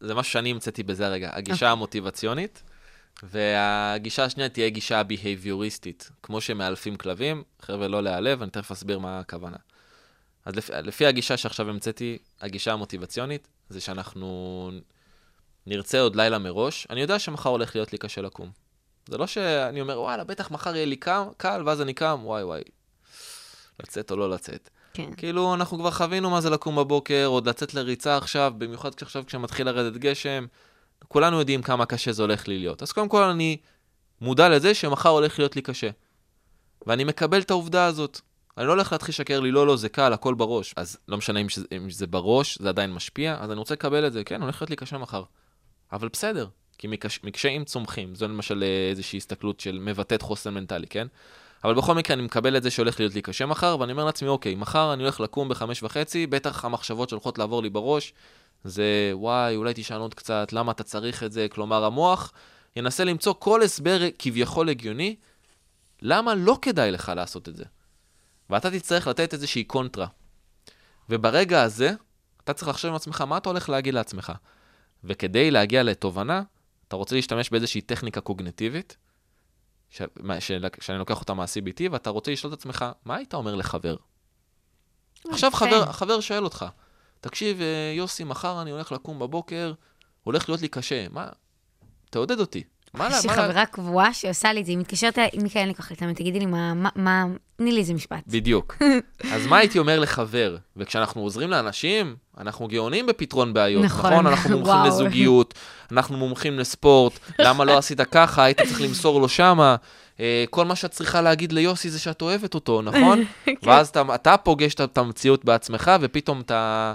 זה 0.00 0.14
משהו 0.14 0.32
שאני 0.32 0.50
המצאתי 0.50 0.82
בזה 0.82 1.06
הרגע, 1.06 1.30
הגישה 1.36 1.70
המוטיבציונית, 1.70 2.62
והגישה 3.22 4.24
השנייה 4.24 4.48
תהיה 4.48 4.68
גישה 4.68 5.02
בהייביוריסטית, 5.02 6.10
כמו 6.22 6.40
שמאלפים 6.40 6.96
כלבים, 6.96 7.42
חבר'ה, 7.62 7.88
לא 7.88 8.02
להיעלב, 8.02 8.42
אני 8.42 8.50
תכף 8.50 8.70
אסביר 8.70 8.98
מה 8.98 9.18
הכוונה. 9.18 9.56
אז 10.44 10.56
לפי, 10.56 10.72
לפי 10.82 11.06
הגישה 11.06 11.36
שעכשיו 11.36 11.70
המצאתי, 11.70 12.18
הגישה 12.40 12.72
המוטיבציונית, 12.72 13.48
זה 13.68 13.80
שאנחנו 13.80 14.70
נרצה 15.66 16.00
עוד 16.00 16.16
לילה 16.16 16.38
מראש, 16.38 16.86
אני 16.90 17.00
יודע 17.00 17.18
שמחר 17.18 17.50
הולך 17.50 17.76
להיות 17.76 17.92
לי 17.92 17.98
קשה 17.98 18.20
לקום. 18.22 18.50
זה 19.08 19.18
לא 19.18 19.26
שאני 19.26 19.80
אומר, 19.80 20.00
וואלה, 20.00 20.24
בטח 20.24 20.50
מחר 20.50 20.74
יהיה 20.76 20.86
לי 20.86 20.96
קל, 21.36 21.62
ואז 21.66 21.80
אני 21.80 21.94
קם, 21.94 22.20
וואי 22.22 22.42
וואי, 22.42 22.62
לצאת 23.82 24.10
או 24.10 24.16
לא 24.16 24.30
לצאת. 24.30 24.70
כן. 24.94 25.14
כאילו, 25.16 25.54
אנחנו 25.54 25.78
כבר 25.78 25.90
חווינו 25.90 26.30
מה 26.30 26.40
זה 26.40 26.50
לקום 26.50 26.76
בבוקר, 26.76 27.24
עוד 27.26 27.48
לצאת 27.48 27.74
לריצה 27.74 28.16
עכשיו, 28.16 28.52
במיוחד 28.58 28.90
עכשיו 29.00 29.26
כשמתחיל 29.26 29.66
לרדת 29.66 29.96
גשם. 29.96 30.46
כולנו 31.08 31.38
יודעים 31.38 31.62
כמה 31.62 31.86
קשה 31.86 32.12
זה 32.12 32.22
הולך 32.22 32.48
לי 32.48 32.58
להיות. 32.58 32.82
אז 32.82 32.92
קודם 32.92 33.08
כל 33.08 33.22
אני 33.22 33.56
מודע 34.20 34.48
לזה 34.48 34.74
שמחר 34.74 35.08
הולך 35.08 35.38
להיות 35.38 35.56
לי 35.56 35.62
קשה. 35.62 35.90
ואני 36.86 37.04
מקבל 37.04 37.40
את 37.40 37.50
העובדה 37.50 37.86
הזאת. 37.86 38.20
אני 38.58 38.66
לא 38.66 38.72
הולך 38.72 38.92
להתחיל 38.92 39.12
לשקר 39.12 39.40
לי, 39.40 39.50
לא, 39.50 39.66
לא, 39.66 39.76
זה 39.76 39.88
קל, 39.88 40.12
הכל 40.12 40.34
בראש. 40.34 40.74
אז 40.76 40.98
לא 41.08 41.16
משנה 41.16 41.40
אם 41.40 41.48
שזה, 41.48 41.66
אם 41.76 41.90
זה 41.90 42.06
בראש, 42.06 42.58
זה 42.58 42.68
עדיין 42.68 42.92
משפיע, 42.92 43.36
אז 43.40 43.50
אני 43.50 43.58
רוצה 43.58 43.74
לקבל 43.74 44.06
את 44.06 44.12
זה. 44.12 44.24
כן, 44.24 44.42
הולך 44.42 44.62
להיות 44.62 44.70
לי 44.70 44.76
קשה 44.76 44.98
מחר. 44.98 45.22
אבל 45.92 46.08
בסדר, 46.08 46.46
כי 46.78 46.86
מקש, 46.86 47.20
מקשיים 47.24 47.64
צומחים. 47.64 48.14
זו 48.14 48.28
למשל 48.28 48.62
אה, 48.62 48.90
איזושהי 48.90 49.16
הסתכלות 49.16 49.60
של 49.60 49.78
מבטאת 49.82 50.22
חוסן 50.22 50.54
מנטלי, 50.54 50.86
כן? 50.86 51.06
אבל 51.64 51.74
בכל 51.74 51.94
מקרה, 51.94 52.14
אני 52.14 52.22
מקבל 52.22 52.56
את 52.56 52.62
זה 52.62 52.70
שהולך 52.70 53.00
להיות 53.00 53.14
לי 53.14 53.22
קשה 53.22 53.46
מחר, 53.46 53.76
ואני 53.80 53.92
אומר 53.92 54.04
לעצמי, 54.04 54.28
אוקיי, 54.28 54.54
מחר 54.54 54.92
אני 54.92 55.02
הולך 55.02 55.20
לקום 55.20 55.48
בחמש 55.48 55.82
וחצי, 55.82 56.26
בטח 56.26 56.64
המחשבות 56.64 57.08
שהולכות 57.08 57.38
לעבור 57.38 57.62
לי 57.62 57.70
בראש, 57.70 58.12
זה 58.64 59.10
וואי, 59.12 59.56
אולי 59.56 59.74
תישן 59.74 59.94
עוד 59.94 60.14
קצת, 60.14 60.52
למה 60.52 60.72
אתה 60.72 60.82
צריך 60.82 61.22
את 61.22 61.32
זה? 61.32 61.46
כלומר, 61.50 61.84
המוח 61.84 62.32
ינסה 62.76 63.04
למצוא 63.04 63.34
כל 63.38 63.62
הסבר 63.62 64.00
כביכול 64.18 64.68
הגיוני, 64.68 65.16
למה 66.02 66.34
לא 66.34 66.58
כדאי 66.62 66.90
לך 66.90 67.12
לעשות 67.16 67.48
את 67.48 67.56
זה. 67.56 67.64
ואתה 68.50 68.70
תצטרך 68.70 69.06
לתת 69.06 69.32
איזושהי 69.32 69.64
קונטרה. 69.64 70.06
וברגע 71.08 71.62
הזה, 71.62 71.92
אתה 72.44 72.52
צריך 72.52 72.68
לחשוב 72.68 72.88
עם 72.88 72.96
עצמך, 72.96 73.20
מה 73.20 73.36
אתה 73.36 73.48
הולך 73.48 73.68
להגיד 73.68 73.94
לעצמך? 73.94 74.32
וכדי 75.04 75.50
להגיע 75.50 75.82
לתובנה, 75.82 76.42
אתה 76.88 76.96
רוצה 76.96 77.16
להשתמש 77.16 77.50
באיזושהי 77.50 77.80
טכניקה 77.80 78.20
קוגנטיבית, 78.20 78.96
ש... 79.94 80.02
שאני 80.80 80.98
לוקח 80.98 81.20
אותה 81.20 81.34
מה-CBT, 81.34 81.82
ואתה 81.90 82.10
רוצה 82.10 82.32
לשאול 82.32 82.52
את 82.52 82.58
עצמך, 82.58 82.84
מה 83.04 83.16
היית 83.16 83.34
אומר 83.34 83.54
לחבר? 83.54 83.96
עכשיו 85.28 85.48
יפה. 85.48 85.58
חבר, 85.58 85.92
חבר 85.92 86.20
שואל 86.20 86.44
אותך, 86.44 86.66
תקשיב, 87.20 87.60
אה, 87.60 87.92
יוסי, 87.96 88.24
מחר 88.24 88.62
אני 88.62 88.70
הולך 88.70 88.92
לקום 88.92 89.18
בבוקר, 89.18 89.72
הולך 90.22 90.48
להיות 90.48 90.60
לי 90.60 90.68
קשה, 90.68 91.06
מה? 91.10 91.28
תעודד 92.10 92.40
אותי. 92.40 92.64
מה 92.94 93.08
לה- 93.08 93.16
יש 93.18 93.24
לי 93.24 93.30
חברה 93.32 93.66
קבועה 93.66 94.12
שעושה 94.14 94.52
לי 94.52 94.60
את 94.60 94.66
זה, 94.66 94.72
היא 94.72 94.78
מתקשרת 94.78 95.18
אליי, 95.18 95.30
מיקה, 95.42 95.60
אין 95.60 95.68
לי 95.68 95.74
כוח 95.74 95.90
להתאמן, 95.90 96.12
תגידי 96.14 96.38
לי 96.38 96.46
מה, 96.46 96.74
מה- 96.74 96.88
מה, 96.96 97.24
תני 97.56 97.72
לי 97.72 97.80
איזה 97.80 97.94
משפט. 97.94 98.22
בדיוק. 98.26 98.76
אז 99.34 99.46
מה 99.46 99.56
הייתי 99.58 99.78
אומר 99.78 100.00
לחבר? 100.00 100.56
וכשאנחנו 100.76 101.20
עוזרים 101.22 101.50
לאנשים, 101.50 102.16
אנחנו 102.38 102.68
גאונים 102.68 103.06
בפתרון 103.06 103.52
בעיות, 103.54 103.84
נכון. 103.84 104.12
נכון? 104.12 104.26
אנחנו 104.26 104.50
מומחים 104.56 104.74
וואו. 104.76 104.88
לזוגיות, 104.88 105.54
אנחנו 105.92 106.16
מומחים 106.16 106.58
לספורט, 106.58 107.12
למה 107.38 107.64
לא 107.64 107.78
עשית 107.78 108.00
ככה, 108.00 108.44
היית 108.44 108.60
צריך 108.60 108.80
למסור 108.80 109.20
לו 109.20 109.28
שמה. 109.28 109.76
אה, 110.20 110.44
כל 110.50 110.64
מה 110.64 110.76
שאת 110.76 110.90
צריכה 110.90 111.20
להגיד 111.20 111.52
ליוסי 111.52 111.90
זה 111.90 111.98
שאת 111.98 112.22
אוהבת 112.22 112.54
אותו, 112.54 112.82
נכון? 112.82 113.24
ואז 113.64 113.88
אתה, 113.88 114.02
אתה 114.14 114.36
פוגש 114.36 114.74
את- 114.74 114.80
את 114.80 114.98
המציאות 114.98 115.44
בעצמך, 115.44 115.90
ופתאום 116.00 116.40
אתה... 116.40 116.94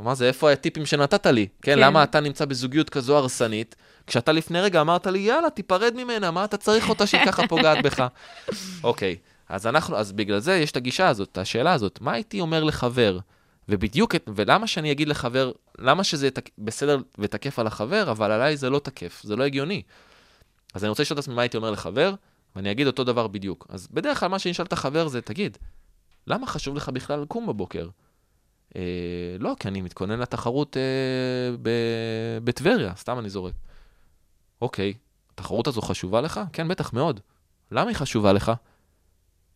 מה 0.00 0.14
זה, 0.14 0.28
איפה 0.28 0.50
הטיפים 0.52 0.86
שנתת 0.86 1.26
לי? 1.26 1.46
כן, 1.62 1.72
כן. 1.74 1.78
למה 1.78 2.02
אתה 2.02 2.20
נמצא 2.20 2.44
בזוגיות 2.44 2.90
כזו 2.90 3.16
הרסנית, 3.16 3.76
כשאתה 4.10 4.32
לפני 4.32 4.60
רגע 4.60 4.80
אמרת 4.80 5.06
לי, 5.06 5.18
יאללה, 5.18 5.50
תיפרד 5.50 5.94
ממנה, 5.96 6.30
מה 6.30 6.44
אתה 6.44 6.56
צריך 6.56 6.88
אותה 6.88 7.06
שהיא 7.06 7.26
ככה 7.26 7.48
פוגעת 7.48 7.84
בך? 7.84 8.06
אוקיי, 8.84 9.16
אז 9.48 9.66
אנחנו, 9.66 9.96
אז 9.96 10.12
בגלל 10.12 10.38
זה 10.38 10.56
יש 10.56 10.70
את 10.70 10.76
הגישה 10.76 11.08
הזאת, 11.08 11.28
את 11.32 11.38
השאלה 11.38 11.72
הזאת, 11.72 12.00
מה 12.00 12.12
הייתי 12.12 12.40
אומר 12.40 12.64
לחבר? 12.64 13.18
ובדיוק, 13.68 14.14
ולמה 14.34 14.66
שאני 14.66 14.92
אגיד 14.92 15.08
לחבר, 15.08 15.52
למה 15.78 16.04
שזה 16.04 16.30
תק- 16.30 16.50
בסדר 16.58 16.98
ותקף 17.18 17.58
על 17.58 17.66
החבר, 17.66 18.10
אבל 18.10 18.30
עליי 18.30 18.56
זה 18.56 18.70
לא 18.70 18.78
תקף, 18.78 19.20
זה 19.24 19.36
לא 19.36 19.44
הגיוני. 19.44 19.82
אז 20.74 20.84
אני 20.84 20.88
רוצה 20.88 21.02
לשאול 21.02 21.18
את 21.18 21.22
עצמי 21.22 21.34
מה 21.34 21.42
הייתי 21.42 21.56
אומר 21.56 21.70
לחבר, 21.70 22.14
ואני 22.56 22.70
אגיד 22.70 22.86
אותו 22.86 23.04
דבר 23.04 23.26
בדיוק. 23.26 23.66
אז 23.68 23.88
בדרך 23.90 24.20
כלל 24.20 24.28
מה 24.28 24.38
שאני 24.38 24.52
אשאל 24.52 24.66
את 24.66 24.72
החבר 24.72 25.08
זה, 25.08 25.20
תגיד, 25.20 25.58
למה 26.26 26.46
חשוב 26.46 26.76
לך 26.76 26.88
בכלל 26.88 27.20
לקום 27.20 27.46
בבוקר? 27.46 27.88
אה, 28.76 28.82
לא, 29.38 29.54
כי 29.60 29.68
אני 29.68 29.80
מתכונן 29.80 30.20
לתחרות 30.20 30.76
אה, 30.76 31.56
בטבריה, 32.44 32.92
סתם 32.96 33.18
אני 33.18 33.30
זורק. 33.30 33.54
אוקיי, 34.60 34.94
התחרות 35.32 35.66
הזו 35.66 35.82
חשובה 35.82 36.20
לך? 36.20 36.40
כן, 36.52 36.68
בטח, 36.68 36.92
מאוד. 36.92 37.20
למה 37.70 37.88
היא 37.88 37.96
חשובה 37.96 38.32
לך? 38.32 38.52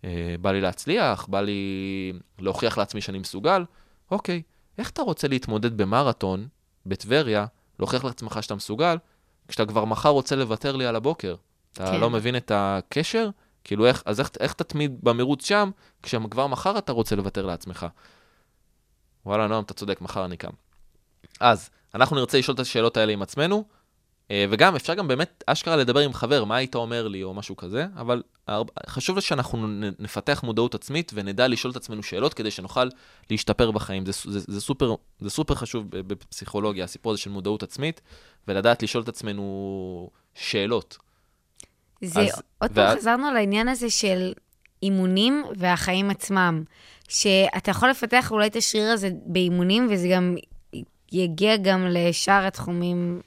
אה, 0.04 0.34
בא 0.40 0.52
לי 0.52 0.60
להצליח, 0.60 1.26
בא 1.26 1.40
לי 1.40 2.12
להוכיח 2.38 2.78
לעצמי 2.78 3.00
שאני 3.00 3.18
מסוגל. 3.18 3.64
אוקיי, 4.10 4.42
איך 4.78 4.90
אתה 4.90 5.02
רוצה 5.02 5.28
להתמודד 5.28 5.76
במרתון, 5.76 6.48
בטבריה, 6.86 7.46
להוכיח 7.78 8.04
לעצמך 8.04 8.38
שאתה 8.40 8.54
מסוגל, 8.54 8.96
כשאתה 9.48 9.66
כבר 9.66 9.84
מחר 9.84 10.08
רוצה 10.08 10.36
לוותר 10.36 10.76
לי 10.76 10.86
על 10.86 10.96
הבוקר? 10.96 11.34
אתה 11.72 11.86
כן. 11.86 12.00
לא 12.00 12.10
מבין 12.10 12.36
את 12.36 12.52
הקשר? 12.54 13.30
כאילו, 13.64 13.86
איך, 13.86 14.02
אז 14.06 14.20
איך, 14.20 14.30
איך 14.40 14.52
תתמיד 14.52 14.98
במרוץ 15.02 15.46
שם, 15.46 15.70
כשכבר 16.02 16.46
מחר 16.46 16.78
אתה 16.78 16.92
רוצה 16.92 17.16
לוותר 17.16 17.46
לעצמך? 17.46 17.86
וואלה, 19.26 19.46
נועם, 19.46 19.62
אתה 19.64 19.74
צודק, 19.74 20.00
מחר 20.00 20.24
אני 20.24 20.36
קם. 20.36 20.50
אז, 21.40 21.70
אנחנו 21.94 22.16
נרצה 22.16 22.38
לשאול 22.38 22.54
את 22.54 22.60
השאלות 22.60 22.96
האלה 22.96 23.12
עם 23.12 23.22
עצמנו, 23.22 23.64
וגם, 24.50 24.76
אפשר 24.76 24.94
גם 24.94 25.08
באמת 25.08 25.44
אשכרה 25.46 25.76
לדבר 25.76 26.00
עם 26.00 26.12
חבר, 26.12 26.44
מה 26.44 26.56
היית 26.56 26.74
אומר 26.74 27.08
לי, 27.08 27.22
או 27.22 27.34
משהו 27.34 27.56
כזה, 27.56 27.86
אבל 27.96 28.22
חשוב 28.86 29.20
שאנחנו 29.20 29.66
נפתח 29.98 30.40
מודעות 30.44 30.74
עצמית 30.74 31.10
ונדע 31.14 31.48
לשאול 31.48 31.70
את 31.70 31.76
עצמנו 31.76 32.02
שאלות 32.02 32.34
כדי 32.34 32.50
שנוכל 32.50 32.88
להשתפר 33.30 33.70
בחיים. 33.70 34.06
זה, 34.06 34.12
זה, 34.24 34.40
זה, 34.48 34.60
סופר, 34.60 34.94
זה 35.20 35.30
סופר 35.30 35.54
חשוב 35.54 35.86
בפסיכולוגיה, 35.90 36.84
הסיפור 36.84 37.12
הזה 37.12 37.20
של 37.20 37.30
מודעות 37.30 37.62
עצמית, 37.62 38.00
ולדעת 38.48 38.82
לשאול 38.82 39.02
את 39.02 39.08
עצמנו 39.08 40.10
שאלות. 40.34 40.98
זה, 42.02 42.20
אז- 42.20 42.42
עוד 42.58 42.70
פעם 42.70 42.84
ואז- 42.84 42.98
חזרנו 42.98 43.30
לעניין 43.32 43.68
הזה 43.68 43.90
של 43.90 44.32
אימונים 44.82 45.44
והחיים 45.56 46.10
עצמם. 46.10 46.64
שאתה 47.08 47.70
יכול 47.70 47.90
לפתח 47.90 48.32
אולי 48.32 48.46
את 48.46 48.56
השריר 48.56 48.90
הזה 48.90 49.10
באימונים, 49.26 49.88
וזה 49.90 50.08
גם 50.08 50.36
יגיע 51.12 51.56
גם 51.56 51.86
לשאר 51.90 52.46
התחומים 52.46 53.20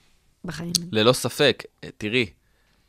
בחיים. 0.47 0.73
ללא 0.91 1.13
ספק, 1.13 1.63
אה, 1.83 1.89
תראי, 1.97 2.25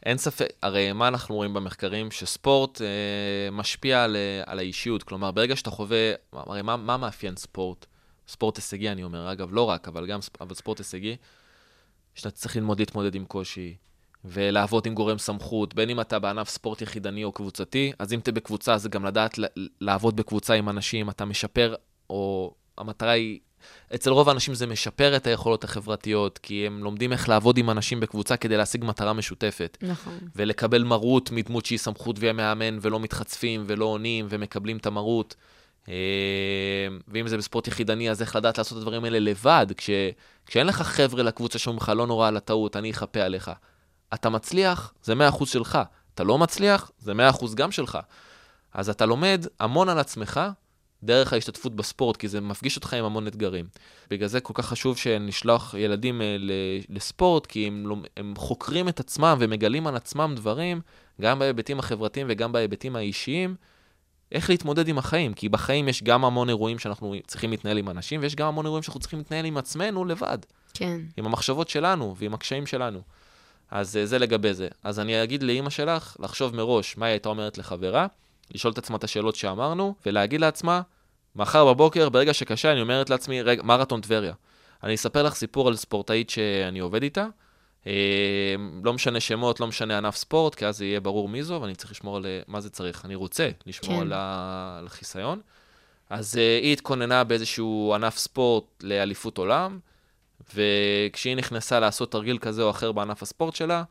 אין 0.06 0.18
ספק, 0.18 0.46
הרי 0.62 0.92
מה 0.92 1.08
אנחנו 1.08 1.34
רואים 1.34 1.54
במחקרים? 1.54 2.10
שספורט 2.10 2.82
אה, 2.82 3.50
משפיע 3.52 4.04
על, 4.04 4.16
אה, 4.16 4.42
על 4.46 4.58
האישיות. 4.58 5.02
כלומר, 5.02 5.30
ברגע 5.30 5.56
שאתה 5.56 5.70
חווה, 5.70 6.12
הרי 6.32 6.62
מה, 6.62 6.76
מה 6.76 6.96
מאפיין 6.96 7.36
ספורט? 7.36 7.86
ספורט 8.28 8.56
הישגי, 8.56 8.90
אני 8.90 9.04
אומר, 9.04 9.32
אגב, 9.32 9.48
לא 9.52 9.62
רק, 9.62 9.88
אבל 9.88 10.06
גם 10.06 10.20
אבל 10.40 10.54
ספורט 10.54 10.78
הישגי, 10.78 11.16
שאתה 12.14 12.30
צריך 12.30 12.56
ללמוד 12.56 12.80
להתמודד 12.80 13.14
עם 13.14 13.24
קושי, 13.24 13.76
ולעבוד 14.24 14.86
עם 14.86 14.94
גורם 14.94 15.18
סמכות, 15.18 15.74
בין 15.74 15.90
אם 15.90 16.00
אתה 16.00 16.18
בענף 16.18 16.48
ספורט 16.48 16.82
יחידני 16.82 17.24
או 17.24 17.32
קבוצתי, 17.32 17.92
אז 17.98 18.12
אם 18.12 18.18
אתה 18.18 18.32
בקבוצה, 18.32 18.78
זה 18.78 18.88
גם 18.88 19.04
לדעת 19.04 19.38
לעבוד 19.80 20.16
בקבוצה 20.16 20.54
עם 20.54 20.68
אנשים, 20.68 21.10
אתה 21.10 21.24
משפר, 21.24 21.74
או 22.10 22.54
המטרה 22.78 23.10
היא 23.10 23.40
אצל 23.94 24.10
רוב 24.10 24.28
האנשים 24.28 24.54
זה 24.54 24.66
משפר 24.66 25.16
את 25.16 25.26
היכולות 25.26 25.64
החברתיות, 25.64 26.38
כי 26.38 26.66
הם 26.66 26.84
לומדים 26.84 27.12
איך 27.12 27.28
לעבוד 27.28 27.58
עם 27.58 27.70
אנשים 27.70 28.00
בקבוצה 28.00 28.36
כדי 28.36 28.56
להשיג 28.56 28.84
מטרה 28.84 29.12
משותפת. 29.12 29.78
נכון. 29.82 30.18
ולקבל 30.36 30.82
מרות 30.82 31.30
מדמות 31.30 31.66
שהיא 31.66 31.78
סמכות 31.78 32.18
והיא 32.18 32.32
מאמן, 32.32 32.78
ולא 32.80 33.00
מתחצפים 33.00 33.64
ולא 33.66 33.84
עונים 33.84 34.26
ומקבלים 34.28 34.76
את 34.76 34.86
המרות. 34.86 35.34
אה, 35.88 35.94
ואם 37.08 37.28
זה 37.28 37.36
בספורט 37.36 37.68
יחידני, 37.68 38.10
אז 38.10 38.22
איך 38.22 38.36
לדעת 38.36 38.58
לעשות 38.58 38.78
את 38.78 38.82
הדברים 38.82 39.04
האלה 39.04 39.18
לבד, 39.18 39.66
כש, 39.76 39.90
כשאין 40.46 40.66
לך 40.66 40.82
חבר'ה 40.82 41.22
לקבוצה 41.22 41.58
שאומרים 41.58 41.82
לך, 41.82 41.88
לא 41.88 42.06
נורא 42.06 42.28
על 42.28 42.36
הטעות, 42.36 42.76
אני 42.76 42.90
אכפה 42.90 43.20
עליך. 43.20 43.50
אתה 44.14 44.28
מצליח, 44.28 44.92
זה 45.02 45.14
100% 45.14 45.46
שלך. 45.46 45.78
אתה 46.14 46.24
לא 46.24 46.38
מצליח, 46.38 46.90
זה 46.98 47.12
100% 47.12 47.54
גם 47.54 47.70
שלך. 47.70 47.98
אז 48.74 48.90
אתה 48.90 49.06
לומד 49.06 49.46
המון 49.60 49.88
על 49.88 49.98
עצמך, 49.98 50.40
דרך 51.02 51.32
ההשתתפות 51.32 51.76
בספורט, 51.76 52.16
כי 52.16 52.28
זה 52.28 52.40
מפגיש 52.40 52.76
אותך 52.76 52.94
עם 52.94 53.04
המון 53.04 53.26
אתגרים. 53.26 53.66
בגלל 54.10 54.28
זה 54.28 54.40
כל 54.40 54.52
כך 54.56 54.66
חשוב 54.66 54.96
שנשלח 54.96 55.74
ילדים 55.78 56.22
אה, 56.22 56.36
לספורט, 56.88 57.46
כי 57.46 57.66
הם, 57.66 58.02
הם 58.16 58.34
חוקרים 58.36 58.88
את 58.88 59.00
עצמם 59.00 59.36
ומגלים 59.40 59.86
על 59.86 59.96
עצמם 59.96 60.32
דברים, 60.36 60.80
גם 61.20 61.38
בהיבטים 61.38 61.78
החברתיים 61.78 62.26
וגם 62.30 62.52
בהיבטים 62.52 62.96
האישיים, 62.96 63.54
איך 64.32 64.50
להתמודד 64.50 64.88
עם 64.88 64.98
החיים. 64.98 65.34
כי 65.34 65.48
בחיים 65.48 65.88
יש 65.88 66.02
גם 66.02 66.24
המון 66.24 66.48
אירועים 66.48 66.78
שאנחנו 66.78 67.14
צריכים 67.26 67.50
להתנהל 67.50 67.78
עם 67.78 67.88
אנשים, 67.88 68.20
ויש 68.22 68.34
גם 68.34 68.48
המון 68.48 68.64
אירועים 68.64 68.82
שאנחנו 68.82 69.00
צריכים 69.00 69.18
להתנהל 69.18 69.44
עם 69.44 69.56
עצמנו 69.56 70.04
לבד. 70.04 70.38
כן. 70.74 71.00
עם 71.16 71.26
המחשבות 71.26 71.68
שלנו 71.68 72.14
ועם 72.18 72.34
הקשיים 72.34 72.66
שלנו. 72.66 73.02
אז 73.70 73.96
אה, 73.96 74.06
זה 74.06 74.18
לגבי 74.18 74.54
זה. 74.54 74.68
אז 74.84 75.00
אני 75.00 75.22
אגיד 75.22 75.42
לאימא 75.42 75.70
שלך 75.70 76.16
לחשוב 76.20 76.56
מראש 76.56 76.96
מה 76.96 77.06
היא 77.06 77.12
הייתה 77.12 77.28
אומרת 77.28 77.58
לחברה, 77.58 78.06
לשאול 78.54 78.72
את 78.72 78.78
עצמה 78.78 78.96
את 78.96 79.04
השאלות 79.04 79.34
שאמרנו, 79.34 79.94
ולהגיד 80.06 80.40
לעצמה, 80.40 80.80
מחר 81.36 81.64
בבוקר, 81.64 82.08
ברגע 82.08 82.34
שקשה, 82.34 82.72
אני 82.72 82.80
אומרת 82.80 83.10
לעצמי, 83.10 83.42
רגע, 83.42 83.62
מרתון 83.62 84.00
טבריה. 84.00 84.32
אני 84.82 84.94
אספר 84.94 85.22
לך 85.22 85.34
סיפור 85.34 85.68
על 85.68 85.76
ספורטאית 85.76 86.30
שאני 86.30 86.78
עובד 86.78 87.02
איתה. 87.02 87.26
אה, 87.86 88.54
לא 88.84 88.92
משנה 88.92 89.20
שמות, 89.20 89.60
לא 89.60 89.66
משנה 89.66 89.98
ענף 89.98 90.16
ספורט, 90.16 90.54
כי 90.54 90.66
אז 90.66 90.82
יהיה 90.82 91.00
ברור 91.00 91.28
מי 91.28 91.42
זו, 91.42 91.58
ואני 91.62 91.74
צריך 91.74 91.90
לשמור 91.90 92.16
על... 92.16 92.26
מה 92.48 92.60
זה 92.60 92.70
צריך? 92.70 93.04
אני 93.04 93.14
רוצה 93.14 93.48
לשמור 93.66 93.96
כן. 93.96 94.02
על, 94.02 94.12
ה... 94.12 94.76
על 94.78 94.86
החיסיון. 94.86 95.40
אז 96.10 96.34
uh, 96.34 96.62
היא 96.62 96.72
התכוננה 96.72 97.24
באיזשהו 97.24 97.92
ענף 97.94 98.18
ספורט 98.18 98.64
לאליפות 98.82 99.38
עולם, 99.38 99.78
וכשהיא 100.54 101.36
נכנסה 101.36 101.80
לעשות 101.80 102.12
תרגיל 102.12 102.38
כזה 102.38 102.62
או 102.62 102.70
אחר 102.70 102.92
בענף 102.92 103.22
הספורט 103.22 103.54
שלה, 103.54 103.82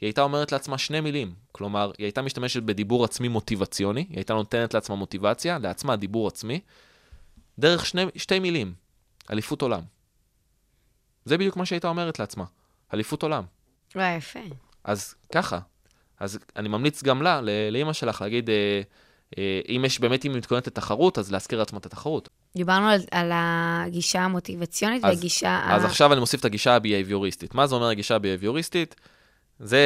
היא 0.00 0.06
הייתה 0.06 0.22
אומרת 0.22 0.52
לעצמה 0.52 0.78
שני 0.78 1.00
מילים. 1.00 1.34
כלומר, 1.52 1.90
היא 1.98 2.04
הייתה 2.04 2.22
משתמשת 2.22 2.62
בדיבור 2.62 3.04
עצמי 3.04 3.28
מוטיבציוני, 3.28 4.06
היא 4.08 4.16
הייתה 4.16 4.34
נותנת 4.34 4.74
לעצמה 4.74 4.96
מוטיבציה, 4.96 5.58
לעצמה 5.58 5.96
דיבור 5.96 6.28
עצמי, 6.28 6.60
דרך 7.58 7.86
שני, 7.86 8.06
שתי 8.16 8.38
מילים, 8.38 8.74
אליפות 9.30 9.62
עולם. 9.62 9.82
זה 11.24 11.38
בדיוק 11.38 11.56
מה 11.56 11.66
שהייתה 11.66 11.88
אומרת 11.88 12.18
לעצמה, 12.18 12.44
אליפות 12.94 13.22
עולם. 13.22 13.44
וואי, 13.94 14.16
יפה. 14.16 14.40
אז 14.84 15.14
ככה. 15.32 15.58
אז 16.20 16.38
אני 16.56 16.68
ממליץ 16.68 17.02
גם 17.02 17.22
לה, 17.22 17.40
לאימא 17.70 17.92
שלך, 17.92 18.22
להגיד, 18.22 18.50
אה, 18.50 18.80
אה, 19.38 19.60
אם 19.68 19.84
יש 19.84 20.00
באמת, 20.00 20.24
אם 20.24 20.30
היא 20.30 20.38
מתכוננת 20.38 20.66
לתחרות, 20.66 21.18
אז 21.18 21.32
להזכיר 21.32 21.58
לעצמה 21.58 21.78
את 21.78 21.86
התחרות. 21.86 22.28
דיברנו 22.56 22.88
על, 22.88 23.00
על 23.10 23.30
הגישה 23.34 24.20
המוטיבציונית 24.20 25.04
אז, 25.04 25.14
והגישה... 25.16 25.60
אז 25.68 25.84
ה... 25.84 25.86
עכשיו 25.86 26.12
אני 26.12 26.20
מוסיף 26.20 26.40
את 26.40 26.44
הגישה 26.44 26.76
הביהביוריסטית. 26.76 27.54
מה 27.54 27.66
זה 27.66 27.74
אומר 27.74 27.88
הגישה 27.88 28.16
הביהביוריסטית? 28.16 28.94
זה 29.60 29.80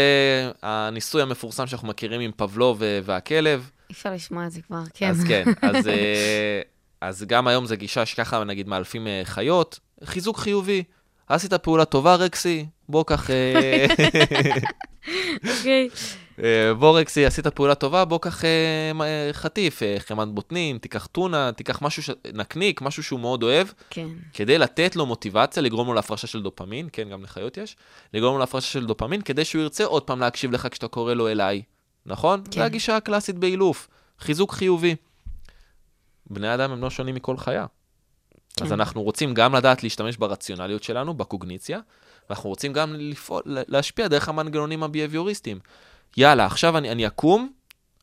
הניסוי 0.62 1.22
המפורסם 1.22 1.66
שאנחנו 1.66 1.88
מכירים 1.88 2.20
עם 2.20 2.30
פבלוב 2.36 2.82
והכלב. 3.04 3.70
אי 3.90 3.94
אפשר 3.94 4.12
לשמוע 4.12 4.46
את 4.46 4.52
זה 4.52 4.62
כבר, 4.62 4.82
כן. 4.94 5.10
אז 5.10 5.24
כן, 5.28 5.44
אז, 5.62 5.88
אה, 5.88 6.60
אז 7.00 7.24
גם 7.28 7.46
היום 7.46 7.66
זו 7.66 7.76
גישה 7.76 8.06
שככה, 8.06 8.44
נגיד, 8.44 8.68
מאלפים 8.68 9.06
אה, 9.06 9.20
חיות, 9.24 9.78
חיזוק 10.04 10.38
חיובי. 10.38 10.84
עשית 11.28 11.54
פעולה 11.54 11.84
טובה, 11.84 12.14
רקסי, 12.14 12.66
בוא 12.88 13.04
קח... 13.04 13.30
אה, 13.30 13.86
אוקיי. 15.48 15.88
אה, 16.42 16.74
בוא 16.74 17.00
רקסי, 17.00 17.26
עשית 17.26 17.46
פעולה 17.46 17.74
טובה, 17.74 18.04
בוא 18.04 18.18
קח 18.18 18.44
אה, 18.44 18.92
אה, 19.00 19.32
חטיף, 19.32 19.82
חמת 19.98 20.28
בוטנים, 20.28 20.78
תיקח 20.78 21.06
טונה, 21.06 21.52
תיקח 21.52 21.82
משהו, 21.82 22.02
ש... 22.02 22.10
נקניק, 22.34 22.82
משהו 22.82 23.02
שהוא 23.02 23.20
מאוד 23.20 23.42
אוהב, 23.42 23.68
כן. 23.90 24.06
כדי 24.32 24.58
לתת 24.58 24.96
לו 24.96 25.06
מוטיבציה, 25.06 25.62
לגרום 25.62 25.86
לו 25.86 25.94
להפרשה 25.94 26.26
של 26.26 26.42
דופמין, 26.42 26.88
כן, 26.92 27.08
גם 27.08 27.22
לחיות 27.22 27.56
יש, 27.56 27.76
לגרום 28.14 28.32
לו 28.32 28.38
להפרשה 28.38 28.66
של 28.66 28.86
דופמין, 28.86 29.22
כדי 29.22 29.44
שהוא 29.44 29.62
ירצה 29.62 29.84
עוד 29.84 30.02
פעם 30.02 30.20
להקשיב 30.20 30.52
לך 30.52 30.68
כשאתה 30.70 30.88
קורא 30.88 31.14
לו 31.14 31.28
אליי, 31.28 31.62
נכון? 32.06 32.42
כן. 32.50 32.60
זו 32.60 32.66
הגישה 32.66 32.96
הקלאסית 32.96 33.38
באילוף, 33.38 33.88
חיזוק 34.18 34.52
חיובי. 34.52 34.96
בני 36.30 36.54
אדם 36.54 36.70
הם 36.70 36.82
לא 36.82 36.90
שונים 36.90 37.14
מכל 37.14 37.36
חיה. 37.36 37.66
כן. 38.56 38.64
אז 38.64 38.72
אנחנו 38.72 39.02
רוצים 39.02 39.34
גם 39.34 39.54
לדעת 39.54 39.82
להשתמש 39.82 40.16
ברציונליות 40.16 40.82
שלנו, 40.82 41.14
בקוגניציה, 41.14 41.80
ואנחנו 42.30 42.50
רוצים 42.50 42.72
גם 42.72 42.94
לפעול, 42.94 43.42
להשפיע 43.46 44.08
דרך 44.08 44.28
המנגנונים 44.28 44.82
הביהביוריסטיים. 44.82 45.58
יאללה, 46.16 46.46
עכשיו 46.46 46.78
אני, 46.78 46.92
אני 46.92 47.06
אקום, 47.06 47.52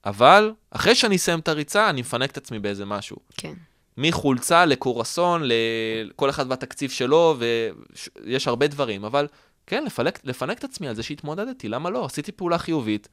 אבל 0.06 0.52
אחרי 0.72 0.96
שאני 0.96 1.16
אסיים 1.16 1.40
את 1.40 1.48
הריצה, 1.48 1.90
אני 1.90 2.02
מפנק 2.02 2.32
את 2.32 2.38
עצמי 2.38 2.60
באיזה 2.60 2.86
משהו. 2.86 3.18
כן. 3.38 3.54
מחולצה 3.98 4.66
לקורסון, 4.66 5.42
לכל 5.46 6.30
אחד 6.30 6.46
והתקציב 6.50 6.90
שלו, 6.92 7.38
ויש 8.24 8.48
הרבה 8.48 8.68
דברים, 8.68 9.06
אבל 9.06 9.28
כן, 9.68 9.84
לפלק, 9.86 10.20
לפנק 10.24 10.60
את 10.60 10.64
עצמי 10.64 10.88
על 10.88 10.96
זה 10.96 11.04
שהתמודדתי, 11.04 11.70
למה 11.70 11.90
לא? 11.90 12.06
עשיתי 12.06 12.32
פעולה 12.32 12.58
חיובית, 12.58 13.08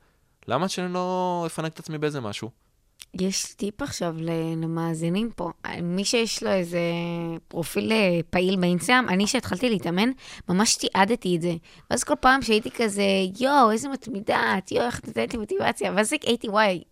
למה 0.49 0.69
שאני 0.69 0.93
לא 0.93 1.45
אפנק 1.47 1.73
את 1.73 1.79
עצמי 1.79 1.99
באיזה 1.99 2.21
משהו? 2.21 2.51
יש 3.21 3.55
טיפ 3.55 3.83
עכשיו 3.83 4.15
למאזינים 4.21 5.31
פה. 5.37 5.51
מי 5.83 6.05
שיש 6.05 6.43
לו 6.43 6.51
איזה 6.51 6.81
פרופיל 7.49 7.93
אה, 7.93 8.21
פעיל 8.31 8.57
באינסטגרם, 8.57 9.07
אני 9.09 9.27
שהתחלתי 9.27 9.71
להתאמן, 9.71 10.11
ממש 10.49 10.77
תיעדתי 10.77 11.37
את 11.37 11.43
זה. 11.43 11.55
ואז 11.91 12.05
כל 12.05 12.15
פעם 12.21 12.43
שהייתי 12.43 12.71
כזה, 12.71 13.03
יואו, 13.41 13.71
איזה 13.71 13.89
מתמידה, 13.89 14.55
יואו, 14.71 14.87
איך 14.87 15.01
נתנת 15.09 15.33
לי 15.33 15.39
מוטיבציה, 15.39 15.93
ואז 15.97 16.13
הייתי, 16.13 16.49
וואי, 16.49 16.83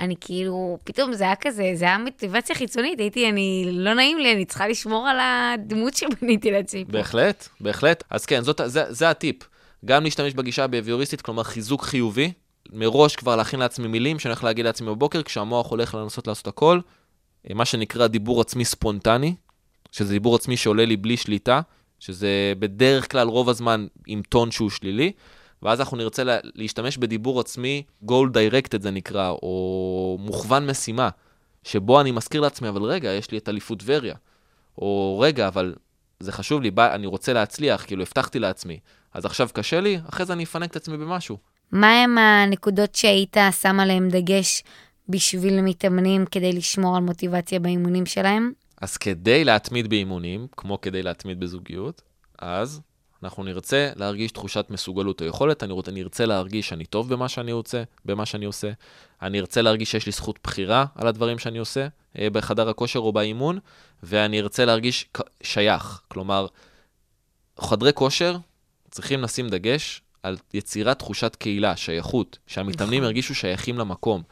אני 0.00 0.14
כאילו, 0.20 0.78
פתאום 0.84 1.12
זה 1.12 1.24
היה 1.24 1.36
כזה, 1.36 1.70
זה 1.74 1.84
היה 1.84 1.98
מוטיבציה 1.98 2.56
חיצונית, 2.56 3.00
הייתי, 3.00 3.28
אני, 3.28 3.68
לא 3.70 3.94
נעים 3.94 4.18
לי, 4.18 4.32
אני 4.32 4.44
צריכה 4.44 4.68
לשמור 4.68 5.08
על 5.08 5.16
הדמות 5.20 5.94
שבניתי 5.94 6.50
לעצמי 6.50 6.84
פה. 6.84 6.92
בהחלט, 6.92 7.48
בהחלט. 7.60 8.04
אז 8.10 8.26
כן, 8.26 8.42
זאת, 8.42 8.60
זה, 8.64 8.84
זה 8.88 9.10
הטיפ. 9.10 9.36
גם 9.84 10.04
להשתמש 10.04 10.34
בגישה 10.34 10.64
הביוריסטית, 10.64 11.20
כלומר 11.20 11.42
חיזוק 11.42 11.82
חיובי, 11.82 12.32
מראש 12.72 13.16
כבר 13.16 13.36
להכין 13.36 13.60
לעצמי 13.60 13.88
מילים 13.88 14.18
שאני 14.18 14.32
הולך 14.32 14.44
להגיד 14.44 14.64
לעצמי 14.64 14.88
בבוקר, 14.88 15.22
כשהמוח 15.22 15.70
הולך 15.70 15.94
לנסות 15.94 16.26
לעשות 16.26 16.46
הכל, 16.46 16.80
אה, 17.50 17.54
מה 17.54 17.64
שנקרא 17.64 18.06
דיבור 18.06 18.40
עצמי 18.40 18.64
ספונטני, 18.64 19.34
שזה 19.92 20.12
דיבור 20.12 20.34
עצמי 20.36 20.56
שעולה 20.56 20.84
לי 20.84 20.96
בלי 20.96 21.16
שליטה, 21.16 21.60
שזה 21.98 22.52
בדרך 22.58 23.10
כלל 23.10 23.28
רוב 23.28 23.48
הזמן 23.48 23.86
עם 24.06 24.22
טון 24.28 24.50
שהוא 24.50 24.70
שלילי, 24.70 25.12
ואז 25.62 25.80
אנחנו 25.80 25.96
נרצה 25.96 26.24
לה, 26.24 26.38
להשתמש 26.54 26.96
בדיבור 26.96 27.40
עצמי, 27.40 27.82
goal 28.06 28.26
directed 28.32 28.82
זה 28.82 28.90
נקרא, 28.90 29.28
או 29.30 30.16
מוכוון 30.20 30.66
משימה, 30.66 31.08
שבו 31.64 32.00
אני 32.00 32.10
מזכיר 32.10 32.40
לעצמי, 32.40 32.68
אבל 32.68 32.82
רגע, 32.82 33.12
יש 33.12 33.30
לי 33.30 33.38
את 33.38 33.48
אליפות 33.48 33.78
טבריה. 33.78 34.14
או 34.78 35.18
רגע, 35.22 35.48
אבל 35.48 35.74
זה 36.20 36.32
חשוב 36.32 36.62
לי, 36.62 36.70
בא, 36.70 36.94
אני 36.94 37.06
רוצה 37.06 37.32
להצליח, 37.32 37.84
כאילו 37.86 38.02
הבטחתי 38.02 38.38
לעצמי. 38.38 38.78
אז 39.14 39.24
עכשיו 39.24 39.48
קשה 39.52 39.80
לי, 39.80 39.98
אחרי 40.08 40.26
זה 40.26 40.32
אני 40.32 40.44
אפנק 40.44 40.70
את 40.70 40.76
עצמי 40.76 40.96
במשהו. 40.96 41.38
מהם 41.72 42.18
הנקודות 42.18 42.94
שהיית 42.94 43.36
שם 43.60 43.80
עליהן 43.80 44.08
דגש 44.08 44.62
בשביל 45.08 45.60
מתאמנים 45.60 46.26
כדי 46.26 46.52
לשמור 46.52 46.96
על 46.96 47.02
מוטיבציה 47.02 47.60
באימונים 47.60 48.06
שלהם? 48.06 48.52
אז 48.80 48.96
כדי 48.96 49.44
להתמיד 49.44 49.90
באימונים, 49.90 50.46
כמו 50.56 50.80
כדי 50.80 51.02
להתמיד 51.02 51.40
בזוגיות, 51.40 52.02
אז 52.38 52.80
אנחנו 53.22 53.44
נרצה 53.44 53.90
להרגיש 53.96 54.32
תחושת 54.32 54.66
מסוגלות 54.70 55.20
או 55.22 55.26
יכולת, 55.26 55.62
אני, 55.62 55.72
רוצה, 55.72 55.90
אני 55.90 56.02
ארצה 56.02 56.26
להרגיש 56.26 56.68
שאני 56.68 56.84
טוב 56.84 57.14
במה 57.14 57.28
שאני 57.28 57.52
רוצה, 57.52 57.82
במה 58.04 58.26
שאני 58.26 58.44
עושה, 58.44 58.70
אני 59.22 59.40
ארצה 59.40 59.62
להרגיש 59.62 59.90
שיש 59.90 60.06
לי 60.06 60.12
זכות 60.12 60.38
בחירה 60.44 60.86
על 60.94 61.06
הדברים 61.06 61.38
שאני 61.38 61.58
עושה 61.58 61.88
אה, 62.18 62.30
בחדר 62.30 62.68
הכושר 62.68 62.98
או 62.98 63.12
באימון, 63.12 63.58
ואני 64.02 64.40
ארצה 64.40 64.64
להרגיש 64.64 65.08
שייך. 65.42 66.00
כלומר, 66.08 66.46
חדרי 67.60 67.92
כושר 67.94 68.36
צריכים 68.90 69.22
לשים 69.22 69.48
דגש 69.48 70.02
על 70.22 70.36
יצירת 70.54 70.98
תחושת 70.98 71.36
קהילה, 71.36 71.76
שייכות, 71.76 72.38
שהמתאמנים 72.46 72.98
נכון. 72.98 73.04
ירגישו 73.04 73.34
שייכים 73.34 73.78
למקום. 73.78 74.22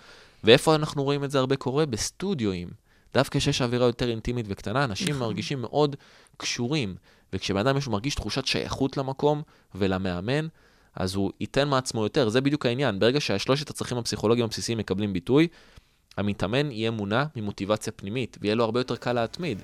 ואיפה 0.44 0.74
אנחנו 0.74 1.04
רואים 1.04 1.24
את 1.24 1.30
זה 1.30 1.38
הרבה 1.38 1.56
קורה? 1.56 1.86
בסטודיואים. 1.86 2.68
דווקא 3.14 3.38
כשיש 3.38 3.62
אווירה 3.62 3.86
יותר 3.86 4.10
אינטימית 4.10 4.46
וקטנה, 4.48 4.84
אנשים 4.84 5.08
נכון. 5.08 5.20
מרגישים 5.26 5.60
מאוד 5.60 5.96
קשורים. 6.36 6.94
וכשבן 7.32 7.58
אדם 7.58 7.76
יש 7.76 7.88
מרגיש 7.88 8.14
תחושת 8.14 8.46
שייכות 8.46 8.96
למקום 8.96 9.42
ולמאמן, 9.74 10.46
אז 10.94 11.14
הוא 11.14 11.32
ייתן 11.40 11.68
מעצמו 11.68 12.02
יותר. 12.02 12.28
זה 12.28 12.40
בדיוק 12.40 12.66
העניין. 12.66 12.98
ברגע 12.98 13.20
שהשלושת 13.20 13.70
הצרכים 13.70 13.98
הפסיכולוגיים 13.98 14.44
הבסיסיים 14.44 14.78
מקבלים 14.78 15.12
ביטוי, 15.12 15.48
המתאמן 16.16 16.70
יהיה 16.70 16.90
מונע 16.90 17.24
ממוטיבציה 17.36 17.92
פנימית, 17.92 18.38
ויהיה 18.40 18.54
לו 18.54 18.64
הרבה 18.64 18.80
יותר 18.80 18.96
קל 18.96 19.12
להתמיד. 19.12 19.58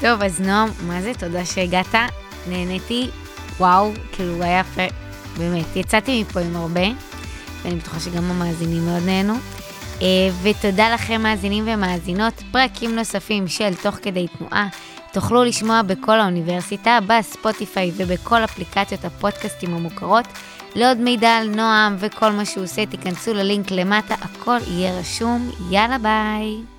טוב, 0.00 0.22
אז 0.22 0.40
נועם, 0.40 0.68
מה 0.86 1.02
זה? 1.02 1.12
תודה 1.18 1.44
שהגעת. 1.44 1.94
נהניתי. 2.48 3.23
וואו, 3.60 3.92
כאילו 4.12 4.42
היה 4.42 4.64
פ... 4.64 4.78
באמת, 5.38 5.76
יצאתי 5.76 6.22
מפה 6.22 6.40
עם 6.40 6.56
הרבה, 6.56 6.86
ואני 7.62 7.76
בטוחה 7.76 8.00
שגם 8.00 8.30
המאזינים 8.30 8.86
מאוד 8.86 9.02
נהנו. 9.06 9.34
אה, 10.02 10.06
ותודה 10.42 10.94
לכם, 10.94 11.22
מאזינים 11.22 11.64
ומאזינות. 11.66 12.42
פרקים 12.52 12.96
נוספים 12.96 13.48
של 13.48 13.74
תוך 13.82 13.94
כדי 14.02 14.26
תנועה 14.38 14.68
תוכלו 15.14 15.44
לשמוע 15.44 15.82
בכל 15.82 16.20
האוניברסיטה, 16.20 16.98
בספוטיפיי 17.06 17.92
ובכל 17.96 18.44
אפליקציות 18.44 19.04
הפודקאסטים 19.04 19.74
המוכרות. 19.74 20.24
לעוד 20.74 20.98
מידע 20.98 21.30
על 21.30 21.48
נועם 21.48 21.96
וכל 21.98 22.30
מה 22.30 22.44
שהוא 22.44 22.64
עושה, 22.64 22.86
תיכנסו 22.86 23.34
ללינק 23.34 23.70
למטה, 23.70 24.14
הכל 24.14 24.58
יהיה 24.66 24.98
רשום. 24.98 25.50
יאללה 25.70 25.98
ביי. 25.98 26.73